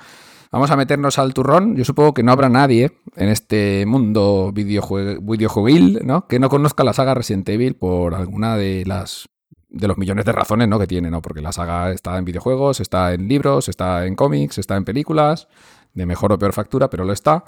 vamos 0.51 0.71
a 0.71 0.77
meternos 0.77 1.19
al 1.19 1.33
turrón. 1.33 1.75
Yo 1.75 1.83
supongo 1.83 2.13
que 2.13 2.23
no 2.23 2.31
habrá 2.31 2.47
nadie 2.47 2.97
en 3.17 3.27
este 3.27 3.85
mundo 3.85 4.51
videojue 4.53 5.19
videojueguil 5.21 5.99
¿no? 6.05 6.27
que 6.27 6.39
no 6.39 6.47
conozca 6.49 6.85
la 6.85 6.93
saga 6.93 7.13
Resident 7.13 7.47
Evil 7.49 7.75
por 7.75 8.15
alguna 8.15 8.55
de 8.55 8.85
las 8.85 9.27
de 9.76 9.89
los 9.89 9.97
millones 9.97 10.26
de 10.26 10.32
razones 10.32 10.69
¿no? 10.69 10.80
que 10.80 10.88
tiene, 10.88 11.11
¿no? 11.11 11.21
Porque 11.21 11.41
la 11.41 11.51
saga 11.51 11.91
está 11.91 12.17
en 12.17 12.23
videojuegos, 12.26 12.80
está 12.80 13.13
en 13.13 13.28
libros, 13.28 13.67
está 13.67 14.05
en 14.05 14.15
cómics, 14.15 14.57
está 14.57 14.78
en 14.78 14.86
películas, 14.86 15.49
de 15.93 16.05
mejor 16.05 16.32
o 16.32 16.39
peor 16.39 16.53
factura, 16.53 16.89
pero 16.89 17.03
lo 17.03 17.13
está. 17.13 17.43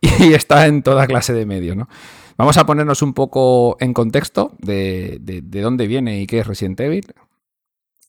Y 0.20 0.34
está 0.34 0.66
en 0.66 0.82
toda 0.82 1.06
clase 1.06 1.32
de 1.32 1.46
medios, 1.46 1.76
¿no? 1.76 1.88
Vamos 2.36 2.58
a 2.58 2.66
ponernos 2.66 3.00
un 3.00 3.14
poco 3.14 3.76
en 3.80 3.94
contexto 3.94 4.52
de, 4.58 5.18
de, 5.20 5.40
de 5.40 5.60
dónde 5.62 5.86
viene 5.86 6.20
y 6.20 6.26
qué 6.26 6.40
es 6.40 6.46
Resident 6.46 6.78
Evil. 6.80 7.14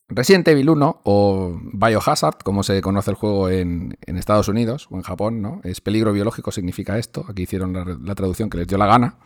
Resident 0.08 0.46
Evil 0.46 0.68
1, 0.70 1.00
o 1.04 1.60
Biohazard, 1.72 2.38
como 2.44 2.62
se 2.62 2.80
conoce 2.82 3.10
el 3.10 3.16
juego 3.16 3.48
en, 3.48 3.96
en, 4.06 4.16
Estados 4.16 4.48
Unidos 4.48 4.88
o 4.90 4.96
en 4.96 5.02
Japón, 5.02 5.42
¿no? 5.42 5.60
Es 5.64 5.80
peligro 5.80 6.12
biológico, 6.12 6.52
significa 6.52 6.98
esto. 6.98 7.24
Aquí 7.28 7.42
hicieron 7.42 7.72
la 8.04 8.14
traducción 8.14 8.50
que 8.50 8.58
les 8.58 8.68
dio 8.68 8.78
la 8.78 8.86
gana. 8.86 9.16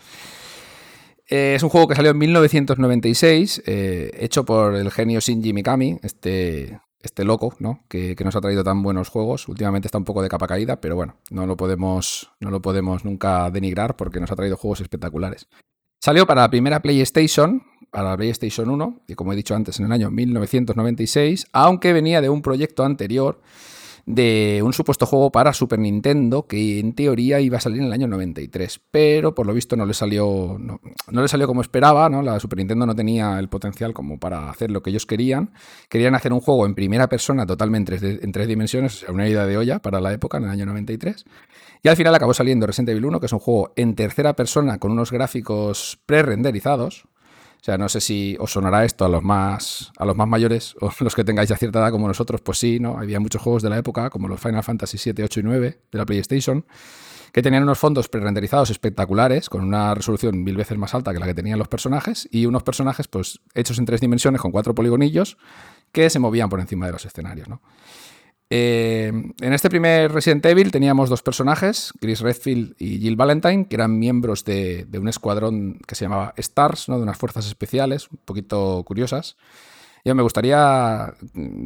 Eh, 1.31 1.55
es 1.55 1.63
un 1.63 1.69
juego 1.69 1.87
que 1.87 1.95
salió 1.95 2.11
en 2.11 2.19
1996, 2.19 3.63
eh, 3.65 4.11
hecho 4.19 4.45
por 4.45 4.75
el 4.75 4.91
genio 4.91 5.21
Shinji 5.21 5.53
Mikami, 5.53 6.01
este, 6.03 6.81
este 7.01 7.25
loco, 7.25 7.55
¿no? 7.61 7.85
Que, 7.89 8.17
que, 8.17 8.25
nos 8.25 8.35
ha 8.35 8.41
traído 8.41 8.65
tan 8.65 8.83
buenos 8.83 9.09
juegos. 9.09 9.47
Últimamente 9.47 9.87
está 9.87 9.99
un 9.99 10.05
poco 10.05 10.23
de 10.23 10.29
capa 10.29 10.49
caída, 10.49 10.81
pero 10.81 10.97
bueno, 10.97 11.15
no 11.31 11.47
lo 11.47 11.57
podemos, 11.57 12.33
no 12.41 12.51
lo 12.51 12.61
podemos 12.61 13.05
nunca 13.05 13.49
denigrar 13.53 13.95
porque 13.95 14.19
nos 14.19 14.33
ha 14.33 14.37
traído 14.37 14.57
juegos 14.57 14.81
espectaculares. 14.81 15.47
Salió 16.01 16.27
para 16.27 16.41
la 16.41 16.51
primera 16.51 16.83
PlayStation, 16.83 17.63
para 17.93 18.11
la 18.11 18.17
PlayStation 18.17 18.69
1, 18.69 19.03
y 19.07 19.15
como 19.15 19.33
he 19.33 19.37
dicho 19.37 19.55
antes, 19.55 19.79
en 19.79 19.87
el 19.87 19.93
año 19.93 20.11
1996, 20.11 21.47
aunque 21.53 21.93
venía 21.93 22.21
de 22.21 22.29
un 22.29 22.43
proyecto 22.43 22.85
anterior 22.85 23.41
de 24.07 24.61
un 24.65 24.73
supuesto 24.73 25.07
juego 25.07 25.31
para 25.31 25.53
Super 25.53 25.79
Nintendo 25.79 26.47
que 26.47 26.79
en 26.79 26.93
teoría 26.95 27.41
iba 27.41 27.59
a 27.59 27.61
salir 27.61 27.81
en 27.81 27.87
el 27.87 27.93
año 27.93 28.07
93, 28.07 28.81
pero 28.91 29.35
por 29.35 29.47
lo 29.47 29.55
visto 29.55 29.77
no 29.77 29.87
le 29.87 29.95
salió 29.95 30.57
no, 30.59 30.81
no, 31.11 31.23
le 31.23 31.29
salió 31.29 31.47
como 31.47 31.61
esperaba, 31.61 32.09
¿no? 32.09 32.23
La 32.23 32.41
Super 32.41 32.59
Nintendo 32.59 32.87
no 32.87 32.95
tenía 32.95 33.39
el 33.39 33.49
potencial 33.49 33.93
como 33.93 34.19
para 34.19 34.51
hacer 34.51 34.71
lo 34.71 34.83
que 34.83 34.91
ellos 34.91 35.07
querían. 35.07 35.53
Querían 35.89 36.15
hacer 36.15 36.33
un 36.33 36.41
juego 36.41 36.67
en 36.67 36.75
primera 36.75 37.09
persona 37.09 37.47
totalmente 37.47 37.99
en 38.01 38.33
tres 38.33 38.49
dimensiones, 38.49 39.05
una 39.09 39.29
idea 39.29 39.47
de 39.47 39.57
olla 39.57 39.81
para 39.81 40.01
la 40.01 40.13
época 40.13 40.39
en 40.39 40.45
el 40.45 40.51
año 40.51 40.67
93. 40.67 41.25
Y 41.83 41.89
al 41.89 41.97
final 41.97 42.15
acabó 42.15 42.35
saliendo 42.35 42.67
Resident 42.67 42.91
Evil 42.91 43.07
1, 43.07 43.21
que 43.21 43.27
es 43.27 43.33
un 43.33 43.39
juego 43.39 43.73
en 43.77 43.95
tercera 43.95 44.35
persona 44.35 44.79
con 44.79 44.93
unos 44.93 45.11
gráficos 45.11 45.99
pre-renderizados, 46.07 47.07
o 47.61 47.63
sea, 47.63 47.77
no 47.77 47.91
sé 47.91 48.01
si 48.01 48.37
os 48.41 48.53
sonará 48.53 48.87
esto 48.87 49.05
a 49.05 49.09
los 49.09 49.23
más, 49.23 49.93
a 49.99 50.07
los 50.07 50.17
más 50.17 50.27
mayores 50.27 50.75
o 50.81 50.91
los 51.01 51.15
que 51.15 51.25
tengáis 51.25 51.51
ya 51.51 51.57
cierta 51.57 51.79
edad 51.81 51.91
como 51.91 52.09
nosotros, 52.09 52.41
pues 52.41 52.59
sí, 52.59 52.81
¿no? 52.81 52.99
Había 52.99 53.21
muchos 53.21 53.43
juegos 53.43 53.63
de 53.63 53.69
la 53.69 53.77
época, 53.77 54.09
como 54.09 54.29
los 54.29 54.41
Final 54.41 54.63
Fantasy 54.63 54.97
7, 54.97 55.23
8 55.25 55.41
y 55.41 55.43
9 55.43 55.79
de 55.93 55.99
la 55.99 56.07
PlayStation, 56.07 56.65
que 57.33 57.43
tenían 57.43 57.63
unos 57.63 57.79
fondos 57.79 58.09
pre-renderizados 58.09 58.71
espectaculares, 58.71 59.51
con 59.51 59.63
una 59.63 59.95
resolución 59.95 60.43
mil 60.43 60.57
veces 60.57 60.79
más 60.79 60.95
alta 60.95 61.13
que 61.13 61.19
la 61.19 61.27
que 61.27 61.35
tenían 61.35 61.59
los 61.59 61.69
personajes, 61.69 62.27
y 62.33 62.47
unos 62.47 62.63
personajes 62.63 63.09
pues 63.09 63.41
hechos 63.55 63.79
en 63.79 63.85
tres 63.85 64.01
dimensiones 64.01 64.41
con 64.41 64.53
cuatro 64.53 64.75
poligonillos 64.75 65.37
que 65.93 66.09
se 66.09 66.19
movían 66.19 66.49
por 66.49 66.61
encima 66.61 66.87
de 66.87 66.93
los 66.93 67.05
escenarios, 67.05 67.49
¿no? 67.49 67.61
Eh, 68.53 69.13
en 69.41 69.53
este 69.53 69.71
primer 69.71 70.11
Resident 70.11 70.45
Evil 70.45 70.73
teníamos 70.73 71.09
dos 71.09 71.23
personajes, 71.23 71.93
Chris 72.01 72.21
Redfield 72.21 72.75
y 72.79 72.99
Jill 72.99 73.15
Valentine, 73.15 73.67
que 73.69 73.77
eran 73.77 73.97
miembros 73.97 74.45
de, 74.45 74.89
un 74.99 75.07
escuadrón 75.07 75.79
que 75.87 75.95
se 75.95 76.05
llamaba 76.05 76.35
Stars, 76.37 76.87
de 76.87 76.95
unas 76.95 77.17
fuerzas 77.17 77.47
especiales, 77.47 78.09
un 78.11 78.19
poquito 78.25 78.83
curiosas. 78.85 79.37
Yo 80.05 80.15
me 80.15 80.23
gustaría 80.23 81.15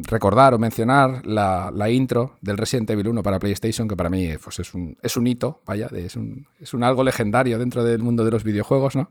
recordar 0.03 0.53
o 0.53 0.59
mencionar 0.59 1.25
la, 1.25 1.89
intro 1.89 2.37
del 2.41 2.57
Resident 2.57 2.89
Evil 2.91 3.07
1 3.07 3.23
para 3.23 3.39
PlayStation, 3.39 3.87
que 3.87 3.95
para 3.95 4.09
mí 4.09 4.29
pues, 4.43 4.59
es, 4.59 4.73
un, 4.75 5.27
hito, 5.27 5.61
vaya, 5.65 5.87
es 5.93 6.15
un, 6.15 6.45
un 6.73 6.83
algo 6.83 7.03
legendario 7.03 7.57
dentro 7.57 7.83
del 7.83 8.03
mundo 8.03 8.23
de 8.25 8.31
los 8.31 8.43
videojuegos, 8.43 8.95
¿no? 8.95 9.09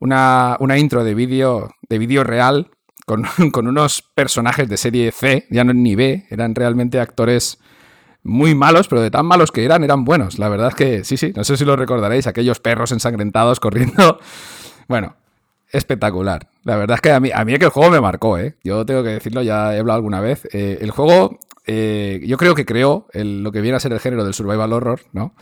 Una, 0.00 0.56
intro 0.78 1.02
de 1.02 1.14
vídeo 1.14 1.70
de 1.88 1.98
vídeo 1.98 2.22
real 2.22 2.70
con, 3.52 3.66
unos 3.66 4.02
personajes 4.02 4.68
de 4.68 4.76
serie 4.76 5.12
C, 5.12 5.46
ya 5.50 5.64
no 5.64 5.72
ni 5.72 5.94
B, 5.94 6.26
eran 6.30 6.54
realmente 6.54 7.00
actores 7.00 7.58
muy 8.22 8.54
malos, 8.54 8.88
pero 8.88 9.00
de 9.00 9.10
tan 9.10 9.26
malos 9.26 9.50
que 9.50 9.64
eran, 9.64 9.82
eran 9.84 10.04
buenos. 10.04 10.38
La 10.38 10.48
verdad 10.48 10.68
es 10.68 10.74
que 10.74 11.04
sí, 11.04 11.16
sí, 11.16 11.32
no 11.34 11.44
sé 11.44 11.56
si 11.56 11.64
lo 11.64 11.76
recordaréis, 11.76 12.26
aquellos 12.26 12.60
perros 12.60 12.92
ensangrentados 12.92 13.60
corriendo. 13.60 14.18
Bueno, 14.88 15.16
espectacular. 15.70 16.48
La 16.64 16.76
verdad 16.76 16.94
es 16.94 17.02
que 17.02 17.12
a 17.12 17.20
mí, 17.20 17.30
a 17.30 17.44
mí 17.44 17.52
es 17.52 17.58
que 17.58 17.66
el 17.66 17.70
juego 17.70 17.90
me 17.90 18.00
marcó, 18.00 18.38
¿eh? 18.38 18.54
Yo 18.64 18.86
tengo 18.86 19.02
que 19.02 19.10
decirlo, 19.10 19.42
ya 19.42 19.76
he 19.76 19.80
hablado 19.80 19.96
alguna 19.96 20.22
vez. 20.22 20.48
Eh, 20.54 20.78
el 20.80 20.90
juego, 20.92 21.38
eh, 21.66 22.22
yo 22.24 22.38
creo 22.38 22.54
que 22.54 22.64
creó 22.64 23.06
lo 23.12 23.52
que 23.52 23.60
viene 23.60 23.76
a 23.76 23.80
ser 23.80 23.92
el 23.92 24.00
género 24.00 24.24
del 24.24 24.32
survival 24.32 24.72
horror, 24.72 25.02
¿no? 25.12 25.34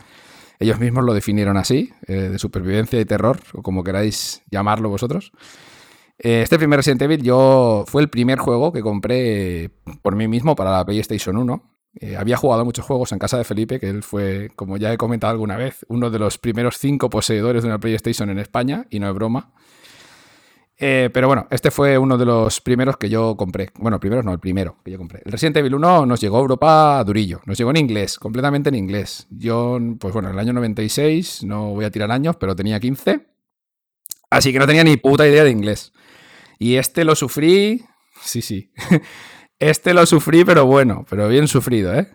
Ellos 0.59 0.79
mismos 0.79 1.03
lo 1.03 1.13
definieron 1.13 1.55
así, 1.55 1.93
eh, 2.07 2.13
de 2.13 2.39
supervivencia 2.39 2.99
y 2.99 3.05
terror, 3.05 3.39
o 3.53 3.61
como 3.61 3.83
queráis 3.83 4.41
llamarlo 4.49 4.89
vosotros. 4.89 5.31
Este 6.17 6.57
primer 6.57 6.77
Resident 6.77 7.01
Evil 7.03 7.21
yo 7.21 7.83
fue 7.87 8.01
el 8.01 8.09
primer 8.09 8.39
juego 8.39 8.71
que 8.71 8.81
compré 8.81 9.69
por 10.01 10.15
mí 10.15 10.27
mismo 10.27 10.55
para 10.55 10.71
la 10.71 10.85
PlayStation 10.85 11.37
1. 11.37 11.77
Eh, 11.99 12.15
había 12.15 12.37
jugado 12.37 12.63
muchos 12.65 12.85
juegos 12.85 13.11
en 13.11 13.19
casa 13.19 13.37
de 13.37 13.43
Felipe, 13.43 13.79
que 13.79 13.89
él 13.89 14.03
fue, 14.03 14.49
como 14.55 14.77
ya 14.77 14.93
he 14.93 14.97
comentado 14.97 15.31
alguna 15.31 15.57
vez, 15.57 15.85
uno 15.89 16.09
de 16.09 16.19
los 16.19 16.37
primeros 16.37 16.77
cinco 16.77 17.09
poseedores 17.09 17.63
de 17.63 17.69
una 17.69 17.79
PlayStation 17.79 18.29
en 18.29 18.39
España, 18.39 18.85
y 18.89 18.99
no 18.99 19.07
es 19.07 19.15
broma. 19.15 19.51
Eh, 20.79 21.09
pero 21.11 21.25
bueno, 21.25 21.47
este 21.49 21.71
fue 21.71 21.97
uno 21.97 22.19
de 22.19 22.25
los 22.25 22.61
primeros 22.61 22.97
que 22.97 23.09
yo 23.09 23.35
compré. 23.35 23.71
Bueno, 23.79 23.99
primeros 23.99 24.23
no, 24.23 24.31
el 24.31 24.39
primero 24.39 24.77
que 24.85 24.91
yo 24.91 24.99
compré. 24.99 25.23
El 25.25 25.31
Resident 25.31 25.57
Evil 25.57 25.73
1 25.73 26.05
nos 26.05 26.21
llegó 26.21 26.37
a 26.37 26.41
Europa 26.41 27.03
durillo. 27.03 27.41
Nos 27.45 27.57
llegó 27.57 27.71
en 27.71 27.77
inglés, 27.77 28.19
completamente 28.19 28.69
en 28.69 28.75
inglés. 28.75 29.25
Yo, 29.31 29.79
pues 29.99 30.13
bueno, 30.13 30.29
en 30.29 30.35
el 30.35 30.39
año 30.39 30.53
96, 30.53 31.43
no 31.45 31.71
voy 31.71 31.85
a 31.85 31.89
tirar 31.89 32.11
años, 32.11 32.35
pero 32.35 32.55
tenía 32.55 32.79
15. 32.79 33.25
Así 34.29 34.53
que 34.53 34.59
no 34.59 34.67
tenía 34.67 34.83
ni 34.83 34.97
puta 34.97 35.27
idea 35.27 35.43
de 35.43 35.49
inglés. 35.49 35.93
Y 36.59 36.75
este 36.75 37.03
lo 37.03 37.15
sufrí. 37.15 37.85
Sí, 38.21 38.41
sí. 38.41 38.71
Este 39.59 39.95
lo 39.95 40.05
sufrí, 40.05 40.45
pero 40.45 40.67
bueno, 40.67 41.03
pero 41.09 41.27
bien 41.27 41.47
sufrido, 41.47 41.91
¿eh? 41.95 42.07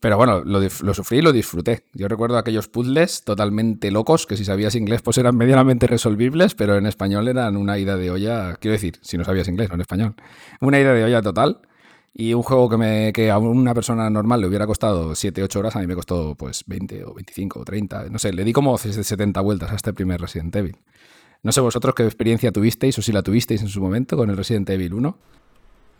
Pero 0.00 0.16
bueno, 0.16 0.42
lo, 0.44 0.94
sufrí 0.94 1.18
y 1.18 1.22
lo 1.22 1.32
disfruté. 1.32 1.84
Yo 1.94 2.08
recuerdo 2.08 2.36
aquellos 2.36 2.66
puzzles 2.66 3.22
totalmente 3.22 3.92
locos 3.92 4.26
que 4.26 4.36
si 4.36 4.44
sabías 4.44 4.74
inglés 4.74 5.02
pues 5.02 5.18
eran 5.18 5.36
medianamente 5.36 5.86
resolvibles, 5.86 6.56
pero 6.56 6.76
en 6.76 6.86
español 6.86 7.28
eran 7.28 7.56
una 7.56 7.78
ida 7.78 7.96
de 7.96 8.10
olla, 8.10 8.56
quiero 8.56 8.72
decir, 8.72 8.98
si 9.02 9.16
no 9.16 9.22
sabías 9.22 9.46
inglés, 9.46 9.68
no 9.68 9.76
en 9.76 9.82
español, 9.82 10.16
una 10.60 10.80
ida 10.80 10.92
de 10.92 11.04
olla 11.04 11.22
total. 11.22 11.60
Y 12.14 12.34
un 12.34 12.42
juego 12.42 12.68
que, 12.68 12.76
me, 12.76 13.12
que 13.12 13.30
a 13.30 13.38
una 13.38 13.72
persona 13.72 14.10
normal 14.10 14.40
le 14.40 14.48
hubiera 14.48 14.66
costado 14.66 15.14
7, 15.14 15.44
8 15.44 15.58
horas, 15.60 15.76
a 15.76 15.78
mí 15.78 15.86
me 15.86 15.94
costó 15.94 16.34
pues 16.34 16.64
20 16.66 17.04
o 17.04 17.14
25 17.14 17.60
o 17.60 17.64
30, 17.64 18.10
no 18.10 18.18
sé, 18.18 18.32
le 18.32 18.44
di 18.44 18.52
como 18.52 18.76
70 18.76 19.40
vueltas 19.40 19.70
a 19.70 19.76
este 19.76 19.92
primer 19.94 20.20
Resident 20.20 20.54
Evil. 20.56 20.76
No 21.44 21.50
sé 21.50 21.60
vosotros 21.60 21.94
qué 21.94 22.04
experiencia 22.04 22.52
tuvisteis 22.52 22.96
o 22.98 23.02
si 23.02 23.10
la 23.10 23.22
tuvisteis 23.22 23.62
en 23.62 23.68
su 23.68 23.80
momento 23.80 24.16
con 24.16 24.30
el 24.30 24.36
Resident 24.36 24.70
Evil 24.70 24.94
1. 24.94 25.18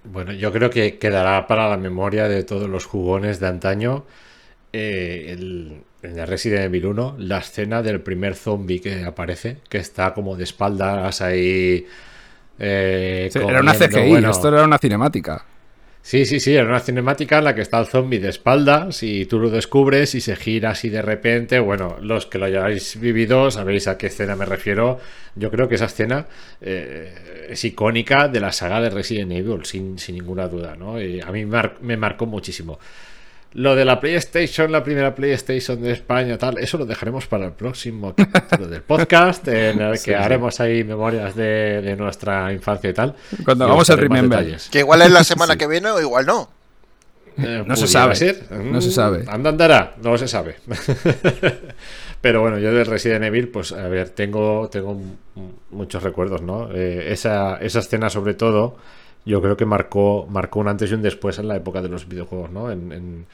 Bueno, 0.04 0.32
yo 0.32 0.52
creo 0.52 0.70
que 0.70 0.98
quedará 0.98 1.46
para 1.46 1.68
la 1.68 1.76
memoria 1.76 2.28
de 2.28 2.44
todos 2.44 2.68
los 2.68 2.86
jugones 2.86 3.40
de 3.40 3.48
antaño 3.48 4.04
eh, 4.72 5.26
el, 5.30 5.82
en 6.02 6.18
el 6.18 6.26
Resident 6.28 6.62
Evil 6.62 6.86
1 6.86 7.16
la 7.18 7.38
escena 7.38 7.82
del 7.82 8.00
primer 8.00 8.36
zombie 8.36 8.80
que 8.80 9.04
aparece, 9.04 9.58
que 9.68 9.78
está 9.78 10.14
como 10.14 10.36
de 10.36 10.44
espaldas 10.44 11.20
ahí. 11.20 11.86
Eh, 12.58 13.30
era 13.34 13.60
una 13.60 13.74
CGI, 13.74 14.24
esto 14.24 14.48
era 14.48 14.64
una 14.64 14.78
cinemática. 14.78 15.44
Sí, 16.04 16.26
sí, 16.26 16.40
sí, 16.40 16.54
era 16.54 16.68
una 16.68 16.80
cinemática 16.80 17.38
en 17.38 17.44
la 17.44 17.54
que 17.54 17.60
está 17.60 17.78
el 17.78 17.86
zombie 17.86 18.18
de 18.18 18.28
espaldas 18.28 19.04
y 19.04 19.24
tú 19.26 19.38
lo 19.38 19.50
descubres 19.50 20.16
y 20.16 20.20
se 20.20 20.34
gira 20.34 20.70
así 20.70 20.88
de 20.88 21.00
repente. 21.00 21.60
Bueno, 21.60 21.96
los 22.00 22.26
que 22.26 22.38
lo 22.38 22.46
hayáis 22.46 22.98
vivido 22.98 23.50
sabéis 23.52 23.86
a 23.86 23.96
qué 23.96 24.08
escena 24.08 24.34
me 24.34 24.44
refiero. 24.44 24.98
Yo 25.36 25.50
creo 25.50 25.68
que 25.68 25.76
esa 25.76 25.84
escena 25.86 26.26
eh, 26.60 27.46
es 27.50 27.64
icónica 27.64 28.26
de 28.28 28.40
la 28.40 28.50
saga 28.52 28.80
de 28.80 28.90
Resident 28.90 29.30
Evil, 29.32 29.64
sin, 29.64 29.98
sin 29.98 30.16
ninguna 30.16 30.48
duda, 30.48 30.74
¿no? 30.74 31.00
Y 31.00 31.20
a 31.20 31.30
mí 31.30 31.46
me 31.46 31.96
marcó 31.96 32.26
muchísimo. 32.26 32.80
Lo 33.54 33.76
de 33.76 33.84
la 33.84 34.00
PlayStation, 34.00 34.72
la 34.72 34.82
primera 34.82 35.14
PlayStation 35.14 35.82
de 35.82 35.92
España, 35.92 36.38
tal, 36.38 36.56
eso 36.58 36.78
lo 36.78 36.86
dejaremos 36.86 37.26
para 37.26 37.44
el 37.44 37.52
próximo 37.52 38.14
capítulo 38.14 38.66
del 38.66 38.82
podcast, 38.82 39.46
en 39.48 39.80
el 39.80 40.00
que 40.00 40.16
haremos 40.16 40.58
ahí 40.60 40.84
memorias 40.84 41.36
de, 41.36 41.94
nuestra 41.98 42.50
infancia 42.52 42.88
y 42.88 42.94
tal. 42.94 43.14
Cuando 43.44 43.68
vamos 43.68 43.90
a 43.90 43.96
Remember. 43.96 44.56
Que 44.70 44.78
igual 44.78 45.02
es 45.02 45.10
la 45.10 45.22
semana 45.24 45.56
que 45.56 45.66
viene 45.66 45.90
o 45.90 46.00
igual 46.00 46.24
no. 46.24 46.48
Eh, 47.36 47.62
no 47.66 47.76
se 47.76 47.86
sabe. 47.86 48.14
No 48.50 48.80
se 48.80 48.90
sabe. 48.90 49.24
Anda, 49.28 49.50
andará, 49.50 49.94
no 50.02 50.16
se 50.16 50.28
sabe. 50.28 50.56
Pero 52.22 52.40
bueno, 52.40 52.58
yo 52.58 52.72
de 52.72 52.84
Resident 52.84 53.24
Evil, 53.24 53.48
pues 53.48 53.72
a 53.72 53.88
ver, 53.88 54.10
tengo, 54.10 54.70
tengo 54.70 54.98
muchos 55.70 56.02
recuerdos, 56.02 56.40
¿no? 56.40 56.70
Eh, 56.72 57.12
esa, 57.12 57.56
esa 57.56 57.80
escena 57.80 58.08
sobre 58.08 58.34
todo 58.34 58.76
yo 59.24 59.40
creo 59.40 59.56
que 59.56 59.66
marcó, 59.66 60.26
marcó 60.28 60.60
un 60.60 60.68
antes 60.68 60.90
y 60.90 60.94
un 60.94 61.02
después 61.02 61.38
en 61.38 61.48
la 61.48 61.56
época 61.56 61.80
de 61.82 61.88
los 61.88 62.08
videojuegos, 62.08 62.50
¿no? 62.50 62.70
En, 62.70 63.26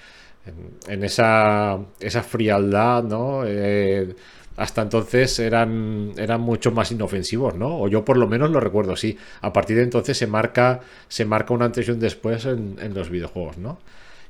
esa, 0.86 1.78
esa, 2.01 2.22
frialdad, 2.22 3.03
¿no? 3.05 3.43
Eh, 3.45 4.14
hasta 4.57 4.82
entonces 4.82 5.39
eran, 5.39 6.12
eran 6.16 6.41
mucho 6.41 6.72
más 6.72 6.91
inofensivos, 6.91 7.55
¿no? 7.55 7.80
O 7.80 7.89
yo 7.89 8.05
por 8.05 8.16
lo 8.16 8.26
menos 8.26 8.51
lo 8.51 8.59
recuerdo 8.59 8.93
así. 8.95 9.16
A 9.43 9.53
partir 9.53 9.76
de 9.76 9.82
entonces 9.82 10.16
se 10.16 10.26
marca, 10.26 10.80
se 11.07 11.24
marca 11.24 11.53
un 11.53 11.62
antes 11.62 11.86
y 11.86 11.91
un 11.91 12.01
después 12.01 12.47
en, 12.47 12.76
los 12.95 13.11
videojuegos, 13.11 13.59
¿no? 13.59 13.78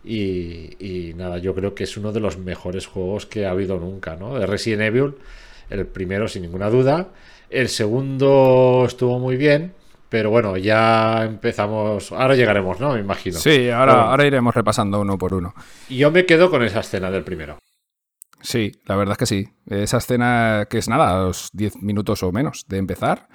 Y, 0.04 0.76
y, 0.80 1.14
nada, 1.14 1.38
yo 1.38 1.54
creo 1.54 1.74
que 1.74 1.84
es 1.84 1.96
uno 1.96 2.12
de 2.12 2.20
los 2.20 2.38
mejores 2.38 2.86
juegos 2.86 3.26
que 3.26 3.46
ha 3.46 3.50
habido 3.50 3.78
nunca, 3.78 4.16
¿no? 4.16 4.38
De 4.38 4.46
Resident 4.46 4.82
Evil, 4.82 5.14
el 5.70 5.86
primero 5.86 6.28
sin 6.28 6.42
ninguna 6.42 6.68
duda. 6.68 7.08
El 7.50 7.68
segundo 7.68 8.84
estuvo 8.86 9.18
muy 9.18 9.36
bien, 9.36 9.72
pero 10.08 10.30
bueno, 10.30 10.56
ya 10.56 11.24
empezamos. 11.24 12.12
Ahora 12.12 12.34
llegaremos, 12.34 12.80
¿no? 12.80 12.94
Me 12.94 13.00
imagino. 13.00 13.38
Sí, 13.38 13.70
ahora, 13.70 14.10
ahora 14.10 14.26
iremos 14.26 14.54
repasando 14.54 15.00
uno 15.00 15.18
por 15.18 15.34
uno. 15.34 15.54
Y 15.88 15.98
yo 15.98 16.10
me 16.10 16.26
quedo 16.26 16.50
con 16.50 16.62
esa 16.62 16.80
escena 16.80 17.10
del 17.10 17.24
primero. 17.24 17.58
Sí, 18.40 18.72
la 18.86 18.96
verdad 18.96 19.12
es 19.12 19.18
que 19.18 19.26
sí. 19.26 19.48
Esa 19.66 19.98
escena 19.98 20.66
que 20.70 20.78
es 20.78 20.88
nada, 20.88 21.24
los 21.24 21.50
10 21.52 21.82
minutos 21.82 22.22
o 22.22 22.32
menos 22.32 22.64
de 22.68 22.78
empezar. 22.78 23.28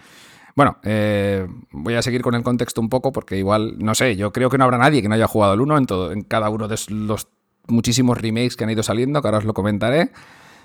Bueno, 0.56 0.78
eh, 0.84 1.48
voy 1.72 1.96
a 1.96 2.02
seguir 2.02 2.22
con 2.22 2.36
el 2.36 2.44
contexto 2.44 2.80
un 2.80 2.90
poco 2.90 3.12
porque 3.12 3.38
igual, 3.38 3.76
no 3.80 3.96
sé, 3.96 4.16
yo 4.16 4.32
creo 4.32 4.50
que 4.50 4.58
no 4.58 4.66
habrá 4.66 4.78
nadie 4.78 5.02
que 5.02 5.10
no 5.10 5.16
haya 5.16 5.28
jugado 5.28 5.56
el 5.56 5.62
1 5.62 5.78
en, 5.78 5.86
todo, 5.86 6.12
en 6.12 6.22
cada 6.22 6.50
uno 6.50 6.68
de 6.68 6.78
los 6.90 7.28
muchísimos 7.68 8.20
remakes 8.20 8.56
que 8.56 8.64
han 8.64 8.70
ido 8.70 8.84
saliendo, 8.84 9.22
que 9.22 9.28
ahora 9.28 9.40
os 9.40 9.46
lo 9.46 9.54
comentaré. 9.54 10.12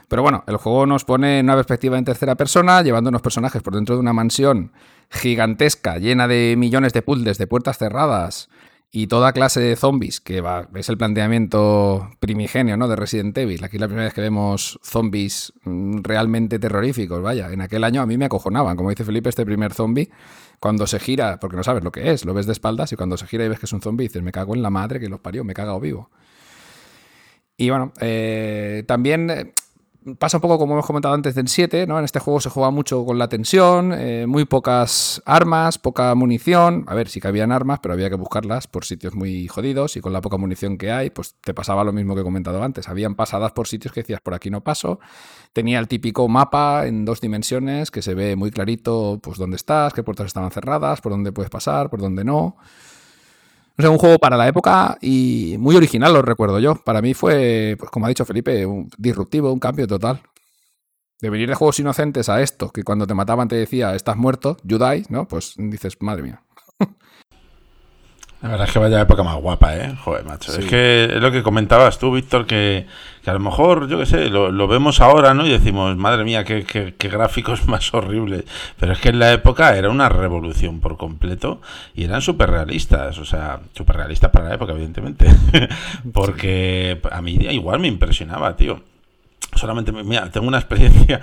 Pero 0.09 0.23
bueno, 0.23 0.43
el 0.47 0.57
juego 0.57 0.87
nos 0.87 1.05
pone 1.05 1.39
en 1.39 1.47
una 1.47 1.55
perspectiva 1.55 1.99
en 1.99 2.05
tercera 2.05 2.35
persona, 2.35 2.83
llevando 2.83 3.11
unos 3.11 3.23
personajes 3.23 3.63
por 3.63 3.75
dentro 3.75 3.95
de 3.95 4.01
una 4.01 4.15
mansión 4.15 4.73
gigantesca, 5.11 5.99
llena 5.99 6.27
de 6.27 6.55
millones 6.57 6.93
de 6.93 7.03
puzzles, 7.03 7.39
de 7.39 7.47
puertas 7.47 7.79
cerradas 7.79 8.49
y 8.91 9.07
toda 9.07 9.33
clase 9.33 9.61
de 9.61 9.77
zombies, 9.77 10.21
que 10.21 10.41
va, 10.41 10.67
es 10.75 10.89
el 10.89 10.97
planteamiento 10.97 12.09
primigenio 12.21 12.79
¿no? 12.79 12.89
de 12.89 12.97
Resident 12.97 13.37
Evil. 13.37 13.63
Aquí 13.63 13.77
la 13.77 13.87
primera 13.87 14.05
vez 14.05 14.15
que 14.15 14.23
vemos 14.23 14.81
zombies 14.83 15.53
mm, 15.65 15.99
realmente 16.03 16.59
terroríficos, 16.59 17.23
vaya. 17.23 17.53
En 17.53 17.61
aquel 17.61 17.85
año 17.85 18.01
a 18.01 18.07
mí 18.07 18.17
me 18.17 18.25
acojonaban, 18.25 18.77
como 18.77 18.89
dice 18.89 19.05
Felipe, 19.05 19.29
este 19.29 19.45
primer 19.45 19.75
zombie, 19.75 20.09
cuando 20.59 20.87
se 20.87 20.99
gira, 21.01 21.39
porque 21.39 21.57
no 21.57 21.65
sabes 21.65 21.85
lo 21.85 21.93
que 21.93 22.11
es, 22.13 22.25
lo 22.25 22.33
ves 22.33 22.47
de 22.47 22.53
espaldas 22.53 22.91
y 22.93 22.97
cuando 22.97 23.19
se 23.19 23.27
gira 23.27 23.45
y 23.45 23.49
ves 23.49 23.59
que 23.59 23.67
es 23.67 23.73
un 23.75 23.83
zombie, 23.83 24.05
dices, 24.09 24.23
me 24.23 24.33
cago 24.33 24.55
en 24.55 24.63
la 24.63 24.71
madre 24.71 25.01
que 25.01 25.09
los 25.09 25.21
parió, 25.21 25.45
me 25.45 25.53
he 25.53 25.55
cagado 25.55 25.79
vivo. 25.81 26.11
Y 27.59 27.69
bueno, 27.71 27.93
eh, 28.01 28.85
también 28.87 29.31
eh, 29.31 29.53
pasa 30.19 30.39
un 30.39 30.41
poco 30.41 30.59
como 30.59 30.75
hemos 30.75 30.87
comentado 30.87 31.15
antes 31.15 31.35
del 31.35 31.49
7, 31.49 31.87
¿no? 31.87 31.99
En 31.99 32.05
este 32.05 32.19
juego 32.19 32.41
se 32.41 32.51
juega 32.51 32.71
mucho 32.71 33.05
con 33.05 33.19
la 33.19 33.29
tensión, 33.29 33.93
eh, 33.93 34.27
muy 34.27 34.45
pocas 34.45 35.23
armas, 35.27 35.79
poca 35.79 36.15
munición. 36.15 36.85
A 36.87 36.95
ver, 36.95 37.09
sí 37.09 37.21
que 37.21 37.29
habían 37.29 37.53
armas, 37.53 37.81
pero 37.83 37.95
había 37.95 38.09
que 38.09 38.17
buscarlas 38.17 38.67
por 38.67 38.85
sitios 38.85 39.15
muy 39.15 39.49
jodidos 39.49 39.97
y 39.97 40.01
con 40.01 40.13
la 40.13 40.21
poca 40.21 40.37
munición 40.37 40.79
que 40.79 40.91
hay, 40.93 41.11
pues 41.11 41.35
te 41.41 41.55
pasaba 41.55 41.85
lo 41.85 41.93
mismo 41.93 42.15
que 42.15 42.23
he 42.23 42.25
comentado 42.25 42.63
antes. 42.63 42.89
Habían 42.89 43.15
pasadas 43.15 43.53
por 43.53 43.67
sitios 43.67 43.93
que 43.93 44.01
decías, 44.01 44.21
por 44.21 44.35
aquí 44.35 44.51
no 44.51 44.63
paso. 44.63 45.01
Tenía 45.53 45.79
el 45.79 45.89
típico 45.89 46.29
mapa 46.29 46.87
en 46.87 47.05
dos 47.05 47.21
dimensiones 47.21 47.91
que 47.91 48.03
se 48.03 48.15
ve 48.15 48.37
muy 48.37 48.51
clarito, 48.51 49.19
pues 49.23 49.39
dónde 49.39 49.57
estás, 49.57 49.93
qué 49.93 50.03
puertas 50.03 50.27
estaban 50.27 50.51
cerradas, 50.51 51.01
por 51.01 51.13
dónde 51.13 51.33
puedes 51.33 51.51
pasar, 51.51 51.91
por 51.91 52.01
dónde 52.01 52.25
no. 52.25 52.57
No 53.79 53.85
sé, 53.85 53.89
un 53.89 53.99
juego 53.99 54.19
para 54.19 54.37
la 54.37 54.49
época 54.49 54.99
y 55.01 55.55
muy 55.59 55.77
original, 55.77 56.13
lo 56.13 56.21
recuerdo 56.21 56.59
yo. 56.59 56.75
Para 56.75 57.01
mí 57.01 57.15
fue, 57.15 57.77
pues 57.79 57.91
como 57.93 58.07
ha 58.07 58.09
dicho 58.09 58.25
Felipe, 58.25 58.67
un 58.67 58.91
disruptivo, 58.99 59.53
un 59.53 59.61
cambio 59.61 59.87
total. 59.87 60.21
De 61.21 61.31
venir 61.31 61.49
de 61.49 61.55
juegos 61.55 61.79
inocentes 61.79 62.29
a 62.29 62.43
esto, 62.43 62.71
que 62.71 62.83
cuando 62.83 63.07
te 63.07 63.15
mataban 63.15 63.47
te 63.47 63.55
decía, 63.57 63.95
estás 63.95 64.17
muerto, 64.17 64.57
you 64.65 64.79
die, 64.79 65.05
¿no? 65.09 65.29
Pues 65.29 65.55
dices, 65.57 65.97
madre 66.01 66.23
mía. 66.25 66.43
La 68.41 68.51
verdad 68.51 68.69
es 68.69 68.73
que 68.73 68.79
vaya 68.79 69.01
época 69.01 69.25
más 69.25 69.35
guapa, 69.37 69.77
¿eh? 69.77 69.97
Joder, 70.05 70.25
macho. 70.25 70.57
Es 70.57 70.65
que 70.65 71.07
es 71.07 71.21
lo 71.21 71.33
que 71.33 71.43
comentabas 71.43 71.99
tú, 71.99 72.13
Víctor, 72.13 72.47
que, 72.47 72.87
a 73.27 73.33
lo 73.33 73.41
mejor, 73.41 73.89
yo 73.89 73.99
qué 73.99 74.07
sé, 74.07 74.31
lo, 74.31 74.69
vemos 74.69 75.01
ahora, 75.01 75.35
¿no? 75.35 75.45
Y 75.45 75.51
decimos, 75.51 75.97
madre 75.97 76.23
mía, 76.23 76.45
qué, 76.45 76.65
qué, 76.65 77.09
gráficos 77.09 77.67
más 77.67 77.93
horribles. 77.93 78.45
Pero 78.79 78.93
es 78.93 79.01
que 79.01 79.09
en 79.09 79.19
la 79.19 79.33
época 79.33 79.77
era 79.77 79.91
una 79.91 80.09
revolución 80.09 80.79
por 80.79 80.97
completo 80.97 81.61
y 81.97 82.05
eran 82.05 82.23
súper 82.23 82.51
realistas. 82.51 83.19
O 83.19 83.25
sea, 83.25 83.59
súper 83.75 83.97
realistas 83.97 84.31
para 84.31 84.51
la 84.51 84.55
época, 84.55 84.73
evidentemente. 84.73 85.27
Porque 86.13 87.01
a 87.11 87.21
mí 87.21 87.39
igual 87.51 87.81
me 87.81 87.89
impresionaba, 87.89 88.57
tío. 88.57 88.83
Solamente, 89.57 89.91
mira, 89.91 90.31
tengo 90.31 90.47
una 90.47 90.59
experiencia. 90.59 91.21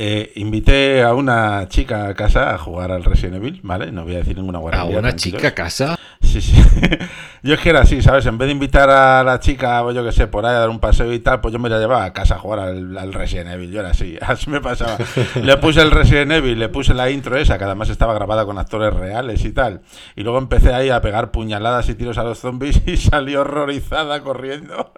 Eh, 0.00 0.30
invité 0.36 1.02
a 1.02 1.12
una 1.12 1.66
chica 1.68 2.06
a 2.06 2.14
casa 2.14 2.54
a 2.54 2.58
jugar 2.58 2.92
al 2.92 3.02
Resident 3.02 3.34
Evil, 3.34 3.58
¿vale? 3.64 3.90
No 3.90 4.04
voy 4.04 4.14
a 4.14 4.18
decir 4.18 4.36
ninguna 4.36 4.60
guardia. 4.60 4.82
¿A 4.82 4.84
una 4.84 5.16
chica 5.16 5.48
a 5.48 5.54
casa? 5.54 5.98
Sí, 6.22 6.40
sí. 6.40 6.54
yo 7.42 7.54
es 7.54 7.60
que 7.60 7.70
era 7.70 7.80
así, 7.80 8.00
¿sabes? 8.00 8.24
En 8.26 8.38
vez 8.38 8.46
de 8.46 8.52
invitar 8.52 8.90
a 8.90 9.24
la 9.24 9.40
chica, 9.40 9.82
o 9.82 9.90
yo 9.90 10.04
que 10.04 10.12
sé, 10.12 10.28
por 10.28 10.46
ahí 10.46 10.54
a 10.54 10.60
dar 10.60 10.68
un 10.68 10.78
paseo 10.78 11.12
y 11.12 11.18
tal, 11.18 11.40
pues 11.40 11.52
yo 11.52 11.58
me 11.58 11.68
la 11.68 11.78
llevaba 11.78 12.04
a 12.04 12.12
casa 12.12 12.36
a 12.36 12.38
jugar 12.38 12.60
al, 12.60 13.12
Resident 13.12 13.50
Evil. 13.50 13.72
Yo 13.72 13.80
era 13.80 13.90
así, 13.90 14.16
así 14.22 14.48
me 14.50 14.60
pasaba. 14.60 14.98
le 15.42 15.56
puse 15.56 15.80
el 15.80 15.90
Resident 15.90 16.30
Evil, 16.30 16.58
le 16.58 16.68
puse 16.68 16.94
la 16.94 17.10
intro 17.10 17.36
esa, 17.36 17.58
que 17.58 17.64
además 17.64 17.88
estaba 17.88 18.14
grabada 18.14 18.44
con 18.44 18.56
actores 18.56 18.94
reales 18.94 19.44
y 19.44 19.52
tal. 19.52 19.80
Y 20.14 20.22
luego 20.22 20.38
empecé 20.38 20.72
ahí 20.72 20.90
a 20.90 21.00
pegar 21.00 21.32
puñaladas 21.32 21.88
y 21.88 21.94
tiros 21.94 22.18
a 22.18 22.22
los 22.22 22.38
zombies 22.38 22.82
y 22.86 22.96
salió 22.96 23.40
horrorizada 23.40 24.20
corriendo 24.22 24.92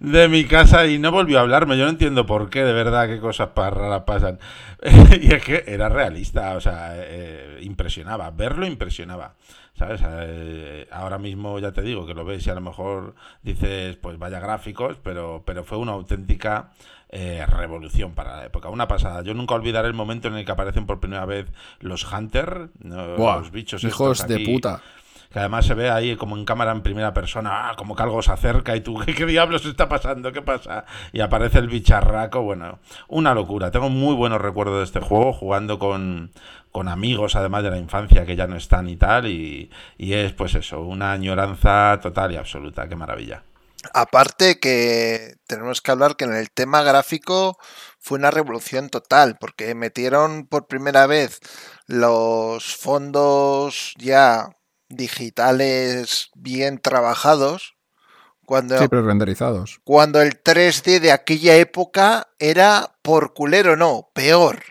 de 0.00 0.28
mi 0.28 0.44
casa 0.44 0.86
y 0.86 0.98
no 0.98 1.12
volvió 1.12 1.38
a 1.38 1.42
hablarme. 1.42 1.76
Yo 1.76 1.84
no 1.84 1.90
entiendo 1.90 2.24
por 2.24 2.48
qué, 2.48 2.64
de 2.64 2.72
verdad, 2.72 3.06
qué 3.06 3.20
cosas 3.20 3.50
raras 3.54 4.02
pasan. 4.14 4.38
y 5.20 5.34
es 5.34 5.44
que 5.44 5.64
era 5.66 5.88
realista, 5.88 6.56
o 6.56 6.60
sea, 6.60 6.92
eh, 6.96 7.58
impresionaba. 7.62 8.30
Verlo 8.30 8.66
impresionaba. 8.66 9.34
¿sabes? 9.76 10.00
Eh, 10.04 10.88
ahora 10.90 11.18
mismo 11.18 11.58
ya 11.58 11.72
te 11.72 11.82
digo 11.82 12.06
que 12.06 12.14
lo 12.14 12.24
ves 12.24 12.46
y 12.46 12.50
a 12.50 12.54
lo 12.54 12.60
mejor 12.60 13.14
dices, 13.42 13.96
pues 13.96 14.18
vaya 14.18 14.40
gráficos, 14.40 14.96
pero, 15.02 15.42
pero 15.44 15.64
fue 15.64 15.78
una 15.78 15.92
auténtica 15.92 16.70
eh, 17.08 17.44
revolución 17.46 18.12
para 18.12 18.36
la 18.36 18.46
época. 18.46 18.68
Una 18.70 18.88
pasada. 18.88 19.22
Yo 19.22 19.34
nunca 19.34 19.54
olvidaré 19.54 19.88
el 19.88 19.94
momento 19.94 20.28
en 20.28 20.34
el 20.34 20.44
que 20.44 20.52
aparecen 20.52 20.86
por 20.86 21.00
primera 21.00 21.24
vez 21.24 21.46
los 21.80 22.10
Hunter, 22.10 22.70
¿no? 22.80 23.16
Buah, 23.16 23.38
los 23.38 23.50
bichos 23.50 23.84
hijos 23.84 24.20
estos 24.20 24.36
de 24.36 24.44
puta. 24.44 24.82
Que 25.34 25.40
además 25.40 25.66
se 25.66 25.74
ve 25.74 25.90
ahí 25.90 26.14
como 26.14 26.36
en 26.36 26.44
cámara 26.44 26.70
en 26.70 26.80
primera 26.84 27.12
persona, 27.12 27.68
ah, 27.68 27.74
como 27.76 27.96
que 27.96 28.04
algo 28.04 28.22
se 28.22 28.30
acerca 28.30 28.76
y 28.76 28.82
tú, 28.82 29.00
¿qué, 29.00 29.14
qué 29.16 29.26
diablos 29.26 29.66
está 29.66 29.88
pasando? 29.88 30.30
¿Qué 30.30 30.42
pasa? 30.42 30.84
Y 31.12 31.22
aparece 31.22 31.58
el 31.58 31.66
bicharraco, 31.66 32.42
bueno, 32.42 32.78
una 33.08 33.34
locura. 33.34 33.72
Tengo 33.72 33.90
muy 33.90 34.14
buenos 34.14 34.40
recuerdos 34.40 34.78
de 34.78 34.84
este 34.84 35.00
juego, 35.00 35.32
jugando 35.32 35.80
con, 35.80 36.30
con 36.70 36.86
amigos 36.86 37.34
además 37.34 37.64
de 37.64 37.70
la 37.70 37.78
infancia 37.78 38.24
que 38.24 38.36
ya 38.36 38.46
no 38.46 38.54
están 38.54 38.88
y 38.88 38.94
tal, 38.94 39.26
y, 39.26 39.72
y 39.98 40.12
es 40.12 40.32
pues 40.34 40.54
eso, 40.54 40.82
una 40.82 41.10
añoranza 41.10 41.98
total 42.00 42.30
y 42.30 42.36
absoluta, 42.36 42.88
qué 42.88 42.94
maravilla. 42.94 43.42
Aparte 43.92 44.60
que 44.60 45.34
tenemos 45.48 45.80
que 45.80 45.90
hablar 45.90 46.14
que 46.14 46.26
en 46.26 46.34
el 46.34 46.52
tema 46.52 46.84
gráfico 46.84 47.58
fue 47.98 48.18
una 48.18 48.30
revolución 48.30 48.88
total, 48.88 49.36
porque 49.40 49.74
metieron 49.74 50.46
por 50.46 50.68
primera 50.68 51.08
vez 51.08 51.40
los 51.88 52.76
fondos 52.76 53.94
ya 53.98 54.48
digitales 54.96 56.30
bien 56.34 56.78
trabajados, 56.78 57.76
cuando, 58.46 58.78
Sí, 58.78 58.88
pero 58.88 59.02
renderizados. 59.06 59.80
cuando 59.84 60.20
el 60.20 60.40
3D 60.42 61.00
de 61.00 61.12
aquella 61.12 61.56
época 61.56 62.28
era 62.38 62.96
por 63.02 63.32
culero, 63.34 63.76
no, 63.76 64.10
peor. 64.12 64.62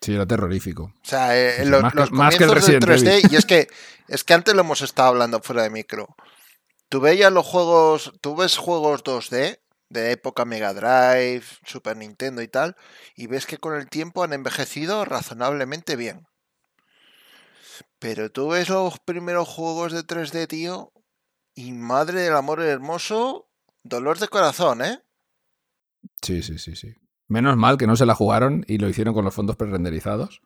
Sí, 0.00 0.14
era 0.14 0.26
terrorífico. 0.26 0.84
O 0.84 0.92
sea, 1.08 1.36
eh, 1.38 1.64
Sí, 1.64 1.70
los, 1.70 1.82
más 1.82 1.92
que- 1.92 1.98
los 2.00 2.12
más 2.12 2.36
que 2.36 2.44
el 2.44 2.50
comienzos 2.50 2.66
del 2.68 2.80
Resident 2.82 3.24
3D, 3.24 3.32
y 3.32 3.36
es 3.36 3.46
que, 3.46 3.68
es 4.08 4.24
que 4.24 4.34
antes 4.34 4.54
lo 4.54 4.60
hemos 4.60 4.82
estado 4.82 5.08
hablando 5.08 5.40
fuera 5.40 5.62
de 5.62 5.70
micro. 5.70 6.14
Tú 6.88 7.00
veías 7.00 7.32
los 7.32 7.46
juegos, 7.46 8.12
tú 8.20 8.36
ves 8.36 8.56
juegos 8.56 9.02
2D 9.04 9.60
de 9.88 10.10
época 10.12 10.44
Mega 10.44 10.72
Drive, 10.74 11.44
Super 11.64 11.96
Nintendo 11.96 12.42
y 12.42 12.48
tal, 12.48 12.76
y 13.14 13.26
ves 13.28 13.46
que 13.46 13.58
con 13.58 13.74
el 13.74 13.88
tiempo 13.88 14.22
han 14.24 14.32
envejecido 14.32 15.04
razonablemente 15.04 15.96
bien. 15.96 16.26
Pero 18.02 18.30
tú 18.32 18.48
ves 18.48 18.68
los 18.68 18.98
primeros 18.98 19.48
juegos 19.48 19.92
de 19.92 20.00
3D, 20.04 20.48
tío, 20.48 20.92
y 21.54 21.72
madre 21.72 22.22
del 22.22 22.34
amor 22.34 22.60
hermoso, 22.60 23.48
dolor 23.84 24.18
de 24.18 24.26
corazón, 24.28 24.82
¿eh? 24.82 24.98
Sí, 26.20 26.42
sí, 26.42 26.58
sí, 26.58 26.74
sí. 26.74 26.94
Menos 27.28 27.56
mal 27.56 27.78
que 27.78 27.86
no 27.86 27.94
se 27.96 28.04
la 28.04 28.16
jugaron 28.16 28.64
y 28.66 28.78
lo 28.78 28.88
hicieron 28.88 29.14
con 29.14 29.24
los 29.24 29.32
fondos 29.32 29.54
prerenderizados. 29.56 30.42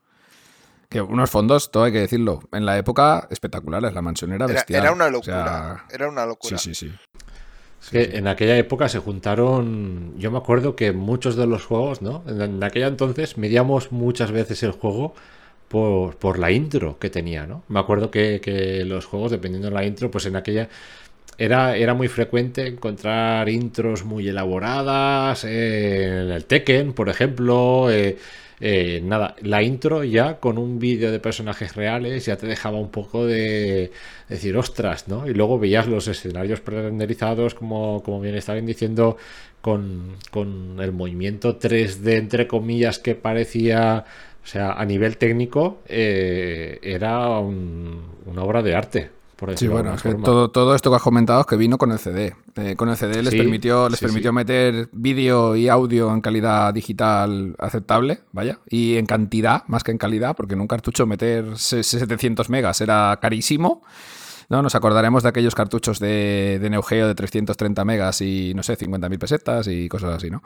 Que 0.91 1.01
unos 1.01 1.31
fondos, 1.31 1.71
todo 1.73 1.85
hay 1.85 1.93
que 1.93 2.01
decirlo, 2.01 2.41
en 2.53 2.67
la 2.67 2.77
época 2.79 3.27
espectaculares. 3.31 3.93
La 3.95 4.03
mansión 4.03 4.33
era 4.33 4.45
Era, 4.45 4.55
bestial. 4.55 4.83
era 4.83 4.93
una 4.93 5.07
O 5.07 5.11
locura. 5.11 5.35
sea, 5.35 5.87
era 5.91 6.09
una 6.09 6.27
locura. 6.27 6.59
sí, 6.59 6.75
sí, 6.75 6.89
sí. 6.89 6.95
Es 7.83 7.91
que 7.91 8.17
en 8.19 8.27
aquella 8.29 8.57
época 8.57 8.89
se 8.89 8.99
juntaron, 8.99 10.15
yo 10.19 10.31
me 10.31 10.39
acuerdo 10.39 10.77
que 10.77 10.93
muchos 10.93 11.37
de 11.37 11.47
los 11.47 11.65
juegos, 11.65 12.03
¿no? 12.03 12.23
En, 12.27 12.41
en 12.41 12.63
aquella 12.63 12.87
entonces 12.89 13.37
medíamos 13.39 13.93
muchas 13.93 14.31
veces 14.31 14.63
el 14.63 14.73
juego 14.73 15.15
por, 15.69 16.17
por 16.17 16.39
la 16.39 16.51
intro 16.51 16.99
que 16.99 17.11
tenía, 17.11 17.47
¿no? 17.47 17.65
Me 17.69 17.81
acuerdo 17.81 18.11
que, 18.11 18.85
los 18.87 19.07
juegos, 19.07 19.31
dependiendo 19.31 19.69
de 19.69 19.75
la 19.75 19.85
intro, 19.85 20.11
pues 20.11 20.27
en 20.27 20.37
aquella 20.37 20.69
era, 21.39 21.77
era 21.77 21.95
muy 21.95 22.09
frecuente 22.09 22.67
encontrar 22.67 23.49
intros 23.49 24.05
muy 24.05 24.29
elaboradas, 24.29 25.45
en 25.45 26.31
el 26.31 26.45
Tekken, 26.47 26.93
por 26.93 27.09
ejemplo, 27.09 27.91
eh, 27.91 28.17
eh, 28.59 29.03
nada, 29.05 29.37
la 29.43 29.63
intro 29.63 30.03
ya 30.03 30.41
con 30.41 30.57
un 30.57 30.79
vídeo 30.79 31.13
de 31.13 31.21
personajes 31.21 31.77
reales 31.77 32.25
ya 32.25 32.37
te 32.37 32.47
dejaba 32.47 32.79
un 32.79 32.91
poco 32.91 33.27
de 33.27 33.91
decir, 34.29 34.57
ostras, 34.57 35.09
¿no? 35.09 35.29
Y 35.29 35.35
luego 35.35 35.59
veías 35.59 35.87
los 35.87 36.09
escenarios 36.09 36.61
pre-renderizados, 36.61 37.55
como, 37.55 38.03
como 38.03 38.21
bien 38.21 38.35
estaban 38.35 38.65
diciendo, 38.65 39.19
con, 39.61 40.17
con 40.31 40.79
el 40.81 40.93
movimiento 40.93 41.59
3D, 41.59 42.13
entre 42.19 42.47
comillas, 42.47 42.99
que 42.99 43.15
parecía, 43.15 44.05
o 44.47 44.49
sea, 44.49 44.75
a 44.75 44.85
nivel 44.85 45.17
técnico, 45.17 45.79
eh, 45.89 46.79
era 46.81 47.29
un- 47.41 48.01
una 48.27 48.43
obra 48.45 48.63
de 48.63 48.77
arte. 48.77 49.11
Por 49.35 49.49
Sí, 49.51 49.53
decirlo 49.67 49.75
bueno, 49.75 49.95
es 49.95 50.03
que 50.03 50.15
todo, 50.15 50.51
todo 50.53 50.75
esto 50.77 50.89
que 50.89 50.97
has 50.97 51.03
comentado 51.03 51.41
es 51.41 51.47
que 51.47 51.57
vino 51.57 51.77
con 51.79 51.91
el 51.91 51.99
CD. 51.99 52.33
Eh, 52.55 52.75
con 52.77 52.89
el 52.89 52.97
CD 52.97 53.23
les 53.25 53.33
Sí, 53.33 53.37
permitió, 53.39 53.89
les 53.91 53.99
sí, 53.99 54.05
permitió 54.07 54.31
sí. 54.31 54.35
meter 54.37 54.89
vídeo 54.93 55.57
y 55.57 55.69
audio 55.69 56.11
en 56.15 56.21
calidad 56.21 56.73
digital 56.73 57.55
aceptable, 57.59 58.21
vaya, 58.33 58.61
y 58.71 58.97
en 58.97 59.05
cantidad, 59.05 59.65
más 59.67 59.83
que 59.83 59.91
en 59.91 59.99
calidad, 59.99 60.35
porque 60.37 60.55
en 60.55 60.61
un 60.61 60.69
cartucho 60.69 61.07
meter 61.07 61.59
se- 61.59 61.83
700 61.83 62.49
megas 62.49 62.81
era 62.81 63.19
carísimo. 63.21 63.83
¿no? 64.49 64.63
Nos 64.63 64.77
acordaremos 64.77 65.25
de 65.25 65.29
aquellos 65.29 65.57
cartuchos 65.57 65.99
de, 65.99 66.59
de 66.63 66.71
Neo 66.71 66.83
Geo 66.85 67.09
de 67.09 67.17
330 67.17 67.85
megas 67.85 68.21
y, 68.21 68.55
no 68.55 68.63
sé, 68.63 68.77
50.000 68.77 69.19
pesetas 69.19 69.67
y 69.67 69.89
cosas 69.89 70.15
así, 70.15 70.31
¿no? 70.31 70.41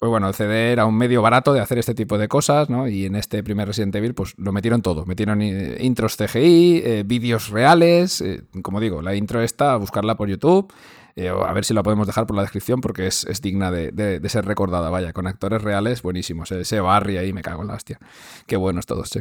Pues 0.00 0.10
bueno, 0.10 0.28
el 0.28 0.34
CD 0.34 0.70
era 0.72 0.86
un 0.86 0.96
medio 0.96 1.22
barato 1.22 1.52
de 1.52 1.60
hacer 1.60 1.78
este 1.78 1.92
tipo 1.94 2.18
de 2.18 2.28
cosas, 2.28 2.70
¿no? 2.70 2.86
Y 2.86 3.06
en 3.06 3.16
este 3.16 3.42
primer 3.42 3.66
Resident 3.66 3.94
Evil, 3.96 4.14
pues 4.14 4.32
lo 4.36 4.52
metieron 4.52 4.80
todo. 4.80 5.04
Metieron 5.06 5.42
eh, 5.42 5.76
intros 5.80 6.16
CGI, 6.16 6.82
eh, 6.84 7.02
vídeos 7.04 7.48
reales. 7.48 8.20
eh, 8.20 8.42
como 8.62 8.78
digo, 8.78 9.02
la 9.02 9.16
intro 9.16 9.42
esta, 9.42 9.74
buscarla 9.76 10.16
por 10.16 10.28
YouTube. 10.28 10.72
eh, 11.16 11.28
a 11.30 11.52
ver 11.52 11.64
si 11.64 11.74
la 11.74 11.82
podemos 11.82 12.06
dejar 12.06 12.26
por 12.28 12.36
la 12.36 12.42
descripción 12.42 12.80
porque 12.80 13.08
es, 13.08 13.24
es 13.24 13.40
digna 13.42 13.72
de, 13.72 13.90
de- 13.90 14.20
de 14.20 14.28
ser 14.28 14.44
recordada, 14.44 14.88
vaya, 14.88 15.12
con 15.12 15.26
actores 15.26 15.62
reales 15.62 16.00
buenísimos. 16.02 16.52
eh, 16.52 16.60
Ese 16.60 16.78
Barry 16.78 17.16
ahí 17.16 17.32
me 17.32 17.42
cago 17.42 17.62
en 17.62 17.68
la 17.68 17.74
hostia. 17.74 17.98
Qué 18.46 18.56
buenos 18.56 18.86
todos, 18.86 19.08
sí. 19.08 19.18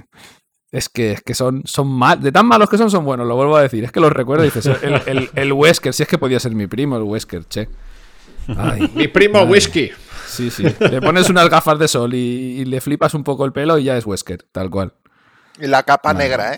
Es 0.71 0.89
que, 0.89 1.13
es 1.13 1.21
que 1.23 1.34
son, 1.34 1.63
son 1.65 1.88
mal, 1.88 2.21
de 2.21 2.32
tan 2.32 2.45
malos 2.45 2.69
que 2.69 2.78
son, 2.78 2.91
son 2.91 3.03
buenos, 3.03 3.25
lo 3.25 3.36
vuelvo 3.36 3.55
a 3.57 3.63
decir. 3.63 3.84
Es 3.84 3.91
que 3.91 3.99
los 3.99 4.11
recuerdo 4.13 4.43
y 4.43 4.49
dices, 4.51 4.67
el, 4.84 5.01
el, 5.07 5.30
el 5.34 5.53
Wesker, 5.53 5.91
si 5.91 6.03
es 6.03 6.09
que 6.09 6.19
podía 6.19 6.39
ser 6.39 6.53
mi 6.53 6.67
primo, 6.67 6.97
el 6.97 7.03
Wesker, 7.03 7.45
che. 7.45 7.67
Ay. 8.55 8.91
Mi 8.93 9.07
primo 9.07 9.39
Ay. 9.39 9.47
Whisky. 9.47 9.89
Sí, 10.38 10.51
sí. 10.51 10.63
Le 10.79 11.01
pones 11.01 11.29
unas 11.29 11.49
gafas 11.49 11.79
de 11.79 11.88
sol 11.88 12.13
y, 12.13 12.61
y 12.61 12.65
le 12.65 12.79
flipas 12.79 13.13
un 13.15 13.23
poco 13.23 13.43
el 13.43 13.51
pelo 13.53 13.79
y 13.79 13.85
ya 13.85 13.97
es 13.97 14.05
Wesker, 14.05 14.43
tal 14.51 14.69
cual. 14.69 14.93
Y 15.59 15.65
la 15.65 15.81
capa 15.83 16.13
No, 16.13 16.19
negra, 16.19 16.53
¿eh? 16.53 16.57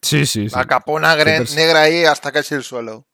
Sí, 0.00 0.24
sí, 0.24 0.48
sí. 0.48 0.54
La 0.54 0.64
capona 0.66 1.16
negra 1.16 1.82
ahí 1.82 2.04
hasta 2.04 2.30
casi 2.30 2.54
el 2.54 2.62
suelo. 2.62 3.06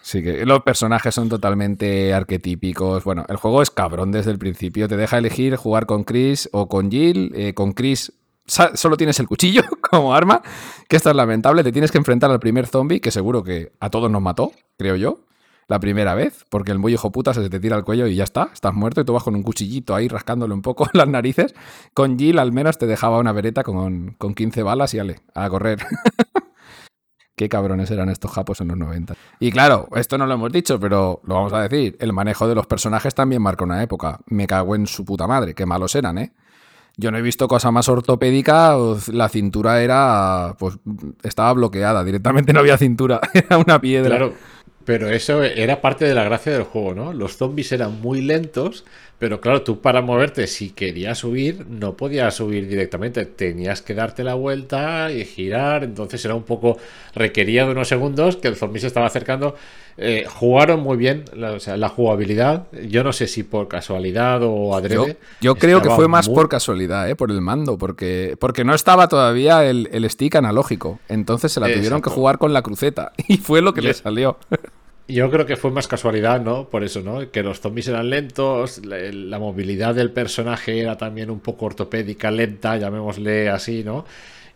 Sí, 0.00 0.22
que 0.22 0.46
los 0.46 0.62
personajes 0.62 1.14
son 1.14 1.28
totalmente 1.28 2.14
arquetípicos. 2.14 3.04
Bueno, 3.04 3.26
el 3.28 3.36
juego 3.36 3.60
es 3.60 3.70
cabrón 3.70 4.12
desde 4.12 4.30
el 4.30 4.38
principio. 4.38 4.88
Te 4.88 4.96
deja 4.96 5.18
elegir 5.18 5.56
jugar 5.56 5.84
con 5.84 6.04
Chris 6.04 6.48
o 6.52 6.68
con 6.68 6.90
Jill. 6.90 7.32
Eh, 7.34 7.54
con 7.54 7.72
Chris 7.72 8.12
solo 8.46 8.96
tienes 8.96 9.18
el 9.18 9.26
cuchillo 9.26 9.62
como 9.90 10.14
arma, 10.14 10.40
que 10.88 10.96
esto 10.96 11.10
es 11.10 11.16
lamentable. 11.16 11.64
Te 11.64 11.72
tienes 11.72 11.90
que 11.90 11.98
enfrentar 11.98 12.30
al 12.30 12.40
primer 12.40 12.66
zombie, 12.66 13.00
que 13.00 13.10
seguro 13.10 13.42
que 13.42 13.72
a 13.80 13.90
todos 13.90 14.10
nos 14.10 14.22
mató, 14.22 14.52
creo 14.78 14.96
yo, 14.96 15.20
la 15.68 15.80
primera 15.80 16.14
vez, 16.14 16.44
porque 16.48 16.72
el 16.72 16.78
muy 16.78 16.92
hijo 16.94 17.10
puta 17.10 17.34
se 17.34 17.48
te 17.48 17.60
tira 17.60 17.76
al 17.76 17.84
cuello 17.84 18.06
y 18.06 18.14
ya 18.14 18.24
está, 18.24 18.50
estás 18.52 18.72
muerto 18.72 19.00
y 19.00 19.04
tú 19.04 19.12
vas 19.12 19.24
con 19.24 19.34
un 19.34 19.42
cuchillito 19.42 19.94
ahí 19.94 20.08
rascándole 20.08 20.54
un 20.54 20.62
poco 20.62 20.86
las 20.92 21.08
narices. 21.08 21.54
Con 21.92 22.18
Jill 22.18 22.38
al 22.38 22.52
menos 22.52 22.78
te 22.78 22.86
dejaba 22.86 23.18
una 23.18 23.32
vereta 23.32 23.62
con, 23.62 24.14
con 24.18 24.34
15 24.34 24.62
balas 24.62 24.94
y 24.94 24.98
ale, 24.98 25.20
a 25.34 25.48
correr. 25.48 25.84
Qué 27.36 27.50
cabrones 27.50 27.90
eran 27.90 28.08
estos 28.08 28.30
japos 28.30 28.62
en 28.62 28.68
los 28.68 28.78
90. 28.78 29.14
Y 29.40 29.50
claro, 29.50 29.88
esto 29.94 30.16
no 30.16 30.26
lo 30.26 30.34
hemos 30.34 30.50
dicho, 30.50 30.80
pero 30.80 31.20
lo 31.24 31.34
vamos 31.34 31.52
a 31.52 31.68
decir. 31.68 31.94
El 32.00 32.14
manejo 32.14 32.48
de 32.48 32.54
los 32.54 32.66
personajes 32.66 33.14
también 33.14 33.42
marca 33.42 33.62
una 33.62 33.82
época. 33.82 34.20
Me 34.26 34.46
cago 34.46 34.74
en 34.74 34.86
su 34.86 35.04
puta 35.04 35.26
madre, 35.26 35.54
qué 35.54 35.66
malos 35.66 35.94
eran, 35.94 36.16
¿eh? 36.16 36.32
Yo 36.96 37.10
no 37.10 37.18
he 37.18 37.22
visto 37.22 37.46
cosa 37.46 37.70
más 37.70 37.88
ortopédica. 37.90 38.74
La 39.12 39.28
cintura 39.28 39.82
era. 39.82 40.56
Pues 40.58 40.78
estaba 41.22 41.52
bloqueada. 41.52 42.02
Directamente 42.02 42.52
no 42.54 42.60
había 42.60 42.78
cintura. 42.78 43.20
Era 43.34 43.58
una 43.58 43.80
piedra. 43.80 44.16
Claro, 44.16 44.32
pero 44.86 45.10
eso 45.10 45.42
era 45.42 45.82
parte 45.82 46.04
de 46.04 46.14
la 46.14 46.22
gracia 46.24 46.52
del 46.52 46.62
juego, 46.62 46.94
¿no? 46.94 47.12
Los 47.12 47.36
zombies 47.36 47.72
eran 47.72 48.00
muy 48.00 48.22
lentos, 48.22 48.84
pero 49.18 49.40
claro, 49.40 49.62
tú 49.62 49.80
para 49.80 50.02
moverte, 50.02 50.46
si 50.46 50.70
querías 50.70 51.18
subir, 51.18 51.66
no 51.68 51.94
podías 51.96 52.34
subir 52.34 52.68
directamente, 52.68 53.24
tenías 53.24 53.80
que 53.82 53.94
darte 53.94 54.22
la 54.24 54.34
vuelta 54.34 55.10
y 55.10 55.24
girar, 55.24 55.84
entonces 55.84 56.24
era 56.24 56.34
un 56.34 56.42
poco, 56.42 56.76
requería 57.14 57.64
de 57.64 57.72
unos 57.72 57.88
segundos 57.88 58.36
que 58.36 58.48
el 58.48 58.56
zombie 58.56 58.80
se 58.80 58.88
estaba 58.88 59.06
acercando. 59.06 59.54
Eh, 59.98 60.26
jugaron 60.28 60.80
muy 60.80 60.98
bien, 60.98 61.24
la, 61.34 61.52
o 61.52 61.60
sea, 61.60 61.78
la 61.78 61.88
jugabilidad, 61.88 62.66
yo 62.86 63.02
no 63.02 63.14
sé 63.14 63.26
si 63.26 63.42
por 63.44 63.66
casualidad 63.66 64.42
o 64.42 64.76
adrede. 64.76 65.16
yo 65.40 65.54
creo 65.54 65.80
que 65.80 65.88
fue 65.88 66.06
más 66.06 66.28
muy- 66.28 66.34
por 66.34 66.50
casualidad, 66.50 67.08
¿eh? 67.08 67.16
por 67.16 67.30
el 67.30 67.40
mando, 67.40 67.78
porque, 67.78 68.36
porque 68.38 68.62
no 68.64 68.74
estaba 68.74 69.08
todavía 69.08 69.64
el, 69.64 69.88
el 69.92 70.08
stick 70.10 70.34
analógico. 70.34 70.98
Entonces 71.08 71.50
se 71.52 71.60
la 71.60 71.72
tuvieron 71.72 72.02
que 72.02 72.10
jugar 72.10 72.36
con 72.36 72.52
la 72.52 72.60
cruceta. 72.60 73.12
Y 73.28 73.38
fue 73.38 73.62
lo 73.62 73.72
que 73.72 73.80
Yo- 73.80 73.88
le 73.88 73.94
salió. 73.94 74.36
Yo 75.08 75.30
creo 75.30 75.46
que 75.46 75.56
fue 75.56 75.70
más 75.70 75.86
casualidad, 75.86 76.40
¿no? 76.40 76.68
Por 76.68 76.82
eso, 76.82 77.00
¿no? 77.00 77.30
Que 77.30 77.44
los 77.44 77.60
zombies 77.60 77.86
eran 77.86 78.10
lentos, 78.10 78.84
la, 78.84 79.38
movilidad 79.38 79.94
del 79.94 80.10
personaje 80.10 80.80
era 80.80 80.98
también 80.98 81.30
un 81.30 81.38
poco 81.38 81.66
ortopédica, 81.66 82.32
lenta, 82.32 82.76
llamémosle 82.76 83.48
así, 83.48 83.84
¿no? 83.84 84.04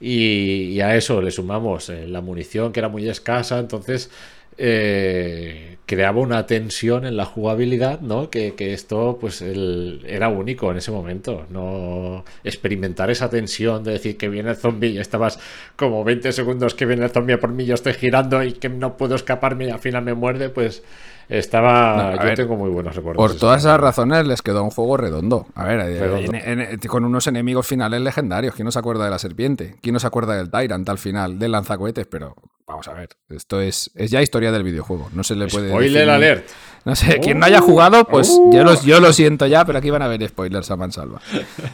Y, 0.01 0.73
y 0.73 0.81
a 0.81 0.97
eso 0.97 1.21
le 1.23 1.31
sumamos 1.31 1.89
eh, 1.91 2.09
la 2.09 2.21
munición 2.21 2.73
que 2.73 2.81
era 2.81 2.89
muy 2.89 3.09
escasa, 3.09 3.59
entonces 3.61 4.11
eh, 4.59 5.79
creaba 5.87 6.21
una 6.21 6.47
tensión 6.47 7.05
en 7.05 7.17
la 7.17 7.25
jugabilidad, 7.25 8.01
¿no? 8.01 8.31
Que, 8.31 8.55
que 8.55 8.73
esto, 8.73 9.19
pues, 9.21 9.43
el- 9.43 10.05
era 10.07 10.29
único 10.29 10.71
en 10.71 10.77
ese 10.79 10.91
momento. 10.93 11.47
No 11.51 12.25
experimentar 12.45 13.11
esa 13.11 13.29
tensión 13.29 13.83
de 13.83 13.93
decir 13.93 14.17
que 14.17 14.29
viene 14.29 14.51
el 14.51 14.57
zombie 14.57 14.91
y 14.91 14.99
estabas 14.99 15.39
como 15.77 16.05
20 16.05 16.31
segundos 16.33 16.75
que 16.75 16.87
viene 16.87 17.05
el 17.05 17.11
zombie 17.11 17.35
a 17.35 17.41
por 17.41 17.51
mí, 17.53 17.65
yo 17.65 17.75
estoy 17.75 17.95
girando 17.95 18.43
y 18.43 18.53
que 18.53 18.69
no 18.69 18.97
puedo 18.97 19.15
escaparme 19.17 19.67
y 19.67 19.71
al 19.71 19.81
final 19.81 20.05
me 20.05 20.15
muerde, 20.15 20.49
pues 20.49 20.83
estaba. 21.29 21.97
No, 22.13 22.17
yo 22.19 22.25
ver, 22.25 22.37
tengo 22.37 22.57
muy 22.57 22.71
buenos 22.71 22.95
recuerdos. 22.95 23.25
Por 23.33 23.39
todas 23.39 23.61
esas 23.63 23.81
razones 23.81 24.27
les 24.27 24.43
quedó 24.43 24.63
un 24.65 24.71
juego 24.71 24.97
redondo. 24.97 25.47
A 25.55 25.65
ver, 25.65 25.81
eh, 25.81 25.99
Redondo. 26.01 26.33
en- 26.35 26.61
en- 26.61 26.79
con 26.89 27.05
unos 27.05 27.27
enemigos 27.27 27.67
finales 27.67 28.01
legendarios. 28.01 28.55
¿Quién 28.55 28.65
no 28.67 28.73
se 28.73 28.79
acuerda 28.79 29.05
de 29.05 29.11
la 29.11 29.19
serpiente? 29.19 29.75
¿Quién 29.81 29.93
no 29.95 30.01
se 30.01 30.07
acuerda 30.07 30.37
del 30.37 30.51
Tyrant 30.51 30.89
al 30.89 30.99
final? 30.99 31.39
Del 31.39 31.53
lanzacohetes. 31.53 32.07
Pero 32.09 32.35
vamos 32.71 32.89
a 32.89 32.95
ver, 32.95 33.11
esto 33.29 33.61
es, 33.61 33.91
es 33.95 34.11
ya 34.11 34.23
historia 34.23 34.51
del 34.53 34.63
videojuego. 34.63 35.11
No 35.13 35.23
se 35.25 35.35
le 35.37 35.47
puede. 35.49 35.69
Spoiler 35.69 36.07
definir- 36.07 36.11
alert. 36.15 36.49
No 36.85 36.97
sé, 36.97 37.21
quien 37.21 37.39
no 37.39 37.45
haya 37.45 37.61
jugado, 37.61 38.05
pues 38.07 38.29
yo, 38.53 38.65
los, 38.65 38.83
yo 38.85 39.01
lo 39.01 39.13
siento 39.13 39.47
ya, 39.47 39.67
pero 39.67 39.79
aquí 39.79 39.91
van 39.91 40.01
a 40.01 40.07
haber 40.07 40.27
spoilers 40.27 40.71
a 40.71 40.77
mansalva. 40.77 41.21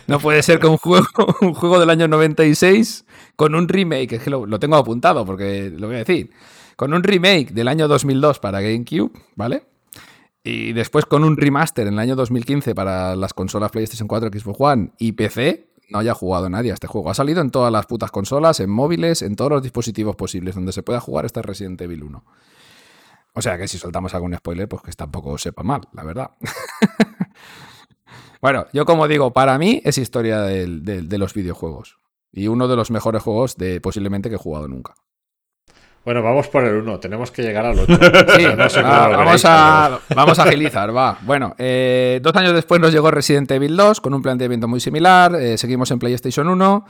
No 0.08 0.18
puede 0.18 0.42
ser 0.42 0.58
que 0.58 0.66
un 0.66 0.78
juego, 0.78 1.06
un 1.42 1.54
juego 1.54 1.78
del 1.78 1.90
año 1.90 2.08
96 2.08 3.04
con 3.36 3.54
un 3.54 3.68
remake, 3.68 4.14
es 4.16 4.22
que 4.22 4.30
lo, 4.30 4.46
lo 4.46 4.58
tengo 4.58 4.74
apuntado 4.76 5.24
porque 5.24 5.70
lo 5.76 5.86
voy 5.86 5.96
a 5.96 5.98
decir, 6.00 6.30
con 6.74 6.92
un 6.92 7.04
remake 7.04 7.52
del 7.52 7.68
año 7.68 7.86
2002 7.86 8.40
para 8.40 8.60
GameCube, 8.60 9.12
¿vale? 9.36 9.62
Y 10.42 10.72
después 10.72 11.06
con 11.06 11.22
un 11.24 11.36
remaster 11.36 11.86
en 11.86 11.94
el 11.94 11.98
año 12.00 12.16
2015 12.16 12.74
para 12.74 13.14
las 13.16 13.32
consolas 13.32 13.70
PlayStation 13.70 14.08
4, 14.08 14.28
Xbox 14.32 14.56
One 14.60 14.90
y 14.98 15.12
PC, 15.12 15.65
no 15.88 15.98
haya 15.98 16.14
jugado 16.14 16.48
nadie 16.48 16.70
a 16.70 16.74
este 16.74 16.86
juego. 16.86 17.10
Ha 17.10 17.14
salido 17.14 17.40
en 17.40 17.50
todas 17.50 17.72
las 17.72 17.86
putas 17.86 18.10
consolas, 18.10 18.60
en 18.60 18.70
móviles, 18.70 19.22
en 19.22 19.36
todos 19.36 19.50
los 19.50 19.62
dispositivos 19.62 20.16
posibles 20.16 20.54
donde 20.54 20.72
se 20.72 20.82
pueda 20.82 21.00
jugar 21.00 21.26
este 21.26 21.42
Resident 21.42 21.80
Evil 21.80 22.04
1. 22.04 22.24
O 23.34 23.42
sea 23.42 23.58
que 23.58 23.68
si 23.68 23.78
soltamos 23.78 24.14
algún 24.14 24.34
spoiler, 24.34 24.68
pues 24.68 24.82
que 24.82 24.92
tampoco 24.92 25.36
sepa 25.36 25.62
mal, 25.62 25.82
la 25.92 26.04
verdad. 26.04 26.30
bueno, 28.40 28.66
yo 28.72 28.86
como 28.86 29.08
digo, 29.08 29.32
para 29.32 29.58
mí 29.58 29.82
es 29.84 29.98
historia 29.98 30.40
de 30.40 31.18
los 31.18 31.34
videojuegos. 31.34 31.98
Y 32.32 32.48
uno 32.48 32.68
de 32.68 32.76
los 32.76 32.90
mejores 32.90 33.22
juegos 33.22 33.56
de 33.56 33.80
posiblemente 33.80 34.28
que 34.28 34.36
he 34.36 34.38
jugado 34.38 34.68
nunca. 34.68 34.94
Bueno, 36.06 36.22
vamos 36.22 36.46
por 36.46 36.64
el 36.64 36.76
1. 36.76 37.00
Tenemos 37.00 37.32
que 37.32 37.42
llegar 37.42 37.66
al 37.66 37.78
8. 37.80 37.98
Sí, 38.38 38.46
no 38.56 38.70
sé 38.70 38.80
ah, 38.84 39.08
vamos, 39.08 39.44
a, 39.44 39.98
vamos 40.14 40.38
a 40.38 40.44
agilizar, 40.44 40.96
va. 40.96 41.18
Bueno, 41.22 41.56
eh, 41.58 42.20
dos 42.22 42.34
años 42.36 42.54
después 42.54 42.80
nos 42.80 42.92
llegó 42.92 43.10
Resident 43.10 43.50
Evil 43.50 43.76
2 43.76 44.00
con 44.00 44.14
un 44.14 44.22
planteamiento 44.22 44.68
muy 44.68 44.78
similar. 44.78 45.34
eh, 45.34 45.58
seguimos 45.58 45.90
en 45.90 45.98
PlayStation 45.98 46.48
1. 46.48 46.86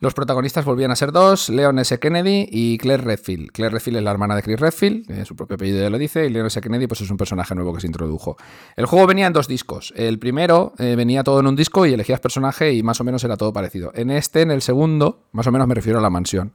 Los 0.00 0.14
protagonistas 0.14 0.64
volvían 0.64 0.90
a 0.90 0.96
ser 0.96 1.10
dos, 1.12 1.48
Leon 1.48 1.78
S. 1.78 1.98
Kennedy 1.98 2.48
y 2.50 2.76
Claire 2.76 3.02
Redfield. 3.04 3.50
Claire 3.52 3.72
Redfield 3.72 3.98
es 3.98 4.02
la 4.02 4.10
hermana 4.10 4.34
de 4.36 4.42
Chris 4.42 4.60
Redfield, 4.60 5.10
eh, 5.10 5.24
su 5.24 5.34
propio 5.36 5.54
apellido 5.54 5.80
ya 5.80 5.88
lo 5.88 5.96
dice, 5.96 6.26
y 6.26 6.28
Leon 6.28 6.46
S. 6.48 6.60
Kennedy 6.60 6.86
pues 6.86 7.00
es 7.00 7.10
un 7.10 7.16
personaje 7.16 7.54
nuevo 7.54 7.72
que 7.72 7.80
se 7.80 7.86
introdujo. 7.86 8.36
El 8.76 8.84
juego 8.84 9.06
venía 9.06 9.26
en 9.26 9.32
dos 9.32 9.48
discos. 9.48 9.94
El 9.96 10.18
primero 10.18 10.74
eh, 10.78 10.96
venía 10.96 11.22
todo 11.24 11.40
en 11.40 11.46
un 11.46 11.56
disco 11.56 11.86
y 11.86 11.94
elegías 11.94 12.20
personaje 12.20 12.74
y 12.74 12.82
más 12.82 13.00
o 13.00 13.04
menos 13.04 13.24
era 13.24 13.36
todo 13.38 13.52
parecido. 13.54 13.90
En 13.94 14.10
este, 14.10 14.42
en 14.42 14.50
el 14.50 14.60
segundo, 14.60 15.20
más 15.32 15.46
o 15.46 15.52
menos 15.52 15.66
me 15.68 15.74
refiero 15.74 15.98
a 16.00 16.02
la 16.02 16.10
mansión 16.10 16.52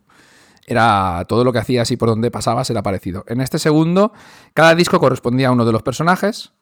era 0.67 1.25
todo 1.27 1.43
lo 1.43 1.51
que 1.53 1.59
hacías 1.59 1.91
y 1.91 1.97
por 1.97 2.09
donde 2.09 2.31
pasabas 2.31 2.69
era 2.69 2.83
parecido. 2.83 3.23
En 3.27 3.41
este 3.41 3.59
segundo, 3.59 4.13
cada 4.53 4.75
disco 4.75 4.99
correspondía 4.99 5.49
a 5.49 5.51
uno 5.51 5.65
de 5.65 5.71
los 5.71 5.83
personajes. 5.83 6.53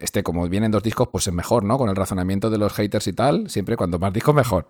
Este, 0.00 0.22
como 0.22 0.48
vienen 0.48 0.70
dos 0.70 0.84
discos, 0.84 1.08
pues 1.10 1.26
es 1.26 1.34
mejor, 1.34 1.64
¿no? 1.64 1.78
Con 1.78 1.88
el 1.88 1.96
razonamiento 1.96 2.48
de 2.48 2.58
los 2.58 2.72
haters 2.74 3.08
y 3.08 3.12
tal, 3.12 3.50
siempre 3.50 3.76
cuanto 3.76 3.98
más 3.98 4.12
discos 4.12 4.32
mejor. 4.32 4.68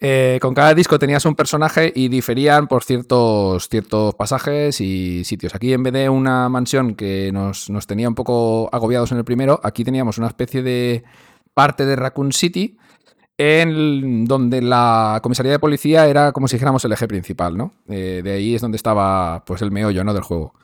Eh, 0.00 0.38
con 0.42 0.52
cada 0.52 0.74
disco 0.74 0.98
tenías 0.98 1.24
un 1.24 1.34
personaje 1.34 1.90
y 1.94 2.08
diferían 2.08 2.68
por 2.68 2.84
ciertos, 2.84 3.68
ciertos 3.70 4.14
pasajes 4.14 4.82
y 4.82 5.24
sitios. 5.24 5.54
Aquí, 5.54 5.72
en 5.72 5.82
vez 5.82 5.94
de 5.94 6.10
una 6.10 6.50
mansión 6.50 6.94
que 6.94 7.30
nos, 7.32 7.70
nos 7.70 7.86
tenía 7.86 8.06
un 8.06 8.14
poco 8.14 8.68
agobiados 8.70 9.12
en 9.12 9.18
el 9.18 9.24
primero, 9.24 9.60
aquí 9.64 9.82
teníamos 9.82 10.18
una 10.18 10.26
especie 10.26 10.62
de 10.62 11.04
parte 11.54 11.86
de 11.86 11.96
Raccoon 11.96 12.32
City 12.32 12.76
en 13.36 14.24
donde 14.26 14.62
la 14.62 15.20
comisaría 15.22 15.52
de 15.52 15.58
policía 15.58 16.06
era 16.06 16.32
como 16.32 16.48
si 16.48 16.56
dijéramos 16.56 16.84
el 16.84 16.92
eje 16.92 17.08
principal, 17.08 17.56
¿no? 17.56 17.72
Eh, 17.88 18.20
de 18.22 18.32
ahí 18.32 18.54
es 18.54 18.60
donde 18.60 18.76
estaba 18.76 19.44
pues 19.44 19.62
el 19.62 19.70
meollo, 19.70 20.04
¿no? 20.04 20.14
Del 20.14 20.22
juego. 20.22 20.54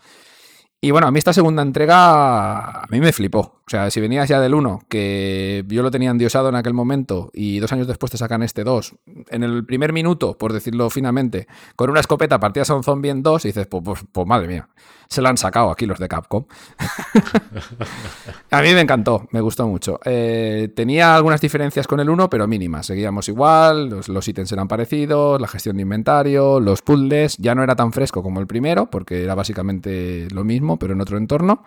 Y 0.81 0.93
bueno, 0.93 1.07
a 1.07 1.11
mí 1.11 1.18
esta 1.18 1.33
segunda 1.33 1.62
entrega 1.62 2.83
a 2.83 2.87
mí 2.91 3.01
me 3.01 3.12
flipó. 3.12 3.60
O 3.71 3.77
sea, 3.79 3.89
si 3.89 4.01
venías 4.01 4.29
ya 4.29 4.41
del 4.41 4.53
1, 4.53 4.83
que 4.89 5.64
yo 5.68 5.85
lo 5.85 5.93
tenía 5.93 6.11
endiosado 6.11 6.49
en 6.49 6.57
aquel 6.57 6.75
momento, 6.75 7.31
y 7.33 7.61
dos 7.61 7.73
años 7.73 7.87
después 7.87 8.11
te 8.11 8.18
sacan 8.18 8.43
este 8.43 8.64
2, 8.64 8.97
en 9.29 9.45
el 9.45 9.64
primer 9.64 9.93
minuto, 9.93 10.37
por 10.37 10.53
decirlo 10.53 10.91
finamente, 10.91 11.47
con 11.77 11.89
una 11.89 12.01
escopeta 12.01 12.41
partías 12.41 12.68
a 12.71 12.75
un 12.75 12.83
zombie 12.83 13.12
en 13.12 13.23
dos 13.23 13.45
y 13.45 13.51
dices, 13.51 13.68
pues, 13.68 13.85
pues, 13.85 14.01
pues 14.11 14.27
madre 14.27 14.49
mía, 14.49 14.68
se 15.09 15.23
lo 15.23 15.29
han 15.29 15.37
sacado 15.37 15.71
aquí 15.71 15.87
los 15.87 16.01
de 16.01 16.09
Capcom. 16.09 16.47
A 18.51 18.61
mí 18.61 18.75
me 18.75 18.81
encantó, 18.81 19.29
me 19.31 19.41
gustó 19.41 19.68
mucho. 19.68 20.01
Eh, 20.05 20.73
tenía 20.75 21.14
algunas 21.14 21.41
diferencias 21.41 21.87
con 21.87 22.01
el 22.01 22.11
1, 22.11 22.29
pero 22.29 22.49
mínimas. 22.49 22.87
Seguíamos 22.87 23.29
igual, 23.29 23.89
los, 23.89 24.09
los 24.09 24.27
ítems 24.27 24.51
eran 24.51 24.66
parecidos, 24.66 25.41
la 25.41 25.47
gestión 25.47 25.77
de 25.77 25.83
inventario, 25.83 26.59
los 26.59 26.83
puzzles. 26.83 27.37
Ya 27.39 27.55
no 27.55 27.62
era 27.62 27.77
tan 27.77 27.93
fresco 27.93 28.21
como 28.21 28.41
el 28.41 28.49
primero, 28.49 28.91
porque 28.91 29.23
era 29.23 29.37
básicamente 29.37 30.27
lo 30.33 30.43
mismo, 30.43 30.77
pero 30.77 30.95
en 30.95 31.01
otro 31.01 31.18
entorno. 31.18 31.62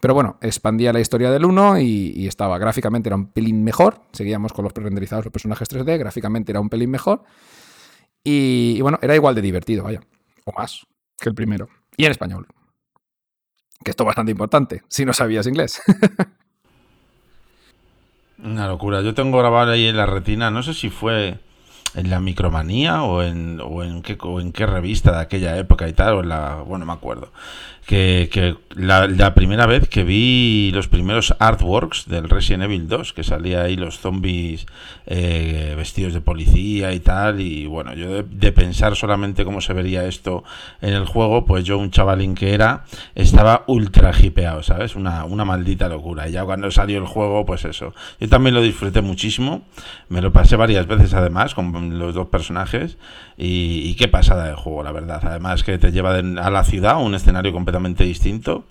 Pero 0.00 0.14
bueno, 0.14 0.38
expandía 0.40 0.92
la 0.92 1.00
historia 1.00 1.30
del 1.30 1.44
1 1.44 1.80
y, 1.80 2.12
y 2.14 2.26
estaba 2.28 2.58
gráficamente 2.58 3.08
era 3.08 3.16
un 3.16 3.26
pelín 3.26 3.64
mejor. 3.64 4.00
Seguíamos 4.12 4.52
con 4.52 4.64
los 4.64 4.72
pre-renderizados 4.72 5.24
los 5.24 5.32
personajes 5.32 5.68
3D, 5.68 5.98
gráficamente 5.98 6.52
era 6.52 6.60
un 6.60 6.68
pelín 6.68 6.90
mejor. 6.90 7.24
Y, 8.22 8.74
y 8.76 8.80
bueno, 8.80 8.98
era 9.02 9.14
igual 9.14 9.34
de 9.34 9.42
divertido, 9.42 9.84
vaya. 9.84 10.00
O 10.44 10.52
más 10.52 10.86
que 11.18 11.28
el 11.28 11.34
primero. 11.34 11.68
Y 11.96 12.04
en 12.04 12.12
español. 12.12 12.46
Que 13.84 13.90
esto 13.90 14.04
es 14.04 14.06
bastante 14.06 14.32
importante, 14.32 14.82
si 14.88 15.04
no 15.04 15.12
sabías 15.12 15.46
inglés. 15.46 15.80
Una 18.42 18.68
locura. 18.68 19.02
Yo 19.02 19.14
tengo 19.14 19.38
grabado 19.38 19.72
ahí 19.72 19.86
en 19.86 19.96
la 19.96 20.06
retina, 20.06 20.50
no 20.50 20.62
sé 20.62 20.74
si 20.74 20.90
fue 20.90 21.40
en 21.94 22.10
la 22.10 22.20
Micromanía 22.20 23.02
o 23.02 23.22
en, 23.22 23.60
o 23.60 23.82
en, 23.82 24.02
qué, 24.02 24.16
o 24.20 24.40
en 24.40 24.52
qué 24.52 24.66
revista 24.66 25.12
de 25.12 25.20
aquella 25.20 25.56
época 25.56 25.88
y 25.88 25.92
tal, 25.92 26.14
o 26.14 26.20
en 26.20 26.28
la, 26.28 26.56
bueno, 26.56 26.84
no 26.84 26.92
me 26.92 26.96
acuerdo. 26.96 27.32
Que, 27.88 28.28
que 28.30 28.54
la, 28.76 29.06
la 29.06 29.32
primera 29.32 29.64
vez 29.64 29.88
que 29.88 30.04
vi 30.04 30.70
los 30.74 30.88
primeros 30.88 31.34
artworks 31.38 32.06
del 32.06 32.28
Resident 32.28 32.64
Evil 32.64 32.86
2, 32.86 33.14
que 33.14 33.24
salía 33.24 33.62
ahí 33.62 33.76
los 33.76 33.98
zombies 33.98 34.66
eh, 35.06 35.72
vestidos 35.74 36.12
de 36.12 36.20
policía 36.20 36.92
y 36.92 37.00
tal, 37.00 37.40
y 37.40 37.64
bueno, 37.64 37.94
yo 37.94 38.12
de, 38.12 38.24
de 38.24 38.52
pensar 38.52 38.94
solamente 38.94 39.42
cómo 39.42 39.62
se 39.62 39.72
vería 39.72 40.04
esto 40.04 40.44
en 40.82 40.92
el 40.92 41.06
juego, 41.06 41.46
pues 41.46 41.64
yo, 41.64 41.78
un 41.78 41.90
chavalín 41.90 42.34
que 42.34 42.52
era, 42.52 42.84
estaba 43.14 43.64
ultra 43.68 44.12
hipeado, 44.20 44.62
¿sabes? 44.62 44.94
Una, 44.94 45.24
una 45.24 45.46
maldita 45.46 45.88
locura. 45.88 46.28
Y 46.28 46.32
ya 46.32 46.44
cuando 46.44 46.70
salió 46.70 46.98
el 46.98 47.06
juego, 47.06 47.46
pues 47.46 47.64
eso. 47.64 47.94
Yo 48.20 48.28
también 48.28 48.54
lo 48.54 48.60
disfruté 48.60 49.00
muchísimo. 49.00 49.62
Me 50.10 50.20
lo 50.20 50.30
pasé 50.30 50.56
varias 50.56 50.86
veces 50.86 51.14
además 51.14 51.54
con 51.54 51.98
los 51.98 52.14
dos 52.14 52.26
personajes. 52.26 52.98
Y, 53.38 53.82
y 53.86 53.94
qué 53.94 54.08
pasada 54.08 54.46
de 54.46 54.54
juego, 54.54 54.82
la 54.82 54.92
verdad. 54.92 55.20
Además 55.24 55.62
que 55.62 55.78
te 55.78 55.90
lleva 55.90 56.12
de- 56.20 56.38
a 56.38 56.50
la 56.50 56.64
ciudad, 56.64 57.00
un 57.00 57.14
escenario 57.14 57.50
completamente 57.52 57.77
distinto. 57.82 58.64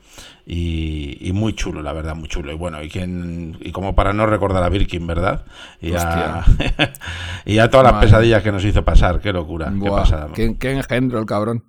Y, 0.45 1.17
y 1.19 1.33
muy 1.33 1.53
chulo, 1.53 1.81
la 1.81 1.93
verdad, 1.93 2.15
muy 2.15 2.29
chulo. 2.29 2.51
Y 2.51 2.55
bueno, 2.55 2.81
y, 2.81 2.89
quien, 2.89 3.57
y 3.61 3.71
como 3.71 3.95
para 3.95 4.13
no 4.13 4.25
recordar 4.25 4.63
a 4.63 4.69
Birkin, 4.69 5.05
¿verdad? 5.05 5.45
Y 5.81 5.93
a, 5.93 6.45
y 7.45 7.59
a 7.59 7.69
todas 7.69 7.83
las 7.83 7.93
Madre. 7.93 8.07
pesadillas 8.07 8.43
que 8.43 8.51
nos 8.51 8.63
hizo 8.63 8.83
pasar. 8.83 9.19
Qué 9.19 9.33
locura, 9.33 9.71
qué 9.81 9.89
pasada. 9.89 10.29
qué, 10.33 10.57
qué 10.57 10.71
engendro 10.71 11.19
el 11.19 11.25
cabrón. 11.25 11.63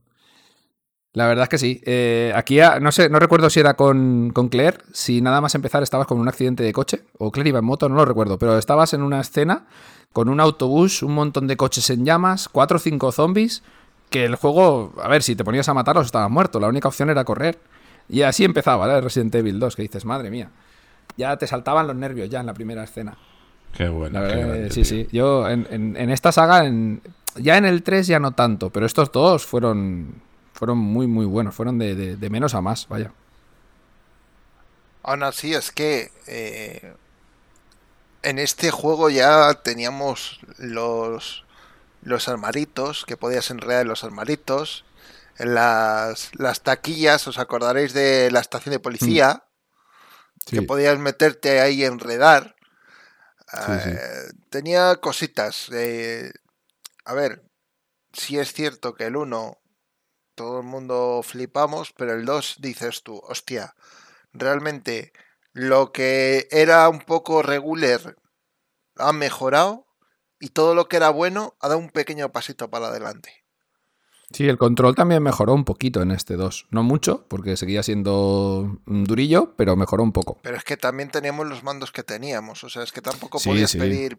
La 1.14 1.26
verdad 1.26 1.44
es 1.44 1.48
que 1.48 1.58
sí. 1.58 1.82
Eh, 1.84 2.32
aquí, 2.36 2.58
no 2.80 2.92
sé, 2.92 3.08
no 3.08 3.18
recuerdo 3.18 3.50
si 3.50 3.58
era 3.60 3.74
con, 3.74 4.30
con 4.32 4.48
Claire, 4.48 4.78
si 4.92 5.20
nada 5.20 5.40
más 5.40 5.54
empezar 5.54 5.82
estabas 5.82 6.06
con 6.06 6.20
un 6.20 6.28
accidente 6.28 6.62
de 6.62 6.72
coche, 6.72 7.02
o 7.18 7.32
Claire 7.32 7.48
iba 7.48 7.58
en 7.58 7.64
moto, 7.64 7.88
no 7.88 7.96
lo 7.96 8.04
recuerdo, 8.04 8.38
pero 8.38 8.56
estabas 8.56 8.92
en 8.94 9.02
una 9.02 9.20
escena 9.20 9.66
con 10.12 10.28
un 10.28 10.38
autobús, 10.38 11.02
un 11.02 11.14
montón 11.14 11.46
de 11.46 11.56
coches 11.56 11.90
en 11.90 12.04
llamas, 12.04 12.48
cuatro 12.48 12.76
o 12.76 12.80
cinco 12.80 13.10
zombies, 13.10 13.62
que 14.10 14.24
el 14.24 14.36
juego, 14.36 14.92
a 15.02 15.08
ver, 15.08 15.22
si 15.22 15.36
te 15.36 15.44
ponías 15.44 15.68
a 15.68 15.74
matarlos 15.74 16.06
estabas 16.06 16.30
muerto, 16.30 16.60
la 16.60 16.68
única 16.68 16.88
opción 16.88 17.10
era 17.10 17.24
correr. 17.24 17.58
Y 18.08 18.22
así 18.22 18.44
empezaba 18.44 18.86
¿eh? 18.96 19.00
Resident 19.00 19.34
Evil 19.34 19.58
2, 19.60 19.76
que 19.76 19.82
dices, 19.82 20.04
madre 20.04 20.30
mía. 20.30 20.50
Ya 21.16 21.36
te 21.36 21.46
saltaban 21.46 21.86
los 21.86 21.96
nervios 21.96 22.30
ya 22.30 22.40
en 22.40 22.46
la 22.46 22.54
primera 22.54 22.84
escena. 22.84 23.18
Qué 23.76 23.88
bueno. 23.88 24.20
La 24.20 24.28
qué 24.28 24.34
verdad, 24.36 24.48
grande, 24.54 24.70
sí, 24.70 24.82
tío. 24.82 24.84
sí. 24.84 25.08
Yo 25.12 25.48
en, 25.48 25.66
en- 25.70 25.96
en 25.96 26.10
esta 26.10 26.32
saga, 26.32 26.64
en- 26.64 27.02
ya 27.36 27.58
en 27.58 27.66
el 27.66 27.82
3 27.82 28.06
ya 28.06 28.18
no 28.18 28.32
tanto, 28.32 28.70
pero 28.70 28.86
estos 28.86 29.12
dos 29.12 29.44
fueron, 29.44 30.14
fueron 30.54 30.78
muy, 30.78 31.06
muy 31.06 31.26
buenos. 31.26 31.54
Fueron 31.54 31.78
de, 31.78 31.94
de- 31.94 32.16
de 32.16 32.30
menos 32.30 32.54
a 32.54 32.62
más, 32.62 32.88
vaya. 32.88 33.12
Aún 35.02 35.22
así, 35.22 35.54
es 35.54 35.70
que 35.70 36.10
eh, 36.26 36.94
en 38.22 38.38
este 38.38 38.70
juego 38.70 39.10
ya 39.10 39.54
teníamos 39.62 40.40
los, 40.58 41.44
los 42.02 42.28
armaritos, 42.28 43.04
que 43.04 43.16
podías 43.16 43.50
enredar 43.50 43.82
en 43.82 43.88
los 43.88 44.04
armaritos. 44.04 44.84
En 45.38 45.54
las, 45.54 46.30
las 46.34 46.62
taquillas, 46.62 47.26
os 47.28 47.38
acordaréis 47.38 47.92
de 47.92 48.30
la 48.30 48.40
estación 48.40 48.72
de 48.72 48.80
policía, 48.80 49.44
que 50.46 50.60
Sí. 50.60 50.66
podías 50.66 50.98
meterte 50.98 51.60
ahí 51.60 51.82
y 51.82 51.84
enredar. 51.84 52.56
Sí, 53.50 53.72
sí. 53.84 53.90
Eh, 53.90 54.30
tenía 54.50 54.96
cositas. 54.96 55.68
eh, 55.72 56.32
a 57.04 57.14
ver, 57.14 57.42
si 58.12 58.38
es 58.38 58.52
cierto 58.52 58.94
que 58.94 59.04
el 59.06 59.16
1 59.16 59.58
todo 60.34 60.60
el 60.60 60.66
mundo 60.66 61.20
flipamos, 61.24 61.92
pero 61.96 62.12
el 62.14 62.24
2 62.24 62.56
dices 62.58 63.02
tú, 63.02 63.20
hostia, 63.24 63.74
realmente 64.32 65.12
lo 65.52 65.90
que 65.92 66.46
era 66.50 66.88
un 66.88 67.00
poco 67.00 67.42
regular 67.42 68.16
ha 68.96 69.12
mejorado 69.12 69.86
y 70.40 70.48
todo 70.50 70.74
lo 70.74 70.88
que 70.88 70.96
era 70.96 71.10
bueno 71.10 71.54
ha 71.60 71.68
dado 71.68 71.80
un 71.80 71.90
pequeño 71.90 72.30
pasito 72.30 72.68
para 72.68 72.88
adelante. 72.88 73.30
Sí, 74.30 74.46
el 74.46 74.58
control 74.58 74.94
también 74.94 75.22
mejoró 75.22 75.54
un 75.54 75.64
poquito 75.64 76.02
en 76.02 76.10
este 76.10 76.34
2. 76.36 76.66
No 76.70 76.82
mucho, 76.82 77.24
porque 77.28 77.56
seguía 77.56 77.82
siendo 77.82 78.78
mm, 78.84 79.04
durillo, 79.04 79.54
pero 79.56 79.74
mejoró 79.74 80.02
un 80.02 80.12
poco. 80.12 80.38
Pero 80.42 80.56
es 80.58 80.64
que 80.64 80.76
también 80.76 81.10
teníamos 81.10 81.46
los 81.48 81.64
mandos 81.64 81.92
que 81.92 82.02
teníamos, 82.02 82.62
o 82.62 82.68
sea, 82.68 82.82
es 82.82 82.92
que 82.92 83.00
tampoco 83.00 83.38
Sí, 83.38 83.48
podías 83.48 83.70
sí. 83.70 83.78
pedir 83.78 84.18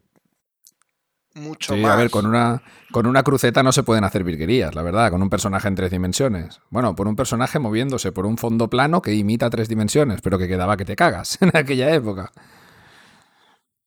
mucho 1.35 1.75
Sí, 1.75 1.79
más. 1.81 1.91
a 1.91 1.95
ver, 1.95 2.09
con 2.09 2.25
una, 2.25 2.63
con 2.91 3.05
una 3.05 3.21
cruceta 3.21 3.61
no 3.61 3.71
se 3.71 3.83
pueden 3.83 4.03
hacer 4.03 4.23
virguerías, 4.23 4.73
la 4.73 4.81
verdad, 4.81 5.11
con 5.11 5.21
un 5.21 5.29
personaje 5.29 5.67
en 5.67 5.75
tres 5.75 5.91
dimensiones. 5.91 6.59
Bueno, 6.71 6.95
por 6.95 7.07
un 7.07 7.15
personaje 7.15 7.59
moviéndose 7.59 8.11
por 8.11 8.25
un 8.25 8.39
fondo 8.39 8.67
plano 8.67 9.03
que 9.03 9.13
imita 9.13 9.49
tres 9.51 9.69
dimensiones, 9.69 10.21
pero 10.21 10.39
que 10.39 10.47
quedaba 10.47 10.75
que 10.75 10.85
te 10.85 10.95
cagas 10.95 11.37
en 11.41 11.51
aquella 11.55 11.93
época. 11.93 12.31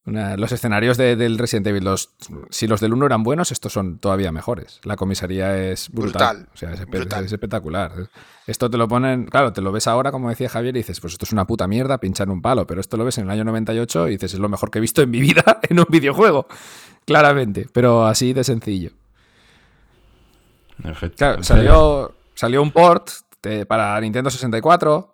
Una- 0.05 0.37
los 0.37 0.51
escenarios 0.51 0.97
de- 0.97 1.15
del 1.15 1.39
Resident 1.39 1.65
Evil 1.69 1.85
2, 1.85 2.11
si 2.51 2.67
los 2.67 2.81
del 2.81 2.93
1 2.93 3.07
eran 3.07 3.23
buenos, 3.23 3.53
estos 3.53 3.73
son 3.73 3.99
todavía 3.99 4.33
mejores. 4.33 4.81
La 4.83 4.97
comisaría 4.97 5.57
es 5.71 5.89
brutal. 5.91 6.39
Brutal, 6.39 6.49
O 6.53 6.57
sea, 6.57 6.73
es, 6.73 6.87
brutal. 6.87 7.25
es 7.25 7.33
espectacular. 7.33 7.93
Esto 8.49 8.69
te 8.69 8.77
lo 8.79 8.89
ponen, 8.89 9.27
claro, 9.27 9.53
te 9.53 9.61
lo 9.61 9.71
ves 9.71 9.87
ahora, 9.87 10.11
como 10.11 10.29
decía 10.29 10.49
Javier, 10.49 10.75
y 10.77 10.81
dices, 10.81 10.99
pues 11.01 11.13
esto 11.13 11.25
es 11.25 11.33
una 11.33 11.47
puta 11.47 11.69
mierda, 11.69 11.99
pinchar 11.99 12.29
un 12.31 12.43
palo, 12.43 12.67
pero 12.67 12.81
esto 12.81 12.97
lo 12.97 13.05
ves 13.05 13.19
en 13.19 13.25
el 13.27 13.31
año 13.31 13.45
98 13.45 14.09
y 14.09 14.13
dices, 14.13 14.35
es 14.35 14.41
lo 14.41 14.49
mejor 14.49 14.73
que 14.73 14.79
he 14.79 14.81
visto 14.81 15.03
en 15.03 15.11
mi 15.11 15.21
vida 15.21 15.45
en 15.71 15.79
un 15.79 15.87
videojuego. 15.89 16.49
Claramente, 17.05 17.69
pero 17.73 18.05
así 18.07 18.33
de 18.33 18.43
sencillo. 18.43 18.91
Claro, 21.17 21.43
salió, 21.45 22.13
salió 22.35 22.61
un 22.63 22.73
port 22.73 23.09
de- 23.43 23.67
para 23.67 24.01
Nintendo 24.01 24.31
64, 24.31 25.12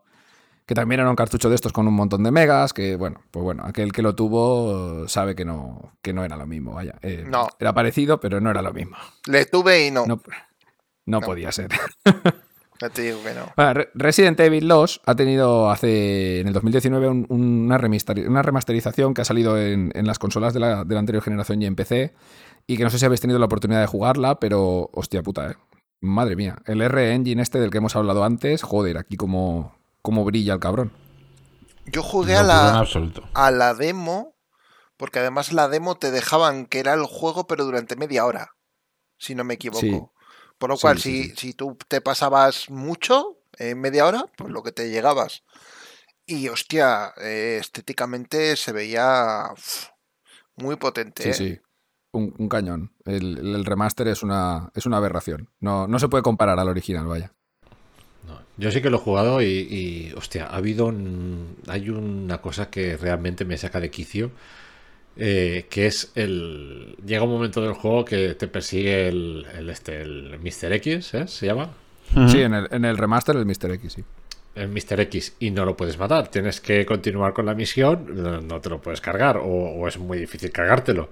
que 0.69 0.75
también 0.75 1.01
era 1.01 1.09
un 1.09 1.17
cartucho 1.17 1.49
de 1.49 1.55
estos 1.55 1.73
con 1.73 1.89
un 1.89 1.95
montón 1.95 2.23
de 2.23 2.31
megas, 2.31 2.73
que 2.75 2.95
bueno, 2.97 3.23
pues 3.31 3.43
bueno, 3.43 3.63
aquel 3.67 3.91
que 3.91 4.03
lo 4.03 4.15
tuvo 4.15 5.09
sabe 5.09 5.35
que 5.35 5.45
no, 5.47 5.95
que 6.03 6.13
no 6.13 6.25
era 6.25 6.37
lo 6.37 6.47
mismo, 6.47 6.75
vaya. 6.75 6.95
Eh, 7.03 7.25
No. 7.27 7.49
Era 7.59 7.73
parecido, 7.73 8.21
pero 8.21 8.41
no 8.41 8.51
era 8.51 8.61
lo 8.61 8.73
mismo. 8.75 8.97
Le 9.27 9.47
tuve 9.47 9.87
y 9.87 9.91
no, 9.91 10.05
No, 10.07 10.21
no 11.07 11.21
No. 11.21 11.27
podía 11.27 11.51
ser. 11.53 11.71
ya 12.81 12.91
te 12.91 13.03
digo 13.03 13.19
que 13.25 13.33
no. 13.35 13.51
Bueno, 13.57 13.75
Re- 13.75 13.89
Resident 13.95 14.39
Evil 14.41 14.69
2 14.69 15.01
ha 15.07 15.15
tenido 15.17 15.71
hace 15.71 16.41
en 16.41 16.49
el 16.49 16.53
2019 16.53 17.09
un- 17.09 17.27
una, 17.31 17.79
remasteri- 17.79 18.29
una 18.29 18.43
remasterización 18.43 19.15
que 19.15 19.23
ha 19.23 19.25
salido 19.25 19.59
en, 19.59 19.91
en 19.95 20.07
las 20.07 20.19
consolas 20.19 20.53
de 20.55 20.61
la, 20.61 20.85
de 20.85 20.95
la 20.95 21.01
anterior 21.01 21.25
generación 21.25 21.61
y 21.63 21.67
en 21.67 21.75
PC. 21.77 22.13
Y 22.67 22.77
que 22.77 22.85
no 22.85 22.91
sé 22.91 22.99
si 22.99 23.07
habéis 23.07 23.23
tenido 23.23 23.39
la 23.39 23.47
oportunidad 23.47 23.81
de 23.81 23.87
jugarla, 23.87 24.39
pero 24.39 24.91
hostia 24.93 25.23
puta, 25.23 25.51
¿eh? 25.51 25.55
Madre 26.03 26.37
mía. 26.37 26.59
El 26.67 26.83
R-Engine 26.83 27.41
este 27.43 27.59
del 27.59 27.71
que 27.71 27.79
hemos 27.79 27.97
hablado 27.97 28.23
antes, 28.23 28.63
joder, 28.63 28.99
aquí 28.99 29.17
como, 29.17 29.75
como 30.03 30.25
brilla 30.25 30.55
el 30.55 30.61
cabrón. 30.61 30.93
Yo 31.87 32.03
jugué 32.03 32.37
a 32.37 32.43
la, 32.43 32.79
absoluto. 32.79 33.25
a 33.35 33.51
la 33.51 33.75
demo, 33.75 34.37
porque 34.97 35.21
además 35.21 35.53
la 35.53 35.69
demo 35.69 35.97
te 35.97 36.11
dejaban 36.11 36.67
que 36.67 36.81
era 36.81 36.95
el 36.95 37.05
juego, 37.05 37.47
pero 37.47 37.65
durante 37.65 37.97
media 37.97 38.27
hora, 38.27 38.51
si 39.19 39.35
no 39.35 39.45
me 39.45 39.55
equivoco. 39.55 39.81
Sí. 39.81 40.01
Por 40.59 40.71
lo 40.71 40.77
Sí, 40.77 40.83
cual, 40.83 40.99
sí, 40.99 41.23
si, 41.25 41.31
sí. 41.31 41.37
si 41.37 41.55
tú 41.55 41.79
te 41.89 42.01
pasabas 42.01 42.69
mucho, 42.71 43.39
en 43.59 43.81
media 43.81 44.07
hora, 44.07 44.27
pues 44.37 44.51
lo 44.51 44.63
que 44.63 44.73
te 44.73 44.91
llegabas. 44.91 45.43
Y 46.27 46.49
hostia, 46.49 47.13
eh, 47.19 47.59
estéticamente 47.61 48.57
se 48.57 48.73
veía 48.73 49.47
uf, 49.53 49.87
muy 50.57 50.77
potente. 50.77 51.23
Sí, 51.23 51.31
¿eh? 51.31 51.35
sí. 51.35 51.61
Un, 52.13 52.35
un 52.39 52.49
cañón. 52.49 52.93
El, 53.05 53.39
el 53.39 53.65
remaster 53.65 54.09
es 54.09 54.23
una, 54.23 54.71
es 54.75 54.87
una 54.87 54.97
aberración. 54.99 55.51
No, 55.61 55.87
no 55.87 55.99
se 55.99 56.09
puede 56.09 56.23
comparar 56.23 56.59
al 56.59 56.69
original, 56.69 57.07
vaya. 57.07 57.35
Yo 58.59 58.73
sí 58.73 58.83
que 58.83 58.91
lo 58.91 58.97
he 58.97 59.01
jugado 59.01 59.41
y, 59.41 59.47
y, 59.47 60.13
hostia, 60.17 60.47
ha 60.47 60.57
habido 60.57 60.87
un, 60.87 61.57
hay 61.69 61.91
una 61.91 62.39
cosa 62.39 62.71
que 62.71 62.97
realmente 62.97 63.45
me 63.45 63.57
saca 63.57 63.81
de 63.81 63.89
quicio, 63.91 64.33
eh, 65.17 65.67
que 65.71 65.87
es 65.87 66.11
el... 66.17 66.97
Llega 67.07 67.23
un 67.23 67.31
momento 67.31 67.63
del 67.63 67.73
juego 67.75 68.05
que 68.05 68.35
te 68.35 68.49
persigue 68.49 69.09
el, 69.09 69.47
el, 69.57 69.71
este, 69.71 70.03
el 70.03 70.39
Mr. 70.41 70.73
X, 70.73 71.15
¿eh? 71.15 71.29
¿Se 71.29 71.47
llama? 71.47 71.71
Sí, 72.29 72.41
en 72.41 72.55
el, 72.55 72.69
en 72.71 72.85
el 72.85 72.97
remaster 72.97 73.37
el 73.37 73.47
Mr. 73.47 73.71
X, 73.75 73.93
sí. 73.93 74.05
El 74.57 74.69
Mr. 74.71 75.01
X 75.03 75.37
y 75.39 75.53
no 75.53 75.65
lo 75.65 75.77
puedes 75.77 75.97
matar. 75.97 76.29
Tienes 76.29 76.61
que 76.61 76.85
continuar 76.85 77.33
con 77.35 77.47
la 77.47 77.55
misión, 77.55 78.07
no, 78.21 78.41
no 78.41 78.61
te 78.61 78.71
lo 78.71 78.81
puedes 78.81 79.01
cargar 79.01 79.37
o, 79.37 79.45
o 79.47 79.87
es 79.87 79.99
muy 79.99 80.19
difícil 80.19 80.51
cargártelo. 80.51 81.11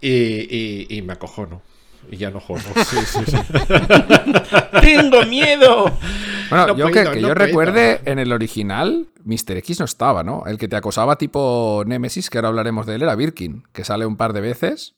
Y, 0.00 0.08
y, 0.10 0.86
y 0.90 1.02
me 1.02 1.12
acojono. 1.12 1.62
Y 2.10 2.16
ya 2.18 2.30
no 2.30 2.40
juego. 2.40 2.62
¡Tengo 4.80 5.24
miedo! 5.26 5.92
Bueno, 6.50 6.66
No 6.68 6.76
yo 6.76 6.84
puedo, 6.88 6.92
que, 6.92 7.10
que 7.10 7.20
no 7.20 7.28
yo 7.28 7.30
puedo. 7.34 7.34
recuerde, 7.34 8.00
en 8.04 8.18
el 8.18 8.32
original, 8.32 9.06
Mr. 9.24 9.56
X 9.58 9.80
no 9.80 9.84
estaba, 9.84 10.22
¿no? 10.22 10.44
El 10.46 10.58
que 10.58 10.68
te 10.68 10.76
acosaba 10.76 11.16
tipo 11.18 11.82
Nemesis, 11.86 12.30
que 12.30 12.38
ahora 12.38 12.48
hablaremos 12.48 12.86
de 12.86 12.94
él, 12.96 13.02
era 13.02 13.14
Birkin, 13.16 13.64
que 13.72 13.84
sale 13.84 14.06
un 14.06 14.16
par 14.16 14.32
de 14.32 14.40
veces. 14.40 14.94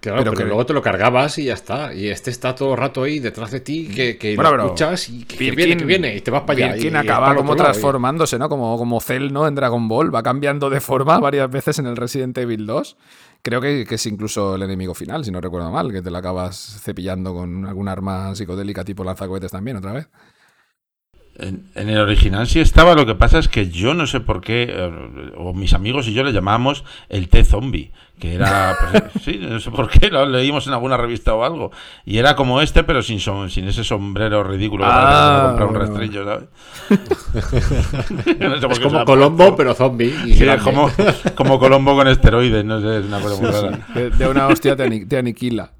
Claro, 0.00 0.18
Pero 0.20 0.30
pero, 0.30 0.38
que- 0.44 0.48
luego 0.48 0.64
te 0.64 0.72
lo 0.72 0.80
cargabas 0.80 1.36
y 1.36 1.44
ya 1.44 1.52
está. 1.54 1.92
Y 1.92 2.08
este 2.08 2.30
está 2.30 2.54
todo 2.54 2.72
el 2.72 2.78
rato 2.78 3.02
ahí 3.02 3.18
detrás 3.18 3.50
de 3.50 3.60
ti, 3.60 3.86
que, 3.94 4.16
que 4.16 4.34
Bueno, 4.34 4.56
lo 4.56 4.64
escuchas 4.66 5.10
y 5.10 5.24
que, 5.24 5.36
que 5.36 5.44
Birkin- 5.52 5.56
viene, 5.56 5.76
que 5.76 5.84
viene, 5.84 6.16
y 6.16 6.20
te 6.22 6.30
vas 6.30 6.42
para 6.44 6.56
allá. 6.64 6.72
Birkin 6.74 6.92
y- 6.92 6.94
y 6.94 6.98
acaba 6.98 7.30
el 7.32 7.36
como 7.36 7.52
y- 7.52 7.56
transformándose, 7.56 8.38
¿no? 8.38 8.48
Como, 8.48 8.78
como 8.78 8.98
Cell, 9.02 9.30
¿no? 9.30 9.46
En 9.46 9.54
Dragon 9.54 9.88
Ball, 9.88 10.14
va 10.14 10.22
cambiando 10.22 10.70
de 10.70 10.80
forma 10.80 11.18
varias 11.20 11.50
veces 11.50 11.78
en 11.80 11.86
el 11.86 11.98
Resident 11.98 12.38
Evil 12.38 12.64
2. 12.64 12.96
Creo 13.42 13.60
que, 13.62 13.86
que 13.86 13.94
es 13.94 14.06
incluso 14.06 14.54
el 14.56 14.62
enemigo 14.62 14.94
final, 14.94 15.24
si 15.24 15.30
no 15.30 15.40
recuerdo 15.40 15.70
mal, 15.70 15.90
que 15.92 16.02
te 16.02 16.10
lo 16.10 16.18
acabas 16.18 16.78
cepillando 16.82 17.32
con 17.34 17.64
algún 17.66 17.88
arma 17.88 18.34
psicodélica 18.34 18.84
tipo 18.84 19.02
lanzacohetes 19.02 19.50
también 19.50 19.78
otra 19.78 19.92
vez. 19.92 20.08
En, 21.36 21.64
en 21.74 21.88
el 21.88 21.98
original 21.98 22.46
sí 22.46 22.60
estaba, 22.60 22.94
lo 22.94 23.06
que 23.06 23.14
pasa 23.14 23.38
es 23.38 23.48
que 23.48 23.70
yo 23.70 23.94
no 23.94 24.06
sé 24.06 24.20
por 24.20 24.40
qué, 24.42 24.66
eh, 24.68 25.32
o 25.38 25.54
mis 25.54 25.72
amigos 25.72 26.06
y 26.06 26.12
yo 26.12 26.22
le 26.22 26.32
llamábamos 26.32 26.84
el 27.08 27.28
T-Zombie, 27.30 27.92
que 28.18 28.34
era, 28.34 28.76
pues, 28.78 29.02
sí, 29.24 29.38
no 29.40 29.58
sé 29.58 29.70
por 29.70 29.88
qué, 29.88 30.10
lo 30.10 30.26
leímos 30.26 30.66
en 30.66 30.74
alguna 30.74 30.98
revista 30.98 31.34
o 31.34 31.42
algo, 31.42 31.70
y 32.04 32.18
era 32.18 32.36
como 32.36 32.60
este, 32.60 32.84
pero 32.84 33.02
sin, 33.02 33.20
som- 33.20 33.48
sin 33.48 33.66
ese 33.68 33.84
sombrero 33.84 34.44
ridículo 34.44 34.84
Ah, 34.86 35.08
que 35.08 35.36
se 35.38 35.46
compra 35.48 35.66
un 35.66 35.74
rastrillo, 35.74 36.24
¿sabes? 36.26 36.48
No 38.38 38.60
sé 38.60 38.66
Es 38.72 38.78
como 38.80 39.04
Colombo, 39.04 39.56
pero 39.56 39.74
zombie. 39.74 40.08
y 40.26 40.34
Sí, 40.34 40.44
grande. 40.44 40.64
como, 40.64 40.90
como 41.36 41.58
Colombo 41.58 41.94
con 41.96 42.08
esteroides, 42.08 42.64
no 42.64 42.80
sé, 42.80 42.98
es 42.98 43.06
una 43.06 43.20
cosa 43.20 43.40
muy 43.40 43.50
rara. 43.50 43.78
De, 43.94 44.10
de 44.10 44.28
una 44.28 44.46
hostia 44.48 44.76
te, 44.76 44.82
ani- 44.84 45.06
te 45.06 45.16
aniquila. 45.18 45.70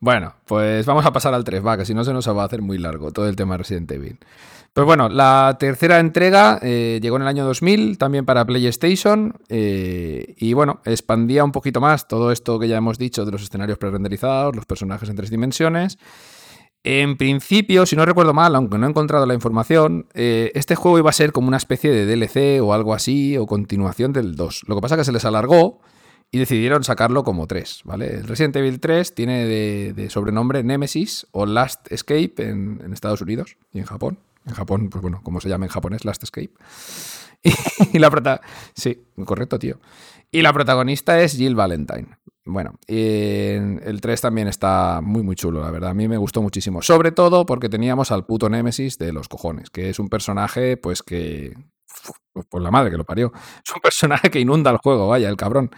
Bueno, 0.00 0.34
pues 0.46 0.86
vamos 0.86 1.04
a 1.04 1.12
pasar 1.12 1.34
al 1.34 1.42
3, 1.42 1.64
va, 1.66 1.76
que 1.76 1.84
si 1.84 1.92
no 1.94 2.04
se 2.04 2.12
nos 2.12 2.28
va 2.28 2.42
a 2.42 2.46
hacer 2.46 2.62
muy 2.62 2.78
largo 2.78 3.10
todo 3.10 3.28
el 3.28 3.34
tema 3.34 3.54
de 3.54 3.58
Resident 3.58 3.90
Evil. 3.90 4.16
Pues 4.78 4.86
bueno, 4.86 5.08
la 5.08 5.56
tercera 5.58 5.98
entrega 5.98 6.60
eh, 6.62 7.00
llegó 7.02 7.16
en 7.16 7.22
el 7.22 7.28
año 7.28 7.44
2000, 7.44 7.98
también 7.98 8.24
para 8.24 8.44
PlayStation, 8.44 9.34
eh, 9.48 10.36
y 10.38 10.52
bueno, 10.52 10.82
expandía 10.84 11.42
un 11.42 11.50
poquito 11.50 11.80
más 11.80 12.06
todo 12.06 12.30
esto 12.30 12.60
que 12.60 12.68
ya 12.68 12.76
hemos 12.76 12.96
dicho 12.96 13.24
de 13.24 13.32
los 13.32 13.42
escenarios 13.42 13.76
pre-renderizados, 13.76 14.54
los 14.54 14.66
personajes 14.66 15.08
en 15.08 15.16
tres 15.16 15.30
dimensiones. 15.30 15.98
En 16.84 17.16
principio, 17.16 17.86
si 17.86 17.96
no 17.96 18.06
recuerdo 18.06 18.34
mal, 18.34 18.54
aunque 18.54 18.78
no 18.78 18.86
he 18.86 18.90
encontrado 18.90 19.26
la 19.26 19.34
información, 19.34 20.06
eh, 20.14 20.52
este 20.54 20.76
juego 20.76 20.96
iba 21.00 21.10
a 21.10 21.12
ser 21.12 21.32
como 21.32 21.48
una 21.48 21.56
especie 21.56 21.90
de 21.90 22.06
DLC 22.06 22.62
o 22.62 22.72
algo 22.72 22.94
así, 22.94 23.36
o 23.36 23.48
continuación 23.48 24.12
del 24.12 24.36
2. 24.36 24.62
Lo 24.68 24.76
que 24.76 24.80
pasa 24.80 24.94
es 24.94 25.00
que 25.00 25.06
se 25.06 25.12
les 25.12 25.24
alargó 25.24 25.80
y 26.30 26.38
decidieron 26.38 26.84
sacarlo 26.84 27.24
como 27.24 27.48
3, 27.48 27.80
¿vale? 27.82 28.14
El 28.14 28.28
Resident 28.28 28.54
Evil 28.54 28.78
3 28.78 29.12
tiene 29.12 29.44
de, 29.44 29.92
de 29.92 30.08
sobrenombre 30.08 30.62
Nemesis 30.62 31.26
o 31.32 31.46
Last 31.46 31.90
Escape 31.90 32.34
en, 32.38 32.80
en 32.84 32.92
Estados 32.92 33.22
Unidos 33.22 33.56
y 33.72 33.80
en 33.80 33.84
Japón. 33.84 34.20
En 34.48 34.54
Japón, 34.54 34.88
pues 34.90 35.02
bueno, 35.02 35.20
como 35.22 35.40
se 35.40 35.48
llama 35.48 35.66
en 35.66 35.70
japonés, 35.70 36.04
Last 36.04 36.22
Escape. 36.22 36.50
Y, 37.92 37.98
la 38.00 38.10
prota 38.10 38.40
Sí, 38.74 39.04
correcto, 39.24 39.58
tío. 39.58 39.78
Y 40.32 40.42
la 40.42 40.52
protagonista 40.52 41.20
es 41.20 41.36
Jill 41.36 41.54
Valentine. 41.54 42.18
Bueno, 42.44 42.74
y 42.86 42.96
el 42.96 44.00
3 44.00 44.20
también 44.22 44.48
está 44.48 45.00
muy, 45.02 45.22
muy 45.22 45.36
chulo, 45.36 45.60
la 45.60 45.70
verdad. 45.70 45.90
A 45.90 45.94
mí 45.94 46.08
me 46.08 46.16
gustó 46.16 46.42
muchísimo. 46.42 46.82
Sobre 46.82 47.12
todo 47.12 47.46
porque 47.46 47.68
teníamos 47.68 48.10
al 48.10 48.24
puto 48.24 48.48
Némesis 48.48 48.98
de 48.98 49.12
los 49.12 49.28
cojones, 49.28 49.70
que 49.70 49.90
es 49.90 49.98
un 49.98 50.08
personaje, 50.08 50.76
pues 50.76 51.02
que. 51.02 51.54
Pues 52.32 52.46
por 52.46 52.62
la 52.62 52.70
madre 52.70 52.90
que 52.90 52.96
lo 52.96 53.04
parió. 53.04 53.32
Es 53.34 53.74
un 53.74 53.80
personaje 53.80 54.30
que 54.30 54.40
inunda 54.40 54.70
el 54.70 54.78
juego, 54.78 55.08
vaya, 55.08 55.28
el 55.28 55.36
cabrón. 55.36 55.70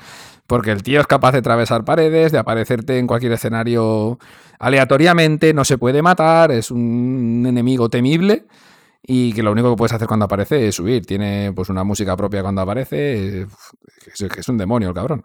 Porque 0.51 0.73
el 0.73 0.83
tío 0.83 1.01
es 1.01 1.07
capaz 1.07 1.31
de 1.31 1.39
atravesar 1.39 1.85
paredes, 1.85 2.33
de 2.33 2.39
aparecerte 2.39 2.99
en 2.99 3.07
cualquier 3.07 3.31
escenario 3.31 4.19
aleatoriamente, 4.59 5.55
no 5.55 5.65
se 5.65 5.79
puede 5.79 6.03
matar, 6.03 6.51
es 6.51 6.73
un 6.73 7.45
enemigo 7.47 7.89
temible 7.89 8.49
y 9.01 9.33
que 9.33 9.45
lo 9.45 9.53
único 9.53 9.71
que 9.71 9.77
puedes 9.77 9.93
hacer 9.93 10.09
cuando 10.09 10.25
aparece 10.25 10.67
es 10.67 10.75
subir. 10.75 11.07
Tiene 11.07 11.53
pues 11.55 11.69
una 11.69 11.85
música 11.85 12.17
propia 12.17 12.43
cuando 12.43 12.63
aparece, 12.63 13.43
es, 13.43 14.21
es 14.23 14.49
un 14.49 14.59
demonio 14.59 14.89
el 14.89 14.95
cabrón. 14.95 15.23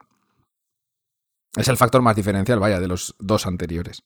Es 1.56 1.70
el 1.70 1.78
factor 1.78 2.04
más 2.04 2.16
diferencial, 2.16 2.60
vaya, 2.60 2.80
de 2.80 2.88
los 2.88 3.16
dos 3.18 3.48
anteriores. 3.48 4.04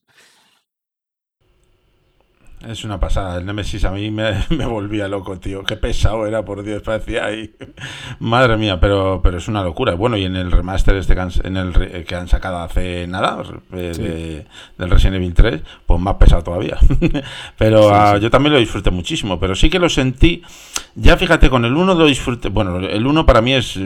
Es 2.67 2.83
una 2.83 2.99
pasada. 2.99 3.37
El 3.37 3.45
Nemesis 3.45 3.85
a 3.85 3.91
mí 3.91 4.11
me, 4.11 4.31
me, 4.49 4.65
volvía 4.65 5.07
loco, 5.07 5.39
tío. 5.39 5.63
Qué 5.63 5.77
pesado 5.77 6.25
era, 6.25 6.43
por 6.43 6.63
Dios, 6.63 6.81
parecía 6.81 7.25
ahí. 7.25 7.53
Madre 8.19 8.57
mía, 8.57 8.79
pero, 8.79 9.21
pero 9.23 9.37
es 9.37 9.47
una 9.47 9.63
locura. 9.63 9.93
Bueno, 9.95 10.17
y 10.17 10.25
en 10.25 10.35
el 10.35 10.51
remaster 10.51 10.95
este 10.95 11.15
que 11.15 11.21
han, 11.21 11.31
en 11.43 11.57
el, 11.57 12.05
que 12.05 12.15
han 12.15 12.27
sacado 12.27 12.57
hace 12.59 13.07
nada, 13.07 13.41
de, 13.71 13.93
sí. 13.93 14.01
de, 14.01 14.45
del 14.77 14.89
Resident 14.89 15.15
Evil 15.15 15.33
3, 15.33 15.61
pues 15.85 15.99
más 16.01 16.15
pesado 16.15 16.43
todavía. 16.43 16.77
pero 17.57 17.89
sí, 17.89 18.15
uh, 18.15 18.19
yo 18.19 18.29
también 18.29 18.53
lo 18.53 18.59
disfruté 18.59 18.91
muchísimo. 18.91 19.39
Pero 19.39 19.55
sí 19.55 19.69
que 19.69 19.79
lo 19.79 19.87
sentí. 19.87 20.43
Ya 20.95 21.15
fíjate, 21.15 21.49
con 21.49 21.63
el 21.63 21.73
1 21.73 21.93
lo 21.93 22.05
disfruté. 22.05 22.49
Bueno, 22.49 22.79
el 22.79 23.07
1 23.07 23.25
para 23.25 23.41
mí 23.41 23.53
es 23.53 23.79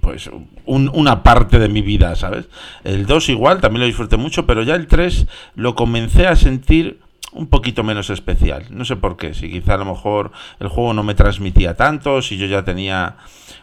pues 0.00 0.30
un, 0.66 0.90
una 0.94 1.22
parte 1.22 1.58
de 1.58 1.68
mi 1.68 1.82
vida, 1.82 2.14
¿sabes? 2.16 2.48
El 2.84 3.06
2 3.06 3.28
igual, 3.30 3.60
también 3.60 3.80
lo 3.80 3.86
disfruté 3.86 4.16
mucho, 4.16 4.46
pero 4.46 4.62
ya 4.62 4.74
el 4.74 4.86
3 4.86 5.26
lo 5.56 5.74
comencé 5.74 6.26
a 6.26 6.36
sentir 6.36 7.03
un 7.34 7.48
poquito 7.48 7.82
menos 7.82 8.10
especial. 8.10 8.66
No 8.70 8.84
sé 8.84 8.96
por 8.96 9.16
qué, 9.16 9.34
si 9.34 9.50
quizá 9.50 9.74
a 9.74 9.78
lo 9.78 9.84
mejor 9.84 10.30
el 10.60 10.68
juego 10.68 10.94
no 10.94 11.02
me 11.02 11.14
transmitía 11.14 11.74
tanto, 11.74 12.22
si 12.22 12.36
yo 12.36 12.46
ya 12.46 12.64
tenía 12.64 13.16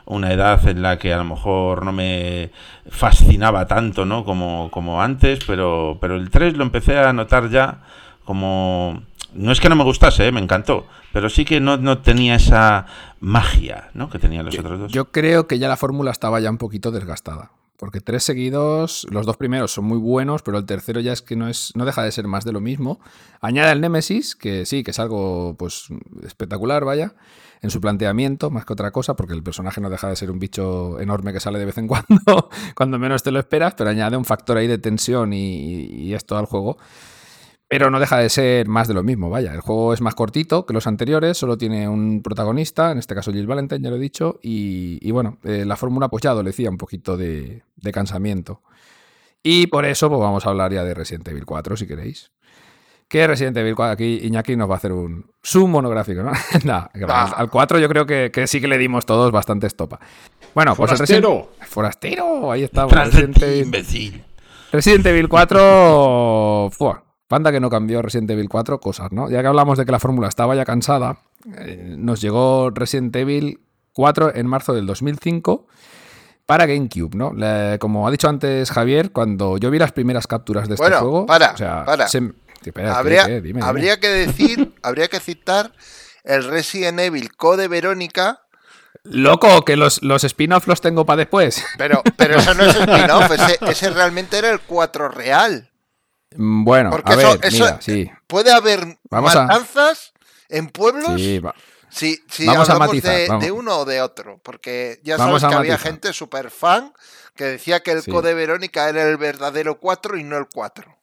una 0.05 0.31
edad 0.33 0.67
en 0.67 0.81
la 0.81 0.99
que 0.99 1.13
a 1.13 1.17
lo 1.17 1.23
mejor 1.23 1.85
no 1.85 1.91
me 1.91 2.51
fascinaba 2.89 3.65
tanto, 3.67 4.05
¿no? 4.05 4.25
Como, 4.25 4.69
como 4.71 5.01
antes, 5.01 5.39
pero, 5.45 5.97
pero 6.01 6.15
el 6.15 6.29
3 6.29 6.57
lo 6.57 6.63
empecé 6.63 6.99
a 6.99 7.13
notar 7.13 7.49
ya 7.49 7.79
como... 8.25 9.03
No 9.33 9.53
es 9.53 9.61
que 9.61 9.69
no 9.69 9.77
me 9.77 9.85
gustase, 9.85 10.27
¿eh? 10.27 10.31
me 10.33 10.41
encantó, 10.41 10.87
pero 11.13 11.29
sí 11.29 11.45
que 11.45 11.61
no, 11.61 11.77
no 11.77 11.99
tenía 11.99 12.35
esa 12.35 12.85
magia 13.21 13.89
¿no? 13.93 14.09
que 14.09 14.19
tenían 14.19 14.43
los 14.43 14.53
yo, 14.53 14.59
otros 14.59 14.77
dos. 14.77 14.91
Yo 14.91 15.09
creo 15.11 15.47
que 15.47 15.57
ya 15.57 15.69
la 15.69 15.77
fórmula 15.77 16.11
estaba 16.11 16.41
ya 16.41 16.49
un 16.49 16.57
poquito 16.57 16.91
desgastada. 16.91 17.51
Porque 17.81 17.99
tres 17.99 18.23
seguidos, 18.23 19.07
los 19.09 19.25
dos 19.25 19.37
primeros 19.37 19.71
son 19.71 19.85
muy 19.85 19.97
buenos, 19.97 20.43
pero 20.43 20.59
el 20.59 20.67
tercero 20.67 20.99
ya 20.99 21.13
es 21.13 21.23
que 21.23 21.35
no 21.35 21.47
es, 21.47 21.71
no 21.73 21.83
deja 21.83 22.03
de 22.03 22.11
ser 22.11 22.27
más 22.27 22.45
de 22.45 22.51
lo 22.51 22.61
mismo. 22.61 22.99
Añade 23.39 23.71
el 23.71 23.81
Nemesis, 23.81 24.35
que 24.35 24.67
sí, 24.67 24.83
que 24.83 24.91
es 24.91 24.99
algo 24.99 25.55
pues 25.57 25.87
espectacular, 26.23 26.85
vaya, 26.85 27.15
en 27.59 27.71
su 27.71 27.81
planteamiento, 27.81 28.51
más 28.51 28.65
que 28.65 28.73
otra 28.73 28.91
cosa, 28.91 29.15
porque 29.15 29.33
el 29.33 29.41
personaje 29.41 29.81
no 29.81 29.89
deja 29.89 30.09
de 30.09 30.15
ser 30.15 30.29
un 30.29 30.37
bicho 30.37 30.99
enorme 30.99 31.33
que 31.33 31.39
sale 31.39 31.57
de 31.57 31.65
vez 31.65 31.79
en 31.79 31.87
cuando, 31.87 32.51
cuando 32.75 32.99
menos 32.99 33.23
te 33.23 33.31
lo 33.31 33.39
esperas, 33.39 33.73
pero 33.73 33.89
añade 33.89 34.15
un 34.15 34.25
factor 34.25 34.57
ahí 34.57 34.67
de 34.67 34.77
tensión 34.77 35.33
y, 35.33 35.85
y 35.85 36.13
esto 36.13 36.37
al 36.37 36.45
juego. 36.45 36.77
Pero 37.71 37.89
no 37.89 38.01
deja 38.01 38.17
de 38.17 38.27
ser 38.27 38.67
más 38.67 38.89
de 38.89 38.93
lo 38.93 39.01
mismo, 39.01 39.29
vaya. 39.29 39.53
El 39.53 39.61
juego 39.61 39.93
es 39.93 40.01
más 40.01 40.13
cortito 40.13 40.65
que 40.65 40.73
los 40.73 40.87
anteriores, 40.87 41.37
solo 41.37 41.57
tiene 41.57 41.87
un 41.87 42.21
protagonista, 42.21 42.91
en 42.91 42.97
este 42.97 43.15
caso 43.15 43.31
Jill 43.31 43.47
Valentine, 43.47 43.81
ya 43.81 43.89
lo 43.89 43.95
he 43.95 43.99
dicho, 43.99 44.41
y, 44.43 44.99
y 45.01 45.11
bueno, 45.11 45.37
eh, 45.45 45.63
la 45.65 45.77
fórmula 45.77 46.09
pues 46.09 46.21
ya 46.21 46.31
adolecía 46.31 46.69
un 46.69 46.75
poquito 46.75 47.15
de, 47.15 47.63
de, 47.77 47.91
cansamiento. 47.93 48.61
Y 49.41 49.67
por 49.67 49.85
eso 49.85 50.09
pues 50.09 50.19
vamos 50.19 50.45
a 50.45 50.49
hablar 50.49 50.73
ya 50.73 50.83
de 50.83 50.93
Resident 50.93 51.25
Evil 51.29 51.45
4, 51.45 51.77
si 51.77 51.87
queréis. 51.87 52.33
Que 53.07 53.25
Resident 53.25 53.55
Evil 53.55 53.75
4, 53.75 53.93
aquí 53.93 54.19
Iñaki 54.21 54.57
nos 54.57 54.69
va 54.69 54.73
a 54.73 54.77
hacer 54.77 54.91
un 54.91 55.31
zoom 55.41 55.71
monográfico, 55.71 56.23
¿no? 56.23 56.33
nah, 56.65 56.87
al, 56.93 57.33
al 57.37 57.49
4 57.49 57.79
yo 57.79 57.87
creo 57.87 58.05
que, 58.05 58.31
que, 58.33 58.47
sí 58.47 58.59
que 58.59 58.67
le 58.67 58.77
dimos 58.77 59.05
todos 59.05 59.31
bastante 59.31 59.67
estopa. 59.67 59.97
Bueno, 60.53 60.75
pues 60.75 60.91
Forastero. 60.91 61.29
el 61.29 61.35
Resident... 61.37 61.69
Forastero, 61.69 62.51
ahí 62.51 62.63
estamos. 62.63 62.91
Resident 62.91 63.41
Evil... 63.41 63.61
imbécil. 63.61 64.25
Resident 64.73 65.05
Evil 65.05 65.29
4... 65.29 66.69
Fua. 66.77 67.10
Banda 67.31 67.51
que 67.51 67.61
no 67.61 67.69
cambió 67.69 68.01
Resident 68.01 68.29
Evil 68.29 68.49
4, 68.49 68.81
cosas, 68.81 69.11
¿no? 69.13 69.29
Ya 69.29 69.41
que 69.41 69.47
hablamos 69.47 69.77
de 69.77 69.85
que 69.85 69.91
la 69.91 69.99
fórmula 69.99 70.27
estaba 70.27 70.53
ya 70.53 70.65
cansada, 70.65 71.19
eh, 71.57 71.95
nos 71.97 72.19
llegó 72.19 72.69
Resident 72.71 73.15
Evil 73.15 73.61
4 73.93 74.35
en 74.35 74.45
marzo 74.45 74.73
del 74.73 74.85
2005 74.85 75.65
para 76.45 76.65
GameCube, 76.65 77.15
¿no? 77.15 77.33
Le, 77.33 77.79
como 77.79 78.05
ha 78.05 78.11
dicho 78.11 78.27
antes 78.27 78.69
Javier, 78.69 79.11
cuando 79.11 79.57
yo 79.57 79.71
vi 79.71 79.79
las 79.79 79.93
primeras 79.93 80.27
capturas 80.27 80.67
de 80.67 80.75
este 80.75 80.83
bueno, 80.83 80.99
juego... 80.99 81.25
para, 81.25 81.53
o 81.53 81.57
sea, 81.57 81.85
para. 81.85 82.09
Se, 82.09 82.33
espera, 82.65 82.97
habría, 82.97 83.25
¿qué, 83.25 83.31
qué? 83.31 83.41
Dime, 83.41 83.61
habría 83.63 83.95
dime. 83.95 83.99
que 84.01 84.07
decir, 84.09 84.75
habría 84.83 85.07
que 85.07 85.21
citar 85.21 85.71
el 86.25 86.43
Resident 86.43 86.99
Evil 86.99 87.33
Code 87.35 87.69
Verónica 87.69 88.41
Loco, 89.03 89.63
que 89.65 89.77
los, 89.77 90.03
los 90.03 90.23
spin-offs 90.23 90.67
los 90.67 90.81
tengo 90.81 91.05
para 91.05 91.17
después. 91.17 91.63
Pero, 91.77 92.03
pero 92.17 92.37
eso 92.37 92.53
no 92.53 92.65
es 92.65 92.75
spin-off, 92.75 93.31
ese, 93.31 93.57
ese 93.67 93.89
realmente 93.89 94.37
era 94.37 94.51
el 94.51 94.59
4 94.59 95.09
real. 95.09 95.70
Bueno, 96.35 96.89
Porque 96.91 97.13
a 97.13 97.15
ver, 97.15 97.25
eso, 97.25 97.39
eso 97.43 97.63
mira, 97.65 97.81
sí. 97.81 98.11
puede 98.27 98.51
haber 98.51 98.97
Vamos 99.09 99.35
matanzas 99.35 100.13
a... 100.15 100.55
en 100.57 100.69
pueblos 100.69 101.19
sí, 101.19 101.39
va. 101.39 101.53
si, 101.89 102.19
si 102.29 102.45
vamos 102.45 102.69
hablamos 102.69 102.69
a 102.69 102.79
matizar, 102.87 103.15
de, 103.15 103.27
vamos. 103.27 103.43
de, 103.43 103.51
uno 103.51 103.77
o 103.79 103.85
de 103.85 104.01
otro. 104.01 104.39
Porque 104.43 104.99
ya 105.03 105.17
vamos 105.17 105.41
sabes 105.41 105.51
que 105.53 105.57
había 105.59 105.73
matizar. 105.73 105.91
gente 105.93 106.13
súper 106.13 106.49
fan 106.49 106.93
que 107.35 107.45
decía 107.45 107.81
que 107.81 107.91
el 107.91 108.01
sí. 108.03 108.11
Code 108.11 108.33
Verónica 108.33 108.87
era 108.89 109.03
el 109.07 109.17
verdadero 109.17 109.79
4 109.79 110.17
y 110.17 110.23
no 110.23 110.37
el 110.37 110.47
4. 110.53 110.97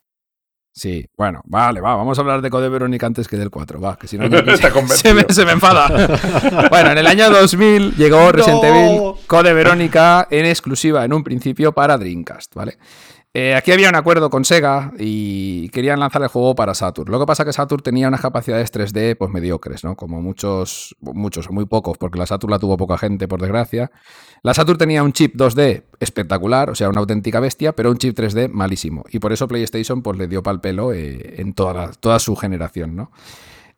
Sí, 0.73 1.05
bueno, 1.17 1.41
vale, 1.45 1.81
va, 1.81 1.97
vamos 1.97 2.17
a 2.19 2.21
hablar 2.21 2.41
de 2.41 2.51
Code 2.51 2.69
Verónica 2.69 3.05
antes 3.07 3.27
que 3.27 3.37
del 3.37 3.51
4, 3.51 3.81
va, 3.81 3.99
que 3.99 4.07
si 4.07 4.17
no 4.17 4.27
Está 4.53 4.71
se, 4.95 5.13
me, 5.13 5.25
se 5.29 5.45
me 5.45 5.53
enfada. 5.53 5.89
bueno, 6.71 6.93
en 6.93 6.99
el 6.99 7.07
año 7.09 7.31
2000 7.31 7.97
llegó 7.97 8.31
Resident 8.31 8.63
No. 8.63 8.69
Evil 8.69 9.27
Code 9.27 9.53
Verónica 9.55 10.29
en 10.31 10.47
exclusiva 10.47 11.05
en 11.05 11.13
un 11.13 11.25
principio 11.25 11.73
para 11.73 11.99
Dreamcast, 11.99 12.55
¿vale? 12.55 12.79
Eh, 13.41 13.55
aquí 13.55 13.71
había 13.71 13.89
un 13.89 13.95
acuerdo 13.95 14.31
con 14.31 14.45
Sega 14.45 14.93
y 14.99 15.69
querían 15.69 16.01
lanzar 16.01 16.21
el 16.23 16.27
juego 16.27 16.57
para 16.57 16.75
Saturn. 16.75 17.09
Lo 17.09 17.21
que 17.21 17.27
pasa 17.27 17.45
es 17.45 17.47
que 17.47 17.53
Saturn 17.53 17.85
tenía 17.85 18.09
unas 18.09 18.21
capacidades 18.21 18.73
3D 18.73 19.17
pues 19.17 19.31
mediocres, 19.31 19.85
¿no? 19.85 19.95
Como 19.95 20.21
muchos, 20.21 20.97
muchos, 21.01 21.49
muy 21.49 21.65
pocos, 21.65 21.99
porque 21.99 22.19
la 22.19 22.27
Saturn 22.27 22.51
la 22.51 22.59
tuvo 22.59 22.77
poca 22.77 22.99
gente, 22.99 23.29
por 23.29 23.41
desgracia. 23.41 23.93
La 24.43 24.55
Saturn 24.55 24.77
tenía 24.77 25.05
un 25.05 25.13
chip 25.13 25.37
2D 25.37 25.85
espectacular, 26.01 26.69
o 26.69 26.75
sea, 26.75 26.89
una 26.89 26.99
auténtica 26.99 27.39
bestia, 27.39 27.77
pero 27.77 27.93
un 27.93 27.99
chip 27.99 28.19
3D 28.19 28.49
malísimo. 28.51 29.05
Y 29.09 29.21
por 29.21 29.33
eso 29.33 29.47
PlayStation 29.47 30.03
pues, 30.03 30.19
le 30.19 30.27
dio 30.27 30.43
pal 30.43 30.61
pelo 30.61 30.93
eh, 30.93 31.37
en 31.41 31.53
toda, 31.53 31.93
toda 31.93 32.19
su 32.19 32.35
generación, 32.35 32.97
¿no? 32.97 33.13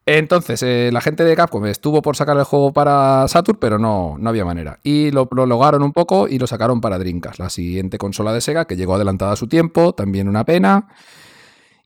Entonces, 0.07 0.63
eh, 0.63 0.91
la 0.93 1.01
gente 1.01 1.25
de 1.25 1.37
Capcom 1.37 1.67
estuvo 1.67 2.03
por 2.03 2.17
sacar 2.17 2.37
el 2.37 2.45
juego 2.45 2.73
para 2.73 3.29
Saturn, 3.29 3.59
pero 3.61 3.79
no, 3.79 4.17
no 4.19 4.31
había 4.31 4.45
manera. 4.45 4.81
Y 4.83 5.11
lo, 5.11 5.29
lo, 5.31 5.47
lograron 5.47 5.83
un 5.83 5.93
poco 5.93 6.27
y 6.27 6.39
lo 6.39 6.47
sacaron 6.47 6.81
para 6.81 6.99
Dreamcast, 6.99 7.39
la 7.39 7.51
siguiente 7.51 7.99
consola 7.99 8.33
de 8.33 8.41
Sega, 8.41 8.65
que 8.65 8.77
llegó 8.77 8.95
adelantada 8.95 9.33
a 9.33 9.37
su 9.37 9.47
tiempo, 9.47 9.93
también 9.93 10.29
una 10.29 10.45
pena. 10.45 10.89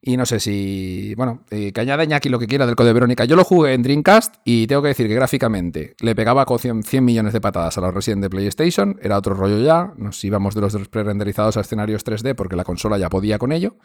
Y 0.07 0.19
no 0.19 0.27
sé 0.27 0.39
si. 0.39 1.15
Bueno, 1.17 1.41
eh, 1.51 1.73
que 1.73 1.81
añade 1.81 2.05
Iñaki 2.05 2.29
lo 2.29 2.39
que 2.39 2.47
quiera 2.47 2.67
del 2.67 2.77
Code 2.77 2.93
Verónica. 2.93 3.25
Yo 3.25 3.37
lo 3.37 3.45
jugué 3.45 3.73
en 3.73 3.83
Dreamcast 3.83 4.35
y 4.45 4.67
tengo 4.67 4.83
que 4.83 4.89
decir 4.89 5.09
que 5.09 5.15
gráficamente 5.15 5.95
le 5.99 6.15
pegaba 6.15 6.45
con 6.45 6.59
100, 6.59 6.83
100 6.83 7.03
millones 7.03 7.33
de 7.33 7.41
patadas 7.41 7.79
a 7.79 7.81
la 7.81 7.91
Resident 7.91 8.21
de 8.21 8.29
PlayStation. 8.29 8.99
Era 9.01 9.17
otro 9.17 9.33
rollo 9.33 9.59
ya. 9.61 9.95
Nos 9.97 10.23
íbamos 10.23 10.55
de 10.55 10.61
los 10.61 10.75
pre-renderizados 10.89 11.57
a 11.57 11.63
escenarios 11.63 12.05
3D 12.05 12.35
porque 12.35 12.55
la 12.55 12.65
consola 12.65 12.99
ya 12.99 13.09
podía 13.09 13.39
con 13.39 13.51
ello. 13.51 13.77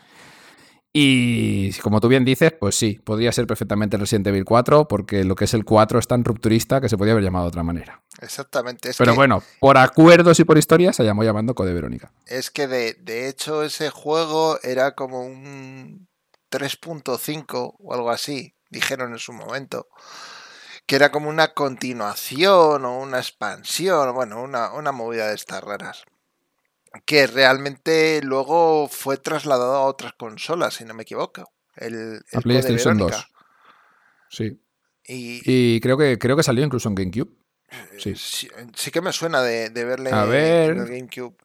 Y 0.92 1.72
como 1.80 2.02
tú 2.02 2.08
bien 2.08 2.26
dices, 2.26 2.52
pues 2.60 2.76
sí, 2.76 3.00
podría 3.04 3.32
ser 3.32 3.46
perfectamente 3.46 3.98
Resident 3.98 4.28
Evil 4.28 4.44
4, 4.44 4.88
porque 4.88 5.24
lo 5.24 5.36
que 5.36 5.46
es 5.46 5.54
el 5.54 5.64
4 5.64 6.00
es 6.00 6.08
tan 6.08 6.24
rupturista 6.24 6.82
que 6.82 6.90
se 6.90 6.98
podría 6.98 7.14
haber 7.14 7.24
llamado 7.24 7.46
de 7.46 7.50
otra 7.50 7.64
manera. 7.64 8.02
Exactamente. 8.22 8.90
Es 8.90 8.98
Pero 8.98 9.12
que, 9.12 9.18
bueno, 9.18 9.44
por 9.60 9.78
acuerdos 9.78 10.40
y 10.40 10.46
por 10.46 10.58
historia 10.58 10.92
se 10.92 11.04
llamó 11.04 11.24
llamando 11.24 11.54
Code 11.54 11.74
Verónica. 11.74 12.12
Es 12.26 12.50
que 12.50 12.68
de, 12.68 12.96
de 12.96 13.30
hecho 13.30 13.64
ese 13.64 13.92
juego 13.92 14.58
era 14.64 14.96
como 14.96 15.22
un 15.22 16.08
3.5 16.52 17.76
o 17.78 17.94
algo 17.94 18.10
así, 18.10 18.56
dijeron 18.72 19.12
en 19.12 19.20
su 19.20 19.32
momento. 19.32 19.88
Que 20.88 20.96
era 20.96 21.12
como 21.12 21.30
una 21.30 21.54
continuación 21.54 22.84
o 22.84 23.00
una 23.00 23.20
expansión, 23.20 24.12
bueno, 24.16 24.42
una, 24.42 24.74
una 24.74 24.92
movida 24.92 25.28
de 25.28 25.36
estas 25.36 25.64
raras 25.64 26.04
que 27.06 27.28
realmente 27.28 28.22
luego 28.24 28.88
fue 28.88 29.18
trasladado 29.18 29.76
a 29.76 29.86
otras 29.86 30.14
consolas, 30.14 30.76
si 30.76 30.86
no 30.86 30.94
me 30.94 31.04
equivoco. 31.04 31.52
El, 31.76 32.22
el 32.32 32.38
a 32.38 32.42
PlayStation 32.42 32.98
2. 32.98 33.28
Sí. 34.30 34.62
Y, 35.06 35.42
y, 35.46 35.80
creo 35.80 35.98
que 35.98 36.20
creo 36.20 36.36
que 36.36 36.44
salió 36.44 36.64
incluso 36.64 36.90
en 36.90 36.96
GameCube. 36.96 37.32
Sí, 37.98 38.16
sí, 38.16 38.48
sí 38.76 38.92
que 38.92 39.02
me 39.02 39.12
suena 39.12 39.42
de, 39.42 39.70
de 39.70 39.86
verle 39.86 40.12
a 40.12 40.26
ver. 40.26 40.72
en 40.72 40.80
el 40.80 40.88
GameCube. 40.88 41.36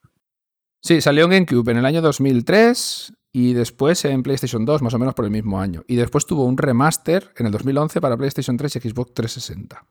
Sí, 0.80 1.00
salió 1.00 1.24
en 1.24 1.30
GameCube 1.30 1.70
en 1.70 1.78
el 1.78 1.86
año 1.86 2.02
2003 2.02 3.12
y 3.32 3.52
después 3.54 4.04
en 4.04 4.22
PlayStation 4.22 4.64
2, 4.64 4.82
más 4.82 4.94
o 4.94 4.98
menos 4.98 5.14
por 5.14 5.24
el 5.24 5.30
mismo 5.30 5.60
año. 5.60 5.82
Y 5.88 5.96
después 5.96 6.26
tuvo 6.26 6.44
un 6.44 6.56
remaster 6.56 7.32
en 7.36 7.46
el 7.46 7.52
2011 7.52 8.00
para 8.00 8.16
PlayStation 8.16 8.56
3 8.56 8.76
y 8.76 8.80
Xbox 8.80 9.14
360. 9.14 9.84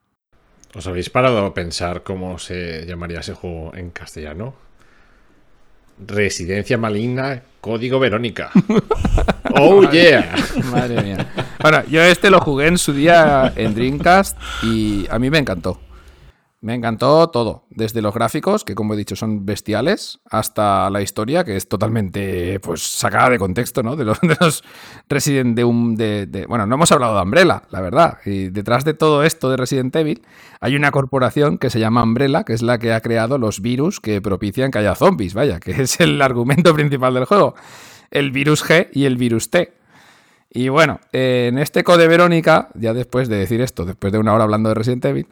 ¿Os 0.76 0.88
habéis 0.88 1.10
parado 1.10 1.46
a 1.46 1.54
pensar 1.54 2.04
cómo 2.04 2.40
se 2.40 2.86
llamaría 2.86 3.20
ese 3.20 3.34
juego 3.34 3.76
en 3.76 3.92
castellano? 3.92 4.56
Residencia 6.08 6.78
maligna, 6.78 7.44
código 7.62 8.00
Verónica. 8.00 8.52
oh 9.56 9.90
yeah. 9.90 10.36
Madre 10.72 11.02
mía. 11.02 11.28
Bueno, 11.62 11.84
yo 11.90 12.02
este 12.02 12.30
lo 12.30 12.40
jugué 12.40 12.68
en 12.68 12.78
su 12.78 12.94
día 12.94 13.54
en 13.56 13.74
Dreamcast 13.74 14.38
y 14.64 15.08
a 15.10 15.20
mí 15.20 15.30
me 15.30 15.38
encantó. 15.38 15.80
Me 16.64 16.76
encantó 16.76 17.30
todo, 17.30 17.66
desde 17.72 18.02
los 18.02 18.14
gráficos, 18.14 18.64
que 18.64 18.74
como 18.74 18.94
he 18.94 18.98
dicho 18.98 19.18
son 19.18 19.46
bestiales, 19.46 20.22
hasta 20.30 20.90
la 20.90 21.02
historia, 21.02 21.44
que 21.44 21.58
es 21.58 21.68
totalmente 21.68 22.58
pues 22.62 22.82
sacada 22.82 23.32
de 23.32 23.38
contexto, 23.38 23.84
¿no? 23.84 23.98
De 23.98 24.06
los, 24.06 24.22
de 24.22 24.38
Resident 25.10 25.58
de 25.58 25.66
un... 25.66 25.98
De, 25.98 26.46
bueno, 26.48 26.66
no 26.66 26.76
hemos 26.76 26.90
hablado 26.94 27.18
de 27.18 27.22
Umbrella, 27.22 27.64
la 27.70 27.82
verdad. 27.82 28.20
Y 28.26 28.48
detrás 28.48 28.86
de 28.86 28.94
todo 28.94 29.26
esto 29.26 29.50
de 29.50 29.58
Resident 29.58 29.94
Evil 29.94 30.22
hay 30.62 30.78
una 30.78 30.92
corporación 30.92 31.58
que 31.58 31.70
se 31.70 31.82
llama 31.82 32.02
Umbrella, 32.02 32.46
que 32.46 32.54
es 32.54 32.62
la 32.62 32.78
que 32.78 32.94
ha 32.94 33.02
creado 33.02 33.38
los 33.38 33.60
virus 33.60 34.00
que 34.00 34.22
propician 34.22 34.72
que 34.72 34.78
haya 34.78 34.96
zombies, 34.96 35.34
vaya, 35.34 35.60
que 35.60 35.82
es 35.82 36.00
el 36.00 36.22
argumento 36.22 36.74
principal 36.76 37.14
del 37.14 37.26
juego. 37.26 37.56
El 38.10 38.32
virus 38.32 38.64
G 38.64 38.88
y 38.94 39.04
el 39.04 39.18
virus 39.18 39.50
T. 39.50 39.74
Y 40.50 40.70
bueno, 40.70 41.02
en 41.12 41.58
este 41.58 41.84
Code 41.84 42.08
Verónica, 42.08 42.70
ya 42.76 42.94
después 42.94 43.28
de 43.28 43.36
decir 43.36 43.60
esto, 43.60 43.84
después 43.84 44.14
de 44.14 44.20
una 44.20 44.34
hora 44.34 44.46
hablando 44.46 44.70
de 44.70 44.76
Resident 44.76 45.04
Evil, 45.04 45.28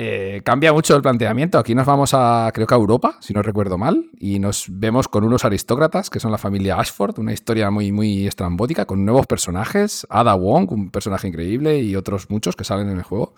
eh, 0.00 0.42
cambia 0.44 0.72
mucho 0.72 0.94
el 0.94 1.02
planteamiento. 1.02 1.58
Aquí 1.58 1.74
nos 1.74 1.84
vamos 1.84 2.14
a, 2.14 2.52
creo 2.54 2.68
que 2.68 2.74
a 2.74 2.76
Europa, 2.76 3.16
si 3.20 3.34
no 3.34 3.42
recuerdo 3.42 3.78
mal, 3.78 4.08
y 4.16 4.38
nos 4.38 4.66
vemos 4.68 5.08
con 5.08 5.24
unos 5.24 5.44
aristócratas 5.44 6.08
que 6.08 6.20
son 6.20 6.30
la 6.30 6.38
familia 6.38 6.78
Ashford, 6.78 7.18
una 7.18 7.32
historia 7.32 7.68
muy, 7.72 7.90
muy 7.90 8.28
estrambótica, 8.28 8.84
con 8.84 9.04
nuevos 9.04 9.26
personajes. 9.26 10.06
Ada 10.08 10.36
Wong, 10.36 10.70
un 10.70 10.90
personaje 10.90 11.26
increíble, 11.26 11.80
y 11.80 11.96
otros 11.96 12.30
muchos 12.30 12.54
que 12.54 12.62
salen 12.62 12.90
en 12.90 12.98
el 12.98 13.02
juego. 13.02 13.34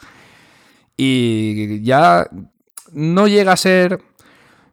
Y 0.98 1.80
ya 1.82 2.28
no 2.92 3.26
llega 3.26 3.52
a 3.52 3.56
ser 3.56 4.02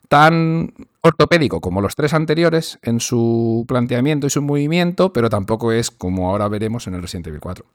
tan 0.09 0.73
ortopédico 0.99 1.61
como 1.61 1.79
los 1.79 1.95
tres 1.95 2.13
anteriores 2.13 2.79
en 2.81 2.99
su 2.99 3.63
planteamiento 3.65 4.27
y 4.27 4.29
su 4.29 4.41
movimiento, 4.41 5.13
pero 5.13 5.29
tampoco 5.29 5.71
es 5.71 5.89
como 5.89 6.29
ahora 6.29 6.49
veremos 6.49 6.85
en 6.87 6.95
el 6.95 7.01
Resident 7.01 7.27
Evil 7.27 7.39
4. 7.39 7.65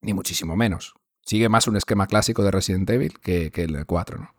Ni 0.00 0.14
muchísimo 0.14 0.56
menos. 0.56 0.94
Sigue 1.24 1.48
más 1.48 1.66
un 1.68 1.76
esquema 1.76 2.06
clásico 2.06 2.42
de 2.42 2.50
Resident 2.50 2.88
Evil 2.90 3.18
que, 3.20 3.50
el 3.54 3.86
4, 3.86 4.18
¿no? 4.18 4.34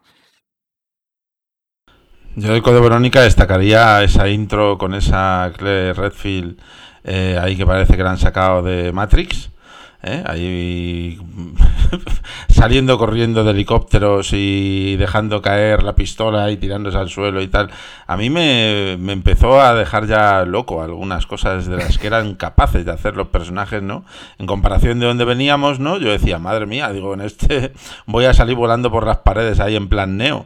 Yo 2.35 2.51
del 2.51 2.64
Code 2.64 2.81
Verónica 2.81 3.22
destacaría 3.22 4.01
esa 4.01 4.27
intro 4.27 4.80
con 4.80 4.95
esa 4.95 5.51
Claire 5.55 5.93
Redfield 5.93 6.60
eh, 7.03 7.38
ahí 7.39 7.55
que 7.55 7.65
parece 7.65 7.95
que 7.95 8.03
la 8.03 8.11
han 8.11 8.18
sacado 8.18 8.64
de 8.64 8.91
Matrix. 8.91 9.51
¿Eh? 10.03 10.23
ahí 10.25 11.19
saliendo 12.49 12.97
corriendo 12.97 13.43
de 13.43 13.51
helicópteros 13.51 14.31
y 14.34 14.95
dejando 14.97 15.41
caer 15.41 15.84
la 15.84 15.95
pistola 15.95 16.51
y 16.51 16.57
tirándose 16.57 16.97
al 16.97 17.09
suelo 17.09 17.41
y 17.41 17.47
tal. 17.47 17.71
A 18.05 18.17
mí 18.17 18.30
me, 18.30 18.97
me, 18.99 19.13
empezó 19.13 19.59
a 19.61 19.73
dejar 19.73 20.05
ya 20.07 20.45
loco 20.45 20.84
algunas 20.84 21.25
cosas 21.25 21.65
de 21.67 21.77
las 21.77 21.97
que 21.97 22.07
eran 22.07 22.35
capaces 22.35 22.85
de 22.85 22.91
hacer 22.91 23.15
los 23.15 23.30
personajes, 23.30 23.81
¿no? 23.81 24.05
En 24.38 24.45
comparación 24.45 24.99
de 24.99 25.07
donde 25.07 25.25
veníamos, 25.25 25.80
¿no? 25.80 25.97
Yo 25.97 26.11
decía, 26.11 26.38
madre 26.38 26.65
mía, 26.65 26.91
digo, 26.91 27.13
en 27.13 27.21
este 27.21 27.73
voy 28.05 28.25
a 28.25 28.34
salir 28.34 28.55
volando 28.55 28.91
por 28.91 29.07
las 29.07 29.17
paredes 29.17 29.59
ahí 29.59 29.75
en 29.75 29.88
plan 29.88 30.17
neo. 30.17 30.45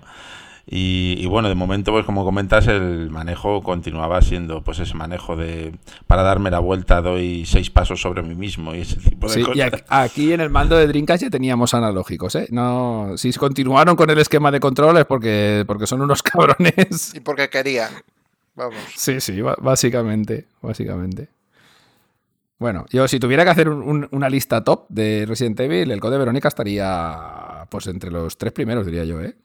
Y, 0.70 1.26
bueno, 1.28 1.48
de 1.48 1.56
momento, 1.56 1.94
pues 1.94 2.06
como 2.06 2.26
comentas, 2.26 2.68
el 2.68 3.10
manejo 3.10 3.64
continuaba 3.64 4.22
siendo 4.22 4.62
pues 4.66 4.80
ese 4.80 4.96
manejo 4.96 5.38
de 5.38 5.74
para 6.08 6.24
darme 6.24 6.52
la 6.52 6.60
vuelta 6.60 7.02
doy 7.02 7.46
seis 7.46 7.70
pasos 7.70 8.02
sobre 8.02 8.22
mí 8.22 8.36
mismo 8.36 8.76
y 8.76 8.82
ese 8.82 8.98
tipo 8.98 9.30
de 9.30 9.34
sí, 9.34 9.42
cosas. 9.44 9.56
Y 9.56 9.62
aquí 9.88 10.34
en 10.34 10.42
el 10.42 10.50
mando 10.50 10.76
de 10.76 10.88
Dreamcast 10.88 11.24
ya 11.24 11.30
teníamos 11.30 11.74
analógicos, 11.74 12.36
¿eh? 12.36 12.48
No, 12.52 13.14
si 13.16 13.32
continuaron 13.32 13.96
con 13.96 14.10
el 14.10 14.18
esquema 14.18 14.52
de 14.52 14.60
control 14.60 14.98
es 14.98 15.06
porque, 15.06 15.64
porque 15.66 15.88
son 15.88 16.02
unos 16.02 16.22
cabrones. 16.24 17.14
Y 17.16 17.22
porque 17.22 17.50
querían. 17.50 17.92
Vamos. 18.54 18.76
Sí, 18.94 19.22
sí, 19.22 19.40
básicamente, 19.42 20.48
básicamente. 20.62 21.30
Bueno, 22.60 22.86
yo 22.90 23.08
si 23.08 23.20
tuviera 23.20 23.46
que 23.46 23.52
hacer 23.52 23.70
un, 23.70 23.84
un, 23.84 24.10
una 24.12 24.30
lista 24.30 24.66
top 24.66 24.86
de 24.90 25.26
Resident 25.26 25.62
Evil, 25.62 25.92
el 25.92 26.02
Code 26.02 26.18
Verónica 26.18 26.50
estaría 26.50 27.66
pues 27.70 27.88
entre 27.88 28.12
los 28.12 28.38
tres 28.38 28.52
primeros, 28.52 28.86
diría 28.86 29.06
yo, 29.06 29.22
¿eh? 29.22 29.38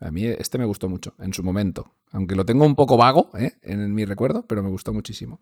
A 0.00 0.10
mí 0.10 0.26
este 0.26 0.58
me 0.58 0.64
gustó 0.64 0.88
mucho 0.88 1.14
en 1.18 1.32
su 1.32 1.42
momento, 1.42 1.92
aunque 2.12 2.36
lo 2.36 2.44
tengo 2.44 2.66
un 2.66 2.74
poco 2.74 2.96
vago 2.96 3.30
¿eh? 3.38 3.52
en 3.62 3.94
mi 3.94 4.04
recuerdo, 4.04 4.44
pero 4.46 4.62
me 4.62 4.68
gustó 4.68 4.92
muchísimo. 4.92 5.40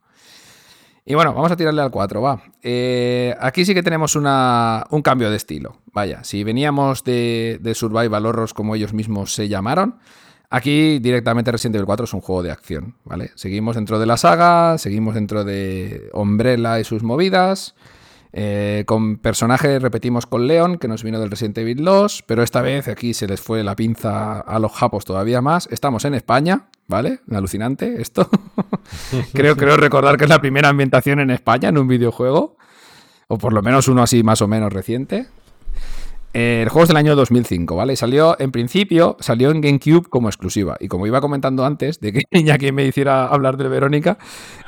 Y 1.06 1.14
bueno, 1.14 1.34
vamos 1.34 1.52
a 1.52 1.56
tirarle 1.56 1.82
al 1.82 1.90
4, 1.90 2.22
va. 2.22 2.42
Eh, 2.62 3.34
aquí 3.38 3.66
sí 3.66 3.74
que 3.74 3.82
tenemos 3.82 4.16
una, 4.16 4.86
un 4.90 5.02
cambio 5.02 5.30
de 5.30 5.36
estilo. 5.36 5.82
Vaya, 5.92 6.24
si 6.24 6.44
veníamos 6.44 7.04
de, 7.04 7.58
de 7.60 7.74
Survival 7.74 8.24
Horrors 8.24 8.54
como 8.54 8.74
ellos 8.74 8.94
mismos 8.94 9.34
se 9.34 9.48
llamaron, 9.48 9.98
aquí 10.48 11.00
directamente 11.00 11.52
Resident 11.52 11.74
Evil 11.74 11.86
4 11.86 12.04
es 12.04 12.14
un 12.14 12.22
juego 12.22 12.42
de 12.42 12.52
acción, 12.52 12.96
¿vale? 13.04 13.32
Seguimos 13.34 13.76
dentro 13.76 13.98
de 13.98 14.06
la 14.06 14.16
saga, 14.16 14.78
seguimos 14.78 15.14
dentro 15.14 15.44
de 15.44 16.08
Umbrella 16.14 16.80
y 16.80 16.84
sus 16.84 17.02
movidas. 17.02 17.74
Eh, 18.36 18.82
con 18.84 19.18
personajes 19.18 19.80
repetimos 19.80 20.26
con 20.26 20.48
Leon, 20.48 20.78
que 20.78 20.88
nos 20.88 21.04
vino 21.04 21.20
del 21.20 21.30
Resident 21.30 21.56
Evil 21.58 21.84
2, 21.84 22.24
pero 22.26 22.42
esta 22.42 22.62
vez 22.62 22.88
aquí 22.88 23.14
se 23.14 23.28
les 23.28 23.40
fue 23.40 23.62
la 23.62 23.76
pinza 23.76 24.40
a 24.40 24.58
los 24.58 24.72
japos 24.72 25.04
todavía 25.04 25.40
más. 25.40 25.68
Estamos 25.70 26.04
en 26.04 26.14
España, 26.14 26.66
¿vale? 26.88 27.20
Alucinante 27.30 28.02
esto. 28.02 28.28
creo, 29.32 29.56
creo 29.56 29.76
recordar 29.76 30.16
que 30.16 30.24
es 30.24 30.30
la 30.30 30.40
primera 30.40 30.68
ambientación 30.68 31.20
en 31.20 31.30
España 31.30 31.68
en 31.68 31.78
un 31.78 31.86
videojuego, 31.86 32.56
o 33.28 33.38
por 33.38 33.52
lo 33.52 33.62
menos 33.62 33.86
uno 33.86 34.02
así 34.02 34.24
más 34.24 34.42
o 34.42 34.48
menos 34.48 34.72
reciente. 34.72 35.28
El 36.34 36.68
juego 36.68 36.82
es 36.82 36.88
del 36.88 36.96
año 36.96 37.14
2005, 37.14 37.76
¿vale? 37.76 37.94
Salió, 37.94 38.34
en 38.40 38.50
principio, 38.50 39.16
salió 39.20 39.52
en 39.52 39.60
GameCube 39.60 40.08
como 40.10 40.28
exclusiva. 40.28 40.76
Y 40.80 40.88
como 40.88 41.06
iba 41.06 41.20
comentando 41.20 41.64
antes, 41.64 42.00
de 42.00 42.12
que 42.12 42.22
Iñaki 42.32 42.72
me 42.72 42.84
hiciera 42.84 43.26
hablar 43.28 43.56
de 43.56 43.68
Verónica, 43.68 44.18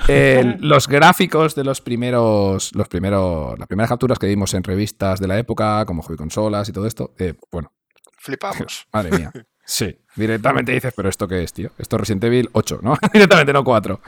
eh, 0.07 0.57
los 0.61 0.87
gráficos 0.87 1.57
de 1.57 1.65
los 1.65 1.81
primeros, 1.81 2.73
los 2.77 2.87
primeros, 2.87 3.59
las 3.59 3.67
primeras 3.67 3.89
capturas 3.89 4.21
que 4.21 4.29
vimos 4.29 4.55
en 4.55 4.63
revistas 4.63 5.19
de 5.19 5.27
la 5.27 5.41
época, 5.41 5.85
como 5.87 6.03
Hobby 6.03 6.17
Consolas 6.17 6.69
y 6.69 6.73
todo 6.73 6.87
esto, 6.87 7.15
eh, 7.19 7.35
bueno. 7.51 7.73
Flipamos. 8.17 8.87
Madre 8.93 9.19
mía. 9.19 9.33
Sí, 9.65 9.99
directamente 10.15 10.71
dices, 10.71 10.95
pero 10.97 11.09
¿esto 11.09 11.27
qué 11.27 11.43
es, 11.43 11.53
tío? 11.53 11.73
Esto 11.79 11.97
es 11.97 12.01
Resident 12.01 12.23
Evil 12.23 12.49
8, 12.53 12.79
¿no? 12.83 12.97
directamente 13.13 13.53
no 13.53 13.65
4. 13.65 14.01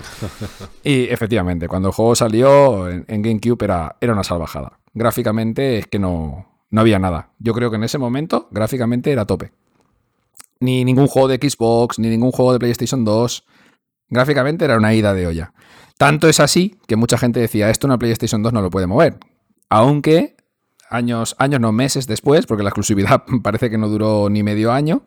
Y 0.84 1.08
efectivamente, 1.08 1.66
cuando 1.66 1.88
el 1.88 1.94
juego 1.94 2.14
salió 2.14 2.88
en, 2.88 3.04
en 3.08 3.20
GameCube 3.20 3.64
era, 3.64 3.96
era 4.00 4.12
una 4.12 4.22
salvajada. 4.22 4.78
Gráficamente 4.94 5.78
es 5.78 5.88
que 5.88 5.98
no, 5.98 6.57
no 6.70 6.80
había 6.80 6.98
nada. 6.98 7.32
Yo 7.38 7.54
creo 7.54 7.70
que 7.70 7.76
en 7.76 7.84
ese 7.84 7.98
momento, 7.98 8.48
gráficamente, 8.50 9.10
era 9.10 9.24
tope. 9.24 9.52
Ni 10.60 10.84
ningún 10.84 11.06
juego 11.06 11.28
de 11.28 11.36
Xbox, 11.36 11.98
ni 11.98 12.08
ningún 12.08 12.32
juego 12.32 12.52
de 12.52 12.58
PlayStation 12.58 13.04
2. 13.04 13.44
Gráficamente 14.08 14.64
era 14.64 14.76
una 14.76 14.94
ida 14.94 15.14
de 15.14 15.26
olla. 15.26 15.52
Tanto 15.96 16.28
es 16.28 16.40
así 16.40 16.78
que 16.86 16.96
mucha 16.96 17.18
gente 17.18 17.40
decía, 17.40 17.70
esto 17.70 17.86
una 17.86 17.98
PlayStation 17.98 18.42
2 18.42 18.52
no 18.52 18.62
lo 18.62 18.70
puede 18.70 18.86
mover. 18.86 19.18
Aunque 19.68 20.36
años, 20.90 21.36
años 21.38 21.60
no 21.60 21.72
meses 21.72 22.06
después, 22.06 22.46
porque 22.46 22.62
la 22.62 22.70
exclusividad 22.70 23.24
parece 23.42 23.70
que 23.70 23.78
no 23.78 23.88
duró 23.88 24.28
ni 24.30 24.42
medio 24.42 24.72
año, 24.72 25.06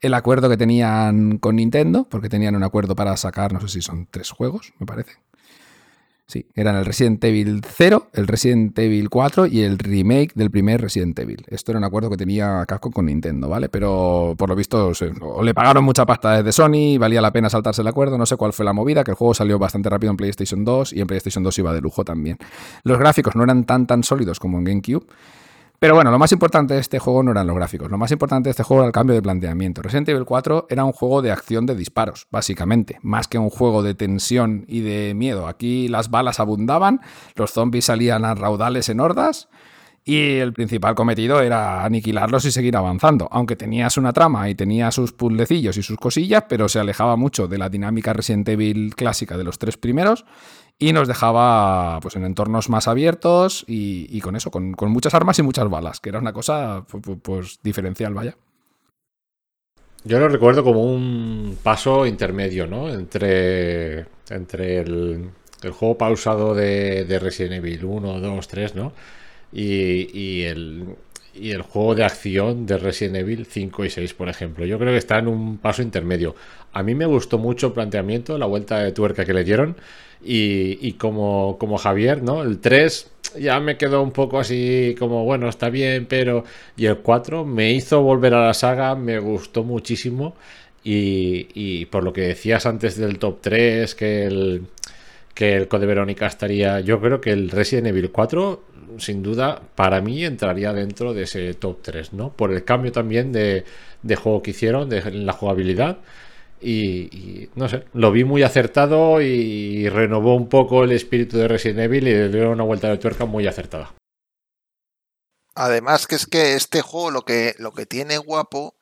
el 0.00 0.14
acuerdo 0.14 0.48
que 0.48 0.56
tenían 0.56 1.38
con 1.38 1.56
Nintendo, 1.56 2.08
porque 2.08 2.28
tenían 2.28 2.56
un 2.56 2.64
acuerdo 2.64 2.96
para 2.96 3.16
sacar, 3.16 3.52
no 3.52 3.60
sé 3.60 3.68
si 3.68 3.82
son 3.82 4.08
tres 4.10 4.30
juegos, 4.30 4.72
me 4.78 4.86
parece. 4.86 5.12
Sí, 6.32 6.46
eran 6.54 6.76
el 6.76 6.86
Resident 6.86 7.22
Evil 7.24 7.60
0, 7.62 8.08
el 8.14 8.26
Resident 8.26 8.78
Evil 8.78 9.10
4 9.10 9.44
y 9.48 9.60
el 9.60 9.78
remake 9.78 10.32
del 10.34 10.50
primer 10.50 10.80
Resident 10.80 11.18
Evil. 11.18 11.44
Esto 11.46 11.72
era 11.72 11.78
un 11.78 11.84
acuerdo 11.84 12.08
que 12.08 12.16
tenía 12.16 12.64
Casco 12.66 12.90
con 12.90 13.04
Nintendo, 13.04 13.50
¿vale? 13.50 13.68
Pero 13.68 14.34
por 14.38 14.48
lo 14.48 14.56
visto 14.56 14.92
le 15.42 15.52
pagaron 15.52 15.84
mucha 15.84 16.06
pasta 16.06 16.38
desde 16.38 16.52
Sony, 16.52 16.96
valía 16.98 17.20
la 17.20 17.34
pena 17.34 17.50
saltarse 17.50 17.82
el 17.82 17.88
acuerdo, 17.88 18.16
no 18.16 18.24
sé 18.24 18.38
cuál 18.38 18.54
fue 18.54 18.64
la 18.64 18.72
movida, 18.72 19.04
que 19.04 19.10
el 19.10 19.16
juego 19.18 19.34
salió 19.34 19.58
bastante 19.58 19.90
rápido 19.90 20.10
en 20.10 20.16
PlayStation 20.16 20.64
2 20.64 20.94
y 20.94 21.02
en 21.02 21.06
PlayStation 21.06 21.44
2 21.44 21.58
iba 21.58 21.74
de 21.74 21.82
lujo 21.82 22.02
también. 22.02 22.38
Los 22.82 22.98
gráficos 22.98 23.36
no 23.36 23.44
eran 23.44 23.64
tan 23.64 23.86
tan 23.86 24.02
sólidos 24.02 24.40
como 24.40 24.56
en 24.56 24.64
GameCube. 24.64 25.04
Pero 25.82 25.96
bueno, 25.96 26.12
lo 26.12 26.18
más 26.20 26.30
importante 26.30 26.74
de 26.74 26.80
este 26.80 27.00
juego 27.00 27.24
no 27.24 27.32
eran 27.32 27.44
los 27.44 27.56
gráficos, 27.56 27.90
lo 27.90 27.98
más 27.98 28.12
importante 28.12 28.46
de 28.46 28.50
este 28.52 28.62
juego 28.62 28.84
era 28.84 28.86
el 28.86 28.92
cambio 28.92 29.16
de 29.16 29.20
planteamiento. 29.20 29.82
Resident 29.82 30.10
Evil 30.10 30.24
4 30.24 30.68
era 30.70 30.84
un 30.84 30.92
juego 30.92 31.22
de 31.22 31.32
acción 31.32 31.66
de 31.66 31.74
disparos, 31.74 32.28
básicamente, 32.30 33.00
más 33.02 33.26
que 33.26 33.36
un 33.36 33.50
juego 33.50 33.82
de 33.82 33.96
tensión 33.96 34.64
y 34.68 34.82
de 34.82 35.12
miedo. 35.14 35.48
Aquí 35.48 35.88
las 35.88 36.08
balas 36.08 36.38
abundaban, 36.38 37.00
los 37.34 37.50
zombies 37.50 37.86
salían 37.86 38.24
a 38.24 38.36
raudales 38.36 38.90
en 38.90 39.00
hordas 39.00 39.48
y 40.04 40.36
el 40.36 40.52
principal 40.52 40.94
cometido 40.94 41.40
era 41.40 41.84
aniquilarlos 41.84 42.44
y 42.44 42.52
seguir 42.52 42.76
avanzando. 42.76 43.26
Aunque 43.32 43.56
tenías 43.56 43.96
una 43.96 44.12
trama 44.12 44.48
y 44.48 44.54
tenía 44.54 44.92
sus 44.92 45.12
puzzlecillos 45.12 45.76
y 45.78 45.82
sus 45.82 45.96
cosillas, 45.96 46.44
pero 46.48 46.68
se 46.68 46.78
alejaba 46.78 47.16
mucho 47.16 47.48
de 47.48 47.58
la 47.58 47.68
dinámica 47.68 48.12
Resident 48.12 48.48
Evil 48.48 48.94
clásica 48.94 49.36
de 49.36 49.42
los 49.42 49.58
tres 49.58 49.76
primeros 49.78 50.24
y 50.78 50.92
nos 50.92 51.08
dejaba 51.08 52.00
pues, 52.00 52.16
en 52.16 52.24
entornos 52.24 52.68
más 52.68 52.88
abiertos 52.88 53.64
y, 53.66 54.06
y 54.10 54.20
con 54.20 54.36
eso, 54.36 54.50
con, 54.50 54.72
con, 54.72 54.90
muchas 54.90 55.14
armas 55.14 55.38
y 55.38 55.42
muchas 55.42 55.68
balas, 55.68 56.00
que 56.00 56.08
era 56.08 56.18
una 56.18 56.32
cosa 56.32 56.84
pues, 57.22 57.60
diferencial, 57.62 58.14
vaya. 58.14 58.36
Yo 60.04 60.18
lo 60.18 60.28
recuerdo 60.28 60.64
como 60.64 60.82
un 60.82 61.56
paso 61.62 62.06
intermedio, 62.06 62.66
¿no? 62.66 62.92
Entre, 62.92 64.06
entre 64.30 64.78
el, 64.80 65.30
el 65.62 65.70
juego 65.70 65.96
pausado 65.96 66.54
de, 66.54 67.04
de, 67.04 67.18
Resident 67.20 67.64
Evil 67.64 67.84
1, 67.84 68.20
2, 68.20 68.48
3, 68.48 68.74
¿no? 68.74 68.92
Y, 69.52 70.08
y, 70.12 70.42
el, 70.42 70.96
y 71.34 71.52
el 71.52 71.62
juego 71.62 71.94
de 71.94 72.04
acción 72.04 72.66
de 72.66 72.78
Resident 72.78 73.16
Evil 73.16 73.46
5 73.46 73.84
y 73.84 73.90
6, 73.90 74.14
por 74.14 74.28
ejemplo. 74.28 74.66
Yo 74.66 74.78
creo 74.78 74.90
que 74.90 74.98
está 74.98 75.18
en 75.18 75.28
un 75.28 75.58
paso 75.58 75.82
intermedio. 75.82 76.34
A 76.72 76.82
mí 76.82 76.96
me 76.96 77.06
gustó 77.06 77.38
mucho 77.38 77.68
el 77.68 77.72
planteamiento, 77.72 78.38
la 78.38 78.46
vuelta 78.46 78.78
de 78.78 78.90
tuerca 78.90 79.24
que 79.24 79.34
le 79.34 79.44
dieron. 79.44 79.76
Y, 80.24 80.92
como, 80.94 81.56
como 81.58 81.78
Javier, 81.78 82.22
¿no? 82.22 82.42
El 82.42 82.58
3 82.58 83.10
ya 83.40 83.58
me 83.60 83.76
quedó 83.76 84.02
un 84.02 84.12
poco 84.12 84.38
así 84.38 84.94
como, 84.98 85.24
bueno, 85.24 85.48
está 85.48 85.70
bien, 85.70 86.06
pero... 86.06 86.44
Y 86.76 86.86
el 86.86 86.98
4 86.98 87.44
me 87.44 87.72
hizo 87.72 88.02
volver 88.02 88.34
a 88.34 88.46
la 88.46 88.54
saga, 88.54 88.94
me 88.94 89.18
gustó 89.18 89.64
muchísimo. 89.64 90.36
Y, 90.84 91.48
y 91.54 91.86
por 91.86 92.04
lo 92.04 92.12
que 92.12 92.22
decías 92.22 92.66
antes 92.66 92.96
del 92.96 93.18
top 93.18 93.40
3, 93.40 93.94
que 93.94 94.26
el, 94.26 94.66
que 95.34 95.56
el 95.56 95.68
Code 95.68 95.86
Verónica 95.86 96.26
estaría... 96.26 96.80
Yo 96.80 97.00
creo 97.00 97.20
que 97.20 97.30
el 97.30 97.50
Resident 97.50 97.88
Evil 97.88 98.10
4, 98.10 98.64
sin 98.98 99.22
duda, 99.22 99.62
para 99.74 100.00
mí 100.00 100.24
entraría 100.24 100.72
dentro 100.72 101.14
de 101.14 101.22
ese 101.22 101.54
top 101.54 101.78
3, 101.82 102.12
¿no? 102.12 102.32
Por 102.32 102.52
el 102.52 102.64
cambio 102.64 102.92
también 102.92 103.32
de, 103.32 103.64
de 104.02 104.16
juego 104.16 104.42
que 104.42 104.50
hicieron, 104.50 104.88
de 104.88 105.10
la 105.10 105.32
jugabilidad 105.32 105.98
Y, 106.62 107.50
no 107.54 107.68
sé, 107.68 107.84
lo 107.92 108.12
vi 108.12 108.24
muy 108.24 108.42
acertado 108.42 109.20
y 109.20 109.88
renovó 109.88 110.34
un 110.34 110.48
poco 110.48 110.84
el 110.84 110.92
espíritu 110.92 111.36
de 111.36 111.48
Resident 111.48 111.80
Evil 111.80 112.06
y 112.06 112.12
le 112.12 112.28
dio 112.28 112.50
una 112.50 112.64
vuelta 112.64 112.88
de 112.88 112.98
tuerca 112.98 113.24
muy 113.24 113.46
acertada. 113.46 113.94
Además 115.54 116.06
que 116.06 116.14
es 116.14 116.26
que 116.26 116.54
este 116.54 116.80
juego 116.80 117.10
lo 117.10 117.22
que, 117.22 117.54
lo 117.58 117.72
que 117.72 117.84
tiene 117.84 118.16
guapo 118.18 118.76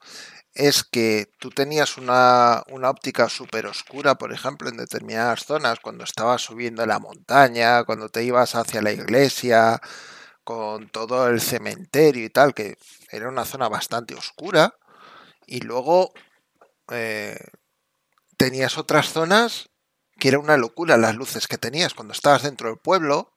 es 0.54 0.84
que 0.84 1.30
tú 1.38 1.50
tenías 1.50 1.96
una, 1.96 2.62
una 2.70 2.90
óptica 2.90 3.28
súper 3.28 3.66
oscura, 3.66 4.16
por 4.16 4.32
ejemplo, 4.32 4.68
en 4.68 4.76
determinadas 4.76 5.44
zonas, 5.44 5.80
cuando 5.80 6.04
estabas 6.04 6.42
subiendo 6.42 6.84
la 6.86 6.98
montaña, 6.98 7.84
cuando 7.84 8.08
te 8.08 8.24
ibas 8.24 8.54
hacia 8.54 8.82
la 8.82 8.92
iglesia, 8.92 9.80
con 10.44 10.88
todo 10.88 11.28
el 11.28 11.40
cementerio 11.40 12.24
y 12.24 12.30
tal, 12.30 12.54
que 12.54 12.76
era 13.10 13.28
una 13.28 13.44
zona 13.44 13.68
bastante 13.68 14.14
oscura. 14.14 14.74
Y 15.46 15.60
luego 15.60 16.12
eh, 16.90 17.38
tenías 18.40 18.78
otras 18.78 19.12
zonas 19.12 19.68
que 20.18 20.28
era 20.28 20.38
una 20.38 20.56
locura 20.56 20.96
las 20.96 21.14
luces 21.14 21.46
que 21.46 21.58
tenías 21.58 21.92
cuando 21.92 22.12
estabas 22.12 22.42
dentro 22.42 22.70
del 22.70 22.78
pueblo. 22.78 23.36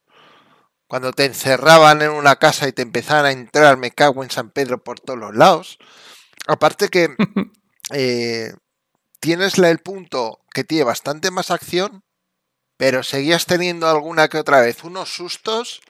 Cuando 0.87 1.11
te 1.11 1.25
encerraban 1.25 2.01
en 2.01 2.11
una 2.11 2.37
casa 2.37 2.69
y 2.69 2.71
te 2.71 2.83
empezaban 2.83 3.25
a 3.25 3.31
entrar, 3.31 3.75
me 3.75 3.91
cago 3.91 4.23
en 4.23 4.31
San 4.31 4.49
Pedro 4.49 4.81
por 4.81 5.01
todos 5.01 5.19
los 5.19 5.35
lados. 5.35 5.77
Aparte 6.47 6.87
que 6.87 7.17
eh, 7.91 8.53
tienes 9.19 9.57
el 9.57 9.79
punto 9.79 10.39
que 10.53 10.63
tiene 10.63 10.85
bastante 10.85 11.31
más 11.31 11.51
acción, 11.51 12.05
pero 12.77 13.03
seguías 13.03 13.45
teniendo 13.45 13.89
alguna 13.89 14.29
que 14.29 14.37
otra 14.37 14.61
vez 14.61 14.85
unos 14.85 15.13
sustos 15.13 15.81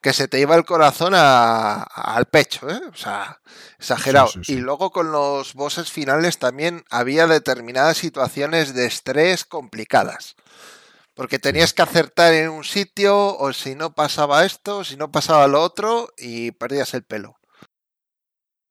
que 0.00 0.12
se 0.12 0.28
te 0.28 0.40
iba 0.40 0.54
el 0.54 0.64
corazón 0.64 1.12
a, 1.16 1.82
al 1.82 2.26
pecho, 2.26 2.68
¿eh? 2.70 2.80
O 2.92 2.96
sea, 2.96 3.40
exagerado. 3.78 4.28
Sí, 4.28 4.38
sí, 4.38 4.44
sí. 4.44 4.52
Y 4.54 4.56
luego 4.60 4.90
con 4.90 5.10
los 5.10 5.54
bosses 5.54 5.90
finales 5.90 6.38
también 6.38 6.84
había 6.90 7.26
determinadas 7.26 7.98
situaciones 7.98 8.74
de 8.74 8.86
estrés 8.86 9.44
complicadas. 9.44 10.36
Porque 11.14 11.40
tenías 11.40 11.72
que 11.72 11.82
acertar 11.82 12.32
en 12.32 12.48
un 12.50 12.62
sitio, 12.62 13.36
o 13.36 13.52
si 13.52 13.74
no 13.74 13.92
pasaba 13.92 14.44
esto, 14.44 14.84
si 14.84 14.96
no 14.96 15.10
pasaba 15.10 15.48
lo 15.48 15.60
otro, 15.62 16.10
y 16.16 16.52
perdías 16.52 16.94
el 16.94 17.02
pelo. 17.02 17.38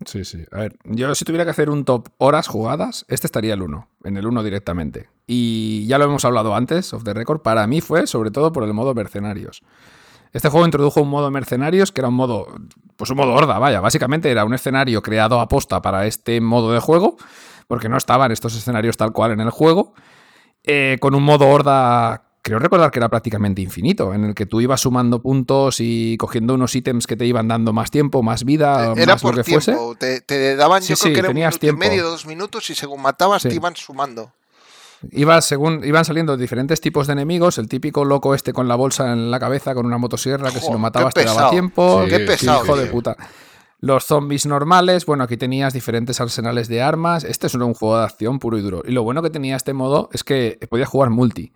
Sí, 0.06 0.24
sí. 0.24 0.46
A 0.52 0.60
ver, 0.60 0.78
yo 0.86 1.14
si 1.16 1.26
tuviera 1.26 1.44
que 1.44 1.52
hacer 1.52 1.70
un 1.70 1.84
top 1.84 2.10
horas 2.20 2.48
jugadas, 2.48 3.04
este 3.10 3.28
estaría 3.28 3.56
el 3.56 3.64
1, 3.64 3.90
en 4.04 4.16
el 4.16 4.28
1 4.28 4.44
directamente. 4.44 5.10
Y 5.26 5.88
ya 5.88 5.98
lo 5.98 6.06
hemos 6.06 6.24
hablado 6.24 6.56
antes, 6.56 6.94
of 6.94 7.04
the 7.04 7.14
record, 7.14 7.42
para 7.42 7.66
mí 7.68 7.82
fue 7.82 8.08
sobre 8.08 8.32
todo 8.32 8.54
por 8.54 8.64
el 8.64 8.74
modo 8.74 8.94
mercenarios. 8.94 9.62
Este 10.34 10.50
juego 10.50 10.66
introdujo 10.66 11.02
un 11.02 11.10
modo 11.10 11.32
mercenarios 11.32 11.92
que 11.92 12.02
era 12.02 12.10
un 12.10 12.16
modo, 12.16 12.48
pues 12.96 13.10
un 13.12 13.18
modo 13.18 13.34
horda, 13.34 13.60
vaya, 13.60 13.80
básicamente 13.82 14.30
era 14.32 14.46
un 14.46 14.54
escenario 14.54 15.02
creado 15.02 15.40
a 15.40 15.48
posta 15.48 15.82
para 15.82 16.06
este 16.06 16.42
modo 16.42 16.72
de 16.74 16.80
juego, 16.80 17.18
porque 17.68 17.90
no 17.90 17.98
estaban 17.98 18.32
estos 18.32 18.56
escenarios 18.56 18.98
tal 18.98 19.12
cual 19.14 19.32
en 19.32 19.40
el 19.42 19.50
juego, 19.50 19.94
eh, 20.64 20.98
con 21.00 21.16
un 21.16 21.24
modo 21.24 21.48
horda 21.48 22.24
creo 22.42 22.60
recordar 22.60 22.92
que 22.92 23.00
era 23.00 23.10
prácticamente 23.10 23.62
infinito, 23.62 24.14
en 24.14 24.24
el 24.24 24.34
que 24.34 24.46
tú 24.46 24.62
ibas 24.62 24.80
sumando 24.80 25.22
puntos 25.22 25.82
y 25.82 26.16
cogiendo 26.18 26.54
unos 26.54 26.74
ítems 26.76 27.06
que 27.06 27.18
te 27.18 27.26
iban 27.26 27.50
dando 27.50 27.74
más 27.74 27.92
tiempo, 27.92 28.24
más 28.24 28.46
vida, 28.46 28.94
Era 28.96 29.14
más 29.14 29.22
por 29.22 29.36
lo 29.36 29.44
que 29.44 29.50
tiempo. 29.50 29.66
fuese. 29.66 29.96
Te, 30.00 30.22
te 30.22 30.56
daban, 30.56 30.82
Sí, 30.82 30.94
yo 30.94 30.96
creo 30.96 31.08
sí, 31.10 31.14
que 31.14 31.20
era 31.20 31.28
un 31.30 31.34
tenías 31.34 31.52
minuto 31.56 31.60
tiempo. 31.60 31.84
y 31.84 31.90
medio, 31.90 32.04
dos 32.10 32.26
minutos, 32.26 32.70
y 32.70 32.76
según 32.76 33.02
matabas 33.02 33.42
Sí. 33.42 33.50
te 33.50 33.56
iban 33.56 33.76
sumando. 33.76 34.32
Ibas 35.12 35.46
según, 35.46 35.84
iban 35.84 36.06
saliendo 36.06 36.38
diferentes 36.38 36.82
tipos 36.82 37.08
de 37.08 37.14
enemigos, 37.14 37.58
el 37.58 37.68
típico 37.68 38.04
loco 38.06 38.34
este 38.34 38.54
con 38.54 38.68
la 38.68 38.76
bolsa 38.76 39.12
en 39.14 39.30
la 39.30 39.40
cabeza 39.40 39.76
con 39.76 39.86
una 39.86 39.98
motosierra 39.98 40.52
que 40.52 40.60
si 40.60 40.72
lo 40.72 40.80
matabas 40.80 41.14
te 41.14 41.24
daba 41.24 41.50
tiempo. 41.50 42.04
Sí, 42.04 42.10
Qué 42.10 42.20
pesado. 42.22 42.64
hijo 42.64 42.76
de 42.76 42.88
puta. 42.88 43.16
Los 43.80 44.06
zombies 44.06 44.48
normales, 44.48 45.06
bueno, 45.06 45.24
aquí 45.24 45.38
tenías 45.38 45.72
diferentes 45.74 46.20
arsenales 46.20 46.68
de 46.68 46.82
armas. 46.82 47.24
Este 47.24 47.46
es 47.46 47.54
un 47.54 47.76
juego 47.76 48.00
de 48.00 48.06
acción 48.06 48.40
puro 48.40 48.58
y 48.58 48.62
duro. 48.62 48.82
Y 48.84 48.92
lo 48.92 49.04
bueno 49.04 49.22
que 49.22 49.30
tenía 49.30 49.56
este 49.56 49.74
modo 49.74 50.10
es 50.14 50.24
que 50.24 50.58
podías 50.70 50.90
jugar 50.90 51.12
multi. 51.12 51.54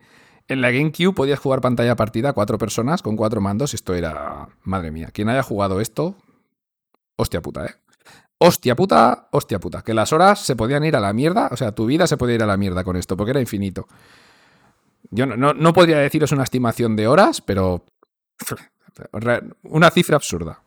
En 0.47 0.61
la 0.61 0.69
GameCube 0.69 1.13
podías 1.15 1.39
jugar 1.39 1.61
pantalla 1.61 1.95
partida 1.95 2.33
cuatro 2.33 2.59
personas 2.59 3.01
con 3.01 3.15
cuatro 3.15 3.41
mandos. 3.41 3.73
Esto 3.73 3.95
era. 3.95 4.49
Madre 4.63 4.91
mía. 4.91 5.09
Quien 5.11 5.29
haya 5.29 5.41
jugado 5.41 5.81
esto. 5.81 6.15
Hostia 7.15 7.41
puta, 7.41 7.65
eh. 7.65 7.75
Hostia 8.43 8.75
puta, 8.75 9.27
hostia 9.31 9.59
puta. 9.59 9.83
Que 9.83 9.93
las 9.93 10.11
horas 10.13 10.39
se 10.39 10.55
podían 10.55 10.83
ir 10.83 10.95
a 10.95 10.99
la 10.99 11.13
mierda. 11.13 11.49
O 11.51 11.55
sea, 11.57 11.73
tu 11.73 11.85
vida 11.85 12.07
se 12.07 12.17
podía 12.17 12.35
ir 12.35 12.43
a 12.43 12.47
la 12.47 12.57
mierda 12.57 12.83
con 12.83 12.95
esto, 12.95 13.15
porque 13.15 13.31
era 13.31 13.39
infinito. 13.39 13.87
Yo 15.11 15.25
no, 15.27 15.37
no, 15.37 15.53
no 15.53 15.73
podría 15.73 15.97
deciros 15.99 16.31
una 16.31 16.43
estimación 16.43 16.95
de 16.95 17.07
horas, 17.07 17.41
pero. 17.41 17.85
Una 19.63 19.89
cifra 19.91 20.15
absurda. 20.15 20.61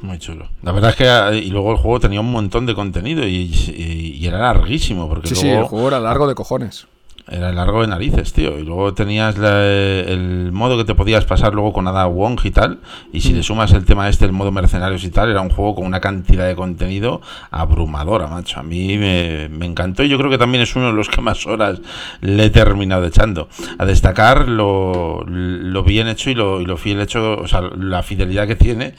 Muy 0.00 0.18
chulo. 0.18 0.50
La 0.62 0.72
verdad 0.72 0.90
es 0.90 0.96
que 0.96 1.04
eh, 1.06 1.38
y 1.44 1.50
luego 1.50 1.72
el 1.72 1.78
juego 1.78 1.98
tenía 2.00 2.20
un 2.20 2.30
montón 2.30 2.66
de 2.66 2.74
contenido 2.74 3.24
y, 3.24 3.34
y- 3.36 4.16
y 4.16 4.26
era 4.26 4.38
larguísimo 4.38 5.08
porque 5.08 5.28
Sí, 5.28 5.34
sí, 5.36 5.48
el 5.48 5.64
juego 5.64 5.88
era 5.88 5.98
largo 6.00 6.26
de 6.28 6.34
cojones. 6.34 6.86
Era 7.30 7.52
largo 7.52 7.82
de 7.82 7.88
narices, 7.88 8.32
tío. 8.32 8.58
Y 8.58 8.64
luego 8.64 8.94
tenías 8.94 9.36
la- 9.38 9.64
el 9.66 10.50
modo 10.52 10.76
que 10.78 10.84
te 10.84 10.94
podías 10.94 11.24
pasar 11.24 11.54
luego 11.54 11.72
con 11.72 11.86
Ada 11.86 12.06
Wong 12.06 12.38
y 12.44 12.50
tal. 12.50 12.78
Y 13.12 13.20
si 13.20 13.32
le 13.32 13.42
sumas 13.42 13.72
el 13.72 13.84
tema 13.84 14.08
este, 14.08 14.24
el 14.24 14.32
modo 14.32 14.50
mercenarios 14.52 15.04
y 15.04 15.10
tal, 15.10 15.30
era 15.30 15.40
un 15.40 15.50
juego 15.50 15.74
con 15.76 15.86
una 15.86 16.00
cantidad 16.00 16.46
de 16.46 16.56
contenido 16.56 17.20
abrumadora, 17.50 18.26
macho. 18.26 18.60
A 18.60 18.62
mí 18.62 18.96
me, 18.98 19.48
me 19.50 19.66
encantó 19.66 20.02
y 20.02 20.08
yo 20.08 20.18
creo 20.18 20.30
que 20.30 20.38
también 20.38 20.62
es 20.62 20.74
uno 20.76 20.86
de 20.86 20.92
los 20.92 21.08
que 21.08 21.20
más 21.20 21.46
horas 21.46 21.80
le 22.20 22.44
he 22.46 22.50
terminado 22.50 23.04
echando. 23.04 23.48
A 23.78 23.84
destacar 23.84 24.48
lo, 24.48 25.24
lo 25.26 25.82
bien 25.82 26.08
hecho 26.08 26.30
y 26.30 26.34
lo, 26.34 26.60
y 26.60 26.66
lo 26.66 26.76
fiel 26.76 27.00
hecho, 27.00 27.34
o 27.38 27.46
sea, 27.48 27.60
la 27.76 28.02
fidelidad 28.02 28.46
que 28.46 28.56
tiene 28.56 28.94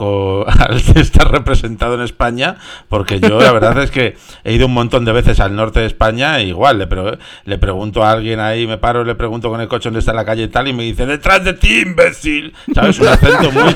al 0.48 0.76
estar 0.96 1.30
representado 1.30 1.94
en 1.94 2.00
España, 2.02 2.56
porque 2.88 3.20
yo 3.20 3.40
la 3.40 3.52
verdad 3.52 3.82
es 3.82 3.90
que 3.90 4.16
he 4.44 4.52
ido 4.54 4.66
un 4.66 4.74
montón 4.74 5.04
de 5.04 5.12
veces 5.12 5.40
al 5.40 5.54
norte 5.54 5.80
de 5.80 5.86
España 5.86 6.38
e 6.40 6.44
igual 6.46 6.78
le, 6.78 6.86
pre- 6.86 7.18
le 7.44 7.58
pregunto 7.58 8.02
a 8.02 8.10
alguien 8.12 8.40
ahí, 8.40 8.66
me 8.66 8.78
paro, 8.78 9.04
le 9.04 9.14
pregunto 9.14 9.48
con 9.50 9.60
el 9.60 9.68
coche 9.68 9.88
dónde 9.88 10.00
está 10.00 10.12
la 10.12 10.24
calle 10.24 10.44
y 10.44 10.48
tal, 10.48 10.68
y 10.68 10.72
me 10.72 10.82
dice, 10.84 11.06
detrás 11.06 11.44
de 11.44 11.52
ti, 11.54 11.80
imbécil. 11.80 12.52
¿Sabes? 12.74 12.98
Un 13.00 13.08
acento 13.08 13.50
muy, 13.52 13.74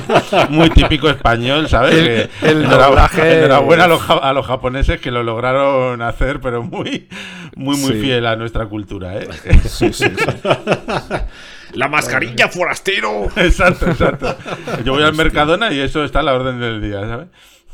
muy 0.49 0.69
típico 0.69 1.09
español, 1.09 1.67
¿sabes? 1.69 1.93
El- 1.95 2.29
Que 2.39 2.49
el 2.49 2.65
doblaje- 2.69 3.35
Enhorabuena 3.39 3.83
a 3.85 3.87
los, 3.87 4.01
a 4.09 4.33
los 4.33 4.45
japoneses 4.45 4.99
que 4.99 5.11
lo 5.11 5.23
lograron 5.23 6.01
hacer, 6.01 6.39
pero 6.41 6.63
muy, 6.63 7.07
muy, 7.55 7.77
muy 7.77 7.93
Sí. 7.93 8.01
fiel 8.01 8.25
a 8.25 8.35
nuestra 8.35 8.65
cultura, 8.65 9.15
¿eh? 9.17 9.27
Sí, 9.67 9.91
sí, 9.93 10.05
sí. 10.15 10.25
¡La 11.75 11.87
mascarilla, 11.87 12.47
forastero! 12.49 13.27
Exacto, 13.35 13.87
exacto. 13.89 14.35
Yo 14.83 14.93
voy 14.93 15.03
al 15.03 15.13
Mercadona 15.13 15.71
y 15.71 15.79
eso 15.79 16.03
está 16.03 16.19
a 16.19 16.23
la 16.23 16.33
orden 16.33 16.59
del 16.59 16.81
día, 16.81 17.01
¿sabes? 17.01 17.27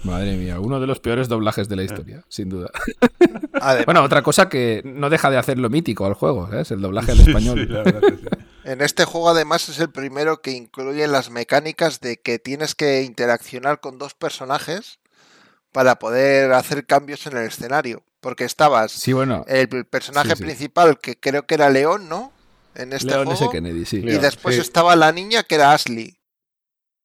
Madre 0.03 0.35
mía, 0.35 0.59
uno 0.59 0.79
de 0.79 0.87
los 0.87 0.99
peores 0.99 1.27
doblajes 1.27 1.69
de 1.69 1.75
la 1.75 1.83
historia, 1.83 2.23
sin 2.27 2.49
duda. 2.49 2.71
Además, 3.53 3.85
Bueno, 3.85 4.03
otra 4.03 4.23
cosa 4.23 4.49
que 4.49 4.81
no 4.83 5.09
deja 5.11 5.29
de 5.29 5.37
hacerlo 5.37 5.69
mítico 5.69 6.05
al 6.07 6.15
juego, 6.15 6.49
¿sabes? 6.49 6.71
El 6.71 6.81
doblaje 6.81 7.11
al 7.11 7.17
Sí, 7.19 7.29
español. 7.29 7.59
sí, 7.59 7.65
la 7.71 7.83
verdad 7.83 8.01
que 8.01 8.17
sí. 8.17 8.27
en 8.63 8.81
este 8.81 9.05
juego 9.05 9.29
además 9.29 9.69
es 9.69 9.79
el 9.79 9.91
primero 9.91 10.41
que 10.41 10.51
incluye 10.51 11.07
las 11.07 11.29
mecánicas 11.29 11.99
de 11.99 12.17
que 12.17 12.39
tienes 12.39 12.73
que 12.73 13.03
interaccionar 13.03 13.79
con 13.79 13.99
dos 13.99 14.15
personajes 14.15 14.97
para 15.71 15.97
poder 15.99 16.51
hacer 16.53 16.85
cambios 16.87 17.27
en 17.27 17.37
el 17.37 17.43
escenario. 17.45 18.03
Porque 18.21 18.43
estabas 18.43 18.91
Sí, 18.91 19.13
bueno. 19.13 19.45
el 19.47 19.67
personaje 19.85 20.29
Sí, 20.31 20.35
sí. 20.37 20.43
principal, 20.43 20.99
que 20.99 21.15
creo 21.19 21.45
que 21.45 21.55
era 21.55 21.69
León, 21.69 22.09
¿no? 22.09 22.31
En 22.75 22.93
este 22.93 23.09
Leon 23.09 23.27
S. 23.27 23.37
juego. 23.37 23.51
Kennedy, 23.51 23.85
sí. 23.85 23.97
Y 23.97 24.17
después 24.17 24.55
sí. 24.55 24.61
estaba 24.61 24.95
la 24.95 25.11
niña 25.11 25.43
que 25.43 25.55
era 25.55 25.73
Ashley. 25.73 26.17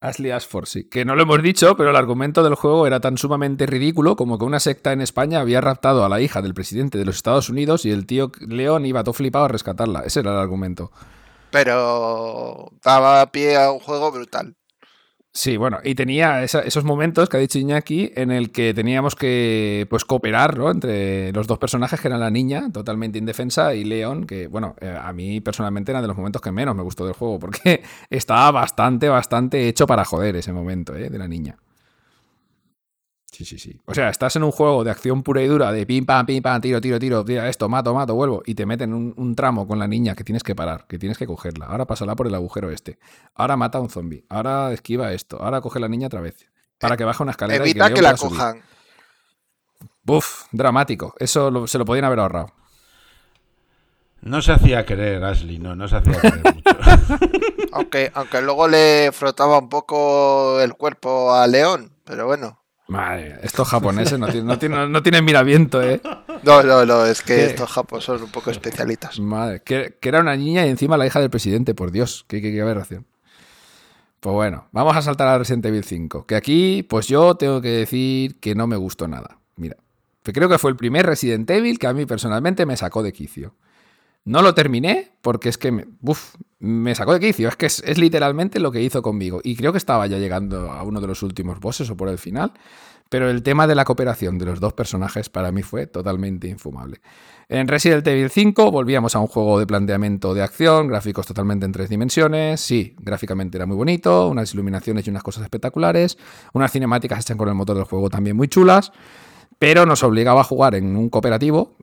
Ashley 0.00 0.30
Ashford, 0.30 0.66
sí. 0.66 0.88
Que 0.88 1.04
no 1.04 1.16
lo 1.16 1.22
hemos 1.22 1.42
dicho, 1.42 1.76
pero 1.76 1.90
el 1.90 1.96
argumento 1.96 2.42
del 2.42 2.54
juego 2.54 2.86
era 2.86 3.00
tan 3.00 3.18
sumamente 3.18 3.66
ridículo 3.66 4.14
como 4.14 4.38
que 4.38 4.44
una 4.44 4.60
secta 4.60 4.92
en 4.92 5.00
España 5.00 5.40
había 5.40 5.60
raptado 5.60 6.04
a 6.04 6.08
la 6.08 6.20
hija 6.20 6.42
del 6.42 6.54
presidente 6.54 6.98
de 6.98 7.04
los 7.04 7.16
Estados 7.16 7.48
Unidos 7.48 7.84
y 7.84 7.90
el 7.90 8.06
tío 8.06 8.30
León 8.40 8.86
iba 8.86 9.02
todo 9.02 9.14
flipado 9.14 9.46
a 9.46 9.48
rescatarla. 9.48 10.00
Ese 10.00 10.20
era 10.20 10.32
el 10.32 10.38
argumento. 10.38 10.92
Pero 11.50 12.70
daba 12.82 13.30
pie 13.32 13.56
a 13.56 13.72
un 13.72 13.80
juego 13.80 14.12
brutal. 14.12 14.56
Sí, 15.38 15.58
bueno, 15.58 15.80
y 15.84 15.94
tenía 15.94 16.42
esa- 16.42 16.60
esos 16.62 16.84
momentos 16.84 17.28
que 17.28 17.36
ha 17.36 17.40
dicho 17.40 17.58
Iñaki 17.58 18.10
en 18.16 18.30
el 18.30 18.50
que 18.52 18.72
teníamos 18.72 19.14
que 19.14 19.86
pues 19.90 20.06
cooperar 20.06 20.56
¿no? 20.56 20.70
entre 20.70 21.30
los 21.32 21.46
dos 21.46 21.58
personajes, 21.58 22.00
que 22.00 22.08
eran 22.08 22.20
la 22.20 22.30
niña, 22.30 22.72
totalmente 22.72 23.18
indefensa, 23.18 23.74
y 23.74 23.84
Leon, 23.84 24.26
que 24.26 24.46
bueno, 24.46 24.74
eh, 24.80 24.96
a 24.98 25.12
mí 25.12 25.42
personalmente 25.42 25.92
era 25.92 26.00
de 26.00 26.08
los 26.08 26.16
momentos 26.16 26.40
que 26.40 26.52
menos 26.52 26.74
me 26.74 26.82
gustó 26.82 27.04
del 27.04 27.12
juego, 27.12 27.38
porque 27.38 27.82
estaba 28.10 28.50
bastante, 28.50 29.10
bastante 29.10 29.68
hecho 29.68 29.86
para 29.86 30.06
joder 30.06 30.36
ese 30.36 30.54
momento 30.54 30.96
¿eh? 30.96 31.10
de 31.10 31.18
la 31.18 31.28
niña. 31.28 31.58
Sí, 33.36 33.44
sí, 33.44 33.58
sí. 33.58 33.78
O 33.84 33.92
sea, 33.92 34.08
estás 34.08 34.34
en 34.36 34.44
un 34.44 34.50
juego 34.50 34.82
de 34.82 34.90
acción 34.90 35.22
pura 35.22 35.42
y 35.42 35.46
dura, 35.46 35.70
de 35.70 35.84
pim, 35.84 36.06
pam, 36.06 36.24
pim, 36.24 36.42
pam, 36.42 36.58
tiro, 36.58 36.80
tiro, 36.80 36.98
tiro, 36.98 37.22
tira 37.22 37.48
esto, 37.50 37.68
mato, 37.68 37.92
mato, 37.92 38.14
vuelvo, 38.14 38.42
y 38.46 38.54
te 38.54 38.64
meten 38.64 38.94
un, 38.94 39.12
un 39.18 39.34
tramo 39.36 39.68
con 39.68 39.78
la 39.78 39.86
niña 39.86 40.14
que 40.14 40.24
tienes 40.24 40.42
que 40.42 40.54
parar, 40.54 40.86
que 40.86 40.98
tienes 40.98 41.18
que 41.18 41.26
cogerla. 41.26 41.66
Ahora 41.66 41.84
pásala 41.84 42.16
por 42.16 42.26
el 42.28 42.34
agujero 42.34 42.70
este. 42.70 42.98
Ahora 43.34 43.58
mata 43.58 43.76
a 43.76 43.82
un 43.82 43.90
zombie. 43.90 44.24
Ahora 44.30 44.72
esquiva 44.72 45.12
esto. 45.12 45.38
Ahora 45.42 45.60
coge 45.60 45.78
a 45.78 45.82
la 45.82 45.88
niña 45.88 46.06
otra 46.06 46.22
vez. 46.22 46.48
Para 46.78 46.96
que 46.96 47.04
baje 47.04 47.22
una 47.22 47.32
escalera. 47.32 47.66
y 47.66 47.70
Evita 47.72 47.88
Leo 47.88 47.96
que 47.96 48.02
la 48.02 48.08
pueda 48.14 48.16
subir. 48.16 48.38
cojan. 48.38 48.62
Buf, 50.02 50.44
dramático. 50.52 51.14
Eso 51.18 51.50
lo- 51.50 51.66
se 51.66 51.76
lo 51.76 51.84
podían 51.84 52.06
haber 52.06 52.20
ahorrado. 52.20 52.52
No 54.22 54.40
se 54.40 54.52
hacía 54.52 54.86
querer, 54.86 55.22
Ashley, 55.22 55.58
no, 55.58 55.76
no 55.76 55.88
se 55.88 55.96
hacía 55.96 56.20
querer 56.20 56.42
mucho. 56.54 56.70
Aunque, 57.72 58.10
aunque 58.14 58.40
luego 58.40 58.66
le 58.68 59.10
frotaba 59.12 59.58
un 59.58 59.68
poco 59.68 60.58
el 60.62 60.72
cuerpo 60.74 61.34
a 61.34 61.46
León. 61.46 61.92
Pero 62.04 62.24
bueno. 62.26 62.58
Madre, 62.88 63.38
estos 63.42 63.66
japoneses 63.68 64.18
no 64.18 64.26
tienen, 64.26 64.46
no, 64.46 64.58
tienen, 64.58 64.92
no 64.92 65.02
tienen 65.02 65.24
miramiento, 65.24 65.82
¿eh? 65.82 66.00
No, 66.44 66.62
no, 66.62 66.86
no, 66.86 67.04
es 67.04 67.20
que 67.20 67.34
¿Qué? 67.34 67.46
estos 67.46 67.68
japos 67.70 68.04
son 68.04 68.22
un 68.22 68.30
poco 68.30 68.50
especialitas. 68.50 69.18
Madre, 69.18 69.60
que, 69.64 69.96
que 70.00 70.08
era 70.08 70.20
una 70.20 70.36
niña 70.36 70.64
y 70.64 70.70
encima 70.70 70.96
la 70.96 71.06
hija 71.06 71.18
del 71.18 71.30
presidente, 71.30 71.74
por 71.74 71.90
Dios, 71.90 72.24
qué, 72.28 72.40
qué, 72.40 72.52
qué 72.52 72.60
aberración. 72.60 73.06
Pues 74.20 74.34
bueno, 74.34 74.68
vamos 74.72 74.96
a 74.96 75.02
saltar 75.02 75.28
a 75.28 75.38
Resident 75.38 75.66
Evil 75.66 75.84
5, 75.84 76.26
que 76.26 76.36
aquí, 76.36 76.84
pues 76.88 77.08
yo 77.08 77.34
tengo 77.34 77.60
que 77.60 77.70
decir 77.70 78.38
que 78.38 78.54
no 78.54 78.66
me 78.66 78.76
gustó 78.76 79.08
nada. 79.08 79.38
Mira, 79.56 79.76
que 80.22 80.32
creo 80.32 80.48
que 80.48 80.58
fue 80.58 80.70
el 80.70 80.76
primer 80.76 81.06
Resident 81.06 81.48
Evil 81.50 81.78
que 81.78 81.86
a 81.86 81.92
mí 81.92 82.06
personalmente 82.06 82.66
me 82.66 82.76
sacó 82.76 83.02
de 83.02 83.12
quicio. 83.12 83.54
No 84.26 84.42
lo 84.42 84.54
terminé 84.54 85.12
porque 85.22 85.48
es 85.48 85.56
que 85.56 85.86
me, 86.58 86.94
sacó 86.94 87.14
de 87.14 87.20
quicio. 87.20 87.48
Es 87.48 87.56
que 87.56 87.66
es, 87.66 87.82
es, 87.86 87.96
literalmente 87.96 88.60
lo 88.60 88.72
que 88.72 88.82
hizo 88.82 89.00
conmigo. 89.00 89.40
Y 89.42 89.56
creo 89.56 89.70
que 89.72 89.78
estaba 89.78 90.06
ya 90.08 90.18
llegando 90.18 90.70
a 90.70 90.82
uno 90.82 91.00
de 91.00 91.06
los 91.06 91.22
últimos 91.22 91.60
bosses 91.60 91.88
o 91.90 91.96
por 91.96 92.08
el 92.08 92.18
final. 92.18 92.52
Pero 93.08 93.30
el 93.30 93.44
tema 93.44 93.68
de 93.68 93.76
la 93.76 93.84
cooperación 93.84 94.36
de 94.36 94.46
los 94.46 94.58
dos 94.58 94.72
personajes 94.72 95.28
para 95.28 95.52
mí 95.52 95.62
fue 95.62 95.86
totalmente 95.86 96.48
infumable. 96.48 97.00
En 97.48 97.68
Resident 97.68 98.04
Evil 98.08 98.28
5 98.28 98.72
volvíamos 98.72 99.14
a 99.14 99.20
un 99.20 99.28
juego 99.28 99.60
de 99.60 99.66
planteamiento 99.66 100.34
de 100.34 100.42
acción, 100.42 100.88
gráficos 100.88 101.24
totalmente 101.24 101.64
en 101.64 101.70
tres 101.70 101.88
dimensiones. 101.88 102.60
Sí, 102.60 102.96
gráficamente 102.98 103.58
era 103.58 103.66
muy 103.66 103.76
bonito, 103.76 104.28
unas 104.28 104.52
iluminaciones 104.52 105.06
y 105.06 105.10
unas 105.10 105.22
cosas 105.22 105.44
espectaculares, 105.44 106.18
unas 106.52 106.72
cinemáticas 106.72 107.20
hechas 107.20 107.36
con 107.36 107.48
el 107.48 107.54
motor 107.54 107.76
del 107.76 107.84
juego 107.84 108.10
también 108.10 108.36
muy 108.36 108.48
chulas, 108.48 108.90
pero 109.60 109.86
nos 109.86 110.02
obligaba 110.02 110.40
a 110.40 110.44
jugar 110.44 110.74
en 110.74 110.96
un 110.96 111.08
cooperativo 111.08 111.76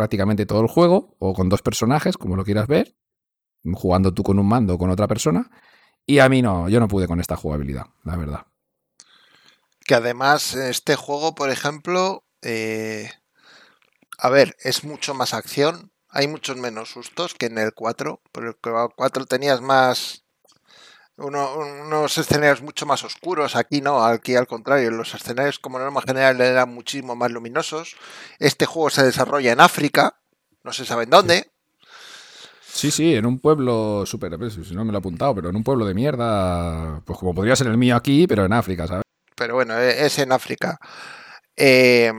prácticamente 0.00 0.46
todo 0.46 0.62
el 0.62 0.66
juego, 0.66 1.14
o 1.18 1.34
con 1.34 1.50
dos 1.50 1.60
personajes, 1.60 2.16
como 2.16 2.34
lo 2.34 2.42
quieras 2.42 2.66
ver, 2.66 2.96
jugando 3.74 4.14
tú 4.14 4.22
con 4.22 4.38
un 4.38 4.48
mando 4.48 4.72
o 4.72 4.78
con 4.78 4.88
otra 4.88 5.06
persona. 5.06 5.50
Y 6.06 6.20
a 6.20 6.28
mí 6.30 6.40
no, 6.40 6.70
yo 6.70 6.80
no 6.80 6.88
pude 6.88 7.06
con 7.06 7.20
esta 7.20 7.36
jugabilidad, 7.36 7.84
la 8.02 8.16
verdad. 8.16 8.46
Que 9.80 9.94
además 9.96 10.54
este 10.54 10.96
juego, 10.96 11.34
por 11.34 11.50
ejemplo, 11.50 12.24
eh, 12.40 13.10
a 14.16 14.30
ver, 14.30 14.56
es 14.60 14.84
mucho 14.84 15.12
más 15.12 15.34
acción, 15.34 15.92
hay 16.08 16.26
muchos 16.28 16.56
menos 16.56 16.88
sustos 16.88 17.34
que 17.34 17.44
en 17.44 17.58
el 17.58 17.74
4, 17.74 18.22
pero 18.32 18.48
el 18.48 18.56
4 18.96 19.26
tenías 19.26 19.60
más 19.60 20.24
uno, 21.20 21.54
unos 21.56 22.16
escenarios 22.18 22.62
mucho 22.62 22.86
más 22.86 23.04
oscuros. 23.04 23.56
Aquí 23.56 23.80
no, 23.80 24.04
aquí 24.04 24.34
al 24.34 24.46
contrario, 24.46 24.90
los 24.90 25.14
escenarios 25.14 25.58
como 25.58 25.78
norma 25.78 26.02
general 26.02 26.40
eran 26.40 26.72
muchísimo 26.72 27.14
más 27.14 27.30
luminosos. 27.30 27.96
Este 28.38 28.66
juego 28.66 28.90
se 28.90 29.04
desarrolla 29.04 29.52
en 29.52 29.60
África, 29.60 30.16
no 30.64 30.72
se 30.72 30.84
sabe 30.84 31.04
en 31.04 31.10
dónde. 31.10 31.50
Sí, 32.62 32.90
sí, 32.90 33.14
en 33.14 33.26
un 33.26 33.40
pueblo 33.40 34.04
súper, 34.06 34.32
si 34.50 34.74
no 34.74 34.84
me 34.84 34.92
lo 34.92 34.98
he 34.98 35.00
apuntado, 35.00 35.34
pero 35.34 35.50
en 35.50 35.56
un 35.56 35.64
pueblo 35.64 35.84
de 35.84 35.94
mierda, 35.94 37.00
pues 37.04 37.18
como 37.18 37.34
podría 37.34 37.56
ser 37.56 37.66
el 37.66 37.76
mío 37.76 37.96
aquí, 37.96 38.26
pero 38.26 38.44
en 38.44 38.52
África, 38.52 38.86
¿sabes? 38.86 39.02
Pero 39.34 39.54
bueno, 39.54 39.76
es 39.78 40.18
en 40.18 40.32
África. 40.32 40.78
Eh, 41.56 42.12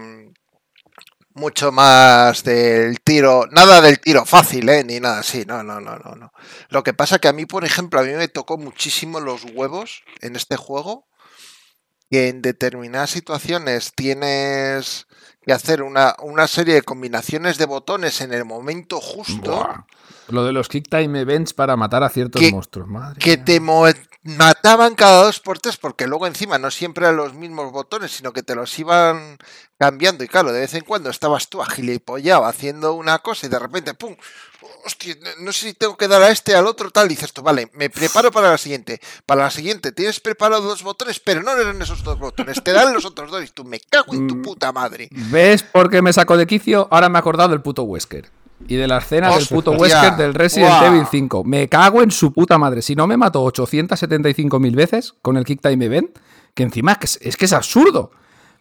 mucho 1.34 1.72
más 1.72 2.44
del 2.44 3.00
tiro, 3.02 3.48
nada 3.52 3.82
del 3.82 4.00
tiro 4.00 4.26
fácil, 4.26 4.68
¿eh? 4.70 4.84
ni 4.84 5.00
nada 5.00 5.20
así, 5.20 5.46
no, 5.46 5.64
no, 5.64 5.80
no, 5.80 5.98
no, 5.98 6.16
no. 6.16 6.34
Lo 6.70 6.84
que 6.84 6.94
pasa 6.94 7.20
que 7.20 7.28
a 7.28 7.34
mí, 7.34 7.46
por 7.46 7.66
ejemplo, 7.66 8.00
a 8.00 8.04
mí 8.04 8.14
me 8.14 8.28
tocó 8.28 8.58
muchísimo 8.58 9.20
los 9.20 9.46
huevos 9.54 10.04
en 10.22 10.36
este 10.36 10.58
juego, 10.58 11.08
que 12.10 12.28
en 12.28 12.42
determinadas 12.42 13.12
situaciones 13.12 13.94
tienes 13.96 15.08
que 15.46 15.54
hacer 15.54 15.82
una, 15.82 16.16
una 16.22 16.48
serie 16.48 16.76
de 16.76 16.82
combinaciones 16.82 17.58
de 17.58 17.66
botones 17.66 18.22
en 18.22 18.34
el 18.34 18.46
momento 18.46 19.00
justo. 19.00 19.56
Buah. 19.56 19.86
Lo 20.28 20.46
de 20.46 20.54
los 20.54 20.68
kick 20.68 20.88
time 20.90 21.20
events 21.20 21.54
para 21.54 21.76
matar 21.76 22.04
a 22.04 22.10
ciertos 22.10 22.42
que, 22.42 22.52
monstruos, 22.52 22.88
madre. 22.88 23.20
Que 23.20 23.38
te 23.38 23.60
mataban 24.24 24.96
cada 24.96 25.24
dos 25.24 25.40
por 25.40 25.60
tres, 25.60 25.78
porque 25.78 26.08
luego 26.08 26.28
encima 26.28 26.58
no 26.58 26.70
siempre 26.72 27.06
eran 27.06 27.18
los 27.18 27.34
mismos 27.34 27.72
botones, 27.72 28.12
sino 28.12 28.34
que 28.34 28.44
te 28.44 28.56
los 28.56 28.78
iban 28.78 29.38
cambiando. 29.78 30.24
Y 30.24 30.28
claro, 30.28 30.52
de 30.52 30.62
vez 30.62 30.74
en 30.74 30.84
cuando 30.84 31.10
estabas 31.10 31.50
tú 31.50 31.62
agilipollado 31.62 32.46
haciendo 32.46 32.94
una 32.94 33.20
cosa 33.20 33.48
y 33.48 33.50
de 33.50 33.60
repente, 33.60 33.94
¡pum! 33.94 34.16
Hostia, 34.86 35.16
no 35.40 35.52
sé 35.52 35.70
si 35.70 35.74
tengo 35.74 35.96
que 35.98 36.08
dar 36.08 36.22
a 36.22 36.30
este, 36.30 36.56
al 36.56 36.68
otro, 36.68 36.92
tal. 36.92 37.08
Y 37.08 37.10
dices 37.10 37.34
tú, 37.34 37.42
vale, 37.42 37.70
me 37.74 37.90
preparo 37.90 38.32
para 38.32 38.52
la 38.52 38.58
siguiente. 38.58 39.00
Para 39.26 39.44
la 39.44 39.52
siguiente, 39.52 39.92
tienes 39.92 40.20
preparado 40.20 40.62
dos 40.62 40.84
botones, 40.84 41.20
pero 41.20 41.42
no 41.42 41.52
eran 41.56 41.82
esos 41.82 42.04
dos 42.04 42.18
botones, 42.18 42.64
te 42.64 42.72
dan 42.72 42.94
los 42.94 43.06
otros 43.06 43.30
dos. 43.32 43.44
Y 43.44 43.48
tú, 43.48 43.64
me 43.64 43.80
cago 43.80 44.14
en 44.14 44.28
tu 44.28 44.42
puta 44.42 44.72
madre. 44.72 45.10
¿Ves 45.12 45.64
por 45.64 45.90
qué 45.90 46.02
me 46.02 46.14
sacó 46.14 46.38
de 46.38 46.48
quicio? 46.48 46.88
Ahora 46.92 47.10
me 47.10 47.18
he 47.18 47.20
acordado 47.20 47.50
del 47.50 47.62
puto 47.62 47.84
Wesker 47.84 48.41
y 48.68 48.76
de 48.76 48.88
la 48.88 49.00
escena 49.00 49.36
del 49.36 49.46
puto 49.48 49.72
Wesker 49.72 50.16
del 50.16 50.34
Resident 50.34 50.72
wow. 50.72 50.88
Evil 50.88 51.06
5. 51.10 51.44
Me 51.44 51.68
cago 51.68 52.02
en 52.02 52.12
su 52.12 52.32
puta 52.32 52.58
madre. 52.58 52.82
Si 52.82 52.96
no 52.96 53.08
me 53.08 53.18
mató 53.18 53.46
875.000 53.46 54.76
veces 54.76 55.14
con 55.22 55.38
el 55.38 55.46
Kick 55.46 55.62
Time 55.62 55.86
Event, 55.86 56.18
que 56.54 56.64
encima 56.64 56.94
es 56.94 56.98
que 56.98 57.06
es, 57.06 57.20
es 57.22 57.38
que 57.38 57.46
es 57.46 57.54
absurdo. 57.54 58.12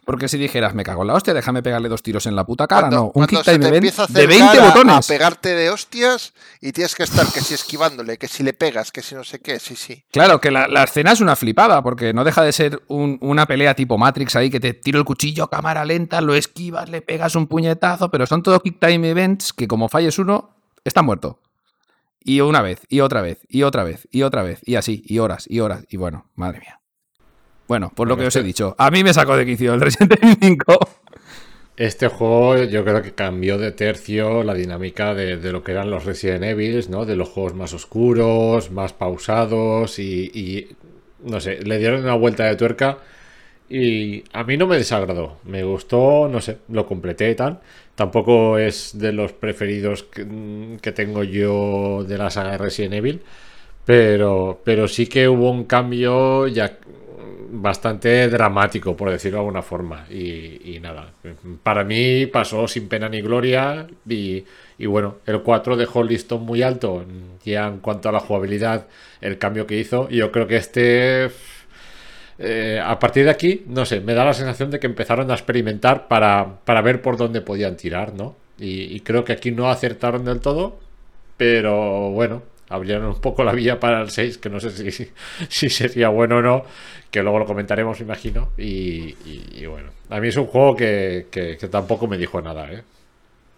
Porque 0.03 0.27
si 0.27 0.37
dijeras, 0.37 0.73
me 0.73 0.83
cago 0.83 1.01
en 1.01 1.07
la 1.07 1.13
hostia, 1.13 1.33
déjame 1.33 1.61
pegarle 1.61 1.87
dos 1.87 2.01
tiros 2.01 2.25
en 2.25 2.35
la 2.35 2.43
puta 2.43 2.65
cara, 2.65 2.89
cuando, 2.89 2.97
no. 2.97 3.11
Un 3.13 3.27
Kick 3.27 3.43
Time 3.43 3.67
Event 3.67 3.99
a 3.99 4.07
de 4.07 4.27
20 4.27 4.59
a, 4.59 4.65
botones. 4.65 5.09
A 5.09 5.13
pegarte 5.13 5.49
de 5.49 5.69
hostias 5.69 6.33
y 6.59 6.71
tienes 6.71 6.95
que 6.95 7.03
estar 7.03 7.27
que 7.27 7.41
si 7.41 7.53
esquivándole, 7.53 8.17
que 8.17 8.27
si 8.27 8.41
le 8.41 8.53
pegas, 8.53 8.91
que 8.91 9.03
si 9.03 9.13
no 9.13 9.23
sé 9.23 9.39
qué, 9.39 9.59
sí, 9.59 9.75
sí. 9.75 10.03
Claro, 10.11 10.41
que 10.41 10.49
la, 10.49 10.67
la 10.67 10.83
escena 10.83 11.11
es 11.11 11.21
una 11.21 11.35
flipada, 11.35 11.83
porque 11.83 12.13
no 12.13 12.23
deja 12.23 12.41
de 12.41 12.51
ser 12.51 12.81
un, 12.87 13.19
una 13.21 13.45
pelea 13.45 13.75
tipo 13.75 13.97
Matrix 13.99 14.35
ahí, 14.35 14.49
que 14.49 14.59
te 14.59 14.73
tiro 14.73 14.97
el 14.97 15.05
cuchillo 15.05 15.47
cámara 15.47 15.85
lenta, 15.85 16.19
lo 16.19 16.33
esquivas, 16.33 16.89
le 16.89 17.01
pegas 17.01 17.35
un 17.35 17.45
puñetazo, 17.45 18.09
pero 18.09 18.25
son 18.25 18.41
todos 18.41 18.63
Kick 18.63 18.79
Time 18.79 19.07
Events 19.07 19.53
que 19.53 19.67
como 19.67 19.87
falles 19.87 20.17
uno, 20.17 20.55
está 20.83 21.03
muerto. 21.03 21.39
Y 22.23 22.41
una 22.41 22.61
vez, 22.61 22.81
y 22.89 22.99
otra 23.01 23.21
vez, 23.21 23.39
y 23.47 23.63
otra 23.63 23.83
vez, 23.83 24.07
y 24.11 24.23
otra 24.23 24.43
vez, 24.43 24.61
y 24.63 24.75
así, 24.75 25.03
y 25.05 25.19
horas, 25.19 25.45
y 25.47 25.59
horas, 25.59 25.85
y 25.89 25.97
bueno, 25.97 26.29
madre 26.35 26.59
mía. 26.59 26.80
Bueno, 27.67 27.91
por 27.95 28.07
lo 28.07 28.17
que 28.17 28.27
os 28.27 28.35
he 28.35 28.43
dicho, 28.43 28.75
a 28.77 28.91
mí 28.91 29.03
me 29.03 29.13
sacó 29.13 29.37
de 29.37 29.45
quicio 29.45 29.73
el 29.73 29.81
Resident 29.81 30.21
Evil 30.21 30.37
5. 30.41 30.79
Este 31.77 32.09
juego 32.09 32.63
yo 32.63 32.83
creo 32.83 33.01
que 33.01 33.13
cambió 33.13 33.57
de 33.57 33.71
tercio 33.71 34.43
la 34.43 34.53
dinámica 34.53 35.15
de, 35.15 35.37
de, 35.37 35.51
lo 35.51 35.63
que 35.63 35.71
eran 35.71 35.89
los 35.89 36.05
Resident 36.05 36.43
Evil, 36.43 36.85
¿no? 36.89 37.05
De 37.05 37.15
los 37.15 37.29
juegos 37.29 37.55
más 37.55 37.73
oscuros, 37.73 38.71
más 38.71 38.93
pausados 38.93 39.97
y, 39.97 40.25
y, 40.33 40.75
no 41.23 41.39
sé, 41.39 41.61
le 41.63 41.79
dieron 41.79 42.01
una 42.03 42.13
vuelta 42.15 42.43
de 42.45 42.55
tuerca 42.55 42.99
y 43.71 44.25
a 44.33 44.43
mí 44.43 44.57
no 44.57 44.67
me 44.67 44.75
desagradó. 44.75 45.37
Me 45.45 45.63
gustó, 45.63 46.27
no 46.27 46.41
sé, 46.41 46.57
lo 46.67 46.85
completé 46.85 47.31
y 47.31 47.35
tal. 47.35 47.61
Tampoco 47.95 48.57
es 48.57 48.97
de 48.99 49.13
los 49.13 49.31
preferidos 49.31 50.03
que, 50.03 50.77
que 50.81 50.91
tengo 50.91 51.23
yo 51.23 52.03
de 52.03 52.17
la 52.17 52.29
saga 52.29 52.51
de 52.51 52.57
Resident 52.57 52.95
Evil, 52.95 53.21
pero, 53.85 54.61
pero 54.65 54.87
sí 54.87 55.07
que 55.07 55.29
hubo 55.29 55.49
un 55.51 55.63
cambio 55.63 56.47
ya 56.47 56.77
bastante 57.51 58.29
dramático, 58.29 58.95
por 58.95 59.09
decirlo 59.11 59.37
de 59.37 59.41
alguna 59.41 59.61
forma. 59.61 60.05
Y, 60.09 60.79
nada, 60.81 61.11
para 61.63 61.83
mí 61.83 62.25
pasó 62.27 62.67
sin 62.67 62.87
pena 62.87 63.09
ni 63.09 63.21
gloria. 63.21 63.87
Y, 64.07 64.45
bueno, 64.85 65.17
el 65.25 65.41
4 65.41 65.75
dejó 65.75 66.01
el 66.01 66.07
listón 66.07 66.43
muy 66.43 66.61
alto 66.63 67.05
ya 67.43 67.67
en 67.67 67.79
cuanto 67.79 68.09
a 68.09 68.11
la 68.11 68.19
jugabilidad, 68.19 68.87
el 69.21 69.37
cambio 69.37 69.67
que 69.67 69.77
hizo. 69.77 70.07
Y 70.09 70.17
yo 70.17 70.31
creo 70.31 70.47
que 70.47 70.57
este, 70.57 71.29
eh, 72.39 72.81
a 72.83 72.97
partir 72.99 73.25
de 73.25 73.31
aquí, 73.31 73.63
no 73.67 73.85
sé, 73.85 74.01
me 74.01 74.13
da 74.13 74.25
la 74.25 74.33
sensación 74.33 74.71
de 74.71 74.79
que 74.79 74.87
empezaron 74.87 75.29
a 75.31 75.33
experimentar 75.33 76.07
para, 76.07 76.59
para 76.65 76.81
ver 76.81 77.01
por 77.01 77.17
dónde 77.17 77.41
podían 77.41 77.77
tirar, 77.77 78.13
¿no? 78.13 78.35
Y 78.63 78.99
creo 78.99 79.25
que 79.25 79.33
aquí 79.33 79.49
no 79.51 79.71
acertaron 79.71 80.23
del 80.23 80.39
todo. 80.39 80.77
Pero 81.35 82.11
bueno, 82.11 82.43
abrieron 82.71 83.05
un 83.05 83.21
poco 83.21 83.43
la 83.43 83.51
vía 83.51 83.79
para 83.79 84.01
el 84.01 84.09
6, 84.09 84.37
que 84.37 84.49
no 84.49 84.59
sé 84.59 84.71
si, 84.71 85.09
si 85.49 85.69
sería 85.69 86.09
bueno 86.09 86.37
o 86.37 86.41
no, 86.41 86.63
que 87.11 87.21
luego 87.21 87.39
lo 87.39 87.45
comentaremos, 87.45 87.99
imagino. 87.99 88.49
Y, 88.57 89.13
bueno, 89.65 89.89
a 90.09 90.19
mí 90.19 90.29
es 90.29 90.37
un 90.37 90.47
juego 90.47 90.75
que, 90.75 91.27
que, 91.29 91.55
tampoco 91.67 92.07
me 92.07 92.17
dijo 92.17 92.41
nada, 92.41 92.71
¿eh? 92.71 92.83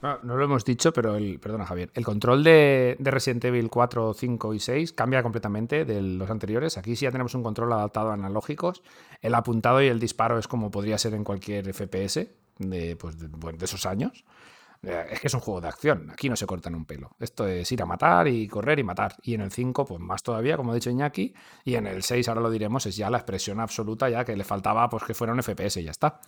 No, 0.02 0.20
no, 0.24 0.36
lo 0.36 0.44
hemos 0.44 0.66
dicho, 0.66 0.92
pero 0.92 1.16
el, 1.16 1.40
perdona 1.40 1.66
Javier, 1.66 1.90
el 1.94 2.04
control 2.04 2.44
de, 2.44 2.98
de, 3.00 3.12
Resident 3.12 3.46
Evil 3.46 3.70
4, 3.70 4.14
5 4.14 4.54
y 4.54 4.60
6 4.60 4.92
cambia 4.92 5.24
completamente 5.24 5.86
de 5.86 6.02
los 6.02 6.30
anteriores. 6.30 6.78
Aquí 6.78 6.98
sí 6.98 7.06
ya 7.06 7.12
tenemos 7.12 7.36
un 7.36 7.44
control 7.44 7.72
adaptado 7.72 8.10
a 8.10 8.16
analógicos. 8.16 8.84
El 9.22 9.34
apuntado 9.34 9.82
y 9.82 9.88
el 9.88 10.02
disparo 10.02 10.38
es 10.38 10.50
como 10.50 10.72
podría 10.72 10.98
ser 10.98 11.14
en 11.14 11.24
cualquier 11.24 11.74
FPS 11.74 12.28
de, 12.58 12.98
pues, 12.98 13.18
de 13.18 13.66
esos 13.66 13.86
años. 13.86 14.26
Es 14.84 15.22
que 15.22 15.28
es 15.28 15.34
un 15.34 15.40
juego 15.40 15.62
de 15.62 15.70
acción, 15.70 16.12
aquí 16.12 16.28
no 16.28 16.36
se 16.36 16.46
cortan 16.46 16.76
un 16.76 16.84
pelo. 16.86 17.16
Esto 17.18 17.48
es 17.48 17.72
ir 17.72 17.82
a 17.82 17.86
matar 17.86 18.28
y 18.28 18.50
correr 18.50 18.80
y 18.80 18.84
matar. 18.84 19.16
Y 19.24 19.34
en 19.34 19.40
el 19.42 19.52
5, 19.52 19.86
pues 19.86 20.02
más 20.02 20.24
todavía, 20.24 20.58
como 20.58 20.72
ha 20.72 20.76
dicho 20.76 20.90
Iñaki. 20.90 21.34
Y 21.64 21.76
en 21.76 21.88
el 21.88 22.04
6, 22.04 22.28
ahora 22.28 22.42
lo 22.42 22.50
diremos, 22.52 22.86
es 22.86 22.98
ya 22.98 23.10
la 23.10 23.18
expresión 23.18 23.62
absoluta, 23.62 24.10
ya 24.10 24.26
que 24.26 24.36
le 24.36 24.44
faltaba 24.44 24.90
pues 24.90 25.04
que 25.06 25.14
fuera 25.14 25.32
un 25.32 25.42
FPS 25.42 25.78
y 25.78 25.84
ya 25.84 25.92
está. 25.92 26.20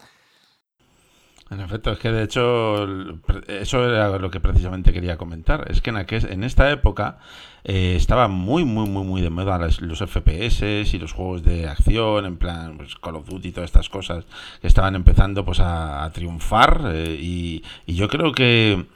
En 1.52 1.60
efecto, 1.60 1.92
es 1.92 2.00
que 2.00 2.12
de 2.12 2.24
hecho 2.24 2.88
eso 3.48 3.88
era 3.88 4.18
lo 4.18 4.32
que 4.32 4.40
precisamente 4.40 4.92
quería 4.92 5.16
comentar. 5.16 5.68
Es 5.70 5.80
que 5.80 5.92
en, 5.92 5.98
aquel, 5.98 6.26
en 6.32 6.44
esta 6.44 6.72
época 6.72 7.20
eh, 7.64 7.94
estaba 7.96 8.28
muy, 8.28 8.66
muy, 8.66 8.90
muy, 8.90 9.04
muy 9.04 9.22
de 9.22 9.30
moda 9.30 9.60
los, 9.60 9.80
los, 9.80 10.00
FPS 10.00 10.92
y 10.92 10.98
los 10.98 11.14
juegos 11.14 11.44
de 11.44 11.68
acción, 11.68 12.26
en 12.26 12.38
plan 12.38 12.78
pues, 12.78 12.96
Call 12.96 13.18
of 13.18 13.30
Duty 13.30 13.50
y 13.50 13.52
todas 13.52 13.68
estas 13.68 13.90
cosas 13.90 14.26
que 14.60 14.66
estaban 14.66 14.96
empezando 14.96 15.46
pues 15.46 15.60
a, 15.60 16.10
triunfar. 16.14 16.82
Eh, 16.92 17.16
y, 17.22 17.64
y, 17.86 17.94
yo 17.94 18.08
creo 18.08 18.32
que 18.32 18.88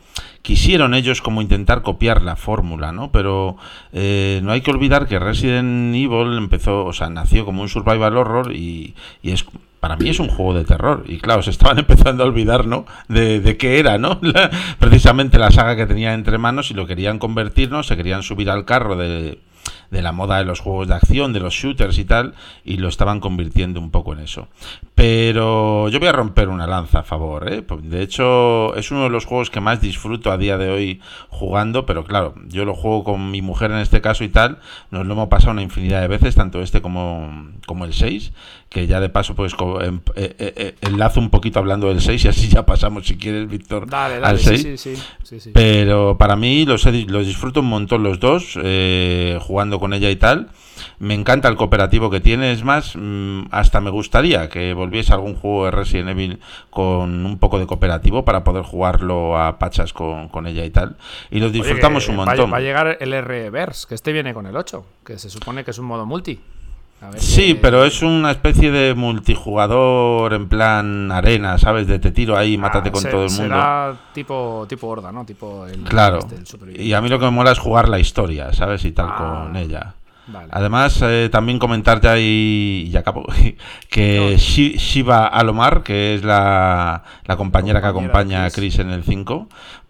quisieron 0.41 0.95
ellos 0.95 1.21
como 1.21 1.43
intentar 1.43 1.83
copiar 1.83 2.23
la 2.23 2.35
fórmula, 2.35 2.91
¿no? 2.91 3.11
Pero 3.11 3.57
eh, 3.93 4.39
no 4.43 4.51
hay 4.53 4.61
que 4.61 4.71
olvidar 4.71 5.07
que 5.07 5.19
Resident 5.19 5.93
Evil 5.93 6.35
empezó, 6.35 6.85
o 6.85 6.93
sea, 6.93 7.11
nació 7.11 7.45
como 7.45 7.61
un 7.61 7.69
survival 7.69 8.17
horror 8.17 8.55
y, 8.55 8.95
y 9.21 9.31
es 9.33 9.45
para 9.79 9.95
mí 9.95 10.09
es 10.09 10.19
un 10.19 10.27
juego 10.27 10.53
de 10.53 10.65
terror. 10.65 11.03
Y 11.07 11.19
claro, 11.19 11.41
se 11.41 11.51
estaban 11.51 11.79
empezando 11.79 12.23
a 12.23 12.27
olvidar, 12.27 12.65
¿no? 12.65 12.85
De, 13.07 13.39
de 13.39 13.57
qué 13.57 13.79
era, 13.79 13.97
¿no? 13.97 14.19
La- 14.23 14.49
precisamente 14.79 15.37
la 15.39 15.51
saga 15.51 15.75
que 15.75 15.85
tenía 15.85 16.13
entre 16.13 16.37
manos 16.37 16.71
y 16.71 16.73
lo 16.73 16.85
querían 16.85 17.19
convertir, 17.19 17.71
¿no? 17.71 17.83
Se 17.83 17.95
querían 17.97 18.23
subir 18.23 18.49
al 18.49 18.65
carro 18.65 18.95
de, 18.95 19.39
de 19.91 20.01
la 20.01 20.11
moda 20.11 20.37
de 20.37 20.45
los 20.45 20.59
juegos 20.59 20.87
de 20.87 20.95
acción, 20.95 21.33
de 21.33 21.39
los 21.39 21.53
shooters 21.53 21.97
y 21.97 22.05
tal, 22.05 22.33
y 22.63 22.77
lo 22.77 22.87
estaban 22.89 23.19
convirtiendo 23.19 23.79
un 23.79 23.91
poco 23.91 24.13
en 24.13 24.19
eso. 24.19 24.47
Pero 24.95 25.87
yo 25.89 25.99
voy 25.99 26.09
a 26.09 26.11
romper 26.11 26.49
una 26.49 26.67
lanza 26.67 26.99
a 26.99 27.03
favor, 27.03 27.51
¿eh? 27.51 27.61
Pues, 27.61 27.89
De 27.89 28.01
hecho, 28.01 28.75
es 28.75 28.91
uno 28.91 29.03
de 29.03 29.09
los 29.09 29.25
juegos 29.25 29.49
que 29.49 29.61
más 29.61 29.79
disfruto 29.81 30.31
a 30.31 30.37
día 30.37 30.57
de 30.57 30.69
hoy 30.69 31.01
jugando, 31.29 31.85
pero 31.85 32.03
claro, 32.03 32.35
yo 32.49 32.65
lo 32.65 32.75
juego 32.75 33.03
con 33.05 33.31
mi 33.31 33.41
mujer 33.41 33.71
en 33.71 33.77
este 33.77 34.01
caso 34.01 34.23
y 34.23 34.29
tal, 34.29 34.59
nos 34.91 35.05
lo 35.07 35.13
hemos 35.13 35.29
pasado 35.29 35.51
una 35.53 35.61
infinidad 35.61 36.01
de 36.01 36.07
veces, 36.09 36.35
tanto 36.35 36.61
este 36.61 36.81
como, 36.81 37.47
como 37.65 37.85
el 37.85 37.93
6, 37.93 38.33
que 38.67 38.85
ya 38.87 38.99
de 38.99 39.09
paso 39.09 39.35
pues 39.35 39.55
em- 39.81 40.01
eh, 40.15 40.35
eh, 40.37 40.53
eh, 40.55 40.75
enlazo 40.81 41.19
un 41.21 41.29
poquito 41.29 41.59
hablando 41.59 41.87
del 41.87 42.01
6 42.01 42.25
y 42.25 42.27
así 42.27 42.49
ya 42.49 42.65
pasamos, 42.65 43.07
si 43.07 43.15
quieres, 43.17 43.47
Víctor, 43.49 43.89
Dale, 43.89 44.15
al 44.15 44.21
dale, 44.21 44.37
6. 44.39 44.61
sí, 44.61 44.77
sí, 44.77 44.95
sí, 44.95 45.01
sí, 45.23 45.39
sí. 45.39 45.51
Pero 45.53 46.17
para 46.17 46.35
mí 46.35 46.65
los, 46.65 46.85
los 46.85 47.25
disfruto 47.25 47.61
un 47.61 47.67
montón 47.67 48.03
los 48.03 48.19
dos, 48.19 48.59
eh, 48.61 49.39
jugando 49.41 49.78
con 49.79 49.93
ella 49.93 50.09
y 50.09 50.15
tal. 50.15 50.49
Me 50.97 51.13
encanta 51.13 51.49
el 51.49 51.55
cooperativo 51.57 52.09
que 52.09 52.21
tiene, 52.21 52.51
es 52.53 52.63
más, 52.63 52.93
mm, 52.95 53.47
hasta 53.51 53.81
me 53.81 53.89
gustaría 53.89 54.47
que 54.49 54.73
volviese 54.73 55.11
algún 55.13 55.35
juego 55.35 55.65
de 55.65 55.71
Resident 55.71 56.09
Evil 56.09 56.39
con 56.69 57.25
un 57.25 57.37
poco 57.37 57.59
de 57.59 57.67
cooperativo 57.67 58.23
para 58.23 58.43
poder 58.45 58.63
jugarlo 58.63 59.37
a 59.37 59.59
pachas 59.59 59.91
con, 59.91 60.29
con 60.29 60.47
ella 60.47 60.63
y 60.63 60.69
tal. 60.69 60.95
Y 61.31 61.41
Oye, 61.41 61.51
disfrutamos 61.51 62.07
un 62.07 62.19
va- 62.19 62.25
montón. 62.25 62.51
Va, 62.53 62.57
a 62.57 62.61
llegar 62.61 62.97
el 63.01 63.13
R-Verse, 63.13 63.87
que 63.87 63.95
este 63.95 64.13
viene 64.13 64.33
con 64.33 64.45
el 64.45 64.55
8, 64.55 64.85
que 65.05 65.17
se 65.19 65.29
supone 65.29 65.63
que 65.65 65.71
es 65.71 65.79
un 65.79 65.85
modo 65.85 66.05
multi. 66.05 66.39
A 67.01 67.09
ver 67.11 67.19
Sí, 67.21 67.57
pero 67.61 67.85
es 67.85 68.01
una 68.01 68.31
especie 68.31 68.71
de 68.71 68.93
multijugador 68.93 70.33
en 70.33 70.47
plan 70.49 71.11
arena, 71.11 71.57
¿sabes? 71.57 71.87
De 71.87 71.99
te 71.99 72.11
tiro 72.11 72.37
ahí, 72.37 72.57
mátate 72.57 72.89
Ah, 72.89 72.91
con 72.91 73.01
se- 73.01 73.09
todo 73.09 73.23
el 73.25 73.29
mundo. 73.31 73.43
Será 73.43 73.95
tipo, 74.13 74.65
tipo 74.67 74.87
horda, 74.87 75.11
¿no? 75.11 75.25
Tipo 75.25 75.65
el, 75.65 75.81
Claro. 75.83 76.19
este, 76.19 76.35
el. 76.35 76.81
Y 76.81 76.93
a 76.93 77.01
mí 77.01 77.09
lo 77.09 77.17
que 77.19 77.25
me 77.25 77.31
mola 77.31 77.51
es 77.51 77.59
jugar 77.59 77.87
la 77.89 77.99
historia, 77.99 78.51
¿sabes? 78.53 78.83
Y 78.85 78.91
tal 78.91 79.07
Ah. 79.09 79.15
con 79.45 79.55
ella. 79.55 79.93
Vale. 80.31 80.49
Además, 80.51 80.99
eh, 81.01 81.27
también 81.31 81.57
comentar 81.57 81.99
ya 82.01 82.15
y, 82.19 82.91
acabo 82.95 83.25
que 83.89 84.35
Shi- 84.37 84.77
Shiva 84.77 85.25
Alomar, 85.25 85.81
que 85.81 86.13
es 86.13 86.23
la, 86.23 87.03
la 87.25 87.35
compañera 87.35 87.81
que 87.81 87.87
Compañera 87.87 87.89
acompaña 88.19 88.39
de 88.41 88.45
a 88.45 88.49
Chris. 88.51 88.75
Chris 88.75 88.79
en 88.79 88.91
el 88.91 89.03
5, 89.03 89.47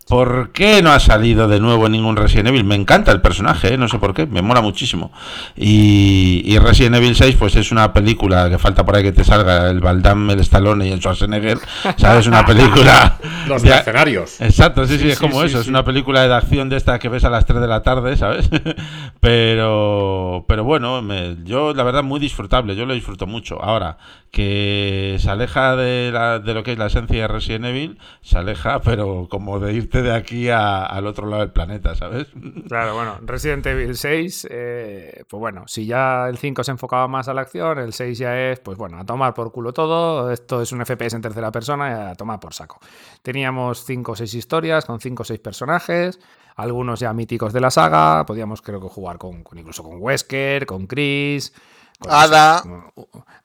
¿por 0.10 0.52
qué 0.52 0.82
no 0.82 0.92
ha 0.92 1.00
salido 1.00 1.48
de 1.48 1.60
nuevo 1.60 1.88
ningún 1.88 2.18
Resident 2.18 2.50
Evil? 2.50 2.64
Me 2.66 2.76
encanta 2.76 3.12
el 3.12 3.22
personaje, 3.22 3.76
eh, 3.76 3.78
no 3.78 3.88
sé 3.88 4.00
por 4.00 4.14
qué, 4.14 4.26
me 4.26 4.42
mola 4.42 4.60
muchísimo. 4.62 5.12
Y, 5.56 6.42
y 6.46 6.58
Resident 6.60 6.96
Evil 6.96 7.16
6, 7.16 7.36
pues 7.38 7.56
es 7.56 7.72
una 7.72 7.94
película 7.94 8.50
que 8.50 8.58
falta 8.58 8.84
por 8.86 8.96
ahí 8.96 9.04
que 9.04 9.12
te 9.12 9.24
salga 9.24 9.70
el 9.70 9.80
Van 9.80 10.02
Damme, 10.02 10.34
el 10.34 10.40
Stallone 10.40 10.88
y 10.88 10.92
el 10.92 11.00
Schwarzenegger, 11.00 11.60
¿sabes? 11.98 12.28
Una 12.28 12.46
película... 12.46 13.18
Los 13.48 13.62
de- 13.64 13.70
mercenarios. 13.70 14.42
Exacto, 14.42 14.86
sí, 14.86 14.94
sí, 14.98 15.04
Sí, 15.04 15.10
es 15.12 15.18
sí, 15.18 15.22
como 15.28 15.42
sí, 15.42 15.48
eso, 15.48 15.62
es 15.62 15.68
una 15.68 15.86
película 15.86 16.28
de 16.28 16.34
acción 16.34 16.70
de 16.70 16.78
esta 16.78 17.00
que 17.00 17.10
ves 17.10 17.24
a 17.24 17.30
las 17.30 17.46
3 17.46 17.62
de 17.62 17.68
la 17.68 17.84
tarde, 17.84 18.18
¿sabes? 18.18 18.50
pero 19.22 20.46
pero 20.48 20.64
bueno, 20.64 21.02
me- 21.02 21.38
yo 21.44 21.74
la 21.74 21.84
verdad 21.84 22.04
muy 22.04 22.20
disfrutable, 22.20 22.76
yo 22.76 22.86
lo 22.86 22.94
disfruto 22.94 23.28
mucho. 23.28 23.62
Ahora, 23.64 23.98
que 24.32 25.18
se 25.20 25.30
aleja 25.30 25.76
de, 25.76 26.12
la- 26.12 26.40
de 26.40 26.54
lo 26.54 26.64
que 26.64 26.74
es 26.74 26.78
la 26.78 26.88
esencia 26.88 27.22
de 27.22 27.28
Resident 27.28 27.66
Evil, 27.66 27.98
se 28.22 28.38
aleja, 28.38 28.82
pero 28.82 29.28
como 29.30 29.60
de 29.60 29.74
irte 29.74 29.99
de 30.02 30.14
aquí 30.14 30.50
a- 30.50 30.86
al 30.86 31.06
otro 31.08 31.28
lado 31.28 31.42
del 31.42 31.52
planeta, 31.52 31.96
¿sabes? 31.96 32.28
Claro, 32.68 32.96
bueno, 32.96 33.18
Resident 33.22 33.66
Evil 33.66 33.96
6, 33.96 34.48
eh, 34.50 35.24
pues 35.30 35.40
bueno, 35.40 35.64
si 35.68 35.86
ya 35.86 36.28
el 36.28 36.38
5 36.38 36.64
se 36.64 36.72
enfocaba 36.72 37.08
más 37.08 37.28
a 37.28 37.34
la 37.34 37.42
acción, 37.42 37.78
el 37.80 37.94
6 37.94 38.18
ya 38.18 38.38
es, 38.52 38.60
pues 38.60 38.78
bueno, 38.78 39.00
a 39.00 39.06
tomar 39.06 39.34
por 39.34 39.52
culo 39.52 39.74
todo, 39.74 40.32
esto 40.32 40.62
es 40.62 40.72
un 40.72 40.82
FPS 40.82 41.16
en 41.16 41.22
tercera 41.22 41.52
persona 41.52 41.90
y 41.90 42.12
a 42.12 42.16
tomar 42.16 42.40
por 42.40 42.54
saco. 42.54 42.80
Teníamos 43.22 43.84
5 43.86 44.14
o 44.14 44.16
6 44.16 44.34
historias 44.34 44.86
con 44.86 45.00
5 45.00 45.24
o 45.24 45.26
6 45.26 45.40
personajes, 45.40 46.20
algunos 46.56 47.00
ya 47.00 47.14
míticos 47.14 47.54
de 47.54 47.62
la 47.62 47.72
saga, 47.72 48.26
podíamos 48.26 48.62
creo 48.62 48.82
que 48.82 48.88
jugar 48.90 49.18
con, 49.18 49.44
con- 49.44 49.58
incluso 49.58 49.84
con 49.84 49.98
Wesker, 50.02 50.66
con 50.66 50.88
Chris, 50.88 51.54
con 52.00 52.12
Ada. 52.12 52.60
sé, 52.64 52.70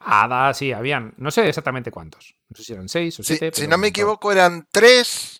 Ada, 0.00 0.54
sí, 0.54 0.72
habían, 0.72 1.14
no 1.16 1.30
sé 1.30 1.48
exactamente 1.48 1.90
cuántos, 1.90 2.36
no 2.48 2.56
sé 2.56 2.62
si 2.64 2.72
eran 2.72 2.88
6 2.88 3.18
o 3.20 3.22
Si, 3.22 3.36
7. 3.36 3.60
si 3.60 3.66
no 3.68 3.78
me 3.78 3.88
equivoco, 3.88 4.30
eran 4.32 4.66
tres 4.70 5.33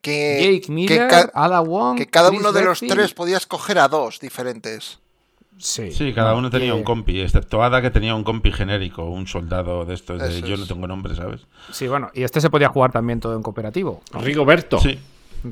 que, 0.00 0.58
Jake 0.60 0.72
Miller, 0.72 1.30
Ada 1.34 1.60
Wong, 1.60 1.98
que 1.98 2.06
cada 2.06 2.28
Chris 2.28 2.40
uno 2.40 2.52
de 2.52 2.64
los 2.64 2.80
tres 2.80 3.14
podía 3.14 3.36
escoger 3.36 3.78
a 3.78 3.88
dos 3.88 4.20
diferentes. 4.20 4.98
Sí, 5.58 5.92
Sí, 5.92 6.14
cada 6.14 6.32
no, 6.32 6.38
uno 6.38 6.50
tenía 6.50 6.74
un 6.74 6.82
compi, 6.82 7.20
excepto 7.20 7.62
Ada 7.62 7.82
que 7.82 7.90
tenía 7.90 8.14
un 8.14 8.24
compi 8.24 8.50
genérico, 8.50 9.04
un 9.04 9.26
soldado 9.26 9.84
de 9.84 9.92
estos 9.94 10.18
de 10.18 10.28
Eso 10.38 10.46
yo 10.46 10.56
no 10.56 10.66
tengo 10.66 10.86
nombre, 10.86 11.14
¿sabes? 11.14 11.42
Sí, 11.70 11.86
bueno, 11.86 12.10
y 12.14 12.22
este 12.22 12.40
se 12.40 12.48
podía 12.48 12.68
jugar 12.70 12.92
también 12.92 13.20
todo 13.20 13.36
en 13.36 13.42
cooperativo. 13.42 14.00
Rigoberto. 14.12 14.78
Sí, 14.78 14.98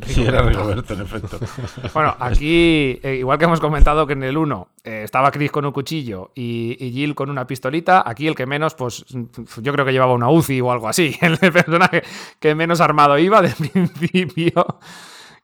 sí, 0.06 0.24
era 0.24 0.42
Rigoberto. 0.42 0.94
En 0.94 1.00
efecto. 1.02 1.38
Bueno, 1.94 2.14
aquí, 2.18 2.98
eh, 3.02 3.16
igual 3.18 3.38
que 3.38 3.44
hemos 3.44 3.60
comentado 3.60 4.06
que 4.06 4.12
en 4.12 4.22
el 4.22 4.36
1 4.36 4.68
eh, 4.84 5.02
estaba 5.04 5.30
Chris 5.30 5.50
con 5.50 5.64
un 5.64 5.72
cuchillo 5.72 6.32
y, 6.34 6.76
y 6.78 6.92
Jill 6.92 7.14
con 7.14 7.30
una 7.30 7.46
pistolita, 7.46 8.02
aquí 8.06 8.26
el 8.26 8.34
que 8.34 8.46
menos, 8.46 8.74
pues 8.74 9.04
yo 9.08 9.72
creo 9.72 9.84
que 9.84 9.92
llevaba 9.92 10.12
una 10.12 10.30
UCI 10.30 10.60
o 10.60 10.72
algo 10.72 10.88
así, 10.88 11.16
el 11.20 11.38
personaje 11.38 12.02
que 12.38 12.54
menos 12.54 12.80
armado 12.80 13.18
iba 13.18 13.42
de 13.42 13.50
principio. 13.72 14.66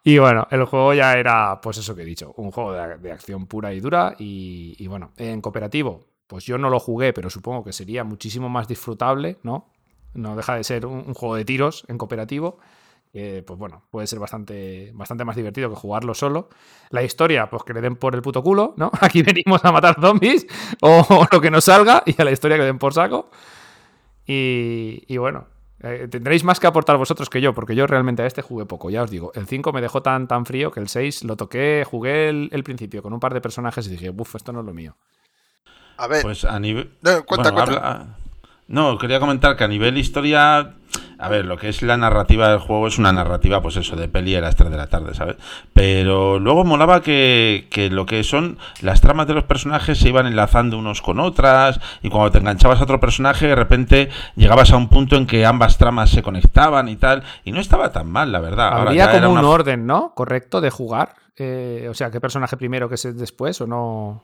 Y 0.03 0.19
bueno, 0.19 0.47
el 0.51 0.65
juego 0.67 0.93
ya 0.93 1.15
era, 1.15 1.61
pues 1.63 1.79
eso 1.79 1.97
que 1.97 2.03
he 2.03 2.05
dicho, 2.05 2.35
un 2.37 2.51
juego 2.51 2.73
de, 2.73 2.99
de 2.99 3.13
acción 3.13 3.47
pura 3.47 3.73
y 3.73 3.81
dura. 3.81 4.15
Y, 4.19 4.77
y 4.79 4.87
bueno, 4.87 5.13
en 5.17 5.41
cooperativo, 5.41 6.05
pues 6.27 6.45
yo 6.45 6.59
no 6.59 6.69
lo 6.69 6.79
jugué, 6.79 7.15
pero 7.15 7.31
supongo 7.31 7.65
que 7.65 7.73
sería 7.73 8.05
muchísimo 8.05 8.51
más 8.51 8.69
disfrutable, 8.69 9.39
¿no? 9.43 9.71
No 10.13 10.37
deja 10.37 10.57
de 10.57 10.65
ser 10.65 10.85
un, 10.85 11.05
un 11.07 11.15
juego 11.15 11.37
de 11.37 11.47
tiros 11.47 11.85
en 11.89 11.97
cooperativo. 11.97 12.59
Que, 13.15 13.45
pues 13.47 13.57
bueno, 13.57 13.85
puede 13.93 14.09
ser 14.09 14.19
bastante, 14.19 14.91
bastante 14.93 15.25
más 15.25 15.37
divertido 15.37 15.71
que 15.71 15.77
jugarlo 15.77 16.15
solo. 16.15 16.49
La 16.91 17.05
historia, 17.05 17.49
pues 17.49 17.63
que 17.63 17.73
le 17.73 17.81
den 17.81 17.95
por 17.95 18.17
el 18.17 18.23
puto 18.23 18.43
culo, 18.43 18.75
¿no? 18.77 18.91
Aquí 19.01 19.23
venimos 19.23 19.65
a 19.65 19.71
matar 19.71 19.95
zombies 20.01 20.45
o, 20.83 21.07
o 21.09 21.27
lo 21.33 21.41
que 21.41 21.49
nos 21.51 21.65
salga 21.65 22.03
y 22.07 22.21
a 22.21 22.25
la 22.25 22.33
historia 22.33 22.57
que 22.57 22.65
den 22.65 22.79
por 22.81 22.93
saco. 22.93 23.31
Y, 24.27 25.05
y 25.07 25.17
bueno, 25.19 25.47
eh, 25.81 26.09
tendréis 26.11 26.43
más 26.43 26.59
que 26.59 26.67
aportar 26.67 26.97
vosotros 26.97 27.31
que 27.31 27.41
yo, 27.41 27.55
porque 27.55 27.77
yo 27.77 27.87
realmente 27.87 28.23
a 28.23 28.27
este 28.27 28.43
jugué 28.43 28.67
poco, 28.67 28.91
ya 28.91 29.03
os 29.05 29.11
digo. 29.11 29.31
El 29.37 29.47
5 29.47 29.73
me 29.73 29.81
dejó 29.81 30.03
tan, 30.03 30.27
tan 30.27 30.45
frío 30.45 30.73
que 30.73 30.81
el 30.81 30.89
6 30.89 31.23
lo 31.25 31.37
toqué, 31.37 31.85
jugué 31.89 32.29
el, 32.31 32.49
el 32.53 32.65
principio 32.65 33.01
con 33.01 33.13
un 33.13 33.21
par 33.21 33.33
de 33.33 33.41
personajes 33.41 33.87
y 33.87 33.91
dije, 33.91 34.11
uff, 34.11 34.35
esto 34.35 34.53
no 34.53 34.61
es 34.61 34.67
lo 34.67 34.75
mío. 34.75 34.97
A 35.99 36.09
ver, 36.09 36.23
Pues 36.23 36.45
a 36.45 36.59
nivel. 36.59 36.91
No, 37.03 37.25
cuenta, 37.25 37.51
bueno, 37.53 37.65
cuenta. 37.65 37.87
habla- 37.91 38.17
No, 38.67 38.97
quería 38.99 39.21
comentar 39.21 39.57
que 39.57 39.65
a 39.65 39.69
nivel 39.69 39.99
historia. 39.99 40.75
A 41.19 41.29
ver, 41.29 41.45
lo 41.45 41.57
que 41.57 41.69
es 41.69 41.83
la 41.83 41.97
narrativa 41.97 42.49
del 42.49 42.59
juego 42.59 42.87
es 42.87 42.99
una 42.99 43.13
narrativa, 43.13 43.61
pues 43.63 43.77
eso, 43.77 43.95
de 43.97 44.09
peli 44.09 44.35
a 44.37 44.41
las 44.41 44.57
3 44.57 44.71
de 44.71 44.77
la 44.77 44.89
tarde, 44.89 45.15
¿sabes? 45.15 45.37
Pero 45.73 46.39
luego 46.39 46.65
molaba 46.65 47.03
que, 47.03 47.67
que 47.71 47.89
lo 47.91 48.05
que 48.07 48.23
son 48.25 48.59
las 48.81 49.01
tramas 49.01 49.27
de 49.27 49.35
los 49.35 49.45
personajes 49.45 49.99
se 49.99 50.09
iban 50.09 50.27
enlazando 50.27 50.79
unos 50.79 51.03
con 51.03 51.21
otras 51.21 51.81
y 52.03 52.11
cuando 52.11 52.31
te 52.33 52.39
enganchabas 52.39 52.81
a 52.81 52.85
otro 52.85 53.01
personaje 53.01 53.47
de 53.47 53.55
repente 53.55 54.09
llegabas 54.37 54.73
a 54.73 54.77
un 54.77 54.89
punto 54.89 55.17
en 55.17 55.27
que 55.27 55.47
ambas 55.47 55.79
tramas 55.79 56.11
se 56.11 56.23
conectaban 56.23 56.89
y 56.89 56.97
tal 56.97 57.23
y 57.45 57.53
no 57.53 57.61
estaba 57.61 57.91
tan 57.93 58.09
mal, 58.11 58.31
la 58.33 58.41
verdad. 58.41 58.69
Habría 58.81 59.11
como 59.11 59.31
un 59.33 59.39
una- 59.39 59.49
orden, 59.49 59.87
¿no? 59.87 60.13
Correcto 60.15 60.61
de 60.61 60.71
jugar. 60.71 61.15
Eh, 61.37 61.87
o 61.91 61.95
sea, 61.95 62.11
qué 62.11 62.21
personaje 62.21 62.57
primero, 62.57 62.89
qué 62.89 62.95
es 62.97 63.17
después 63.17 63.61
o 63.61 63.67
no. 63.67 64.23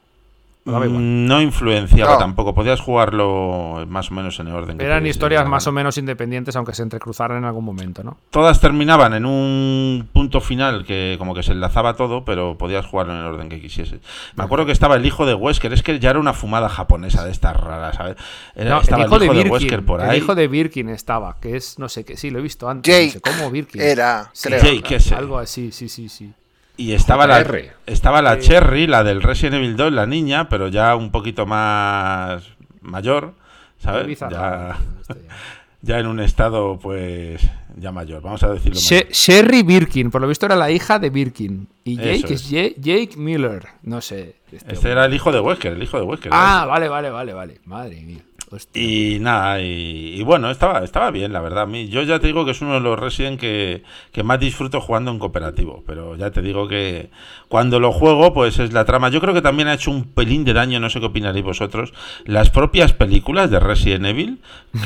No. 0.64 0.78
Mm, 0.78 1.26
No 1.26 1.40
influenciaba 1.40 2.12
No. 2.12 2.18
tampoco, 2.18 2.54
podías 2.54 2.80
jugarlo 2.80 3.84
más 3.88 4.10
o 4.10 4.14
menos 4.14 4.38
en 4.40 4.48
el 4.48 4.54
orden. 4.54 4.76
que 4.78 4.84
Eran 4.84 5.06
historias 5.06 5.46
más 5.48 5.66
o 5.66 5.72
menos 5.72 5.96
independientes, 5.96 6.54
aunque 6.56 6.74
se 6.74 6.82
entrecruzaran 6.82 7.38
en 7.38 7.44
algún 7.44 7.64
momento, 7.64 8.02
¿no? 8.04 8.18
Todas 8.30 8.60
terminaban 8.60 9.14
en 9.14 9.24
un 9.24 10.08
punto 10.12 10.40
final 10.40 10.84
que 10.84 11.16
como 11.18 11.34
que 11.34 11.42
se 11.42 11.52
enlazaba 11.52 11.94
todo, 11.96 12.24
pero 12.24 12.58
podías 12.58 12.84
jugarlo 12.86 13.14
en 13.14 13.20
el 13.20 13.24
orden 13.26 13.48
que 13.48 13.60
quisieses. 13.60 14.00
Me 14.36 14.44
acuerdo 14.44 14.66
que 14.66 14.72
estaba 14.72 14.96
el 14.96 15.06
hijo 15.06 15.24
de 15.24 15.34
Wesker, 15.34 15.72
es 15.72 15.82
que 15.82 15.98
ya 15.98 16.10
era 16.10 16.18
una 16.18 16.34
fumada 16.34 16.68
japonesa 16.68 17.24
de 17.24 17.30
estas 17.30 17.56
raras, 17.56 17.96
¿sabes? 17.96 18.16
Era- 18.54 18.70
No, 18.70 18.80
estaba 18.82 19.02
el 19.04 19.08
hijo, 19.08 19.18
de, 19.18 19.28
Birkin, 19.30 19.50
Wesker 19.52 19.84
por 19.86 20.00
el 20.02 20.10
ahí. 20.10 20.18
hijo 20.18 20.34
de 20.34 20.46
Birkin 20.48 20.88
estaba, 20.90 21.36
que 21.40 21.56
es, 21.56 21.78
no 21.78 21.88
sé 21.88 22.04
qué, 22.04 22.16
sí, 22.18 22.30
lo 22.30 22.38
he 22.38 22.42
visto 22.42 22.68
antes. 22.68 22.92
Jake 22.92 23.06
no 23.24 23.32
sé 23.32 23.38
cómo 23.38 23.50
Birkin. 23.50 23.80
era, 23.80 24.30
Sí, 24.34 24.48
creo. 24.48 24.62
Jake, 24.62 24.96
ese. 24.96 25.14
Algo 25.14 25.38
así, 25.38 25.72
sí, 25.72 25.88
sí, 25.88 26.08
sí. 26.08 26.32
Y 26.80 26.92
estaba 26.94 27.26
la, 27.26 27.44
estaba 27.86 28.22
la 28.22 28.36
Sí. 28.36 28.48
Cherry, 28.48 28.86
la 28.86 29.04
del 29.04 29.22
Resident 29.22 29.56
Evil 29.56 29.76
2, 29.76 29.92
la 29.92 30.06
niña, 30.06 30.48
pero 30.48 30.68
ya 30.68 30.96
un 30.96 31.10
poquito 31.10 31.44
más 31.44 32.42
mayor, 32.80 33.34
¿sabes? 33.78 34.18
Ya, 34.18 34.78
ya. 35.82 35.98
en 35.98 36.06
un 36.06 36.20
estado, 36.20 36.78
pues, 36.78 37.42
ya 37.76 37.92
mayor, 37.92 38.22
vamos 38.22 38.42
a 38.44 38.48
decirlo 38.48 38.80
She- 38.80 38.94
mayor. 39.04 39.12
Sherry 39.12 39.62
Birkin, 39.62 40.10
por 40.10 40.22
lo 40.22 40.28
visto 40.28 40.46
era 40.46 40.56
la 40.56 40.70
hija 40.70 40.98
de 40.98 41.10
Birkin. 41.10 41.68
Y 41.84 41.96
Jake 41.96 42.12
Eso 42.14 42.26
es, 42.34 42.48
Jake, 42.48 42.76
Jake 42.78 43.10
Miller, 43.16 43.66
no 43.82 44.00
sé. 44.00 44.36
este 44.50 44.72
Este 44.72 44.90
era 44.90 45.04
el 45.04 45.12
hijo 45.12 45.32
de 45.32 45.40
Wesker, 45.40 45.72
el 45.74 45.82
hijo 45.82 45.98
de 45.98 46.04
Wesker. 46.04 46.32
Ah, 46.34 46.64
vale, 46.66 46.88
vale, 46.88 47.10
vale, 47.10 47.34
vale. 47.34 47.60
Madre 47.66 48.00
mía. 48.00 48.20
Hostia. 48.52 48.82
Y 48.82 49.18
nada, 49.20 49.60
y, 49.60 50.14
y 50.18 50.22
bueno, 50.24 50.50
estaba, 50.50 50.80
estaba 50.80 51.10
bien, 51.12 51.32
la 51.32 51.40
verdad. 51.40 51.62
A 51.62 51.66
mí, 51.66 51.88
yo 51.88 52.02
ya 52.02 52.18
te 52.18 52.26
digo 52.26 52.44
que 52.44 52.50
es 52.50 52.60
uno 52.60 52.74
de 52.74 52.80
los 52.80 52.98
Resident 52.98 53.38
que, 53.38 53.84
que 54.12 54.22
más 54.24 54.40
disfruto 54.40 54.80
jugando 54.80 55.12
en 55.12 55.20
cooperativo. 55.20 55.84
Pero 55.86 56.16
ya 56.16 56.32
te 56.32 56.42
digo 56.42 56.66
que 56.66 57.10
cuando 57.48 57.78
lo 57.78 57.92
juego, 57.92 58.32
pues 58.34 58.58
es 58.58 58.72
la 58.72 58.84
trama. 58.84 59.08
Yo 59.08 59.20
creo 59.20 59.34
que 59.34 59.42
también 59.42 59.68
ha 59.68 59.74
hecho 59.74 59.92
un 59.92 60.02
pelín 60.04 60.44
de 60.44 60.52
daño, 60.52 60.80
no 60.80 60.90
sé 60.90 60.98
qué 60.98 61.06
opinaréis 61.06 61.44
vosotros. 61.44 61.92
Las 62.24 62.50
propias 62.50 62.92
películas 62.92 63.50
de 63.52 63.60
Resident 63.60 64.06
Evil 64.06 64.40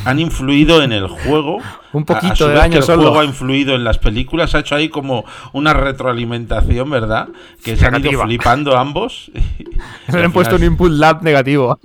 han 0.04 0.18
influido 0.18 0.82
en 0.82 0.92
el 0.92 1.08
juego. 1.08 1.58
Un 1.94 2.04
poquito 2.04 2.26
A- 2.26 2.32
a 2.32 2.36
su 2.36 2.44
de 2.46 2.50
vez 2.54 2.58
daño 2.58 2.72
que 2.72 2.78
el 2.78 2.82
solo. 2.82 3.02
juego 3.02 3.20
ha 3.20 3.24
influido 3.24 3.76
en 3.76 3.84
las 3.84 3.98
películas. 3.98 4.52
Ha 4.56 4.58
hecho 4.58 4.74
ahí 4.74 4.88
como 4.88 5.24
una 5.52 5.72
retroalimentación, 5.74 6.90
¿verdad? 6.90 7.28
Que 7.62 7.76
se 7.76 7.86
han 7.86 7.92
ido 7.94 8.00
Negativa. 8.00 8.24
flipando 8.26 8.76
ambos. 8.76 9.30
Le 10.12 10.24
han 10.24 10.32
puesto 10.32 10.56
un 10.56 10.64
input 10.64 10.90
lab 10.90 11.22
negativo. 11.22 11.78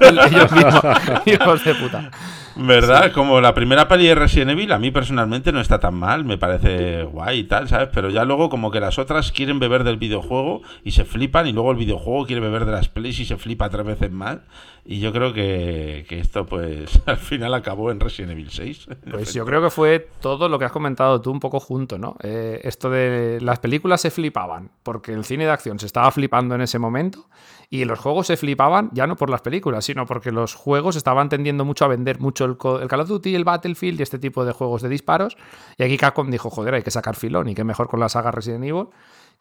Ellos 0.00 0.50
mismos, 0.52 0.74
hijos 1.26 1.64
de 1.64 1.74
puta. 1.74 2.10
¿Verdad? 2.56 3.12
Como 3.12 3.40
la 3.40 3.54
primera 3.54 3.88
peli 3.88 4.06
de 4.06 4.14
Resident 4.14 4.50
Evil, 4.50 4.72
a 4.72 4.78
mí 4.78 4.90
personalmente 4.90 5.52
no 5.52 5.60
está 5.60 5.78
tan 5.78 5.94
mal, 5.94 6.24
me 6.24 6.36
parece 6.36 7.04
guay 7.04 7.40
y 7.40 7.44
tal, 7.44 7.68
¿sabes? 7.68 7.88
Pero 7.92 8.10
ya 8.10 8.24
luego 8.24 8.50
como 8.50 8.70
que 8.70 8.80
las 8.80 8.98
otras 8.98 9.32
quieren 9.32 9.58
beber 9.58 9.84
del 9.84 9.96
videojuego 9.96 10.62
y 10.84 10.90
se 10.90 11.04
flipan 11.04 11.46
y 11.46 11.52
luego 11.52 11.70
el 11.70 11.76
videojuego 11.76 12.26
quiere 12.26 12.40
beber 12.40 12.64
de 12.64 12.72
las 12.72 12.88
pelis 12.88 13.18
y 13.20 13.24
se 13.24 13.36
flipa 13.36 13.70
tres 13.70 13.86
veces 13.86 14.10
más. 14.10 14.38
Y 14.84 14.98
yo 14.98 15.12
creo 15.12 15.32
que, 15.32 16.04
que 16.08 16.18
esto 16.18 16.46
pues 16.46 17.00
al 17.06 17.18
final 17.18 17.54
acabó 17.54 17.90
en 17.90 18.00
Resident 18.00 18.32
Evil 18.32 18.50
6. 18.50 18.88
Pues 19.10 19.34
yo 19.34 19.44
creo 19.44 19.60
que 19.62 19.70
fue 19.70 20.08
todo 20.20 20.48
lo 20.48 20.58
que 20.58 20.64
has 20.64 20.72
comentado 20.72 21.20
tú 21.20 21.30
un 21.30 21.40
poco 21.40 21.60
junto, 21.60 21.98
¿no? 21.98 22.16
Eh, 22.22 22.60
esto 22.64 22.90
de 22.90 23.38
las 23.40 23.58
películas 23.58 24.00
se 24.00 24.10
flipaban 24.10 24.70
porque 24.82 25.12
el 25.12 25.24
cine 25.24 25.44
de 25.44 25.50
acción 25.50 25.78
se 25.78 25.86
estaba 25.86 26.10
flipando 26.10 26.54
en 26.54 26.60
ese 26.60 26.78
momento 26.78 27.26
y 27.72 27.84
los 27.84 28.00
juegos 28.00 28.26
se 28.26 28.36
flipaban 28.36 28.90
ya 28.92 29.06
no 29.06 29.14
por 29.16 29.30
las 29.30 29.42
películas, 29.42 29.84
sino 29.84 30.04
porque 30.04 30.32
los 30.32 30.54
juegos 30.54 30.96
estaban 30.96 31.28
tendiendo 31.28 31.64
mucho 31.64 31.84
a 31.84 31.88
vender 31.88 32.18
mucho 32.18 32.44
el, 32.44 32.58
Call 32.58 33.00
of 33.00 33.08
Duty, 33.08 33.34
el 33.36 33.44
Battlefield 33.44 34.00
y 34.00 34.02
este 34.02 34.18
tipo 34.18 34.44
de 34.44 34.52
juegos 34.52 34.82
de 34.82 34.88
disparos. 34.88 35.36
Y 35.78 35.84
aquí 35.84 35.96
Capcom 35.96 36.28
dijo, 36.30 36.50
joder, 36.50 36.74
hay 36.74 36.82
que 36.82 36.90
sacar 36.90 37.14
filón 37.14 37.48
y 37.48 37.54
qué 37.54 37.62
mejor 37.62 37.88
con 37.88 38.00
la 38.00 38.08
saga 38.08 38.32
Resident 38.32 38.64
Evil 38.64 38.88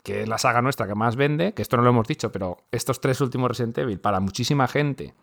que 0.03 0.21
es 0.21 0.29
la 0.29 0.37
saga 0.37 0.61
nuestra 0.61 0.87
que 0.87 0.95
más 0.95 1.17
vende, 1.17 1.53
que 1.53 1.61
esto 1.61 1.75
no 1.75 1.83
lo 1.83 1.89
hemos 1.89 2.07
dicho, 2.07 2.31
pero 2.31 2.57
estos 2.71 3.01
tres 3.01 3.19
últimos 3.19 3.49
Resident 3.49 3.77
Evil, 3.79 3.99
para 3.99 4.21
muchísima 4.21 4.65
gente, 4.69 5.13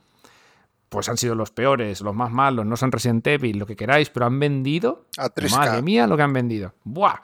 pues 0.90 1.08
han 1.08 1.16
sido 1.16 1.34
los 1.34 1.50
peores, 1.50 2.02
los 2.02 2.14
más 2.14 2.30
malos, 2.30 2.66
no 2.66 2.76
son 2.76 2.92
Resident 2.92 3.26
Evil, 3.26 3.58
lo 3.58 3.66
que 3.66 3.74
queráis, 3.74 4.10
pero 4.10 4.26
han 4.26 4.38
vendido. 4.38 5.06
A 5.16 5.30
3K. 5.30 5.50
Madre 5.56 5.82
mía, 5.82 6.06
lo 6.06 6.16
que 6.16 6.22
han 6.22 6.32
vendido. 6.32 6.74
¡Buah! 6.84 7.16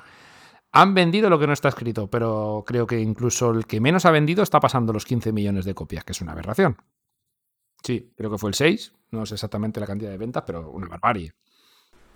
Han 0.73 0.95
vendido 0.95 1.29
lo 1.29 1.39
que 1.39 1.47
no 1.47 1.53
está 1.53 1.69
escrito, 1.69 2.09
pero 2.09 2.65
creo 2.67 2.87
que 2.87 2.99
incluso 2.99 3.51
el 3.51 3.67
que 3.67 3.81
menos 3.81 4.07
ha 4.07 4.11
vendido 4.11 4.43
está 4.43 4.59
pasando 4.59 4.93
los 4.93 5.05
15 5.05 5.31
millones 5.33 5.67
de 5.67 5.75
copias, 5.75 6.03
que 6.03 6.13
es 6.13 6.21
una 6.23 6.33
aberración. 6.33 6.77
Sí, 7.83 8.13
creo 8.17 8.31
que 8.31 8.39
fue 8.39 8.51
el 8.51 8.55
6, 8.55 8.93
no 9.11 9.27
sé 9.27 9.35
exactamente 9.35 9.81
la 9.81 9.87
cantidad 9.87 10.11
de 10.11 10.17
ventas, 10.17 10.45
pero 10.47 10.71
una 10.71 10.89
barbarie. 10.89 11.33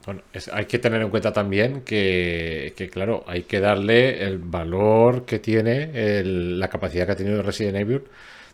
Bueno, 0.07 0.23
hay 0.53 0.67
que 0.67 0.79
tener 0.79 1.03
en 1.03 1.11
cuenta 1.11 1.33
también 1.33 1.83
que, 1.83 2.91
claro, 2.93 3.25
hay 3.27 3.43
que 3.43 3.59
darle 3.61 4.25
el 4.25 4.39
valor 4.39 5.25
que 5.25 5.41
tiene, 5.41 6.23
la 6.25 6.69
capacidad 6.69 7.07
que 7.07 7.13
ha 7.13 7.17
tenido 7.17 7.43
Resident 7.43 7.77
Evil 7.77 8.05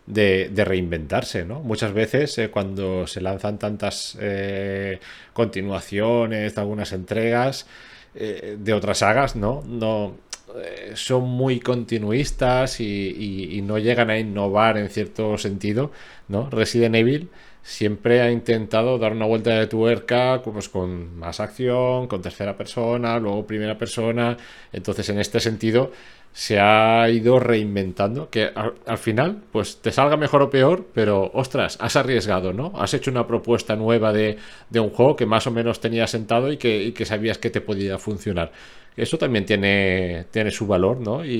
de, 0.06 0.50
reinventarse, 0.64 1.44
¿no? 1.44 1.60
Muchas 1.60 1.92
veces 1.92 2.36
eh, 2.38 2.50
cuando 2.50 3.06
se 3.06 3.20
lanzan 3.20 3.58
tantas 3.58 4.16
eh, 4.20 4.98
continuaciones 5.34 6.56
algunas 6.56 6.92
entregas 6.92 7.66
eh, 8.14 8.56
de 8.58 8.72
otras 8.74 8.98
sagas, 8.98 9.36
¿no? 9.36 9.62
No 9.66 10.16
eh, 10.56 10.92
son 10.94 11.24
muy 11.24 11.60
continuistas 11.60 12.80
y, 12.80 13.48
y- 13.58 13.62
no 13.62 13.78
llegan 13.78 14.10
a 14.10 14.18
innovar 14.18 14.76
en 14.78 14.88
cierto 14.88 15.38
sentido, 15.38 15.90
¿no? 16.28 16.50
Resident 16.50 16.94
Evil 16.96 17.30
siempre 17.62 18.20
ha 18.20 18.30
intentado 18.30 18.98
dar 18.98 19.12
una 19.12 19.24
vuelta 19.26 19.50
de 19.50 19.66
tuerca 19.68 20.42
pues, 20.44 20.68
con 20.68 21.16
más 21.16 21.38
acción, 21.40 22.08
con 22.08 22.20
tercera 22.20 22.56
persona, 22.56 23.18
luego 23.18 23.46
primera 23.46 23.78
persona. 23.78 24.36
Entonces, 24.72 25.08
en 25.10 25.18
este 25.20 25.38
sentido, 25.40 25.92
se 26.32 26.58
ha 26.60 27.08
ido 27.10 27.38
reinventando. 27.38 28.30
Que 28.30 28.50
al, 28.54 28.74
al 28.86 28.98
final, 28.98 29.42
pues 29.52 29.76
te 29.82 29.90
salga 29.92 30.16
mejor 30.16 30.42
o 30.42 30.50
peor, 30.50 30.86
pero 30.94 31.30
ostras, 31.34 31.76
has 31.80 31.96
arriesgado, 31.96 32.52
¿no? 32.52 32.72
Has 32.76 32.94
hecho 32.94 33.10
una 33.10 33.26
propuesta 33.26 33.76
nueva 33.76 34.12
de, 34.12 34.38
de 34.70 34.80
un 34.80 34.90
juego 34.90 35.16
que 35.16 35.26
más 35.26 35.46
o 35.46 35.50
menos 35.50 35.80
tenías 35.80 36.10
sentado 36.10 36.52
y 36.52 36.56
que, 36.56 36.82
y 36.82 36.92
que 36.92 37.04
sabías 37.04 37.38
que 37.38 37.50
te 37.50 37.60
podía 37.60 37.98
funcionar. 37.98 38.52
Eso 38.96 39.16
también 39.18 39.46
tiene, 39.46 40.26
tiene 40.30 40.50
su 40.50 40.66
valor, 40.66 40.98
¿no? 41.00 41.24
Y, 41.24 41.30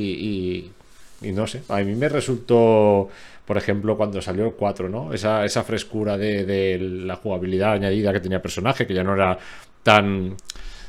y- 1.22 1.32
no 1.32 1.46
sé, 1.46 1.62
a 1.68 1.80
mí 1.82 1.94
me 1.94 2.08
resultó, 2.08 3.08
por 3.46 3.56
ejemplo, 3.56 3.96
cuando 3.96 4.20
salió 4.20 4.44
el 4.46 4.52
4, 4.54 4.88
¿no? 4.88 5.12
Esa, 5.12 5.44
esa 5.44 5.62
frescura 5.62 6.18
de, 6.18 6.44
de 6.44 6.78
la 6.80 7.14
jugabilidad 7.16 7.72
añadida 7.74 8.12
que 8.12 8.18
tenía 8.20 8.42
personaje, 8.42 8.86
que 8.86 8.94
ya 8.94 9.04
no 9.04 9.14
era 9.14 9.38
tan, 9.84 10.36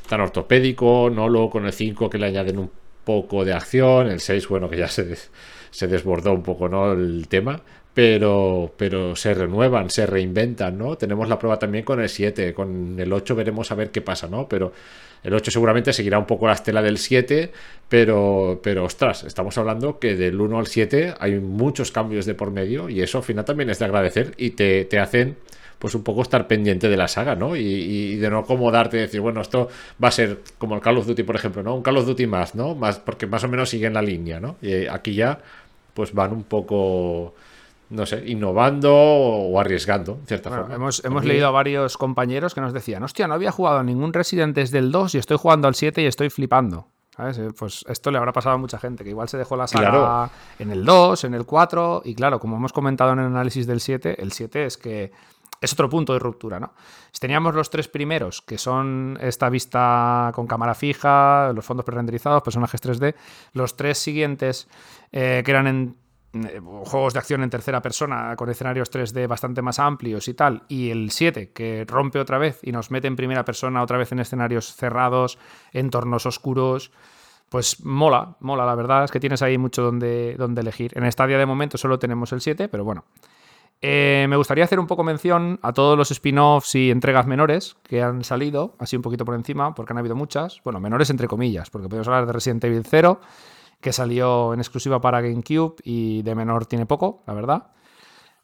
tan 0.08 0.20
ortopédico, 0.20 1.10
¿no? 1.10 1.28
Luego 1.28 1.50
con 1.50 1.66
el 1.66 1.72
5 1.72 2.10
que 2.10 2.18
le 2.18 2.26
añaden 2.26 2.58
un 2.58 2.70
poco 3.04 3.44
de 3.44 3.52
acción, 3.52 4.08
el 4.08 4.20
6, 4.20 4.48
bueno, 4.48 4.68
que 4.68 4.78
ya 4.78 4.88
se, 4.88 5.16
se 5.70 5.86
desbordó 5.86 6.32
un 6.32 6.42
poco, 6.42 6.68
¿no? 6.68 6.92
El 6.92 7.26
tema. 7.28 7.60
Pero, 7.92 8.72
pero 8.76 9.14
se 9.14 9.34
renuevan, 9.34 9.88
se 9.88 10.04
reinventan, 10.04 10.76
¿no? 10.76 10.96
Tenemos 10.96 11.28
la 11.28 11.38
prueba 11.38 11.60
también 11.60 11.84
con 11.84 12.00
el 12.00 12.08
7, 12.08 12.52
con 12.52 12.98
el 12.98 13.12
8 13.12 13.36
veremos 13.36 13.70
a 13.70 13.76
ver 13.76 13.90
qué 13.92 14.00
pasa, 14.00 14.26
¿no? 14.26 14.48
Pero 14.48 14.72
el 15.22 15.32
8 15.32 15.52
seguramente 15.52 15.92
seguirá 15.92 16.18
un 16.18 16.26
poco 16.26 16.48
la 16.48 16.54
estela 16.54 16.82
del 16.82 16.98
7, 16.98 17.52
pero, 17.88 18.60
pero 18.62 18.84
ostras, 18.84 19.22
estamos 19.22 19.56
hablando 19.58 20.00
que 20.00 20.16
del 20.16 20.40
1 20.40 20.58
al 20.58 20.66
7 20.66 21.14
hay 21.20 21.38
muchos 21.38 21.92
cambios 21.92 22.26
de 22.26 22.34
por 22.34 22.50
medio 22.50 22.88
y 22.88 23.00
eso 23.00 23.18
al 23.18 23.24
final 23.24 23.44
también 23.44 23.70
es 23.70 23.78
de 23.78 23.84
agradecer 23.84 24.34
y 24.38 24.50
te, 24.50 24.84
te 24.86 24.98
hacen 24.98 25.36
pues 25.84 25.94
un 25.94 26.02
poco 26.02 26.22
estar 26.22 26.46
pendiente 26.46 26.88
de 26.88 26.96
la 26.96 27.08
saga, 27.08 27.34
¿no? 27.34 27.54
Y, 27.56 27.60
y 27.60 28.16
de 28.16 28.30
no 28.30 28.38
acomodarte 28.38 28.96
y 28.96 29.00
decir, 29.00 29.20
bueno, 29.20 29.42
esto 29.42 29.68
va 30.02 30.08
a 30.08 30.10
ser 30.12 30.40
como 30.56 30.74
el 30.76 30.80
Call 30.80 30.96
of 30.96 31.06
Duty, 31.06 31.24
por 31.24 31.36
ejemplo, 31.36 31.62
¿no? 31.62 31.74
Un 31.74 31.82
Call 31.82 31.98
of 31.98 32.06
Duty 32.06 32.26
más, 32.26 32.54
¿no? 32.54 32.74
Más, 32.74 32.98
porque 32.98 33.26
más 33.26 33.44
o 33.44 33.48
menos 33.48 33.68
siguen 33.68 33.92
la 33.92 34.00
línea, 34.00 34.40
¿no? 34.40 34.56
Y 34.62 34.86
aquí 34.86 35.14
ya 35.14 35.40
pues 35.92 36.14
van 36.14 36.32
un 36.32 36.44
poco, 36.44 37.34
no 37.90 38.06
sé, 38.06 38.22
innovando 38.26 38.94
o 38.94 39.60
arriesgando, 39.60 40.16
en 40.22 40.26
cierta 40.26 40.48
Bueno, 40.48 40.62
forma. 40.64 40.76
hemos 40.76 41.04
hemos 41.04 41.24
leído 41.26 41.48
a 41.48 41.50
varios 41.50 41.98
compañeros 41.98 42.54
que 42.54 42.62
nos 42.62 42.72
decían, 42.72 43.02
hostia, 43.02 43.28
no 43.28 43.34
había 43.34 43.52
jugado 43.52 43.76
a 43.80 43.82
ningún 43.84 44.14
Resident 44.14 44.56
desde 44.56 44.78
el 44.78 44.90
2 44.90 45.16
y 45.16 45.18
estoy 45.18 45.36
jugando 45.36 45.68
al 45.68 45.74
7 45.74 46.00
y 46.00 46.06
estoy 46.06 46.30
flipando. 46.30 46.88
¿Sabes? 47.14 47.36
Eh, 47.38 47.50
Pues 47.56 47.84
esto 47.90 48.10
le 48.10 48.16
habrá 48.16 48.32
pasado 48.32 48.54
a 48.54 48.58
mucha 48.58 48.78
gente, 48.78 49.04
que 49.04 49.10
igual 49.10 49.28
se 49.28 49.36
dejó 49.36 49.54
la 49.54 49.66
saga 49.66 49.90
Claro. 49.90 50.30
en 50.58 50.70
el 50.70 50.82
2, 50.86 51.24
en 51.24 51.34
el 51.34 51.44
4, 51.44 52.00
y 52.06 52.14
claro, 52.14 52.40
como 52.40 52.56
hemos 52.56 52.72
comentado 52.72 53.12
en 53.12 53.18
el 53.18 53.26
análisis 53.26 53.66
del 53.66 53.80
7, 53.80 54.20
el 54.22 54.32
7 54.32 54.64
es 54.64 54.78
que 54.78 55.12
es 55.64 55.72
otro 55.72 55.88
punto 55.88 56.12
de 56.12 56.18
ruptura, 56.18 56.60
¿no? 56.60 56.72
Si 57.10 57.20
teníamos 57.20 57.54
los 57.54 57.70
tres 57.70 57.88
primeros, 57.88 58.42
que 58.42 58.58
son 58.58 59.18
esta 59.20 59.48
vista 59.48 60.30
con 60.34 60.46
cámara 60.46 60.74
fija, 60.74 61.52
los 61.52 61.64
fondos 61.64 61.84
prerenderizados, 61.84 62.42
personajes 62.42 62.82
3D, 62.82 63.14
los 63.52 63.76
tres 63.76 63.98
siguientes, 63.98 64.68
eh, 65.12 65.42
que 65.44 65.50
eran 65.50 65.66
en 65.66 65.96
eh, 66.34 66.60
juegos 66.84 67.12
de 67.12 67.20
acción 67.20 67.42
en 67.42 67.50
tercera 67.50 67.80
persona 67.80 68.34
con 68.36 68.50
escenarios 68.50 68.90
3D 68.92 69.28
bastante 69.28 69.62
más 69.62 69.78
amplios 69.78 70.26
y 70.28 70.34
tal, 70.34 70.64
y 70.68 70.90
el 70.90 71.10
7 71.10 71.52
que 71.52 71.84
rompe 71.86 72.18
otra 72.18 72.38
vez 72.38 72.58
y 72.62 72.72
nos 72.72 72.90
mete 72.90 73.06
en 73.06 73.16
primera 73.16 73.44
persona 73.44 73.82
otra 73.82 73.98
vez 73.98 74.10
en 74.12 74.18
escenarios 74.18 74.74
cerrados, 74.74 75.38
entornos 75.72 76.26
oscuros, 76.26 76.90
pues 77.48 77.84
mola, 77.84 78.36
mola, 78.40 78.66
la 78.66 78.74
verdad 78.74 79.04
es 79.04 79.12
que 79.12 79.20
tienes 79.20 79.42
ahí 79.42 79.58
mucho 79.58 79.82
donde, 79.82 80.34
donde 80.36 80.62
elegir. 80.62 80.90
En 80.96 81.10
Stadia 81.10 81.38
de 81.38 81.46
momento 81.46 81.78
solo 81.78 82.00
tenemos 82.00 82.32
el 82.32 82.40
7, 82.40 82.68
pero 82.68 82.82
bueno. 82.82 83.04
Eh, 83.80 84.26
me 84.28 84.36
gustaría 84.36 84.64
hacer 84.64 84.80
un 84.80 84.86
poco 84.86 85.04
mención 85.04 85.58
a 85.62 85.72
todos 85.72 85.98
los 85.98 86.10
spin-offs 86.10 86.74
y 86.74 86.90
entregas 86.90 87.26
menores 87.26 87.76
que 87.82 88.02
han 88.02 88.24
salido, 88.24 88.76
así 88.78 88.96
un 88.96 89.02
poquito 89.02 89.24
por 89.24 89.34
encima, 89.34 89.74
porque 89.74 89.92
han 89.92 89.98
habido 89.98 90.16
muchas. 90.16 90.62
Bueno, 90.64 90.80
menores 90.80 91.10
entre 91.10 91.28
comillas, 91.28 91.68
porque 91.70 91.88
podemos 91.88 92.08
hablar 92.08 92.26
de 92.26 92.32
Resident 92.32 92.64
Evil 92.64 92.84
0, 92.88 93.20
que 93.80 93.92
salió 93.92 94.54
en 94.54 94.60
exclusiva 94.60 95.00
para 95.00 95.20
GameCube 95.20 95.76
y 95.84 96.22
de 96.22 96.34
menor 96.34 96.66
tiene 96.66 96.86
poco, 96.86 97.22
la 97.26 97.34
verdad. 97.34 97.70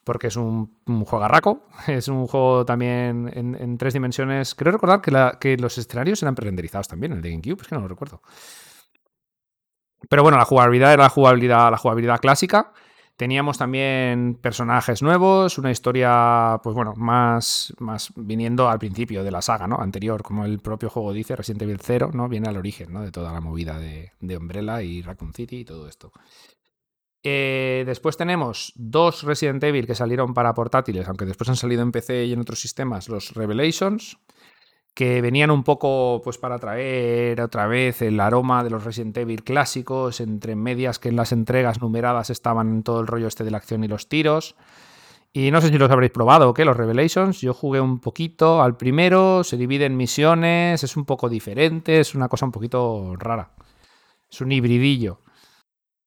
Porque 0.05 0.27
es 0.27 0.37
un, 0.37 0.77
un 0.87 1.05
juegarraco. 1.05 1.67
Es 1.87 2.09
un 2.09 2.27
juego 2.27 2.65
también 2.65 3.31
en, 3.33 3.79
tres 3.79 3.95
dimensiones. 3.95 4.55
Creo 4.55 4.73
recordar 4.73 5.01
que 5.39 5.57
los 5.57 5.79
escenarios 5.79 6.23
eran 6.23 6.35
pre-renderizados 6.35 6.89
también, 6.89 7.13
el 7.13 7.23
de 7.23 7.31
GameCube, 7.31 7.63
es 7.63 7.69
que 7.69 7.75
no 7.75 7.83
lo 7.83 7.89
recuerdo. 7.89 8.21
Pero 10.09 10.23
bueno, 10.23 10.39
la 10.39 10.45
jugabilidad 10.45 10.93
era 10.93 11.05
la 11.05 11.09
jugabilidad, 11.09 11.71
la 11.71 11.77
jugabilidad 11.77 12.21
clásica. 12.21 12.73
Teníamos 13.21 13.59
también 13.59 14.39
personajes 14.41 15.03
nuevos, 15.03 15.59
una 15.59 15.71
historia, 15.71 16.59
pues 16.63 16.75
bueno, 16.75 16.95
más, 16.97 17.71
más 17.79 18.15
viniendo 18.17 18.71
al 18.71 18.79
principio 18.79 19.23
de 19.23 19.31
la 19.31 19.43
saga, 19.43 19.67
¿no? 19.67 19.77
Anterior, 19.79 20.23
como 20.23 20.47
el 20.47 20.59
propio 20.61 20.89
juego 20.89 21.13
dice, 21.13 21.37
Resident 21.37 21.61
Evil 21.61 21.81
0, 21.83 22.13
¿no? 22.15 22.31
Viene 22.31 22.49
al 22.49 22.57
origen, 22.57 22.95
¿no? 22.95 23.03
De 23.03 23.13
toda 23.13 23.31
la 23.31 23.43
movida 23.43 23.79
de, 23.79 24.13
de 24.21 24.37
Umbrella 24.39 24.81
y 24.81 25.03
Raccoon 25.03 25.35
City 25.35 25.59
y 25.59 25.65
todo 25.67 25.87
esto. 25.87 26.13
Eh, 27.23 27.83
después 27.85 28.17
tenemos 28.17 28.73
dos 28.75 29.23
Resident 29.23 29.63
Evil 29.65 29.87
que 29.87 29.95
salieron 29.95 30.33
para 30.33 30.55
portátiles, 30.55 31.07
aunque 31.07 31.27
después 31.27 31.51
han 31.51 31.57
salido 31.57 31.83
en 31.83 31.93
PC 31.93 32.25
y 32.25 32.33
en 32.33 32.41
otros 32.41 32.59
sistemas, 32.59 33.11
los 33.11 33.35
Revelations, 33.35 34.17
que 34.95 35.21
venían 35.21 35.51
un 35.51 35.63
poco 35.65 36.21
pues 36.23 36.39
para 36.39 36.59
traer 36.59 37.41
otra 37.41 37.67
vez 37.67 38.03
el 38.03 38.21
aroma 38.21 38.65
de 38.65 38.71
los 38.71 38.85
Resident 38.85 39.17
Evil 39.17 39.45
clásicos, 39.45 40.21
entre 40.21 40.57
medias 40.57 40.99
que 40.99 41.09
en 41.09 41.17
las 41.17 41.33
entregas 41.33 41.81
numeradas 41.81 42.31
estaban 42.31 42.69
en 42.69 42.83
todo 42.83 43.01
el 43.01 43.07
rollo 43.07 43.27
este 43.27 43.45
de 43.45 43.51
la 43.51 43.59
acción 43.59 43.85
y 43.85 43.89
los 43.89 44.09
tiros. 44.09 44.57
Y 45.33 45.53
no 45.53 45.61
sé 45.61 45.69
si 45.69 45.79
los 45.79 45.91
habréis 45.91 46.11
probado 46.11 46.49
o 46.51 46.55
qué, 46.55 46.65
los 46.65 46.77
Revelations. 46.77 47.41
Yo 47.41 47.55
jugué 47.55 47.81
un 47.81 48.01
poquito 48.01 48.63
al 48.63 48.77
primero, 48.77 49.45
se 49.45 49.57
divide 49.57 49.87
en 49.87 49.97
misiones, 49.97 50.83
es 50.83 50.97
un 50.97 51.05
poco 51.05 51.29
diferente, 51.29 52.01
es 52.01 52.17
una 52.17 52.29
cosa 52.29 52.47
un 52.47 52.53
poquito 52.53 53.15
rara. 53.17 53.53
Es 54.29 54.41
un 54.41 54.51
hibridillo. 54.51 55.21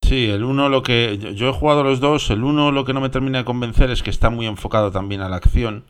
Sí, 0.01 0.29
el 0.29 0.43
uno 0.43 0.67
lo 0.67 0.83
que. 0.83 1.17
Yo 1.35 1.49
he 1.49 1.53
jugado 1.53 1.83
los 1.83 2.01
dos. 2.01 2.29
El 2.29 2.43
uno 2.43 2.73
lo 2.73 2.83
que 2.83 2.93
no 2.93 2.99
me 2.99 3.09
termina 3.09 3.39
de 3.39 3.45
convencer 3.45 3.89
es 3.89 4.03
que 4.03 4.09
está 4.09 4.29
muy 4.29 4.45
enfocado 4.45 4.91
también 4.91 5.21
a 5.21 5.29
la 5.29 5.37
acción. 5.37 5.85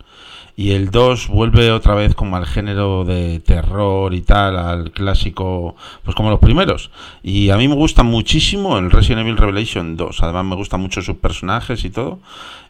Y 0.56 0.72
el 0.72 0.92
2 0.92 1.30
vuelve 1.30 1.72
otra 1.72 1.96
vez 1.96 2.14
como 2.14 2.36
al 2.36 2.46
género 2.46 3.06
de 3.06 3.40
terror 3.40 4.14
y 4.14 4.22
tal, 4.22 4.58
al 4.58 4.92
clásico, 4.92 5.76
pues 6.04 6.16
como 6.16 6.30
los 6.30 6.40
primeros. 6.40 6.92
Y 7.24 7.50
a 7.50 7.58
mí 7.58 7.68
me 7.68 7.74
gusta 7.74 8.04
muchísimo 8.04 8.78
el 8.78 8.92
Resident 8.92 9.22
Evil 9.22 9.38
Revelation 9.38 9.98
2. 9.98 10.22
Además 10.22 10.46
me 10.46 10.56
gustan 10.56 10.80
mucho 10.80 11.02
sus 11.02 11.18
personajes 11.18 11.84
y 11.86 11.90
todo. 11.90 12.20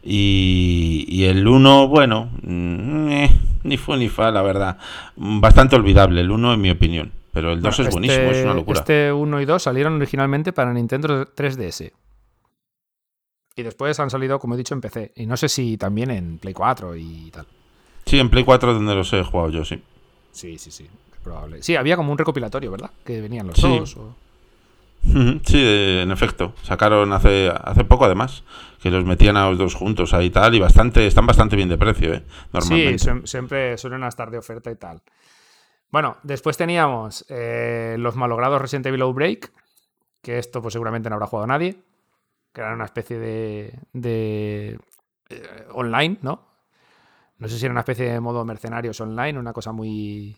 Y, 0.02 1.24
el 1.24 1.46
1, 1.46 1.88
bueno, 1.88 2.30
mm, 2.42 3.08
eh, 3.10 3.30
ni 3.64 3.76
fue 3.76 3.98
ni 3.98 4.08
fa, 4.08 4.30
la 4.30 4.42
verdad. 4.42 4.78
Bastante 5.16 5.76
olvidable 5.76 6.22
el 6.22 6.30
1 6.30 6.54
en 6.54 6.60
mi 6.60 6.70
opinión. 6.70 7.12
Pero 7.32 7.52
el 7.52 7.60
2 7.60 7.80
es 7.80 7.90
buenísimo, 7.90 8.30
es 8.30 8.42
una 8.42 8.50
este- 8.50 8.54
locura. 8.54 8.78
Este 8.80 9.12
1 9.12 9.40
y 9.40 9.44
2 9.44 9.62
salieron 9.62 9.96
originalmente 9.96 10.52
para 10.52 10.72
Nintendo 10.72 11.26
3DS. 11.26 11.92
Y 13.56 13.62
después 13.62 14.00
han 14.00 14.08
salido, 14.08 14.38
como 14.38 14.54
he 14.54 14.58
dicho, 14.58 14.74
en 14.74 14.80
PC. 14.80 15.12
Y 15.16 15.26
no 15.26 15.36
sé 15.36 15.48
si 15.48 15.76
también 15.76 16.10
en 16.10 16.38
Play 16.38 16.54
4 16.54 16.96
y 16.96 17.30
tal. 17.30 17.46
Sí, 18.06 18.18
en 18.18 18.28
Play 18.30 18.44
4 18.44 18.74
donde 18.74 18.94
los 18.94 19.12
he 19.12 19.22
jugado 19.22 19.50
yo, 19.50 19.64
sí. 19.64 19.82
Sí, 20.32 20.58
sí, 20.58 20.70
sí. 20.70 20.84
es 21.12 21.18
probable. 21.22 21.62
Sí, 21.62 21.74
había 21.76 21.96
como 21.96 22.12
un 22.12 22.18
recopilatorio, 22.18 22.70
¿verdad? 22.70 22.90
Que 23.04 23.20
venían 23.20 23.46
los 23.46 23.56
Sí. 23.56 23.78
dos. 23.78 23.96
o- 23.96 24.14
Sí, 25.44 25.62
en 26.02 26.10
efecto. 26.10 26.54
Sacaron 26.62 27.12
hace, 27.12 27.50
hace 27.62 27.84
poco 27.84 28.06
además, 28.06 28.42
que 28.82 28.90
los 28.90 29.04
metían 29.04 29.36
a 29.36 29.48
los 29.50 29.58
dos 29.58 29.74
juntos 29.74 30.14
ahí 30.14 30.26
y 30.26 30.30
tal, 30.30 30.54
y 30.54 30.60
bastante, 30.60 31.06
están 31.06 31.26
bastante 31.26 31.56
bien 31.56 31.68
de 31.68 31.76
precio, 31.78 32.14
¿eh? 32.14 32.22
Normalmente. 32.52 32.98
Sí, 32.98 33.06
siem- 33.08 33.26
siempre 33.26 33.76
suelen 33.78 34.02
estar 34.04 34.30
de 34.30 34.38
oferta 34.38 34.70
y 34.70 34.76
tal. 34.76 35.02
Bueno, 35.90 36.16
después 36.22 36.56
teníamos 36.56 37.24
eh, 37.28 37.96
los 37.98 38.16
malogrados 38.16 38.60
Resident 38.60 38.86
Evil 38.86 39.02
Outbreak, 39.02 39.52
que 40.22 40.38
esto 40.38 40.62
pues 40.62 40.72
seguramente 40.72 41.08
no 41.10 41.16
habrá 41.16 41.26
jugado 41.26 41.46
nadie, 41.48 41.76
que 42.52 42.60
era 42.62 42.72
una 42.74 42.86
especie 42.86 43.18
de, 43.18 43.78
de 43.92 44.78
eh, 45.28 45.66
online, 45.72 46.16
¿no? 46.22 46.46
No 47.38 47.48
sé 47.48 47.58
si 47.58 47.64
era 47.64 47.72
una 47.72 47.80
especie 47.80 48.10
de 48.10 48.20
modo 48.20 48.44
mercenarios 48.44 49.00
online, 49.00 49.38
una 49.38 49.52
cosa 49.52 49.72
muy... 49.72 50.36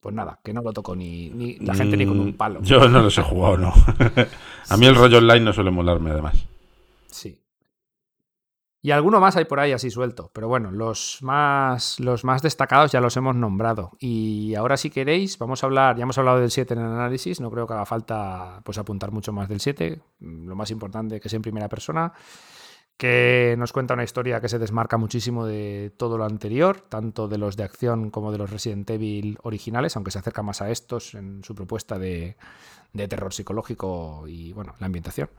Pues 0.00 0.14
nada, 0.14 0.40
que 0.42 0.52
no 0.52 0.62
lo 0.62 0.72
tocó 0.72 0.96
ni, 0.96 1.30
ni 1.30 1.58
la 1.58 1.74
gente 1.74 1.96
ni 1.96 2.04
con 2.04 2.18
un 2.18 2.30
Mm, 2.30 2.32
palo. 2.32 2.60
Yo 2.62 2.88
no 2.88 3.02
los 3.02 3.16
he 3.18 3.22
jugado, 3.22 3.56
no. 3.56 3.72
a 4.68 4.76
mí 4.76 4.86
el 4.86 4.96
rollo 4.96 5.18
online 5.18 5.40
no 5.40 5.52
suele 5.52 5.70
molarme, 5.70 6.10
además. 6.10 6.44
Sí. 7.06 7.38
Y 8.84 8.90
alguno 8.90 9.20
más 9.20 9.36
hay 9.36 9.44
por 9.44 9.60
ahí 9.60 9.70
así 9.70 9.90
suelto. 9.92 10.32
Pero 10.34 10.48
bueno, 10.48 10.72
los 10.72 11.18
más, 11.20 12.00
los 12.00 12.24
más 12.24 12.42
destacados 12.42 12.90
ya 12.90 13.00
los 13.00 13.16
hemos 13.16 13.36
nombrado. 13.36 13.92
Y 14.00 14.56
ahora 14.56 14.76
si 14.76 14.90
queréis, 14.90 15.38
vamos 15.38 15.62
a 15.62 15.66
hablar, 15.66 15.96
ya 15.96 16.02
hemos 16.02 16.18
hablado 16.18 16.40
del 16.40 16.50
7 16.50 16.74
en 16.74 16.80
el 16.80 16.86
análisis, 16.86 17.40
no 17.40 17.48
creo 17.52 17.68
que 17.68 17.74
haga 17.74 17.86
falta 17.86 18.60
pues 18.64 18.78
apuntar 18.78 19.12
mucho 19.12 19.32
más 19.32 19.48
del 19.48 19.60
7. 19.60 20.00
Lo 20.18 20.56
más 20.56 20.72
importante 20.72 21.20
que 21.20 21.28
es 21.28 21.34
en 21.34 21.42
primera 21.42 21.68
persona, 21.68 22.12
que 23.02 23.56
nos 23.58 23.72
cuenta 23.72 23.94
una 23.94 24.04
historia 24.04 24.40
que 24.40 24.48
se 24.48 24.60
desmarca 24.60 24.96
muchísimo 24.96 25.44
de 25.44 25.90
todo 25.96 26.18
lo 26.18 26.24
anterior, 26.24 26.82
tanto 26.82 27.26
de 27.26 27.36
los 27.36 27.56
de 27.56 27.64
acción 27.64 28.10
como 28.10 28.30
de 28.30 28.38
los 28.38 28.48
Resident 28.48 28.88
Evil 28.90 29.40
originales, 29.42 29.96
aunque 29.96 30.12
se 30.12 30.20
acerca 30.20 30.44
más 30.44 30.62
a 30.62 30.70
estos 30.70 31.16
en 31.16 31.42
su 31.42 31.56
propuesta 31.56 31.98
de, 31.98 32.36
de 32.92 33.08
terror 33.08 33.34
psicológico 33.34 34.22
y 34.28 34.52
bueno, 34.52 34.76
la 34.78 34.86
ambientación. 34.86 35.30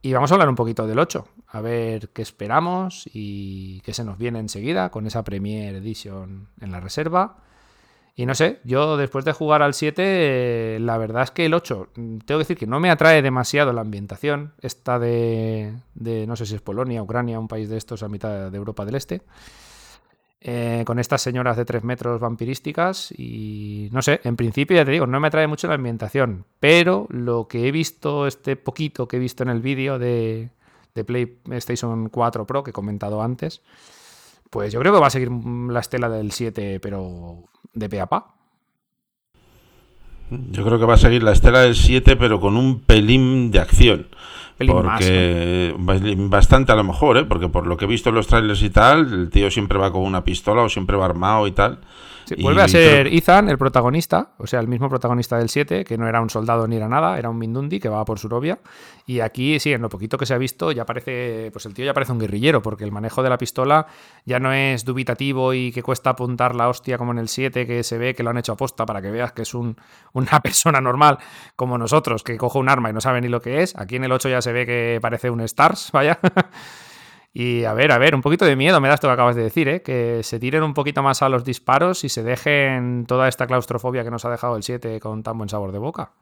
Y 0.00 0.14
vamos 0.14 0.30
a 0.30 0.36
hablar 0.36 0.48
un 0.48 0.54
poquito 0.54 0.86
del 0.86 0.98
8, 0.98 1.28
a 1.48 1.60
ver 1.60 2.08
qué 2.14 2.22
esperamos 2.22 3.06
y 3.12 3.82
qué 3.82 3.92
se 3.92 4.02
nos 4.02 4.16
viene 4.16 4.38
enseguida 4.38 4.88
con 4.88 5.06
esa 5.06 5.22
Premier 5.22 5.74
Edition 5.74 6.48
en 6.62 6.72
la 6.72 6.80
reserva. 6.80 7.42
Y 8.18 8.24
no 8.24 8.34
sé, 8.34 8.60
yo 8.64 8.96
después 8.96 9.26
de 9.26 9.32
jugar 9.32 9.60
al 9.62 9.74
7, 9.74 10.02
eh, 10.76 10.78
la 10.80 10.96
verdad 10.96 11.22
es 11.24 11.30
que 11.32 11.44
el 11.44 11.52
8, 11.54 11.88
mm, 11.96 12.18
tengo 12.20 12.38
que 12.38 12.44
decir 12.44 12.56
que 12.56 12.66
no 12.66 12.80
me 12.80 12.90
atrae 12.90 13.20
demasiado 13.20 13.74
la 13.74 13.82
ambientación, 13.82 14.54
esta 14.62 14.98
de, 14.98 15.74
de 15.94 16.26
no 16.26 16.34
sé 16.34 16.46
si 16.46 16.54
es 16.54 16.62
Polonia, 16.62 17.02
Ucrania, 17.02 17.38
un 17.38 17.48
país 17.48 17.68
de 17.68 17.76
estos 17.76 18.02
a 18.02 18.08
mitad 18.08 18.50
de 18.50 18.56
Europa 18.56 18.86
del 18.86 18.94
Este. 18.94 19.20
eh, 20.40 20.84
con 20.86 20.98
estas 20.98 21.22
señoras 21.22 21.56
de 21.56 21.64
3 21.64 21.82
metros 21.84 22.20
vampirísticas 22.20 23.12
y 23.16 23.88
no 23.92 24.02
sé, 24.02 24.20
en 24.24 24.36
principio 24.36 24.76
ya 24.76 24.84
te 24.84 24.90
digo, 24.92 25.06
no 25.06 25.18
me 25.20 25.28
atrae 25.28 25.46
mucho 25.46 25.66
la 25.68 25.74
ambientación, 25.74 26.44
pero 26.60 27.06
lo 27.10 27.48
que 27.48 27.66
he 27.66 27.72
visto, 27.72 28.26
este 28.26 28.54
poquito 28.56 29.08
que 29.08 29.16
he 29.16 29.20
visto 29.20 29.42
en 29.42 29.48
el 29.48 29.60
vídeo 29.60 29.98
de, 29.98 30.50
de 30.94 31.04
PlayStation 31.04 32.08
4 32.10 32.46
Pro 32.46 32.62
que 32.62 32.70
he 32.70 32.72
comentado 32.74 33.22
antes, 33.22 33.62
pues 34.50 34.72
yo 34.72 34.80
creo 34.80 34.92
que 34.92 35.00
va 35.00 35.08
a 35.08 35.10
seguir 35.10 35.30
mm, 35.30 35.70
la 35.70 35.80
estela 35.80 36.08
del 36.08 36.32
7, 36.32 36.80
pero 36.80 37.44
de 37.76 37.88
pe 37.88 38.00
a 38.00 38.06
pa. 38.06 38.34
Yo 40.50 40.64
creo 40.64 40.78
que 40.80 40.86
va 40.86 40.94
a 40.94 40.98
seguir 40.98 41.22
la 41.22 41.32
estela 41.32 41.60
del 41.60 41.76
7, 41.76 42.16
pero 42.16 42.40
con 42.40 42.56
un 42.56 42.80
pelín 42.80 43.52
de 43.52 43.60
acción. 43.60 44.08
Pelín 44.58 44.74
más, 44.82 44.98
porque 44.98 45.74
bastante 46.18 46.72
a 46.72 46.74
lo 46.74 46.82
mejor, 46.82 47.18
¿eh? 47.18 47.24
porque 47.24 47.48
por 47.48 47.66
lo 47.66 47.76
que 47.76 47.84
he 47.84 47.88
visto 47.88 48.08
en 48.08 48.16
los 48.16 48.26
trailers 48.26 48.62
y 48.62 48.70
tal, 48.70 49.12
el 49.12 49.30
tío 49.30 49.50
siempre 49.50 49.78
va 49.78 49.92
con 49.92 50.02
una 50.02 50.24
pistola 50.24 50.62
o 50.62 50.68
siempre 50.68 50.96
va 50.96 51.04
armado 51.04 51.46
y 51.46 51.52
tal. 51.52 51.78
Sí, 52.26 52.34
Y- 52.36 52.42
vuelve 52.42 52.60
a 52.62 52.68
ser 52.68 53.06
creo- 53.06 53.18
Ethan, 53.18 53.48
el 53.48 53.56
protagonista, 53.56 54.30
o 54.38 54.46
sea, 54.46 54.58
el 54.60 54.66
mismo 54.68 54.88
protagonista 54.88 55.38
del 55.38 55.48
7, 55.48 55.84
que 55.84 55.96
no 55.96 56.08
era 56.08 56.20
un 56.20 56.28
soldado 56.28 56.66
ni 56.66 56.76
era 56.76 56.88
nada, 56.88 57.18
era 57.18 57.30
un 57.30 57.38
Mindundi 57.38 57.78
que 57.80 57.88
va 57.88 58.04
por 58.04 58.18
su 58.18 58.28
novia. 58.28 58.58
Y 59.06 59.20
aquí, 59.20 59.60
sí, 59.60 59.72
en 59.72 59.80
lo 59.82 59.88
poquito 59.88 60.18
que 60.18 60.26
se 60.26 60.34
ha 60.34 60.38
visto, 60.38 60.72
ya 60.72 60.84
parece, 60.84 61.50
pues 61.52 61.64
el 61.66 61.74
tío 61.74 61.84
ya 61.84 61.94
parece 61.94 62.10
un 62.12 62.18
guerrillero, 62.18 62.60
porque 62.62 62.82
el 62.82 62.90
manejo 62.90 63.22
de 63.22 63.30
la 63.30 63.38
pistola 63.38 63.86
ya 64.24 64.40
no 64.40 64.52
es 64.52 64.84
dubitativo 64.84 65.54
y 65.54 65.70
que 65.70 65.82
cuesta 65.84 66.10
apuntar 66.10 66.56
la 66.56 66.68
hostia 66.68 66.98
como 66.98 67.12
en 67.12 67.18
el 67.18 67.28
7, 67.28 67.64
que 67.66 67.84
se 67.84 67.96
ve 67.96 68.14
que 68.14 68.24
lo 68.24 68.30
han 68.30 68.38
hecho 68.38 68.52
aposta 68.52 68.84
para 68.84 69.00
que 69.00 69.10
veas 69.12 69.30
que 69.32 69.42
es 69.42 69.54
un- 69.54 69.76
una 70.12 70.40
persona 70.42 70.80
normal 70.80 71.18
como 71.54 71.78
nosotros, 71.78 72.24
que 72.24 72.36
coge 72.36 72.58
un 72.58 72.68
arma 72.68 72.90
y 72.90 72.92
no 72.92 73.00
sabe 73.00 73.20
ni 73.20 73.28
lo 73.28 73.40
que 73.40 73.62
es. 73.62 73.76
Aquí 73.78 73.94
en 73.96 74.02
el 74.04 74.10
8 74.10 74.28
ya 74.28 74.42
se 74.42 74.52
ve 74.52 74.66
que 74.66 74.98
parece 75.00 75.30
un 75.30 75.40
Stars, 75.42 75.90
vaya. 75.92 76.18
Y 77.38 77.64
a 77.64 77.74
ver, 77.74 77.92
a 77.92 77.98
ver, 77.98 78.14
un 78.14 78.22
poquito 78.22 78.46
de 78.46 78.56
miedo 78.56 78.80
me 78.80 78.88
da 78.88 78.94
esto 78.94 79.08
que 79.08 79.12
acabas 79.12 79.36
de 79.36 79.42
decir, 79.42 79.68
¿eh? 79.68 79.82
que 79.82 80.22
se 80.22 80.38
tiren 80.38 80.62
un 80.62 80.72
poquito 80.72 81.02
más 81.02 81.20
a 81.20 81.28
los 81.28 81.44
disparos 81.44 82.02
y 82.02 82.08
se 82.08 82.22
dejen 82.22 83.04
toda 83.06 83.28
esta 83.28 83.46
claustrofobia 83.46 84.02
que 84.04 84.10
nos 84.10 84.24
ha 84.24 84.30
dejado 84.30 84.56
el 84.56 84.62
7 84.62 84.98
con 85.00 85.22
tan 85.22 85.36
buen 85.36 85.50
sabor 85.50 85.70
de 85.70 85.76
boca. 85.78 86.12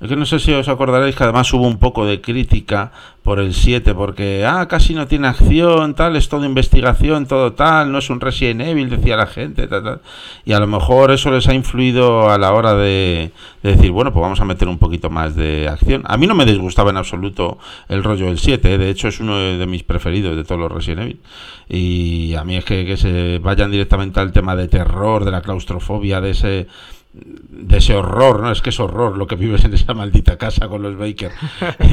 Es 0.00 0.08
que 0.08 0.16
no 0.16 0.24
sé 0.26 0.38
si 0.40 0.52
os 0.52 0.68
acordaréis 0.68 1.14
que 1.14 1.24
además 1.24 1.52
hubo 1.52 1.66
un 1.66 1.78
poco 1.78 2.06
de 2.06 2.20
crítica 2.20 2.90
por 3.22 3.38
el 3.38 3.54
7, 3.54 3.94
porque, 3.94 4.44
ah, 4.44 4.66
casi 4.66 4.94
no 4.94 5.06
tiene 5.06 5.28
acción, 5.28 5.94
tal, 5.94 6.16
es 6.16 6.28
todo 6.28 6.44
investigación, 6.44 7.26
todo 7.26 7.52
tal, 7.52 7.92
no 7.92 7.98
es 7.98 8.08
un 8.08 8.18
Resident 8.18 8.62
Evil, 8.62 8.88
decía 8.88 9.16
la 9.16 9.26
gente, 9.26 9.68
tal. 9.68 10.00
Y 10.44 10.54
a 10.54 10.58
lo 10.58 10.66
mejor 10.66 11.12
eso 11.12 11.30
les 11.30 11.46
ha 11.46 11.54
influido 11.54 12.30
a 12.30 12.38
la 12.38 12.52
hora 12.52 12.74
de, 12.74 13.30
de 13.62 13.76
decir, 13.76 13.92
bueno, 13.92 14.12
pues 14.12 14.22
vamos 14.22 14.40
a 14.40 14.44
meter 14.44 14.66
un 14.66 14.78
poquito 14.78 15.10
más 15.10 15.36
de 15.36 15.68
acción. 15.68 16.02
A 16.06 16.16
mí 16.16 16.26
no 16.26 16.34
me 16.34 16.46
disgustaba 16.46 16.90
en 16.90 16.96
absoluto 16.96 17.58
el 17.88 18.02
rollo 18.02 18.26
del 18.26 18.38
7, 18.38 18.74
¿eh? 18.74 18.78
de 18.78 18.90
hecho 18.90 19.06
es 19.06 19.20
uno 19.20 19.38
de 19.38 19.66
mis 19.66 19.84
preferidos 19.84 20.34
de 20.34 20.42
todos 20.42 20.60
los 20.62 20.72
Resident 20.72 21.02
Evil. 21.02 21.20
Y 21.68 22.34
a 22.34 22.42
mí 22.42 22.56
es 22.56 22.64
que, 22.64 22.84
que 22.86 22.96
se 22.96 23.38
vayan 23.38 23.70
directamente 23.70 24.18
al 24.18 24.32
tema 24.32 24.56
de 24.56 24.66
terror, 24.66 25.24
de 25.24 25.30
la 25.30 25.42
claustrofobia, 25.42 26.20
de 26.20 26.30
ese 26.30 26.66
de 27.12 27.78
ese 27.78 27.94
horror, 27.96 28.40
¿no? 28.40 28.52
Es 28.52 28.62
que 28.62 28.70
es 28.70 28.78
horror 28.78 29.18
lo 29.18 29.26
que 29.26 29.34
vives 29.34 29.64
en 29.64 29.74
esa 29.74 29.94
maldita 29.94 30.38
casa 30.38 30.68
con 30.68 30.82
los 30.82 30.96
Baker. 30.96 31.32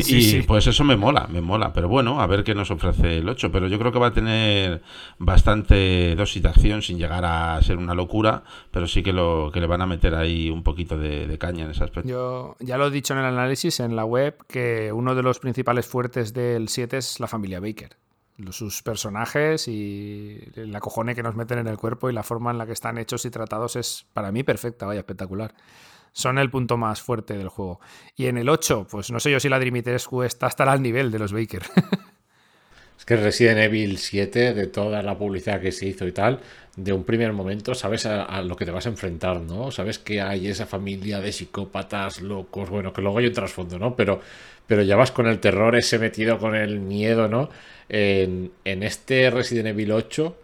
Sí, 0.02 0.18
y 0.18 0.22
sí. 0.22 0.42
pues 0.44 0.68
eso 0.68 0.84
me 0.84 0.96
mola, 0.96 1.28
me 1.28 1.42
mola. 1.42 1.74
Pero 1.74 1.90
bueno, 1.90 2.22
a 2.22 2.28
ver 2.28 2.44
qué 2.44 2.54
nos 2.54 2.70
ofrece 2.72 3.18
el 3.18 3.28
8. 3.28 3.52
Pero 3.52 3.68
yo 3.68 3.80
creo 3.80 3.92
que 3.92 4.00
va 4.00 4.08
a 4.08 4.14
tener 4.14 4.82
bastante 5.18 6.16
dosis 6.16 6.44
de 6.44 6.50
acción 6.50 6.82
sin 6.82 6.98
llegar 6.98 7.26
a 7.26 7.62
ser 7.62 7.78
una 7.78 7.94
locura, 7.94 8.44
pero 8.72 8.88
sí 8.88 9.02
que, 9.02 9.12
lo, 9.12 9.50
que 9.52 9.60
le 9.60 9.68
van 9.68 9.82
a 9.82 9.88
meter 9.88 10.14
ahí 10.16 10.50
un 10.50 10.64
poquito 10.64 10.98
de, 10.98 11.28
de 11.28 11.38
caña 11.38 11.66
en 11.66 11.72
ese 11.72 11.84
aspecto. 11.84 12.08
Yo 12.08 12.56
ya 12.60 12.78
lo 12.78 12.88
he 12.88 12.92
dicho 12.92 13.14
en 13.14 13.20
el 13.20 13.26
análisis 13.26 13.80
en 13.80 13.96
la 13.96 14.06
web 14.06 14.36
que 14.48 14.92
uno 14.94 15.16
de 15.16 15.24
los 15.24 15.40
principales 15.40 15.88
fuertes 15.88 16.34
del 16.34 16.70
7 16.70 16.98
es 16.98 17.20
la 17.20 17.28
familia 17.28 17.60
Baker. 17.60 17.98
Sus 18.52 18.84
personajes 18.84 19.68
y 19.68 20.40
el 20.56 20.76
acojone 20.76 21.16
que 21.16 21.24
nos 21.24 21.36
meten 21.36 21.58
en 21.58 21.68
el 21.68 21.78
cuerpo 21.78 22.10
y 22.10 22.14
la 22.14 22.22
forma 22.22 22.52
en 22.52 22.60
la 22.60 22.68
que 22.68 22.74
están 22.74 23.00
hechos 23.00 23.26
y 23.26 23.32
tratados 23.32 23.76
es 23.76 24.06
para 24.14 24.32
mí 24.32 24.44
perfecta, 24.44 24.86
vaya, 24.86 25.00
espectacular. 25.00 25.56
Son 26.12 26.38
el 26.38 26.52
punto 26.52 26.78
más 26.78 27.02
fuerte 27.02 27.36
del 27.36 27.50
juego. 27.50 27.80
Y 28.16 28.28
en 28.28 28.38
el 28.38 28.50
8, 28.50 28.88
pues 28.90 29.12
no 29.12 29.20
sé 29.20 29.32
yo 29.32 29.40
si 29.40 29.50
la 29.50 29.60
Dimitrescu 29.60 30.22
está 30.22 30.48
estará 30.48 30.72
al 30.72 30.84
nivel 30.84 31.12
de 31.12 31.20
los 31.20 31.34
Baker. 31.34 31.64
Es 32.98 33.06
que 33.06 33.16
Resident 33.16 33.60
Evil 33.60 34.00
7, 34.00 34.56
de 34.56 34.68
toda 34.68 35.04
la 35.04 35.16
publicidad 35.16 35.62
que 35.62 35.72
se 35.72 35.86
hizo 35.86 36.08
y 36.08 36.12
tal, 36.12 36.40
de 36.76 36.94
un 36.94 37.04
primer 37.04 37.32
momento 37.32 37.76
sabes 37.76 38.08
a, 38.08 38.24
a 38.24 38.42
lo 38.42 38.56
que 38.56 38.66
te 38.66 38.72
vas 38.72 38.88
a 38.88 38.90
enfrentar, 38.90 39.40
¿no? 39.40 39.70
Sabes 39.70 40.00
que 40.00 40.20
hay 40.20 40.48
esa 40.48 40.66
familia 40.66 41.20
de 41.20 41.32
psicópatas 41.32 42.22
locos, 42.22 42.70
bueno, 42.70 42.94
que 42.94 43.02
luego 43.02 43.20
hay 43.20 43.28
un 43.28 43.34
trasfondo, 43.34 43.78
¿no? 43.78 43.96
Pero, 43.96 44.20
pero 44.66 44.82
ya 44.82 44.96
vas 44.96 45.12
con 45.12 45.28
el 45.28 45.40
terror 45.40 45.76
ese 45.76 46.00
metido 46.00 46.40
con 46.40 46.56
el 46.56 46.80
miedo, 46.80 47.28
¿no? 47.28 47.50
En, 47.90 48.52
este 48.64 49.30
Resident 49.30 49.68
Evil 49.68 49.92
8, 49.92 50.36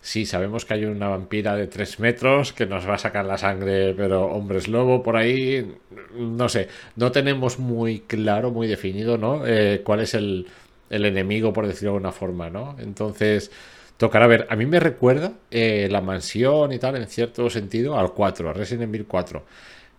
sí, 0.00 0.26
sabemos 0.26 0.64
que 0.64 0.74
hay 0.74 0.84
una 0.84 1.08
vampira 1.08 1.56
de 1.56 1.66
3 1.66 2.00
metros 2.00 2.52
que 2.52 2.66
nos 2.66 2.88
va 2.88 2.94
a 2.94 2.98
sacar 2.98 3.24
la 3.24 3.38
sangre, 3.38 3.94
pero 3.94 4.26
hombres 4.26 4.68
lobo 4.68 5.02
por 5.02 5.16
ahí, 5.16 5.74
no 6.16 6.48
sé, 6.48 6.68
no 6.96 7.10
tenemos 7.12 7.58
muy 7.58 8.00
claro, 8.00 8.50
muy 8.50 8.66
definido, 8.66 9.18
¿no? 9.18 9.46
Eh, 9.46 9.82
cuál 9.84 10.00
es 10.00 10.14
el 10.14 10.46
el 10.90 11.06
enemigo, 11.06 11.52
por 11.52 11.66
decirlo 11.66 11.92
de 11.92 11.96
alguna 11.96 12.12
forma, 12.12 12.50
¿no? 12.50 12.76
Entonces, 12.78 13.50
tocará 13.96 14.26
ver. 14.26 14.46
A 14.50 14.56
mí 14.56 14.66
me 14.66 14.80
recuerda 14.80 15.32
eh, 15.50 15.88
la 15.90 16.00
mansión 16.00 16.72
y 16.72 16.78
tal, 16.78 16.96
en 16.96 17.08
cierto 17.08 17.48
sentido, 17.50 17.98
al 17.98 18.12
4, 18.12 18.50
a 18.50 18.52
Resident 18.52 18.94
Evil 18.94 19.06
4. 19.06 19.44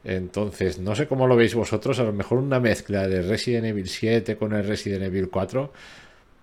Entonces, 0.05 0.80
no 0.80 0.95
sé 0.95 1.07
cómo 1.07 1.27
lo 1.27 1.35
veis 1.35 1.55
vosotros, 1.55 1.99
a 1.99 2.03
lo 2.03 2.13
mejor 2.13 2.38
una 2.38 2.59
mezcla 2.59 3.07
de 3.07 3.23
Resident 3.23 3.65
Evil 3.65 3.89
7 3.89 4.38
con 4.38 4.53
el 4.53 4.65
Resident 4.65 5.03
Evil 5.03 5.30
4 5.30 5.72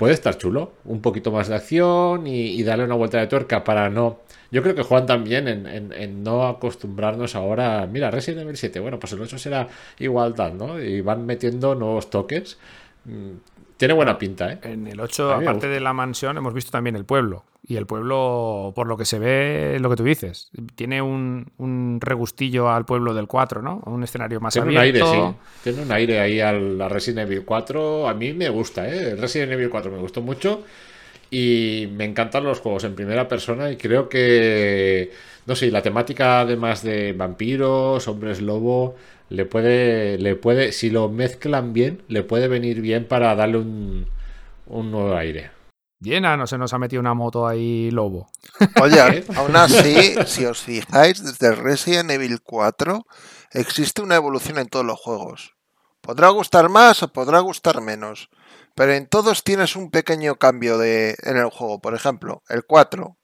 puede 0.03 0.15
estar 0.15 0.37
chulo. 0.37 0.73
Un 0.85 1.01
poquito 1.01 1.31
más 1.31 1.47
de 1.47 1.55
acción 1.55 2.27
y, 2.27 2.61
darle 2.65 2.87
una 2.87 2.97
vuelta 2.97 3.21
de 3.21 3.29
tuerca 3.29 3.63
para 3.63 3.89
no... 3.89 4.19
Yo 4.51 4.61
creo 4.61 4.75
que 4.75 4.83
juegan 4.83 5.07
también 5.07 5.47
en, 5.47 6.25
no 6.25 6.45
acostumbrarnos 6.49 7.37
ahora... 7.37 7.87
Mira, 7.87 8.11
Resident 8.11 8.43
Evil 8.43 8.57
7, 8.57 8.81
bueno, 8.81 8.99
pues 8.99 9.13
el 9.13 9.21
8 9.21 9.39
será 9.39 9.69
igualdad, 10.01 10.55
¿no? 10.55 10.81
Y 10.83 11.03
van 11.03 11.25
metiendo 11.25 11.77
nuevos 11.77 12.11
toques. 12.11 12.59
Tiene 13.83 13.95
buena 13.95 14.17
pinta, 14.17 14.53
¿eh? 14.53 14.59
En 14.63 14.87
el 14.87 15.01
8, 15.01 15.33
aparte 15.33 15.67
de 15.67 15.81
la 15.81 15.93
mansión, 15.93 16.37
hemos 16.37 16.55
visto 16.55 16.71
también 16.71 16.95
el 16.95 17.05
pueblo. 17.05 17.43
Y 17.67 17.75
el 17.75 17.85
pueblo, 17.85 18.73
por 18.77 18.87
lo 18.87 18.97
que 18.97 19.05
se 19.05 19.19
ve, 19.19 19.77
lo 19.81 19.91
que 19.91 19.97
tú 19.97 20.05
dices, 20.05 20.53
tiene 20.77 21.03
un, 21.03 21.51
un 21.59 21.99
regustillo 22.01 22.71
al 22.71 22.85
pueblo 22.85 23.13
del 23.13 23.27
4, 23.27 23.61
¿no? 23.61 23.83
Un 23.87 24.05
escenario 24.05 24.39
más 24.39 24.53
Tiene 24.55 24.79
abierto. 24.79 25.11
un 25.11 25.17
aire, 25.17 25.33
sí. 25.33 25.37
Tiene 25.65 25.83
un 25.83 25.91
aire 25.91 26.21
ahí 26.21 26.39
a 26.39 26.53
la 26.53 26.89
Resident 26.89 27.29
Evil 27.29 27.45
4. 27.45 28.09
A 28.09 28.15
mí 28.15 28.33
me 28.33 28.51
gusta, 28.51 28.89
¿eh? 28.89 29.11
El 29.11 29.19
Resident 29.19 29.51
Evil 29.51 29.69
4 29.69 29.91
me 29.91 29.99
gustó 29.99 30.23
mucho. 30.23 30.63
Y 31.29 31.89
me 31.93 32.05
encantan 32.05 32.45
los 32.45 32.61
juegos 32.61 32.85
en 32.85 32.95
primera 32.95 33.27
persona. 33.27 33.69
Y 33.69 33.77
creo 33.77 34.09
que, 34.09 35.11
no 35.47 35.57
sé, 35.57 35.73
la 35.73 35.83
temática 35.83 36.43
además 36.43 36.85
de 36.85 37.15
vampiros, 37.15 38.07
hombres 38.07 38.41
lobo, 38.41 38.95
le 39.33 39.47
puede, 39.47 40.19
le 40.19 40.37
puede, 40.37 40.73
si 40.73 40.91
lo 40.91 41.09
mezclan 41.09 41.73
bien, 41.73 42.03
le 42.09 42.23
puede 42.23 42.49
venir 42.49 42.83
bien 42.83 43.09
para 43.09 43.35
darle 43.35 43.59
un, 43.59 44.07
un 44.67 44.91
nuevo 44.91 45.17
aire. 45.17 45.51
Llena, 46.01 46.37
no 46.37 46.47
se 46.47 46.59
nos 46.59 46.75
ha 46.75 46.79
metido 46.79 47.01
una 47.01 47.15
moto 47.15 47.47
ahí 47.47 47.91
lobo. 47.91 48.29
Oye, 48.81 49.25
aún 49.37 49.57
así, 49.57 50.15
si 50.27 50.45
os 50.45 50.61
fijáis, 50.61 51.25
desde 51.25 51.55
Resident 51.55 52.11
Evil 52.11 52.43
4 52.43 53.07
existe 53.53 54.03
una 54.03 54.17
evolución 54.17 54.59
en 54.59 54.69
todos 54.69 54.85
los 54.85 55.01
juegos. 55.01 55.55
Podrá 56.03 56.29
gustar 56.29 56.69
más 56.69 57.03
o 57.03 57.09
podrá 57.09 57.41
gustar 57.41 57.81
menos, 57.81 58.29
pero 58.75 58.93
en 58.93 59.07
todos 59.07 59.45
tienes 59.45 59.77
un 59.77 59.91
pequeño 59.91 60.37
cambio 60.37 60.77
de, 60.77 61.17
en 61.23 61.39
el 61.39 61.49
juego. 61.49 61.81
Por 61.81 61.95
ejemplo, 61.95 62.43
el 62.49 62.65
4 62.67 63.17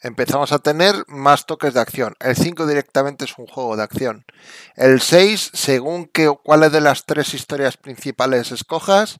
empezamos 0.00 0.52
a 0.52 0.58
tener 0.58 0.94
más 1.08 1.46
toques 1.46 1.74
de 1.74 1.80
acción. 1.80 2.16
El 2.20 2.36
5 2.36 2.66
directamente 2.66 3.24
es 3.24 3.38
un 3.38 3.46
juego 3.46 3.76
de 3.76 3.82
acción. 3.82 4.24
El 4.76 5.00
6, 5.00 5.50
según 5.54 6.06
que, 6.06 6.34
cuáles 6.42 6.72
de 6.72 6.80
las 6.80 7.06
tres 7.06 7.34
historias 7.34 7.76
principales 7.76 8.52
escojas, 8.52 9.18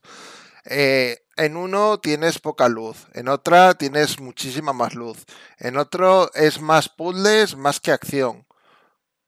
eh, 0.65 1.23
en 1.37 1.57
uno 1.57 1.99
tienes 1.99 2.39
poca 2.39 2.69
luz, 2.69 3.07
en 3.13 3.27
otra 3.27 3.73
tienes 3.73 4.19
muchísima 4.19 4.73
más 4.73 4.93
luz, 4.93 5.25
en 5.57 5.77
otro 5.77 6.31
es 6.35 6.61
más 6.61 6.89
puzzles 6.89 7.55
más 7.55 7.79
que 7.79 7.91
acción. 7.91 8.45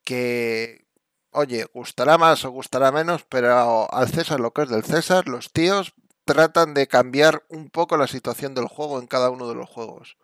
Que, 0.04 0.86
oye, 1.32 1.66
gustará 1.74 2.18
más 2.18 2.46
o 2.46 2.52
gustará 2.52 2.92
menos, 2.92 3.26
pero 3.30 3.92
al 3.92 4.10
César 4.10 4.40
lo 4.40 4.52
que 4.52 4.64
es 4.64 4.70
del 4.70 4.84
César, 4.84 5.28
los 5.28 5.52
tíos 5.54 5.94
tratan 6.26 6.74
de 6.74 6.88
cambiar 6.88 7.44
un 7.50 7.70
poco 7.70 7.98
la 7.98 8.08
situación 8.08 8.54
del 8.54 8.68
juego 8.68 9.00
en 9.00 9.08
cada 9.08 9.30
uno 9.30 9.48
de 9.48 9.56
los 9.56 9.70
juegos. 9.70 10.18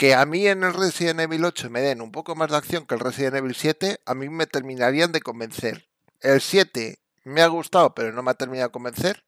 Que 0.00 0.14
a 0.14 0.24
mí 0.24 0.46
en 0.46 0.64
el 0.64 0.72
Resident 0.72 1.20
Evil 1.20 1.44
8 1.44 1.68
me 1.68 1.82
den 1.82 2.00
un 2.00 2.10
poco 2.10 2.34
más 2.34 2.50
de 2.50 2.56
acción 2.56 2.86
que 2.86 2.94
el 2.94 3.00
Resident 3.00 3.34
Evil 3.34 3.54
7, 3.54 4.00
a 4.06 4.14
mí 4.14 4.30
me 4.30 4.46
terminarían 4.46 5.12
de 5.12 5.20
convencer. 5.20 5.90
El 6.20 6.40
7 6.40 7.02
me 7.24 7.42
ha 7.42 7.48
gustado, 7.48 7.94
pero 7.94 8.10
no 8.10 8.22
me 8.22 8.30
ha 8.30 8.34
terminado 8.34 8.68
de 8.68 8.72
convencer 8.72 9.26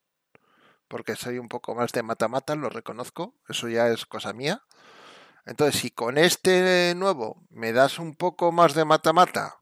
porque 0.88 1.14
soy 1.14 1.38
un 1.38 1.50
poco 1.50 1.74
más 1.74 1.92
de 1.92 2.02
mata-mata, 2.02 2.54
lo 2.54 2.70
reconozco, 2.70 3.34
eso 3.50 3.68
ya 3.68 3.88
es 3.88 4.06
cosa 4.06 4.32
mía. 4.32 4.62
Entonces, 5.44 5.78
si 5.78 5.90
con 5.90 6.16
este 6.16 6.94
nuevo 6.96 7.42
me 7.50 7.74
das 7.74 7.98
un 7.98 8.16
poco 8.16 8.50
más 8.50 8.72
de 8.72 8.86
mata-mata 8.86 9.58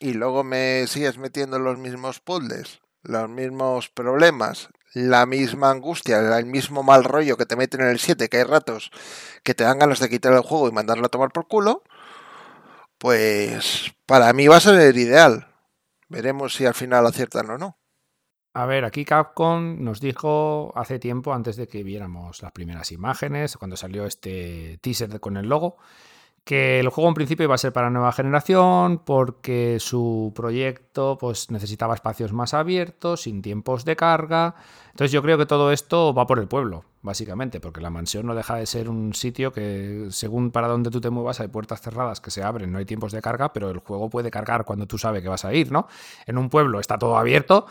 y 0.00 0.12
luego 0.12 0.44
me 0.44 0.86
sigues 0.86 1.16
metiendo 1.16 1.58
los 1.58 1.78
mismos 1.78 2.20
puzzles, 2.20 2.82
los 3.00 3.30
mismos 3.30 3.88
problemas, 3.88 4.68
la 4.94 5.26
misma 5.26 5.70
angustia, 5.70 6.38
el 6.38 6.46
mismo 6.46 6.82
mal 6.82 7.04
rollo 7.04 7.36
que 7.36 7.46
te 7.46 7.56
meten 7.56 7.82
en 7.82 7.88
el 7.88 7.98
7, 7.98 8.28
que 8.28 8.38
hay 8.38 8.44
ratos 8.44 8.90
que 9.42 9.54
te 9.54 9.64
dan 9.64 9.80
ganas 9.80 9.98
de 9.98 10.08
quitar 10.08 10.32
el 10.32 10.40
juego 10.40 10.68
y 10.68 10.72
mandarlo 10.72 11.06
a 11.06 11.10
tomar 11.10 11.30
por 11.32 11.48
culo, 11.48 11.82
pues 12.98 13.92
para 14.06 14.32
mí 14.32 14.46
va 14.46 14.56
a 14.56 14.60
ser 14.60 14.80
el 14.80 14.96
ideal. 14.96 15.48
Veremos 16.08 16.54
si 16.54 16.64
al 16.64 16.74
final 16.74 17.06
aciertan 17.06 17.50
o 17.50 17.58
no. 17.58 17.78
A 18.54 18.66
ver, 18.66 18.84
aquí 18.84 19.04
Capcom 19.04 19.82
nos 19.82 20.00
dijo 20.00 20.72
hace 20.76 21.00
tiempo, 21.00 21.34
antes 21.34 21.56
de 21.56 21.66
que 21.66 21.82
viéramos 21.82 22.40
las 22.40 22.52
primeras 22.52 22.92
imágenes, 22.92 23.56
cuando 23.56 23.76
salió 23.76 24.06
este 24.06 24.78
teaser 24.80 25.18
con 25.18 25.36
el 25.36 25.48
logo, 25.48 25.76
que 26.44 26.78
el 26.78 26.90
juego 26.90 27.08
en 27.08 27.14
principio 27.14 27.44
iba 27.44 27.54
a 27.54 27.58
ser 27.58 27.72
para 27.72 27.88
nueva 27.88 28.12
generación 28.12 28.98
porque 28.98 29.78
su 29.80 30.32
proyecto 30.36 31.16
pues, 31.18 31.50
necesitaba 31.50 31.94
espacios 31.94 32.34
más 32.34 32.52
abiertos, 32.52 33.22
sin 33.22 33.40
tiempos 33.40 33.86
de 33.86 33.96
carga. 33.96 34.54
Entonces 34.90 35.10
yo 35.10 35.22
creo 35.22 35.38
que 35.38 35.46
todo 35.46 35.72
esto 35.72 36.12
va 36.12 36.26
por 36.26 36.38
el 36.38 36.46
pueblo, 36.46 36.84
básicamente, 37.00 37.60
porque 37.60 37.80
la 37.80 37.88
mansión 37.88 38.26
no 38.26 38.34
deja 38.34 38.56
de 38.56 38.66
ser 38.66 38.90
un 38.90 39.14
sitio 39.14 39.52
que 39.52 40.08
según 40.10 40.50
para 40.50 40.68
donde 40.68 40.90
tú 40.90 41.00
te 41.00 41.08
muevas 41.08 41.40
hay 41.40 41.48
puertas 41.48 41.80
cerradas 41.80 42.20
que 42.20 42.30
se 42.30 42.42
abren, 42.42 42.70
no 42.70 42.78
hay 42.78 42.84
tiempos 42.84 43.10
de 43.12 43.22
carga, 43.22 43.52
pero 43.54 43.70
el 43.70 43.78
juego 43.78 44.10
puede 44.10 44.30
cargar 44.30 44.66
cuando 44.66 44.86
tú 44.86 44.98
sabes 44.98 45.22
que 45.22 45.28
vas 45.28 45.46
a 45.46 45.54
ir, 45.54 45.72
¿no? 45.72 45.88
En 46.26 46.36
un 46.36 46.50
pueblo 46.50 46.78
está 46.78 46.98
todo 46.98 47.16
abierto. 47.16 47.66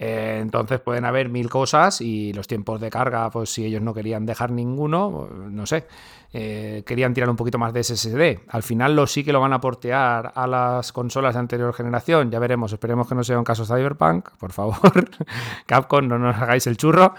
Eh, 0.00 0.38
entonces 0.40 0.80
pueden 0.80 1.04
haber 1.04 1.28
mil 1.28 1.50
cosas 1.50 2.00
y 2.00 2.32
los 2.32 2.46
tiempos 2.46 2.80
de 2.80 2.88
carga, 2.88 3.30
pues 3.30 3.50
si 3.50 3.64
ellos 3.64 3.82
no 3.82 3.92
querían 3.92 4.26
dejar 4.26 4.52
ninguno, 4.52 5.28
no 5.28 5.66
sé, 5.66 5.88
eh, 6.32 6.84
querían 6.86 7.12
tirar 7.14 7.28
un 7.28 7.34
poquito 7.34 7.58
más 7.58 7.72
de 7.72 7.82
SSD. 7.82 8.42
Al 8.48 8.62
final 8.62 8.94
lo 8.94 9.08
sí 9.08 9.24
que 9.24 9.32
lo 9.32 9.40
van 9.40 9.52
a 9.52 9.60
portear 9.60 10.32
a 10.36 10.46
las 10.46 10.92
consolas 10.92 11.34
de 11.34 11.40
anterior 11.40 11.74
generación, 11.74 12.30
ya 12.30 12.38
veremos, 12.38 12.72
esperemos 12.72 13.08
que 13.08 13.16
no 13.16 13.24
sea 13.24 13.38
un 13.38 13.44
caso 13.44 13.66
Cyberpunk, 13.66 14.28
por 14.38 14.52
favor, 14.52 15.10
Capcom, 15.66 16.06
no 16.06 16.16
nos 16.16 16.36
hagáis 16.36 16.68
el 16.68 16.76
churro 16.76 17.14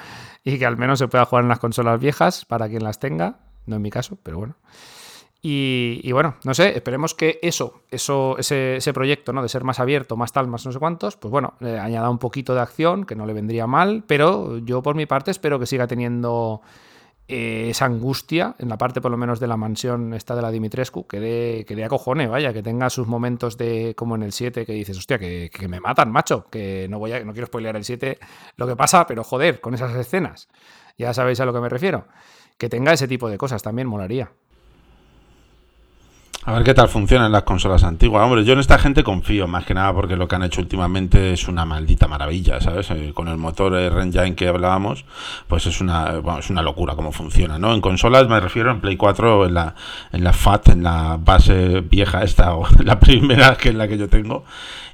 y 0.46 0.58
que 0.58 0.66
al 0.66 0.78
menos 0.78 1.00
se 1.00 1.10
pueda 1.10 1.26
jugar 1.26 1.44
en 1.44 1.50
las 1.50 1.60
consolas 1.60 2.00
viejas 2.00 2.46
para 2.46 2.70
quien 2.70 2.84
las 2.84 3.00
tenga, 3.00 3.40
no 3.66 3.76
en 3.76 3.82
mi 3.82 3.90
caso, 3.90 4.18
pero 4.24 4.38
bueno. 4.38 4.56
Y, 5.42 6.12
bueno, 6.12 6.36
no 6.44 6.54
sé, 6.54 6.76
esperemos 6.76 7.16
que 7.16 7.40
eso, 7.42 7.84
eso 7.90 8.38
ese, 8.38 8.76
ese, 8.76 8.92
proyecto, 8.92 9.32
¿no? 9.32 9.42
De 9.42 9.48
ser 9.48 9.64
más 9.64 9.80
abierto, 9.80 10.18
más 10.18 10.34
tal, 10.34 10.48
más 10.48 10.66
no 10.66 10.74
sé 10.74 10.80
cuántos, 10.80 11.16
pues 11.16 11.32
bueno, 11.32 11.54
eh, 11.62 11.80
añada 11.80 12.10
un 12.10 12.18
poquito 12.18 12.54
de 12.54 12.60
acción, 12.60 13.06
que 13.06 13.16
no 13.16 13.26
le 13.26 13.32
vendría 13.32 13.66
mal, 13.66 14.04
pero 14.06 14.58
yo 14.58 14.84
por 14.84 14.96
mi 14.96 15.06
parte 15.06 15.32
espero 15.32 15.58
que 15.58 15.66
siga 15.66 15.88
teniendo 15.88 16.62
eh, 17.30 17.68
esa 17.70 17.86
angustia, 17.86 18.56
en 18.60 18.68
la 18.68 18.78
parte 18.78 19.00
por 19.00 19.12
lo 19.12 19.18
menos 19.18 19.40
de 19.40 19.48
la 19.48 19.56
mansión 19.56 20.14
esta 20.14 20.36
de 20.36 20.42
la 20.42 20.52
Dimitrescu, 20.52 21.08
que 21.08 21.22
dé, 21.22 21.66
que 21.66 21.74
dé 21.74 21.86
acojone, 21.86 22.28
vaya, 22.28 22.52
que 22.52 22.62
tenga 22.62 22.90
sus 22.90 23.08
momentos 23.08 23.56
de, 23.56 23.94
como 23.96 24.16
en 24.16 24.24
el 24.24 24.34
7, 24.34 24.66
que 24.66 24.74
dices, 24.74 24.98
hostia, 24.98 25.18
que, 25.20 25.50
que 25.54 25.70
me 25.70 25.80
matan, 25.80 26.12
macho, 26.12 26.48
que 26.50 26.88
no 26.90 27.00
voy 27.00 27.14
a, 27.14 27.24
no 27.24 27.32
quiero 27.32 27.48
spoilear 27.48 27.78
el 27.78 27.86
7 27.86 28.20
lo 28.58 28.68
que 28.68 28.76
pasa, 28.76 29.08
pero 29.08 29.24
joder, 29.24 29.62
con 29.62 29.74
esas 29.74 29.96
escenas, 29.96 30.50
ya 30.98 31.14
sabéis 31.14 31.40
a 31.40 31.46
lo 31.46 31.54
que 31.54 31.62
me 31.62 31.70
refiero. 31.70 32.08
Que 32.58 32.68
tenga 32.68 32.92
ese 32.92 33.08
tipo 33.08 33.30
de 33.30 33.38
cosas 33.38 33.64
también 33.64 33.88
molaría. 33.88 34.34
A 36.50 36.54
ver 36.54 36.64
qué 36.64 36.74
tal 36.74 36.90
funcionan 36.90 37.32
las 37.32 37.44
consolas 37.44 37.84
antiguas. 37.84 38.26
Hombre, 38.26 38.44
yo 38.44 38.54
en 38.54 38.60
esta 38.60 38.80
gente 38.80 39.04
confío, 39.04 39.48
más 39.48 39.66
que 39.66 39.76
nada 39.76 39.94
porque 39.94 40.16
lo 40.16 40.28
que 40.28 40.36
han 40.36 40.42
hecho 40.42 40.62
últimamente 40.62 41.32
es 41.32 41.48
una 41.48 41.64
maldita 41.64 42.08
maravilla, 42.08 42.60
¿sabes? 42.60 42.90
Eh, 42.90 43.12
con 43.14 43.28
el 43.28 43.38
motor 43.38 43.76
Engine 43.76 44.34
que 44.34 44.48
hablábamos, 44.48 45.06
pues 45.48 45.68
es 45.68 45.80
una, 45.80 46.16
es 46.40 46.50
una 46.50 46.64
locura 46.64 46.96
cómo 46.96 47.12
funciona, 47.12 47.60
¿no? 47.60 47.72
En 47.72 47.82
consolas 47.82 48.28
me 48.28 48.40
refiero 48.40 48.72
en 48.72 48.82
Play 48.82 48.98
4, 48.98 49.46
en 49.46 49.54
la, 49.54 49.76
en 50.12 50.24
la 50.24 50.34
FAT, 50.34 50.70
en 50.70 50.82
la 50.82 51.20
base 51.24 51.82
vieja 51.82 52.24
esta, 52.24 52.56
o 52.56 52.68
la 52.84 53.00
primera 53.00 53.56
que 53.56 53.70
es 53.70 53.76
la 53.76 53.88
que 53.88 54.00
yo 54.00 54.10
tengo. 54.10 54.44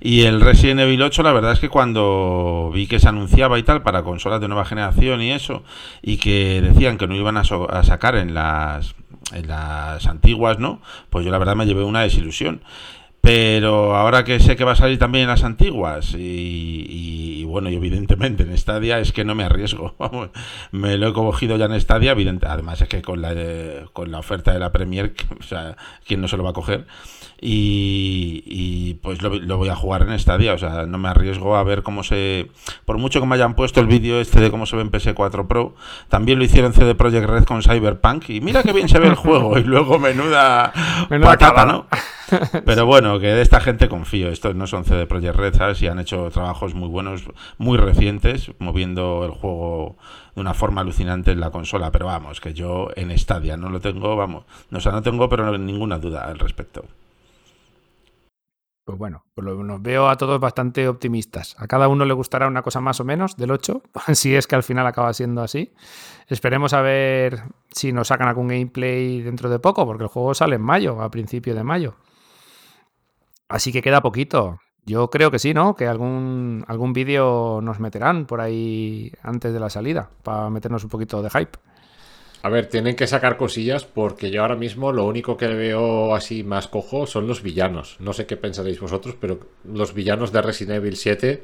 Y 0.02 0.24
el 0.24 0.42
Resident 0.42 0.82
Evil 0.82 1.04
8, 1.04 1.24
la 1.24 1.32
verdad 1.32 1.54
es 1.54 1.62
que 1.62 1.70
cuando 1.70 2.70
vi 2.74 2.86
que 2.86 3.00
se 3.00 3.08
anunciaba 3.08 3.58
y 3.58 3.64
tal 3.64 3.82
para 3.82 4.04
consolas 4.04 4.42
de 4.42 4.50
nueva 4.50 4.66
generación 4.66 5.22
y 5.22 5.32
eso, 5.32 5.64
y 6.02 6.18
que 6.18 6.62
decían 6.62 6.98
que 6.98 7.08
no 7.08 7.16
iban 7.16 7.38
a 7.38 7.46
sacar 7.46 8.18
en 8.18 8.34
las 8.34 8.94
en 9.34 9.48
las 9.48 10.06
antiguas, 10.08 10.60
¿no? 10.60 10.82
Pues 11.10 11.26
yo 11.26 11.32
la 11.32 11.38
verdad 11.38 11.56
me 11.56 11.66
llevé 11.66 11.84
una 11.84 12.02
desilusión. 12.02 12.62
Pero 13.26 13.96
ahora 13.96 14.24
que 14.24 14.40
sé 14.40 14.56
que 14.56 14.64
va 14.64 14.74
a 14.74 14.76
salir 14.76 15.00
también 15.00 15.24
en 15.24 15.30
las 15.30 15.44
antiguas 15.44 16.14
y, 16.14 16.86
y, 16.88 17.44
bueno, 17.44 17.72
y 17.72 17.76
evidentemente 17.76 18.44
en 18.44 18.56
Stadia 18.56 19.00
es 19.00 19.14
que 19.14 19.26
no 19.26 19.34
me 19.34 19.44
arriesgo. 19.44 19.96
Me 20.72 20.96
lo 20.98 21.08
he 21.08 21.14
cogido 21.14 21.58
ya 21.58 21.66
en 21.66 21.82
Stadia, 21.82 22.12
evidente, 22.12 22.46
además 22.46 22.84
es 22.84 22.88
que 22.88 23.02
con 23.02 23.24
la, 23.24 23.34
eh, 23.36 23.86
con 23.94 24.12
la 24.12 24.20
oferta 24.20 24.54
de 24.54 24.60
la 24.60 24.72
Premier, 24.72 25.16
o 25.40 25.42
sea, 25.42 25.76
¿quién 26.06 26.22
no 26.22 26.28
se 26.28 26.38
lo 26.38 26.44
va 26.44 26.52
a 26.52 26.54
coger? 26.54 26.86
Y, 27.42 28.44
y 28.46 28.94
pues 28.96 29.22
lo, 29.22 29.36
lo, 29.36 29.58
voy 29.58 29.70
a 29.70 29.76
jugar 29.76 30.04
en 30.04 30.18
Stadia, 30.18 30.54
o 30.54 30.58
sea, 30.58 30.86
no 30.86 30.98
me 30.98 31.10
arriesgo 31.10 31.56
a 31.56 31.64
ver 31.64 31.84
cómo 31.84 32.04
se... 32.04 32.50
Por 32.86 32.98
mucho 32.98 33.20
que 33.20 33.28
me 33.28 33.36
hayan 33.36 33.56
puesto 33.56 33.82
el 33.82 33.88
vídeo 33.88 34.22
este 34.22 34.40
de 34.40 34.52
cómo 34.52 34.66
se 34.66 34.76
ve 34.76 34.84
en 34.84 34.92
PS4 34.92 35.48
Pro, 35.48 35.76
también 36.10 36.40
lo 36.40 36.46
hicieron 36.46 36.74
CD 36.74 36.96
Projekt 36.96 37.28
Red 37.28 37.44
con 37.44 37.62
Cyberpunk 37.62 38.30
y 38.30 38.42
mira 38.42 38.64
qué 38.64 38.72
bien 38.72 38.90
se 38.90 39.00
ve 39.00 39.08
el 39.08 39.16
juego 39.16 39.58
y 39.58 39.64
luego 39.64 40.00
menuda, 40.00 40.72
menuda 41.10 41.32
patata, 41.32 41.66
¿no? 41.66 41.88
Pero 42.66 42.86
bueno, 42.86 43.20
que 43.20 43.28
de 43.28 43.42
esta 43.42 43.60
gente 43.60 43.90
confío. 43.90 44.30
Estos 44.30 44.56
no 44.56 44.68
son 44.68 44.86
CD 44.86 45.06
Projekt 45.06 45.36
Red, 45.36 45.56
¿sabes? 45.56 45.82
Y 45.82 45.88
han 45.88 46.00
hecho 46.00 46.30
trabajos 46.32 46.74
muy 46.74 46.88
buenos, 46.88 47.24
muy 47.58 47.78
recientes, 47.78 48.52
moviendo 48.60 49.26
el 49.26 49.32
juego 49.32 49.98
de 50.36 50.42
una 50.42 50.54
forma 50.54 50.82
alucinante 50.82 51.32
en 51.32 51.40
la 51.40 51.52
consola. 51.52 51.92
Pero 51.92 52.08
vamos, 52.08 52.42
que 52.42 52.54
yo 52.54 52.90
en 52.96 53.16
Stadia 53.18 53.58
no 53.58 53.70
lo 53.70 53.80
tengo, 53.80 54.16
vamos. 54.16 54.46
O 54.72 54.80
sea, 54.80 54.92
no 54.92 55.02
tengo 55.02 55.30
pero 55.30 55.58
ninguna 55.58 56.00
duda 56.00 56.26
al 56.26 56.40
respecto. 56.40 56.86
Pues 58.86 59.00
bueno, 59.00 59.26
pues 59.34 59.44
lo- 59.46 59.64
nos 59.64 59.82
veo 59.82 60.08
a 60.10 60.16
todos 60.16 60.40
bastante 60.40 60.88
optimistas. 60.88 61.56
A 61.58 61.66
cada 61.68 61.88
uno 61.88 62.06
le 62.06 62.14
gustará 62.14 62.48
una 62.48 62.62
cosa 62.62 62.82
más 62.82 63.00
o 63.00 63.04
menos 63.04 63.36
del 63.36 63.50
8, 63.52 63.82
si 64.14 64.36
es 64.36 64.46
que 64.46 64.56
al 64.56 64.64
final 64.64 64.86
acaba 64.86 65.12
siendo 65.14 65.42
así. 65.42 65.74
Esperemos 66.28 66.74
a 66.74 66.82
ver 66.82 67.44
si 67.72 67.92
nos 67.92 68.10
sacan 68.10 68.28
algún 68.28 68.48
gameplay 68.48 69.22
dentro 69.24 69.50
de 69.50 69.58
poco, 69.60 69.86
porque 69.88 70.04
el 70.04 70.10
juego 70.10 70.34
sale 70.36 70.56
en 70.58 70.62
mayo, 70.62 71.02
a 71.02 71.10
principio 71.10 71.56
de 71.56 71.64
mayo. 71.64 71.96
Así 73.48 73.72
que 73.72 73.82
queda 73.82 74.02
poquito. 74.02 74.60
Yo 74.86 75.10
creo 75.10 75.32
que 75.32 75.40
sí, 75.40 75.54
¿no? 75.54 75.76
Que 75.76 75.88
algún, 75.88 76.64
algún 76.68 76.94
vídeo 76.94 77.60
nos 77.64 77.80
meterán 77.80 78.28
por 78.28 78.40
ahí 78.40 79.12
antes 79.24 79.52
de 79.52 79.60
la 79.60 79.70
salida, 79.72 80.12
para 80.24 80.50
meternos 80.52 80.84
un 80.84 80.90
poquito 80.92 81.24
de 81.24 81.30
hype. 81.32 81.58
A 82.44 82.50
ver, 82.50 82.68
tienen 82.68 82.96
que 82.96 83.08
sacar 83.08 83.38
cosillas 83.38 83.86
porque 83.86 84.30
yo 84.30 84.42
ahora 84.42 84.56
mismo 84.56 84.92
lo 84.92 85.06
único 85.06 85.36
que 85.36 85.48
veo 85.48 86.14
así 86.14 86.44
más 86.44 86.68
cojo 86.68 87.08
son 87.08 87.26
los 87.28 87.42
villanos. 87.42 87.98
No 88.00 88.14
sé 88.14 88.28
qué 88.28 88.38
pensaréis 88.38 88.80
vosotros, 88.80 89.16
pero 89.20 89.40
los 89.64 89.94
villanos 89.96 90.32
de 90.32 90.42
Resident 90.44 90.78
Evil 90.78 90.96
7, 90.96 91.44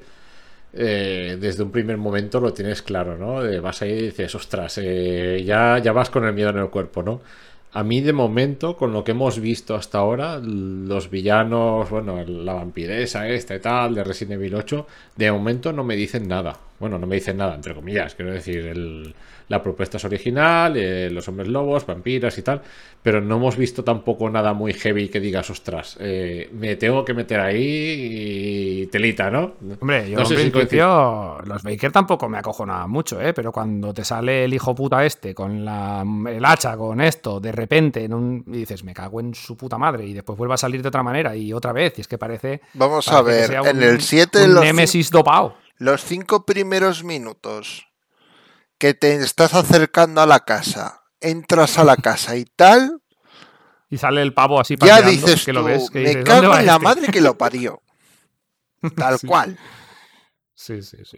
eh, 0.74 1.38
desde 1.40 1.64
un 1.64 1.72
primer 1.72 1.98
momento 1.98 2.40
lo 2.40 2.54
tienes 2.54 2.82
claro, 2.84 3.18
¿no? 3.18 3.42
De- 3.42 3.60
vas 3.60 3.82
ahí 3.82 3.92
y 3.92 4.02
dices, 4.04 4.36
ostras, 4.36 4.78
eh, 4.82 5.42
ya, 5.46 5.80
ya 5.80 5.92
vas 5.92 6.10
con 6.12 6.26
el 6.26 6.34
miedo 6.34 6.52
en 6.52 6.60
el 6.60 6.70
cuerpo, 6.70 7.02
¿no? 7.04 7.22
A 7.74 7.84
mí 7.84 8.02
de 8.02 8.14
momento, 8.14 8.78
con 8.78 8.94
lo 8.94 9.04
que 9.04 9.12
hemos 9.12 9.40
visto 9.40 9.76
hasta 9.76 9.98
ahora, 10.00 10.40
los 10.44 11.10
villanos, 11.10 11.90
bueno, 11.90 12.24
la 12.26 12.54
vampiresa 12.54 13.28
esta 13.30 13.56
y 13.56 13.60
tal, 13.60 13.96
de 13.96 14.04
Resident 14.04 14.34
Evil 14.34 14.56
8, 14.56 14.86
de 15.16 15.32
momento 15.32 15.74
no 15.74 15.84
me 15.84 15.96
dicen 15.96 16.28
nada. 16.28 16.60
Bueno, 16.82 17.00
no 17.00 17.08
me 17.08 17.16
dicen 17.16 17.38
nada, 17.38 17.56
entre 17.56 17.74
comillas, 17.74 18.14
quiero 18.16 18.34
decir, 18.34 18.66
el- 18.66 19.16
la 19.48 19.62
propuesta 19.62 19.98
es 19.98 20.06
original, 20.06 20.76
eh, 20.78 21.10
los 21.12 21.28
hombres 21.28 21.48
lobos, 21.50 21.86
vampiras 21.86 22.38
y 22.38 22.42
tal, 22.42 22.62
pero 23.04 23.20
no 23.22 23.36
hemos 23.36 23.58
visto 23.58 23.84
tampoco 23.84 24.30
nada 24.30 24.54
muy 24.54 24.74
heavy 24.74 25.10
que 25.10 25.20
digas, 25.20 25.50
ostras, 25.50 25.98
eh, 26.00 26.50
me 26.54 26.76
tengo 26.78 27.04
que 27.04 27.14
meter 27.14 27.40
ahí 27.42 28.82
y 28.82 28.88
telita, 28.88 29.30
¿no? 29.30 29.54
Hombre, 29.80 30.10
yo 30.10 30.16
No 30.16 30.22
en 30.22 30.28
sé 30.28 30.36
si 30.38 30.50
principio 30.52 31.38
los 31.46 31.64
Baker 31.64 31.92
tampoco 31.92 32.30
me 32.30 32.38
acojo 32.38 32.66
nada 32.66 32.88
mucho, 32.88 33.20
¿eh? 33.22 33.34
Pero 33.34 33.52
cuando 33.52 33.94
te 33.94 34.04
sale 34.06 34.46
el 34.46 34.54
hijo 34.54 34.74
puta 34.74 35.06
este 35.06 35.36
con 35.36 35.66
la, 35.66 36.06
el 36.30 36.46
hacha, 36.46 36.78
con 36.78 37.02
esto, 37.02 37.40
de 37.40 37.52
repente, 37.52 38.04
en 38.06 38.14
un, 38.14 38.44
y 38.48 38.52
dices, 38.60 38.84
me 38.84 38.94
cago 38.94 39.20
en 39.20 39.34
su 39.36 39.58
puta 39.58 39.78
madre, 39.78 40.06
y 40.06 40.14
después 40.14 40.38
vuelve 40.38 40.54
a 40.54 40.58
salir 40.58 40.82
de 40.82 40.88
otra 40.88 41.04
manera 41.04 41.36
y 41.36 41.52
otra 41.54 41.74
vez, 41.74 41.98
y 41.98 42.02
es 42.02 42.08
que 42.08 42.18
parece. 42.18 42.62
Vamos 42.74 43.08
a 43.10 43.22
parece 43.24 43.60
ver, 43.60 43.68
en 43.76 43.84
el 43.84 44.02
7 44.02 44.44
un 44.46 44.54
los, 44.54 44.64
cin- 44.64 44.68
Nemesis 44.68 45.12
dopado. 45.12 45.56
Los 45.82 46.04
cinco 46.06 46.46
primeros 46.46 47.04
minutos 47.04 47.88
que 48.78 48.94
te 48.94 49.16
estás 49.16 49.54
acercando 49.56 50.22
a 50.22 50.26
la 50.28 50.42
casa, 50.42 51.02
entras 51.20 51.78
a 51.80 51.84
la 51.84 51.96
casa 51.98 52.36
y 52.38 52.46
tal, 52.46 53.02
Y 53.90 53.98
sale 53.98 54.22
el 54.22 54.34
pavo 54.34 54.60
así 54.60 54.76
ya 54.76 54.80
paseando, 54.80 55.12
dices 55.12 55.46
que 55.46 55.52
tú, 55.52 55.60
lo 55.60 55.64
ves, 55.66 55.90
que 55.90 56.00
me 56.00 56.06
dices, 56.10 56.26
¿dónde 56.26 56.42
cago 56.42 56.54
va 56.54 56.60
en 56.62 56.66
la 56.68 56.74
este?". 56.74 56.84
madre 56.86 57.08
que 57.12 57.22
lo 57.22 57.38
parió. 57.38 57.82
Tal 58.96 59.18
Sí. 59.20 59.28
cual. 59.28 59.58
Sí, 60.54 60.82
sí, 60.84 60.98
sí. 61.04 61.18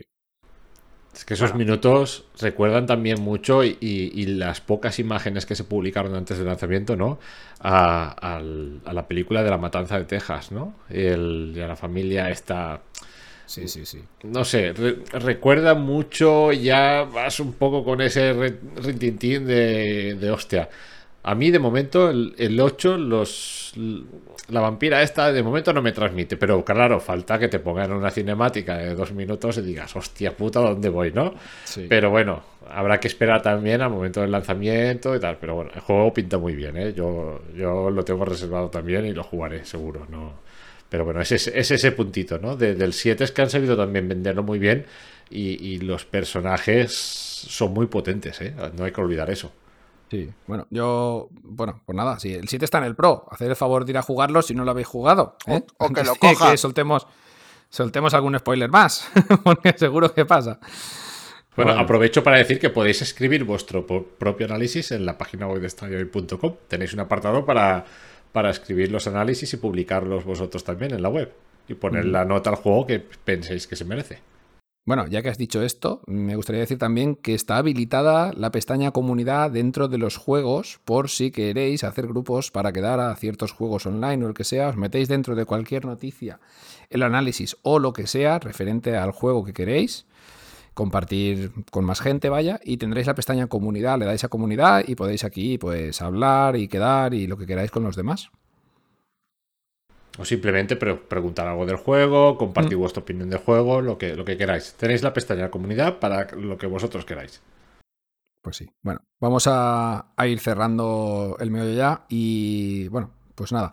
Es 1.14 1.26
que 1.26 1.36
esos 1.36 1.54
minutos 1.54 2.26
recuerdan 2.40 2.88
también 2.88 3.22
mucho 3.22 3.64
y, 3.64 3.78
y- 3.80 4.12
y 4.20 4.26
las 4.26 4.62
pocas 4.62 4.98
imágenes 4.98 5.46
que 5.46 5.56
se 5.56 5.64
publicaron 5.64 6.16
antes 6.16 6.38
del 6.40 6.48
lanzamiento, 6.48 6.96
¿no? 6.96 7.20
A 7.60 8.40
la 8.42 9.08
película 9.08 9.44
de 9.44 9.50
la 9.52 9.58
matanza 9.60 10.00
de 10.00 10.06
Texas, 10.06 10.52
¿no? 10.52 10.74
El, 10.90 11.54
y 11.56 11.60
a 11.62 11.68
la 11.68 11.76
familia 11.76 12.30
esta... 12.30 12.82
Sí, 13.46 13.68
sí, 13.68 13.86
sí. 13.86 14.02
No 14.24 14.46
sé, 14.46 14.74
re- 14.74 15.00
recuerda 15.20 15.74
mucho, 15.76 16.52
ya 16.54 17.04
vas 17.04 17.40
un 17.40 17.54
poco 17.54 17.84
con 17.84 18.02
ese 18.02 18.34
re- 18.34 18.58
rintintín 18.78 19.46
de, 19.46 20.16
de 20.20 20.32
hostia. 20.32 20.70
A 21.24 21.36
mí, 21.36 21.52
de 21.52 21.60
momento, 21.60 22.10
el, 22.10 22.34
el 22.38 22.60
8, 22.60 22.98
los, 22.98 23.74
la 24.50 24.60
vampira 24.62 25.02
esta, 25.02 25.32
de 25.32 25.44
momento 25.44 25.72
no 25.74 25.82
me 25.82 25.92
transmite. 25.94 26.36
Pero 26.38 26.64
claro, 26.66 27.00
falta 27.00 27.40
que 27.40 27.48
te 27.48 27.60
pongan 27.60 27.92
una 27.94 28.12
cinemática 28.12 28.78
de 28.78 28.96
dos 28.96 29.12
minutos 29.14 29.58
y 29.58 29.62
digas, 29.62 29.96
hostia 29.96 30.36
puta, 30.36 30.60
¿dónde 30.60 30.90
voy, 30.90 31.12
no? 31.14 31.34
Sí. 31.64 31.86
Pero 31.88 32.10
bueno, 32.10 32.44
habrá 32.70 33.00
que 33.00 33.08
esperar 33.08 33.42
también 33.42 33.82
al 33.82 33.90
momento 33.90 34.22
del 34.22 34.32
lanzamiento 34.32 35.16
y 35.16 35.20
tal. 35.20 35.38
Pero 35.40 35.56
bueno, 35.56 35.72
el 35.74 35.82
juego 35.82 36.14
pinta 36.14 36.38
muy 36.38 36.56
bien, 36.56 36.76
¿eh? 36.78 36.94
Yo, 36.94 37.42
yo 37.56 37.90
lo 37.90 38.04
tengo 38.04 38.26
reservado 38.26 38.70
también 38.70 39.06
y 39.06 39.14
lo 39.14 39.24
jugaré, 39.24 39.64
seguro, 39.66 40.06
¿no? 40.10 40.34
Pero 40.94 41.06
bueno, 41.06 41.22
es, 41.22 41.32
ese- 41.32 41.58
es 41.60 41.72
ese 41.72 41.92
puntito, 41.92 42.38
¿no? 42.38 42.56
De- 42.56 42.76
del 42.76 42.94
7 42.94 43.24
es 43.24 43.32
que 43.32 43.42
han 43.42 43.50
sabido 43.50 43.76
también 43.76 44.08
venderlo 44.08 44.44
muy 44.44 44.60
bien 44.60 44.86
y, 45.32 45.54
y 45.70 45.80
los 45.80 46.06
personajes 46.06 46.94
son 46.94 47.74
muy 47.74 47.88
potentes, 47.88 48.40
¿eh? 48.42 48.54
No 48.78 48.86
hay 48.86 48.92
que 48.92 49.02
olvidar 49.02 49.32
eso. 49.32 49.52
Sí, 50.12 50.30
bueno, 50.46 50.68
yo, 50.70 51.30
bueno, 51.42 51.82
pues 51.84 51.96
nada, 51.96 52.20
si 52.20 52.36
el 52.36 52.48
7 52.48 52.66
está 52.66 52.78
en 52.78 52.84
el 52.84 52.96
Pro, 52.96 53.26
hacer 53.32 53.50
el 53.50 53.56
favor 53.56 53.86
de 53.86 53.92
ir 53.94 53.98
a 53.98 54.04
jugarlo 54.04 54.44
si 54.44 54.54
no 54.54 54.64
lo 54.66 54.70
habéis 54.70 54.86
jugado. 54.86 55.36
¿eh? 55.48 55.64
O- 55.80 55.86
o 55.86 55.90
que 55.90 56.04
lo 56.04 56.14
de 56.14 56.20
cojan. 56.20 56.52
Que 56.52 56.58
soltemos, 56.58 57.08
soltemos 57.70 58.14
algún 58.14 58.38
spoiler 58.38 58.70
más, 58.70 59.10
porque 59.44 59.74
seguro 59.76 60.14
que 60.14 60.26
pasa. 60.26 60.60
Bueno, 61.56 61.72
Bueno. 61.72 61.82
aprovecho 61.86 62.24
para 62.24 62.38
decir 62.38 62.60
que 62.60 62.70
podéis 62.70 63.02
escribir 63.02 63.46
vuestro 63.46 63.88
propio 63.88 64.46
análisis 64.46 64.92
en 64.92 65.08
la 65.08 65.18
página 65.18 65.48
web 65.48 65.60
de 65.62 65.70
StadioHoy.com. 65.72 66.56
Tenéis 66.68 66.94
un 66.94 67.00
apartado 67.00 67.44
para, 67.46 67.84
para 68.34 68.50
escribir 68.50 68.92
los 68.92 69.08
análisis 69.08 69.54
y 69.54 69.58
publicarlos 69.58 70.26
vosotros 70.26 70.66
también 70.66 70.94
en 70.94 71.02
la 71.02 71.10
web. 71.10 71.32
Y 71.70 71.76
poner 71.76 72.04
la 72.06 72.26
nota 72.26 72.50
al 72.50 72.58
juego 72.58 72.86
que 72.86 73.00
penséis 73.00 73.68
que 73.68 73.78
se 73.78 73.86
merece. 73.86 74.20
Bueno, 74.86 75.08
ya 75.08 75.22
que 75.22 75.30
has 75.30 75.38
dicho 75.38 75.62
esto, 75.62 76.02
me 76.08 76.36
gustaría 76.36 76.60
decir 76.60 76.78
también 76.78 77.16
que 77.16 77.34
está 77.34 77.56
habilitada 77.56 78.34
la 78.34 78.52
pestaña 78.52 78.92
comunidad 78.92 79.50
dentro 79.50 79.88
de 79.88 79.98
los 79.98 80.18
juegos 80.18 80.82
por 80.84 81.10
si 81.10 81.32
queréis 81.32 81.86
hacer 81.86 82.06
grupos 82.06 82.52
para 82.52 82.74
quedar 82.74 83.00
a 83.00 83.16
ciertos 83.16 83.54
juegos 83.54 83.86
online 83.86 84.26
o 84.26 84.28
el 84.28 84.34
que 84.34 84.44
sea, 84.44 84.68
os 84.68 84.76
metéis 84.76 85.08
dentro 85.08 85.36
de 85.36 85.46
cualquier 85.46 85.86
noticia, 85.86 86.42
el 86.90 87.04
análisis 87.04 87.56
o 87.62 87.80
lo 87.80 87.94
que 87.94 88.08
sea 88.08 88.40
referente 88.40 88.98
al 88.98 89.12
juego 89.12 89.46
que 89.46 89.54
queréis, 89.54 90.06
compartir 90.74 91.52
con 91.72 91.86
más 91.86 92.02
gente, 92.02 92.30
vaya, 92.30 92.60
y 92.64 92.78
tendréis 92.78 93.08
la 93.08 93.16
pestaña 93.16 93.48
comunidad, 93.48 94.00
le 94.00 94.06
dais 94.06 94.24
a 94.24 94.30
comunidad 94.30 94.84
y 94.88 94.96
podéis 94.96 95.24
aquí 95.24 95.58
pues 95.58 96.02
hablar 96.02 96.56
y 96.56 96.68
quedar 96.68 97.14
y 97.14 97.28
lo 97.28 97.38
que 97.38 97.46
queráis 97.46 97.72
con 97.72 97.84
los 97.84 97.96
demás. 97.96 98.30
O 100.20 100.26
simplemente 100.26 100.76
pre- 100.76 100.96
preguntar 100.96 101.48
algo 101.48 101.66
del 101.66 101.78
juego, 101.78 102.38
compartir 102.38 102.78
vuestra 102.78 103.02
opinión 103.02 103.30
del 103.32 103.40
juego, 103.40 103.82
lo 103.82 103.98
que, 103.98 104.16
lo 104.16 104.24
que 104.24 104.38
queráis. 104.38 104.74
Tenéis 104.76 105.02
la 105.02 105.12
pestaña 105.14 105.50
comunidad 105.50 105.98
para 106.00 106.28
lo 106.36 106.58
que 106.58 106.68
vosotros 106.68 107.04
queráis. 107.04 107.42
Pues 108.42 108.58
sí. 108.58 108.70
Bueno, 108.84 109.00
vamos 109.20 109.48
a, 109.48 110.14
a 110.16 110.28
ir 110.28 110.40
cerrando 110.40 111.36
el 111.40 111.50
medio 111.50 111.74
ya 111.74 112.06
y 112.10 112.88
bueno, 112.90 113.10
pues 113.34 113.52
nada. 113.52 113.72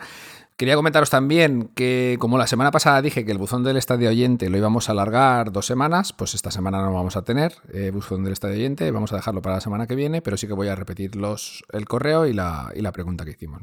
Quería 0.61 0.77
comentaros 0.77 1.09
también 1.09 1.71
que 1.75 2.19
como 2.21 2.37
la 2.37 2.47
semana 2.47 2.71
pasada 2.71 3.01
dije 3.01 3.25
que 3.25 3.33
el 3.33 3.39
buzón 3.39 3.65
del 3.65 3.79
estadio 3.79 4.11
oyente 4.11 4.51
lo 4.51 4.59
íbamos 4.59 4.91
a 4.91 4.93
alargar 4.93 5.53
dos 5.53 5.65
semanas, 5.65 6.13
pues 6.13 6.35
esta 6.35 6.51
semana 6.51 6.83
no 6.83 6.93
vamos 6.93 7.17
a 7.17 7.23
tener 7.23 7.55
eh, 7.73 7.91
buzón 7.91 8.25
del 8.25 8.35
estadio 8.35 8.57
oyente, 8.57 8.91
vamos 8.91 9.11
a 9.15 9.17
dejarlo 9.17 9.41
para 9.41 9.55
la 9.55 9.63
semana 9.63 9.87
que 9.87 9.95
viene, 9.95 10.21
pero 10.21 10.37
sí 10.37 10.47
que 10.47 10.53
voy 10.53 10.69
a 10.69 10.75
repetir 10.75 11.13
el 11.73 11.85
correo 11.87 12.27
y 12.27 12.35
la, 12.35 12.93
pregunta 12.93 13.25
que 13.25 13.31
hicimos. 13.31 13.63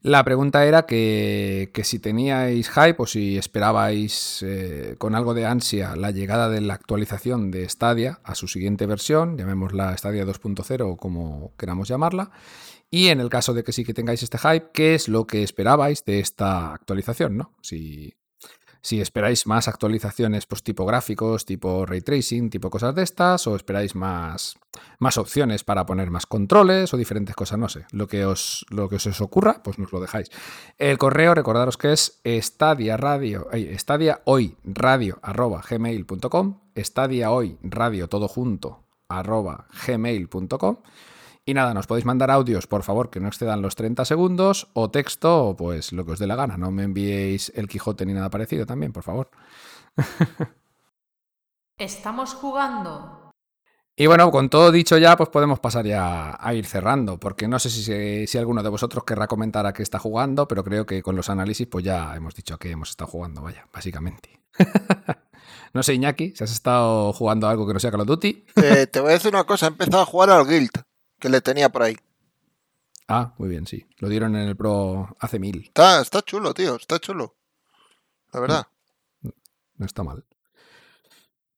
La 0.00 0.24
pregunta 0.24 0.64
era 0.64 0.86
que, 0.86 1.72
que 1.74 1.84
si 1.84 1.98
teníais 1.98 2.70
hype 2.70 2.96
o 2.96 3.06
si 3.06 3.36
esperabais 3.36 4.42
eh, 4.46 4.94
con 4.96 5.14
algo 5.14 5.34
de 5.34 5.44
ansia 5.44 5.94
la 5.94 6.10
llegada 6.10 6.48
de 6.48 6.62
la 6.62 6.72
actualización 6.72 7.50
de 7.50 7.68
Stadia 7.68 8.20
a 8.24 8.34
su 8.34 8.48
siguiente 8.48 8.86
versión, 8.86 9.36
llamémosla 9.36 9.94
Stadia 9.98 10.24
2.0 10.24 10.90
o 10.90 10.96
como 10.96 11.52
queramos 11.58 11.86
llamarla. 11.86 12.30
Y 12.90 13.08
en 13.08 13.20
el 13.20 13.28
caso 13.28 13.52
de 13.54 13.64
que 13.64 13.72
sí 13.72 13.84
que 13.84 13.94
tengáis 13.94 14.22
este 14.22 14.38
hype, 14.38 14.70
¿qué 14.72 14.94
es 14.94 15.08
lo 15.08 15.26
que 15.26 15.42
esperabais 15.42 16.04
de 16.04 16.20
esta 16.20 16.72
actualización? 16.72 17.36
¿no? 17.36 17.54
Si, 17.60 18.14
si 18.80 19.00
esperáis 19.00 19.46
más 19.46 19.68
actualizaciones 19.68 20.46
pues, 20.46 20.62
tipo 20.62 20.86
gráficos, 20.86 21.44
tipo 21.44 21.84
ray 21.84 22.00
tracing, 22.00 22.48
tipo 22.48 22.70
cosas 22.70 22.94
de 22.94 23.02
estas, 23.02 23.46
o 23.46 23.56
esperáis 23.56 23.94
más, 23.94 24.56
más 24.98 25.18
opciones 25.18 25.64
para 25.64 25.84
poner 25.84 26.10
más 26.10 26.24
controles 26.24 26.94
o 26.94 26.96
diferentes 26.96 27.36
cosas, 27.36 27.58
no 27.58 27.68
sé. 27.68 27.84
Lo 27.90 28.06
que 28.06 28.24
os, 28.24 28.64
lo 28.70 28.88
que 28.88 28.96
os 28.96 29.20
ocurra, 29.20 29.62
pues 29.62 29.78
nos 29.78 29.92
lo 29.92 30.00
dejáis. 30.00 30.30
El 30.78 30.96
correo, 30.96 31.34
recordaros 31.34 31.76
que 31.76 31.92
es 31.92 32.20
estadia 32.24 32.96
radio, 32.96 33.48
ay, 33.52 33.68
estadia 33.68 34.22
hoy 34.24 34.56
radio 34.64 35.18
arroba 35.22 35.62
gmail.com, 35.68 36.60
estadia 36.74 37.30
hoy 37.30 37.58
radio 37.62 38.08
todo 38.08 38.28
junto 38.28 38.84
arroba 39.08 39.66
gmail.com. 39.86 40.78
Y 41.48 41.54
nada, 41.54 41.72
nos 41.72 41.86
podéis 41.86 42.04
mandar 42.04 42.30
audios, 42.30 42.66
por 42.66 42.82
favor, 42.82 43.08
que 43.08 43.20
no 43.20 43.28
excedan 43.28 43.62
los 43.62 43.74
30 43.74 44.04
segundos, 44.04 44.68
o 44.74 44.90
texto, 44.90 45.46
o 45.46 45.56
pues 45.56 45.94
lo 45.94 46.04
que 46.04 46.12
os 46.12 46.18
dé 46.18 46.26
la 46.26 46.36
gana. 46.36 46.58
No 46.58 46.70
me 46.70 46.82
enviéis 46.82 47.50
el 47.54 47.68
Quijote 47.68 48.04
ni 48.04 48.12
nada 48.12 48.28
parecido 48.28 48.66
también, 48.66 48.92
por 48.92 49.02
favor. 49.02 49.30
Estamos 51.78 52.34
jugando. 52.34 53.32
Y 53.96 54.06
bueno, 54.06 54.30
con 54.30 54.50
todo 54.50 54.70
dicho 54.70 54.98
ya, 54.98 55.16
pues 55.16 55.30
podemos 55.30 55.58
pasar 55.58 55.86
ya 55.86 56.36
a 56.38 56.52
ir 56.52 56.66
cerrando, 56.66 57.18
porque 57.18 57.48
no 57.48 57.58
sé 57.58 57.70
si, 57.70 58.26
si 58.26 58.36
alguno 58.36 58.62
de 58.62 58.68
vosotros 58.68 59.04
querrá 59.04 59.26
comentar 59.26 59.64
a 59.64 59.72
qué 59.72 59.82
está 59.82 59.98
jugando, 59.98 60.46
pero 60.46 60.62
creo 60.62 60.84
que 60.84 61.02
con 61.02 61.16
los 61.16 61.30
análisis 61.30 61.66
pues 61.66 61.82
ya 61.82 62.14
hemos 62.14 62.34
dicho 62.34 62.56
a 62.56 62.58
qué 62.58 62.72
hemos 62.72 62.90
estado 62.90 63.10
jugando, 63.10 63.40
vaya, 63.40 63.66
básicamente. 63.72 64.38
no 65.72 65.82
sé, 65.82 65.94
Iñaki, 65.94 66.34
si 66.36 66.44
has 66.44 66.52
estado 66.52 67.10
jugando 67.14 67.48
algo 67.48 67.66
que 67.66 67.72
no 67.72 67.80
sea 67.80 67.90
Call 67.90 68.02
of 68.02 68.06
Duty. 68.06 68.44
Eh, 68.56 68.86
te 68.86 69.00
voy 69.00 69.12
a 69.12 69.12
decir 69.14 69.32
una 69.32 69.44
cosa, 69.44 69.64
he 69.64 69.70
empezado 69.70 70.02
a 70.02 70.06
jugar 70.06 70.28
al 70.28 70.46
Guild, 70.46 70.72
que 71.18 71.28
le 71.28 71.40
tenía 71.40 71.68
por 71.68 71.82
ahí. 71.82 71.96
Ah, 73.08 73.34
muy 73.38 73.48
bien, 73.48 73.66
sí. 73.66 73.86
Lo 73.98 74.08
dieron 74.08 74.36
en 74.36 74.48
el 74.48 74.56
Pro 74.56 75.16
hace 75.18 75.38
mil. 75.38 75.64
Está, 75.66 76.02
está 76.02 76.22
chulo, 76.22 76.52
tío, 76.52 76.76
está 76.76 76.98
chulo. 76.98 77.36
La 78.32 78.40
verdad. 78.40 78.66
No 79.76 79.86
está 79.86 80.02
mal. 80.02 80.24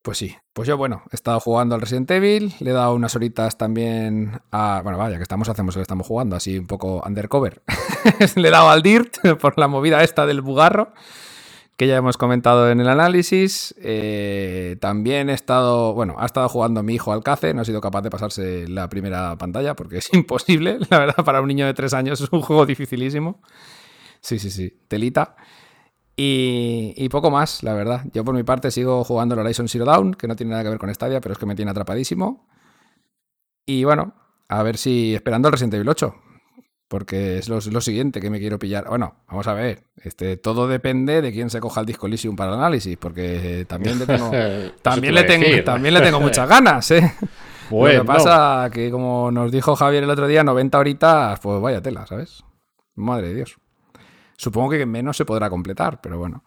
Pues 0.03 0.17
sí, 0.17 0.35
pues 0.55 0.67
yo, 0.67 0.79
bueno, 0.79 1.03
he 1.13 1.17
estado 1.17 1.41
jugando 1.41 1.75
al 1.75 1.83
Resident 1.83 2.11
Evil, 2.11 2.55
le 2.61 2.71
he 2.71 2.73
dado 2.73 2.95
unas 2.95 3.15
horitas 3.17 3.59
también 3.59 4.41
a. 4.51 4.81
Bueno, 4.83 4.97
vaya, 4.97 5.19
que 5.19 5.23
estamos, 5.23 5.49
hacemos 5.51 5.75
que 5.75 5.83
estamos 5.83 6.07
jugando, 6.07 6.37
así 6.37 6.59
un 6.59 6.67
poco 6.67 7.03
undercover. 7.05 7.63
le 8.37 8.49
he 8.49 8.51
dado 8.51 8.71
al 8.71 8.83
Dirt 8.83 9.19
por 9.41 9.59
la 9.59 9.69
movida 9.69 10.03
esta 10.03 10.25
del 10.25 10.41
bugarro, 10.41 10.95
que 11.81 11.87
ya 11.87 11.97
hemos 11.97 12.19
comentado 12.19 12.71
en 12.71 12.79
el 12.79 12.91
análisis. 12.91 13.75
Eh, 13.79 14.77
también 14.83 15.31
he 15.31 15.33
estado, 15.33 15.95
bueno, 15.95 16.17
ha 16.19 16.27
estado 16.27 16.47
jugando 16.51 16.83
mi 16.83 16.97
hijo 16.97 17.11
al 17.11 17.23
CACE, 17.23 17.55
no 17.55 17.63
ha 17.63 17.65
sido 17.65 17.81
capaz 17.81 18.03
de 18.03 18.11
pasarse 18.11 18.69
la 18.69 18.91
primera 18.91 19.39
pantalla 19.39 19.75
porque 19.75 19.97
es 19.97 20.11
imposible, 20.13 20.79
la 20.91 20.99
verdad, 20.99 21.25
para 21.25 21.41
un 21.41 21.49
niño 21.49 21.65
de 21.65 21.73
tres 21.73 21.95
años 21.95 22.21
es 22.21 22.29
un 22.33 22.43
juego 22.43 22.67
dificilísimo. 22.67 23.41
Sí, 24.21 24.39
sí, 24.39 24.51
sí, 24.51 24.79
telita. 24.89 25.37
Y, 26.15 26.93
y, 26.99 27.09
poco 27.09 27.31
más, 27.31 27.63
la 27.63 27.73
verdad. 27.73 28.05
Yo 28.13 28.27
por 28.27 28.35
mi 28.35 28.43
parte 28.43 28.71
sigo 28.71 29.03
jugando 29.03 29.35
el 29.35 29.41
Horizon 29.41 29.67
Zero 29.67 29.87
Dawn, 29.87 30.13
que 30.13 30.29
no 30.29 30.37
tiene 30.37 30.51
nada 30.51 30.65
que 30.65 30.69
ver 30.69 30.79
con 30.79 30.95
Stadia, 30.95 31.23
pero 31.23 31.33
es 31.33 31.39
que 31.39 31.47
me 31.47 31.55
tiene 31.55 31.71
atrapadísimo. 31.71 32.47
Y 33.65 33.85
bueno, 33.85 34.13
a 34.49 34.63
ver 34.63 34.77
si 34.77 35.15
esperando 35.15 35.49
el 35.49 35.53
Resident 35.53 35.73
Evil 35.73 35.89
8, 35.89 36.15
porque 36.91 37.39
es 37.39 37.49
lo, 37.49 37.61
lo, 37.61 37.81
siguiente 37.81 38.21
que 38.21 38.31
me 38.31 38.41
quiero 38.41 38.59
pillar. 38.59 38.89
Bueno, 38.89 39.15
vamos 39.29 39.47
a 39.47 39.55
ver, 39.55 39.85
este, 40.03 40.37
todo 40.37 40.67
depende 40.67 41.23
de 41.23 41.31
quién 41.31 41.49
se 41.49 41.61
coja 41.61 41.83
el 41.83 41.87
disco 41.87 42.09
Elysium 42.09 42.35
para 42.35 42.51
el 42.51 42.59
análisis, 42.59 42.97
porque 42.97 43.65
también 43.69 44.01
le 44.01 44.07
tengo, 44.07 44.29
también 44.83 45.15
le 45.15 45.23
tengo, 45.23 45.47
también 45.65 45.95
le 45.95 46.01
tengo 46.01 46.19
muchas 46.19 46.49
ganas, 46.49 46.91
¿eh? 46.91 47.15
Bueno. 47.71 47.99
Lo 47.99 48.03
que 48.03 48.07
pasa 48.09 48.69
que, 48.73 48.91
como 48.91 49.31
nos 49.31 49.53
dijo 49.53 49.77
Javier 49.77 50.03
el 50.03 50.11
otro 50.11 50.27
día, 50.27 50.43
90 50.43 50.79
horitas, 50.81 51.39
pues 51.39 51.61
vaya 51.61 51.81
tela, 51.81 52.07
¿sabes? 52.09 52.43
Madre 52.97 53.29
de 53.29 53.35
Dios. 53.37 53.57
Supongo 54.37 54.71
que 54.71 54.85
menos 54.85 55.17
se 55.17 55.25
podrá 55.25 55.49
completar, 55.49 56.01
pero 56.01 56.19
bueno. 56.19 56.43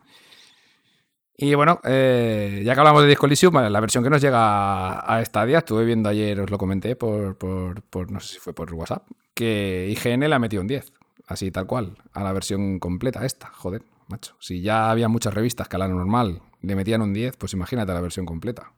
Y 1.35 1.55
bueno, 1.55 1.79
eh, 1.83 2.61
ya 2.63 2.73
que 2.73 2.79
hablamos 2.79 3.01
de 3.01 3.09
Disco 3.09 3.25
Elysium, 3.25 3.55
la 3.55 3.79
versión 3.79 4.03
que 4.03 4.09
nos 4.09 4.21
llega 4.21 4.99
a 4.99 5.25
Stadia, 5.25 5.59
estuve 5.59 5.83
viendo 5.83 6.09
ayer, 6.09 6.39
os 6.39 6.49
lo 6.49 6.57
comenté 6.57 6.95
por, 6.95 7.37
por, 7.37 7.81
por, 7.83 8.11
no 8.11 8.19
sé 8.19 8.35
si 8.35 8.39
fue 8.39 8.53
por 8.53 8.71
WhatsApp, 8.73 9.07
que 9.33 9.87
IGN 9.89 10.29
le 10.29 10.35
ha 10.35 10.39
metido 10.39 10.61
un 10.61 10.67
10, 10.67 10.93
así 11.27 11.49
tal 11.49 11.65
cual, 11.65 11.97
a 12.13 12.23
la 12.23 12.33
versión 12.33 12.79
completa 12.79 13.25
esta, 13.25 13.47
joder, 13.47 13.83
macho. 14.07 14.35
Si 14.39 14.61
ya 14.61 14.91
había 14.91 15.07
muchas 15.07 15.33
revistas 15.33 15.67
que 15.67 15.75
a 15.75 15.79
la 15.79 15.87
normal 15.87 16.41
le 16.61 16.75
metían 16.75 17.01
un 17.01 17.13
10, 17.13 17.37
pues 17.37 17.53
imagínate 17.53 17.91
a 17.91 17.95
la 17.95 18.01
versión 18.01 18.25
completa. 18.25 18.73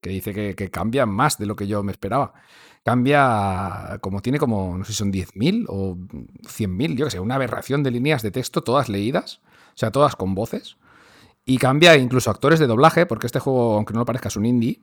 Que 0.00 0.10
dice 0.10 0.34
que, 0.34 0.54
que 0.54 0.70
cambia 0.70 1.06
más 1.06 1.38
de 1.38 1.46
lo 1.46 1.56
que 1.56 1.66
yo 1.66 1.82
me 1.82 1.92
esperaba 1.92 2.34
cambia 2.86 3.98
como 4.00 4.22
tiene 4.22 4.38
como, 4.38 4.78
no 4.78 4.84
sé 4.84 4.92
si 4.92 4.98
son 4.98 5.12
10.000 5.12 5.66
o 5.68 5.96
100.000, 5.96 6.96
yo 6.96 7.06
que 7.06 7.10
sé, 7.10 7.18
una 7.18 7.34
aberración 7.34 7.82
de 7.82 7.90
líneas 7.90 8.22
de 8.22 8.30
texto, 8.30 8.62
todas 8.62 8.88
leídas, 8.88 9.40
o 9.70 9.74
sea, 9.74 9.90
todas 9.90 10.14
con 10.14 10.36
voces. 10.36 10.76
Y 11.48 11.58
cambia 11.58 11.96
incluso 11.96 12.28
actores 12.28 12.58
de 12.58 12.66
doblaje, 12.66 13.06
porque 13.06 13.26
este 13.26 13.38
juego, 13.38 13.76
aunque 13.76 13.94
no 13.94 14.00
lo 14.00 14.04
parezca, 14.04 14.28
es 14.28 14.36
un 14.36 14.46
indie. 14.46 14.80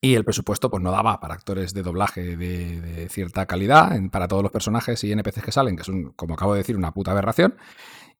Y 0.00 0.14
el 0.14 0.24
presupuesto 0.24 0.70
pues 0.70 0.82
no 0.82 0.90
daba 0.90 1.20
para 1.20 1.34
actores 1.34 1.72
de 1.72 1.82
doblaje 1.82 2.36
de, 2.36 3.08
cierta 3.08 3.46
calidad 3.46 3.92
para 4.10 4.28
todos 4.28 4.42
los 4.42 4.52
personajes 4.52 5.02
y 5.04 5.12
NPCs 5.12 5.42
que 5.42 5.52
salen, 5.52 5.76
que 5.76 5.82
es, 5.82 5.90
como 6.16 6.34
acabo 6.34 6.54
de 6.54 6.58
decir, 6.58 6.76
una 6.76 6.92
puta 6.92 7.12
aberración. 7.12 7.56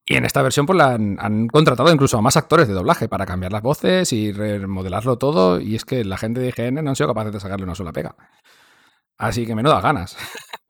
Y 0.07 0.17
en 0.17 0.25
esta 0.25 0.43
versión 0.43 0.67
pues 0.67 0.81
han, 0.81 1.49
contratado 1.49 1.93
incluso 1.93 2.17
a 2.17 2.23
más 2.23 2.37
actores 2.37 2.69
de 2.69 2.75
doblaje 2.75 3.09
para 3.09 3.27
cambiar 3.27 3.53
las 3.53 3.63
voces 3.63 4.13
y 4.13 4.33
remodelarlo 4.33 5.19
todo. 5.19 5.61
Y 5.61 5.75
es 5.75 5.85
que 5.85 6.05
la 6.05 6.17
gente 6.17 6.41
de 6.41 6.49
IGN 6.49 6.85
no 6.85 6.91
han 6.91 6.97
sido 6.97 7.09
capaces 7.09 7.33
de 7.33 7.41
sacarle 7.41 7.65
una 7.65 7.75
sola 7.75 7.93
pega. 7.93 8.15
Así 9.19 9.47
que 9.47 9.55
menudas 9.55 9.83
ganas. 9.83 10.17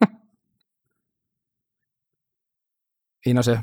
y 3.23 3.35
no 3.35 3.43
sé. 3.43 3.62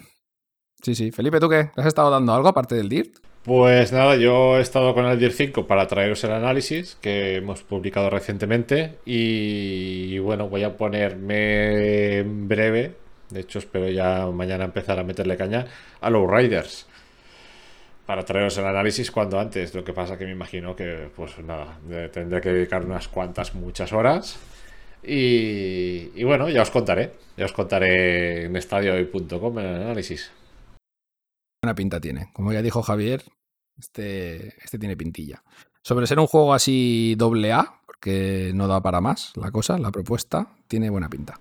Sí, 0.86 0.94
sí. 0.94 1.12
Felipe, 1.12 1.40
¿tú 1.40 1.49
qué? 1.49 1.72
¿Le 1.76 1.82
has 1.82 1.88
estado 1.88 2.12
dando 2.12 2.32
algo 2.32 2.48
aparte 2.48 2.76
del 2.76 2.90
DIRT? 2.90 3.18
Pues 3.41 3.91
nada, 3.91 4.18
yo 4.18 4.60
he 4.60 4.62
estado 4.62 4.94
con 4.94 5.07
el 5.07 5.18
DIRT 5.18 5.34
5 5.34 5.66
para 5.66 5.88
traeros 5.88 6.24
el 6.24 6.32
análisis 6.32 6.95
que 7.02 7.38
hemos 7.38 7.64
publicado 7.64 8.12
recientemente 8.12 8.99
y 9.03 10.20
bueno, 10.20 10.48
voy 10.48 10.62
a 10.62 10.78
ponerme 10.78 12.20
en 12.20 12.48
breve, 12.48 12.94
de 13.32 13.40
hecho 13.40 13.57
espero 13.57 13.90
ya 13.90 14.28
mañana 14.28 14.66
empezar 14.66 14.99
a 14.99 15.03
meterle 15.03 15.36
caña 15.38 15.66
a 16.02 16.12
los 16.12 16.30
Riders 16.30 16.86
para 18.06 18.24
traeros 18.24 18.56
el 18.60 18.68
análisis 18.68 19.10
cuando 19.10 19.40
antes. 19.40 19.74
Lo 19.74 19.84
que 19.84 19.91
pasa 19.91 20.20
que 20.20 20.26
me 20.26 20.34
imagino 20.34 20.76
que, 20.76 21.10
pues 21.16 21.40
nada, 21.40 21.80
tendré 22.12 22.41
que 22.41 22.49
dedicar 22.49 22.86
unas 22.86 23.07
cuantas, 23.07 23.56
muchas 23.56 23.91
horas. 23.91 24.38
Y, 25.03 26.12
y, 26.14 26.24
bueno, 26.26 26.48
ya 26.49 26.62
os 26.62 26.70
contaré. 26.70 27.14
Ya 27.38 27.45
os 27.45 27.53
contaré 27.53 28.45
en 28.45 28.56
estadiohoy.com 28.56 29.57
el 29.57 29.66
análisis. 29.66 30.32
Buena 31.66 31.74
pinta 31.74 32.00
tiene. 32.00 32.30
Como 32.32 32.54
ya 32.54 32.62
dijo 32.62 32.84
Javier, 32.84 33.24
este, 33.80 34.50
este 34.64 34.78
tiene 34.78 34.96
pintilla. 34.96 35.42
Sobre 35.82 36.06
ser 36.06 36.20
un 36.20 36.28
juego 36.28 36.54
así 36.54 37.16
doble 37.18 37.54
A, 37.54 37.82
porque 37.88 38.52
no 38.54 38.68
da 38.68 38.84
para 38.84 39.02
más 39.02 39.34
la 39.36 39.50
cosa, 39.50 39.80
la 39.80 39.90
propuesta, 39.90 40.50
tiene 40.68 40.92
buena 40.92 41.10
pinta. 41.10 41.40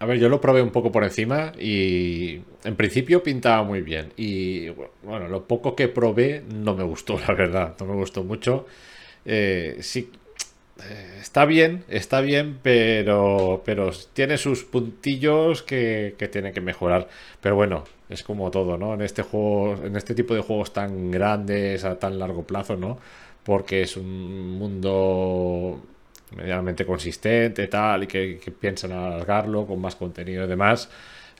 A 0.00 0.06
ver, 0.06 0.18
yo 0.18 0.28
lo 0.28 0.40
probé 0.40 0.60
un 0.60 0.72
poco 0.72 0.90
por 0.90 1.04
encima 1.04 1.52
y 1.56 2.40
en 2.64 2.74
principio 2.74 3.22
pintaba 3.22 3.62
muy 3.62 3.82
bien. 3.82 4.12
Y 4.16 4.70
bueno, 5.04 5.28
lo 5.28 5.46
poco 5.46 5.76
que 5.76 5.86
probé 5.86 6.42
no 6.52 6.74
me 6.74 6.82
gustó, 6.82 7.16
la 7.28 7.32
verdad. 7.32 7.76
No 7.78 7.86
me 7.86 7.94
gustó 7.94 8.24
mucho. 8.24 8.66
Eh, 9.24 9.76
sí, 9.82 10.10
eh, 10.82 11.18
está 11.20 11.44
bien, 11.44 11.84
está 11.86 12.20
bien, 12.22 12.58
pero, 12.60 13.62
pero 13.64 13.92
tiene 14.14 14.36
sus 14.36 14.64
puntillos 14.64 15.62
que, 15.62 16.16
que 16.18 16.26
tiene 16.26 16.52
que 16.52 16.60
mejorar. 16.60 17.08
Pero 17.40 17.54
bueno, 17.54 17.84
es 18.14 18.22
como 18.24 18.50
todo, 18.50 18.78
¿no? 18.78 18.94
En 18.94 19.02
este 19.02 19.22
juego, 19.22 19.76
en 19.84 19.96
este 19.96 20.14
tipo 20.14 20.34
de 20.34 20.40
juegos 20.40 20.72
tan 20.72 21.10
grandes, 21.10 21.84
a 21.84 21.98
tan 21.98 22.18
largo 22.18 22.44
plazo, 22.44 22.76
¿no? 22.76 22.98
Porque 23.44 23.82
es 23.82 23.96
un 23.96 24.58
mundo 24.58 25.80
medianamente 26.36 26.86
consistente, 26.86 27.68
tal, 27.68 28.04
y 28.04 28.06
que, 28.06 28.40
piensan 28.58 28.92
alargarlo 28.92 29.66
con 29.66 29.80
más 29.80 29.96
contenido 29.96 30.44
y 30.44 30.48
demás 30.48 30.88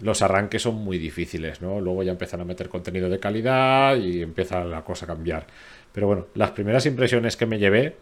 los 0.01 0.23
arranques 0.23 0.63
son 0.63 0.75
muy 0.75 0.99
difíciles, 0.99 1.63
¿no? 1.63 1.81
Luego 1.81 2.03
ya 2.03 2.13
empiezan 2.13 2.41
a 2.41 2.45
meter 2.45 2.69
contenido 2.69 3.09
de 3.09 3.21
calidad 3.21 3.97
y 3.97 4.23
empieza 4.23 4.65
la 4.65 4.83
cosa 4.83 5.05
a 5.05 5.09
cambiar. 5.09 5.47
Pero 5.93 6.09
bueno, 6.09 6.27
las 6.35 6.51
primeras 6.51 6.85
impresiones 6.87 7.37
que 7.37 7.47
me 7.47 7.61
llevé 7.61 7.95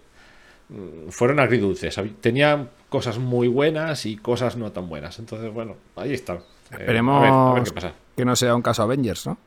fueron 1.10 1.40
agridulces. 1.40 2.00
Tenía 2.20 2.68
cosas 2.88 3.18
muy 3.18 3.48
buenas 3.48 4.06
y 4.06 4.16
cosas 4.16 4.56
no 4.56 4.72
tan 4.72 4.88
buenas. 4.88 5.18
Entonces, 5.18 5.52
bueno, 5.52 5.76
ahí 5.96 6.14
está. 6.14 6.40
Esperemos 6.72 7.18
a 7.18 7.20
ver, 7.20 7.30
a 7.32 7.54
ver 7.54 7.62
qué 7.64 7.72
pasa. 7.72 7.92
que 8.16 8.24
no 8.24 8.36
sea 8.36 8.54
un 8.54 8.62
caso 8.62 8.82
Avengers, 8.82 9.26
¿no? 9.26 9.38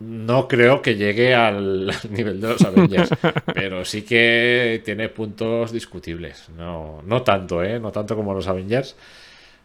No 0.00 0.48
creo 0.48 0.82
que 0.82 0.96
llegue 0.96 1.34
al, 1.34 1.88
al 1.90 2.10
nivel 2.12 2.40
de 2.40 2.48
los 2.48 2.62
Avengers, 2.62 3.10
pero 3.54 3.84
sí 3.84 4.02
que 4.02 4.82
tiene 4.84 5.08
puntos 5.08 5.70
discutibles. 5.70 6.48
No, 6.56 7.02
no 7.06 7.22
tanto, 7.22 7.62
¿eh? 7.62 7.78
No 7.78 7.92
tanto 7.92 8.16
como 8.16 8.34
los 8.34 8.48
Avengers. 8.48 8.96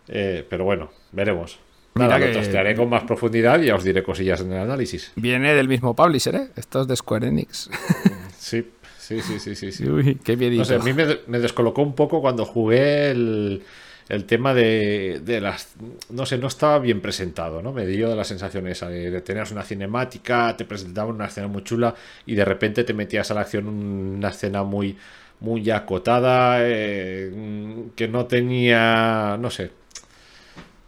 Eh, 0.07 0.45
pero 0.47 0.63
bueno, 0.63 0.91
veremos. 1.11 1.59
Nada, 1.95 2.17
Mira 2.17 2.27
que... 2.27 2.33
lo 2.33 2.39
testearé 2.39 2.75
con 2.75 2.89
más 2.89 3.03
profundidad 3.03 3.59
y 3.61 3.67
ya 3.67 3.75
os 3.75 3.83
diré 3.83 4.03
cosillas 4.03 4.41
en 4.41 4.51
el 4.53 4.59
análisis. 4.59 5.11
Viene 5.15 5.55
del 5.55 5.67
mismo 5.67 5.95
publisher, 5.95 6.35
¿eh? 6.35 6.47
Esto 6.55 6.81
es 6.81 6.87
de 6.87 6.95
Square 6.95 7.27
Enix. 7.27 7.69
sí, 8.37 8.71
Sí, 8.99 9.21
sí, 9.21 9.39
sí, 9.39 9.55
sí. 9.55 9.71
sí. 9.71 9.87
Uy, 9.87 10.15
qué 10.21 10.35
bien 10.35 10.57
no 10.57 10.65
sé, 10.65 10.75
a 10.75 10.79
mí 10.79 10.91
me, 10.91 11.05
me, 11.27 11.39
descolocó 11.39 11.81
un 11.81 11.95
poco 11.95 12.19
cuando 12.19 12.43
jugué 12.43 13.11
el, 13.11 13.63
el 14.09 14.25
tema 14.25 14.53
de, 14.53 15.21
de, 15.23 15.41
las... 15.41 15.75
No 16.09 16.25
sé, 16.25 16.37
no 16.37 16.47
estaba 16.47 16.79
bien 16.79 17.01
presentado, 17.01 17.61
¿no? 17.61 17.73
Me 17.73 17.85
dio 17.85 18.15
la 18.15 18.23
sensación 18.23 18.67
esa 18.67 18.89
de, 18.89 19.11
de 19.11 19.21
tener 19.21 19.45
una 19.51 19.63
cinemática, 19.63 20.55
te 20.55 20.65
presentaban 20.65 21.15
una 21.15 21.25
escena 21.25 21.47
muy 21.47 21.63
chula 21.63 21.93
y 22.25 22.35
de 22.35 22.45
repente 22.45 22.83
te 22.83 22.93
metías 22.93 23.29
a 23.31 23.33
la 23.33 23.41
acción 23.41 23.67
una 23.67 24.29
escena 24.29 24.63
muy, 24.63 24.97
muy 25.41 25.69
acotada, 25.69 26.59
eh, 26.61 27.89
que 27.95 28.07
no 28.07 28.25
tenía... 28.25 29.37
no 29.39 29.49
sé. 29.49 29.71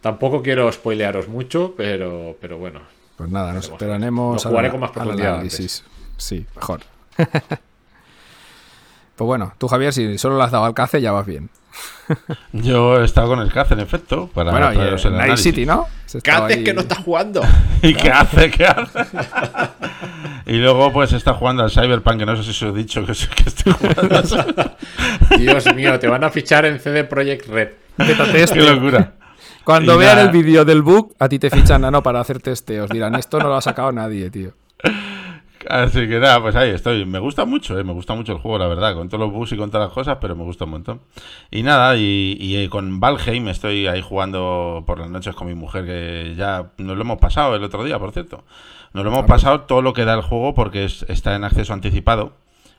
Tampoco 0.00 0.42
quiero 0.42 0.70
spoilearos 0.72 1.28
mucho, 1.28 1.74
pero, 1.76 2.36
pero 2.40 2.58
bueno. 2.58 2.80
Pues 3.16 3.28
nada, 3.28 3.52
nos 3.52 3.68
esperaremos. 3.68 4.42
Lo 4.42 4.50
jugaré 4.50 4.68
a, 4.68 4.70
con 4.70 4.80
más 4.80 4.90
profundidad. 4.92 5.42
Sí, 6.16 6.46
mejor. 6.56 6.80
Pues 9.20 9.26
bueno, 9.26 9.52
tú 9.58 9.68
Javier, 9.68 9.92
si 9.92 10.16
solo 10.16 10.38
le 10.38 10.44
has 10.44 10.50
dado 10.50 10.64
al 10.64 10.72
CACE 10.72 11.02
ya 11.02 11.12
vas 11.12 11.26
bien. 11.26 11.50
Yo 12.52 13.00
he 13.00 13.04
estado 13.04 13.28
con 13.28 13.40
el 13.40 13.52
CACE, 13.52 13.74
en 13.74 13.80
efecto. 13.80 14.28
Para 14.34 14.50
bueno, 14.50 14.72
y 14.72 14.78
el 14.78 15.16
Night 15.16 15.36
City, 15.36 15.64
¿no? 15.64 15.86
Ahí... 16.24 16.64
que 16.64 16.74
no 16.74 16.80
está 16.80 16.96
jugando. 16.96 17.42
¿Y 17.82 17.94
qué 17.94 18.10
hace? 18.10 18.50
¿Qué 18.50 18.66
hace? 18.66 18.98
Y 20.46 20.54
luego, 20.56 20.92
pues 20.92 21.12
está 21.12 21.34
jugando 21.34 21.62
al 21.62 21.70
Cyberpunk, 21.70 22.18
que 22.18 22.26
no 22.26 22.34
sé 22.34 22.42
si 22.42 22.50
os 22.50 22.74
he 22.74 22.76
dicho 22.76 23.06
que, 23.06 23.12
que 23.12 23.48
estoy 23.48 23.72
jugando. 23.72 24.76
Dios 25.38 25.74
mío, 25.76 25.96
te 26.00 26.08
van 26.08 26.24
a 26.24 26.30
fichar 26.30 26.64
en 26.64 26.80
CD 26.80 27.04
Projekt 27.04 27.46
Red. 27.46 27.68
Qué 27.96 28.60
locura. 28.60 29.12
Cuando 29.62 29.94
Y 29.94 29.98
vean 29.98 30.16
nada. 30.16 30.22
el 30.22 30.32
vídeo 30.32 30.64
del 30.64 30.82
bug, 30.82 31.14
a 31.20 31.28
ti 31.28 31.38
te 31.38 31.50
fichan 31.50 31.82
Nano 31.82 32.02
para 32.02 32.20
hacer 32.20 32.40
testeos. 32.40 32.90
Dirán, 32.90 33.14
esto 33.14 33.38
no 33.38 33.48
lo 33.48 33.56
ha 33.56 33.60
sacado 33.60 33.92
nadie, 33.92 34.28
tío. 34.30 34.52
Así 35.68 36.08
que 36.08 36.18
nada, 36.20 36.40
pues 36.40 36.56
ahí 36.56 36.70
estoy. 36.70 37.04
Me 37.04 37.18
gusta 37.18 37.44
mucho, 37.44 37.78
eh, 37.78 37.84
me 37.84 37.92
gusta 37.92 38.14
mucho 38.14 38.32
el 38.32 38.38
juego, 38.38 38.56
la 38.58 38.66
verdad, 38.66 38.94
con 38.94 39.08
todos 39.10 39.20
los 39.24 39.32
bugs 39.32 39.52
y 39.52 39.56
con 39.58 39.70
todas 39.70 39.88
las 39.88 39.94
cosas, 39.94 40.16
pero 40.20 40.34
me 40.34 40.42
gusta 40.42 40.64
un 40.64 40.70
montón. 40.70 41.00
Y 41.50 41.62
nada, 41.62 41.96
y, 41.96 42.36
y, 42.40 42.56
eh, 42.56 42.70
con 42.70 42.98
Valheim 42.98 43.46
estoy 43.48 43.86
ahí 43.86 44.00
jugando 44.00 44.84
por 44.86 44.98
las 44.98 45.10
noches 45.10 45.34
con 45.34 45.48
mi 45.48 45.54
mujer, 45.54 45.84
que 45.84 46.34
ya 46.36 46.70
nos 46.78 46.96
lo 46.96 47.02
hemos 47.02 47.18
pasado 47.18 47.54
el 47.56 47.62
otro 47.62 47.84
día, 47.84 47.98
por 47.98 48.12
cierto. 48.12 48.42
Nos 48.94 49.04
lo 49.04 49.10
hemos 49.10 49.26
pasado 49.26 49.60
todo 49.62 49.82
lo 49.82 49.92
que 49.92 50.04
da 50.06 50.14
el 50.14 50.22
juego 50.22 50.54
porque 50.54 50.84
es- 50.84 51.04
está 51.08 51.34
en 51.36 51.44
acceso 51.44 51.72
anticipado. 51.74 52.32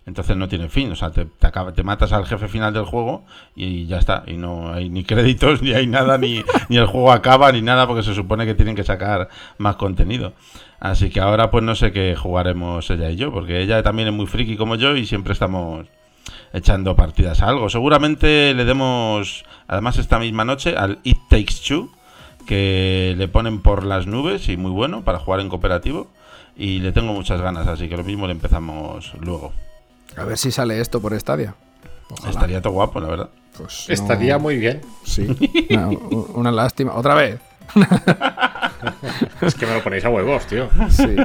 Entonces 0.08 0.36
no 0.36 0.48
tiene 0.48 0.68
fin, 0.68 0.92
o 0.92 0.96
sea, 0.96 1.12
te, 1.12 1.26
te, 1.26 1.46
acaba- 1.46 1.74
te 1.74 1.84
matas 1.84 2.12
al 2.12 2.26
jefe 2.26 2.48
final 2.48 2.74
del 2.74 2.86
juego 2.86 3.24
y 3.56 3.86
ya 3.86 3.98
está. 4.00 4.24
Y 4.26 4.34
no 4.34 4.74
hay 4.74 4.90
ni 4.90 5.04
créditos, 5.04 5.62
ni 5.62 5.74
hay 5.74 5.86
nada, 5.86 6.18
ni, 6.18 6.44
ni 6.70 6.78
el 6.78 6.88
juego 6.88 7.12
acaba, 7.12 7.52
ni 7.52 7.62
nada, 7.62 7.86
porque 7.86 8.02
se 8.02 8.16
supone 8.16 8.48
que 8.48 8.56
tienen 8.56 8.76
que 8.76 8.84
sacar 8.84 9.30
más 9.60 9.76
contenido. 9.76 10.34
Así 10.82 11.10
que 11.12 11.20
ahora 11.22 11.50
pues 11.52 11.64
no 11.64 11.76
sé 11.76 11.92
qué 11.94 12.16
jugaremos 12.18 12.90
ella 12.90 13.10
y 13.12 13.16
yo, 13.16 13.32
porque 13.32 13.62
ella 13.62 13.82
también 13.84 14.08
es 14.10 14.14
muy 14.14 14.26
friki 14.26 14.58
como 14.58 14.76
yo 14.76 14.96
y 14.98 15.06
siempre 15.06 15.32
estamos 15.34 15.86
echando 16.54 16.96
partidas 16.96 17.42
a 17.42 17.48
algo. 17.48 17.70
Seguramente 17.70 18.54
le 18.56 18.66
demos, 18.66 19.46
además 19.68 19.98
esta 20.00 20.18
misma 20.20 20.44
noche, 20.44 20.76
al 20.76 21.00
It 21.04 21.20
Takes 21.30 21.56
Two, 21.68 21.90
que 22.48 23.14
le 23.16 23.28
ponen 23.28 23.62
por 23.62 23.86
las 23.86 24.08
nubes 24.08 24.50
y 24.50 24.58
muy 24.58 24.72
bueno 24.72 25.04
para 25.04 25.20
jugar 25.20 25.40
en 25.40 25.50
cooperativo. 25.50 26.08
Y 26.58 26.80
le 26.80 26.92
tengo 26.92 27.14
muchas 27.14 27.40
ganas, 27.42 27.68
así 27.68 27.88
que 27.88 27.96
lo 27.96 28.04
mismo 28.04 28.26
le 28.28 28.34
empezamos 28.34 29.14
luego. 29.22 29.54
A 30.18 30.26
ver 30.26 30.38
si 30.38 30.52
sale 30.52 30.82
esto 30.82 31.00
por 31.02 31.18
Stadia. 31.18 31.56
Ojalá. 32.10 32.30
Estaría 32.32 32.62
todo 32.62 32.74
guapo, 32.74 33.00
la 33.00 33.08
verdad. 33.08 33.30
Pues 33.58 33.86
no- 33.88 33.94
Estaría 33.94 34.38
muy 34.38 34.58
bien. 34.58 34.82
Sí. 35.06 35.28
Una, 35.70 35.88
una 36.34 36.52
lástima. 36.52 36.94
Otra 36.96 37.14
vez. 37.16 37.40
Es 39.42 39.56
que 39.56 39.66
me 39.66 39.74
lo 39.74 39.84
ponéis 39.84 40.06
a 40.06 40.10
huevos, 40.10 40.46
tío. 40.46 40.70
Sí, 40.90 41.16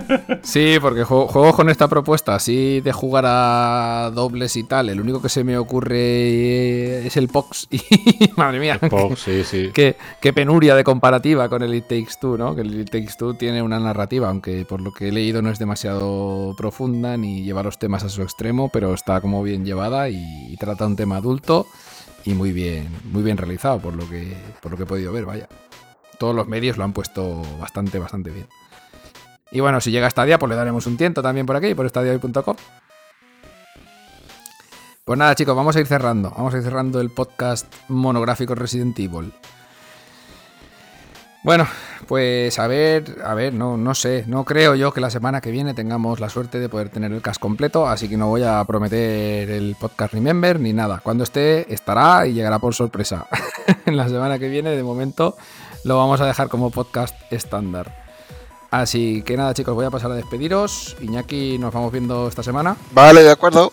Sí, 0.43 0.79
porque 0.81 1.05
juego, 1.05 1.29
juego 1.29 1.53
con 1.53 1.69
esta 1.69 1.89
propuesta 1.89 2.35
así 2.35 2.81
de 2.81 2.93
jugar 2.93 3.25
a 3.27 4.11
dobles 4.15 4.57
y 4.57 4.65
tal. 4.65 4.89
El 4.89 5.01
único 5.01 5.21
que 5.21 5.29
se 5.29 5.45
me 5.45 5.59
ocurre 5.59 7.07
es 7.07 7.17
el 7.17 7.29
POX. 7.29 7.69
Y 8.19 8.31
madre 8.37 8.59
mía, 8.59 8.79
Pog, 8.79 9.17
sí, 9.17 9.45
sí. 9.45 9.71
qué, 9.75 9.97
qué 10.21 10.33
penuria 10.33 10.75
de 10.75 10.85
comparativa 10.85 11.49
con 11.49 11.63
el 11.63 11.75
It 11.75 11.85
Takes 11.85 12.15
Two, 12.21 12.39
¿no? 12.39 12.55
Que 12.55 12.63
el 12.63 12.81
It 12.81 12.91
Takes 12.91 13.15
Two 13.19 13.35
tiene 13.35 13.63
una 13.63 13.79
narrativa, 13.79 14.29
aunque 14.29 14.65
por 14.65 14.81
lo 14.81 14.93
que 14.93 15.09
he 15.09 15.13
leído 15.13 15.43
no 15.43 15.51
es 15.51 15.59
demasiado 15.59 16.55
profunda 16.57 17.17
ni 17.17 17.43
lleva 17.43 17.63
los 17.63 17.79
temas 17.79 18.05
a 18.05 18.09
su 18.09 18.23
extremo, 18.23 18.71
pero 18.73 18.95
está 18.95 19.21
como 19.21 19.43
bien 19.43 19.65
llevada 19.65 20.09
y, 20.09 20.25
y 20.51 20.57
trata 20.57 20.87
un 20.87 20.97
tema 20.97 21.17
adulto 21.17 21.67
y 22.25 22.35
muy 22.35 22.53
bien, 22.53 22.89
muy 23.05 23.23
bien 23.23 23.37
realizado 23.37 23.79
por 23.79 23.95
lo 23.95 24.09
que, 24.09 24.37
por 24.61 24.73
lo 24.73 24.77
que 24.77 24.83
he 24.83 24.87
podido 24.87 25.13
ver, 25.13 25.25
vaya. 25.25 25.49
Todos 26.19 26.35
los 26.35 26.47
medios 26.49 26.77
lo 26.77 26.85
han 26.85 26.93
puesto 26.93 27.43
bastante, 27.59 27.99
bastante 27.99 28.31
bien. 28.31 28.47
Y 29.51 29.61
bueno, 29.61 29.81
si 29.81 29.91
llega 29.91 30.11
Stadia, 30.11 30.39
pues 30.39 30.51
le 30.51 30.57
daremos 30.57 30.87
un 30.87 30.97
tiento 30.97 31.23
también 31.23 31.47
por 31.47 31.57
aquí, 31.57 31.75
por 31.75 31.87
stadiahoy.com. 31.87 32.57
Pues 35.05 35.19
nada, 35.19 35.35
chicos, 35.37 35.55
vamos 35.55 35.77
a 35.77 35.81
ir 35.81 35.87
cerrando. 35.87 36.31
Vamos 36.37 36.53
a 36.55 36.57
ir 36.57 36.65
cerrando 36.65 37.01
el 37.01 37.11
podcast 37.11 37.73
monográfico 37.89 38.57
Resident 38.57 38.99
Evil. 38.99 39.33
Bueno, 41.45 41.69
pues 42.09 42.59
a 42.59 42.67
ver, 42.67 43.19
a 43.25 43.35
ver, 43.35 43.55
no, 43.55 43.77
no 43.77 43.95
sé, 43.95 44.25
no 44.27 44.45
creo 44.45 44.75
yo 44.75 44.93
que 44.93 45.01
la 45.01 45.11
semana 45.11 45.41
que 45.41 45.53
viene 45.53 45.75
tengamos 45.75 46.19
la 46.19 46.29
suerte 46.29 46.59
de 46.59 46.69
poder 46.69 46.89
tener 46.89 47.13
el 47.13 47.23
cast 47.23 47.41
completo, 47.41 47.87
así 47.87 48.09
que 48.09 48.17
no 48.17 48.27
voy 48.27 48.43
a 48.43 48.65
prometer 48.65 49.49
el 49.49 49.77
podcast 49.79 50.13
Remember 50.13 50.59
ni 50.59 50.73
nada. 50.73 50.99
Cuando 51.05 51.23
esté, 51.23 51.73
estará 51.73 52.27
y 52.27 52.33
llegará 52.33 52.59
por 52.59 52.75
sorpresa. 52.75 53.29
en 53.87 53.97
la 53.97 54.09
semana 54.09 54.41
que 54.41 54.49
viene, 54.49 54.71
de 54.71 54.83
momento, 54.83 55.37
lo 55.87 55.97
vamos 55.97 56.21
a 56.21 56.27
dejar 56.27 56.49
como 56.49 56.71
podcast 56.71 57.15
estándar. 57.33 58.05
Así 58.71 59.23
que 59.23 59.37
nada, 59.37 59.55
chicos, 59.55 59.75
voy 59.75 59.87
a 59.87 59.91
pasar 59.91 60.11
a 60.11 60.15
despediros. 60.15 60.97
Iñaki, 61.01 61.57
nos 61.59 61.73
vamos 61.73 61.93
viendo 61.93 62.29
esta 62.29 62.43
semana. 62.43 62.77
Vale, 62.93 63.23
de 63.23 63.31
acuerdo. 63.31 63.73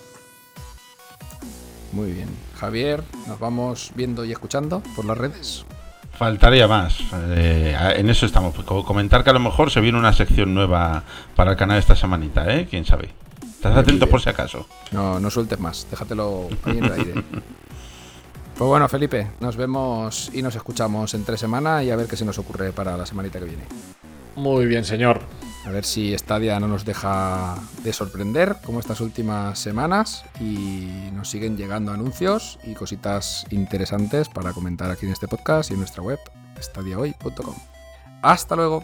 Muy 1.92 2.12
bien. 2.12 2.30
Javier, 2.60 3.04
nos 3.28 3.40
vamos 3.40 3.92
viendo 3.96 4.24
y 4.26 4.32
escuchando 4.32 4.82
por 4.96 5.06
las 5.06 5.18
redes. 5.18 5.66
Faltaría 6.18 6.68
más. 6.68 6.96
Eh, 7.32 7.76
en 7.98 8.10
eso 8.10 8.26
estamos. 8.26 8.54
Co- 8.64 8.86
Comentar 8.86 9.24
que 9.24 9.32
a 9.32 9.34
lo 9.34 9.40
mejor 9.40 9.72
se 9.72 9.82
viene 9.82 9.98
una 9.98 10.14
sección 10.14 10.54
nueva 10.54 11.04
para 11.36 11.52
el 11.52 11.58
canal 11.58 11.78
esta 11.80 11.96
semanita, 11.96 12.54
¿eh? 12.56 12.68
¿Quién 12.70 12.86
sabe? 12.86 13.10
Estás 13.44 13.76
atento 13.78 14.08
por 14.08 14.22
si 14.22 14.30
acaso. 14.30 14.68
No, 14.92 15.20
no 15.20 15.30
sueltes 15.32 15.60
más, 15.60 15.88
déjatelo 15.90 16.50
ahí 16.66 16.78
en 16.78 16.84
el 16.84 16.92
aire. 16.94 17.14
Pues 18.58 18.68
bueno, 18.68 18.88
Felipe, 18.88 19.28
nos 19.40 19.58
vemos 19.58 20.30
y 20.34 20.42
nos 20.42 20.56
escuchamos 20.56 21.14
en 21.16 21.26
tres 21.26 21.40
semanas 21.40 21.84
y 21.84 21.90
a 21.90 21.96
ver 21.96 22.08
qué 22.08 22.16
se 22.16 22.26
nos 22.26 22.38
ocurre 22.38 22.72
para 22.72 22.96
la 22.96 23.06
semanita 23.06 23.40
que 23.40 23.46
viene. 23.46 23.64
Muy 24.36 24.66
bien, 24.66 24.86
señor. 24.86 25.22
A 25.66 25.72
ver 25.72 25.86
si 25.86 26.18
Stadia 26.18 26.60
no 26.60 26.68
nos 26.68 26.84
deja 26.84 27.56
de 27.84 27.94
sorprender 27.94 28.58
como 28.66 28.80
estas 28.80 29.00
últimas 29.00 29.58
semanas 29.58 30.26
y 30.40 31.10
nos 31.14 31.30
siguen 31.30 31.56
llegando 31.56 31.94
anuncios 31.94 32.60
y 32.64 32.74
cositas 32.74 33.46
interesantes 33.50 34.28
para 34.28 34.52
comentar 34.52 34.92
aquí 34.92 35.06
en 35.06 35.14
este 35.14 35.28
podcast 35.28 35.72
y 35.72 35.74
en 35.74 35.80
nuestra 35.80 36.04
web 36.04 36.20
stadiahoy.com. 36.60 37.56
Hasta 38.22 38.56
luego. 38.56 38.84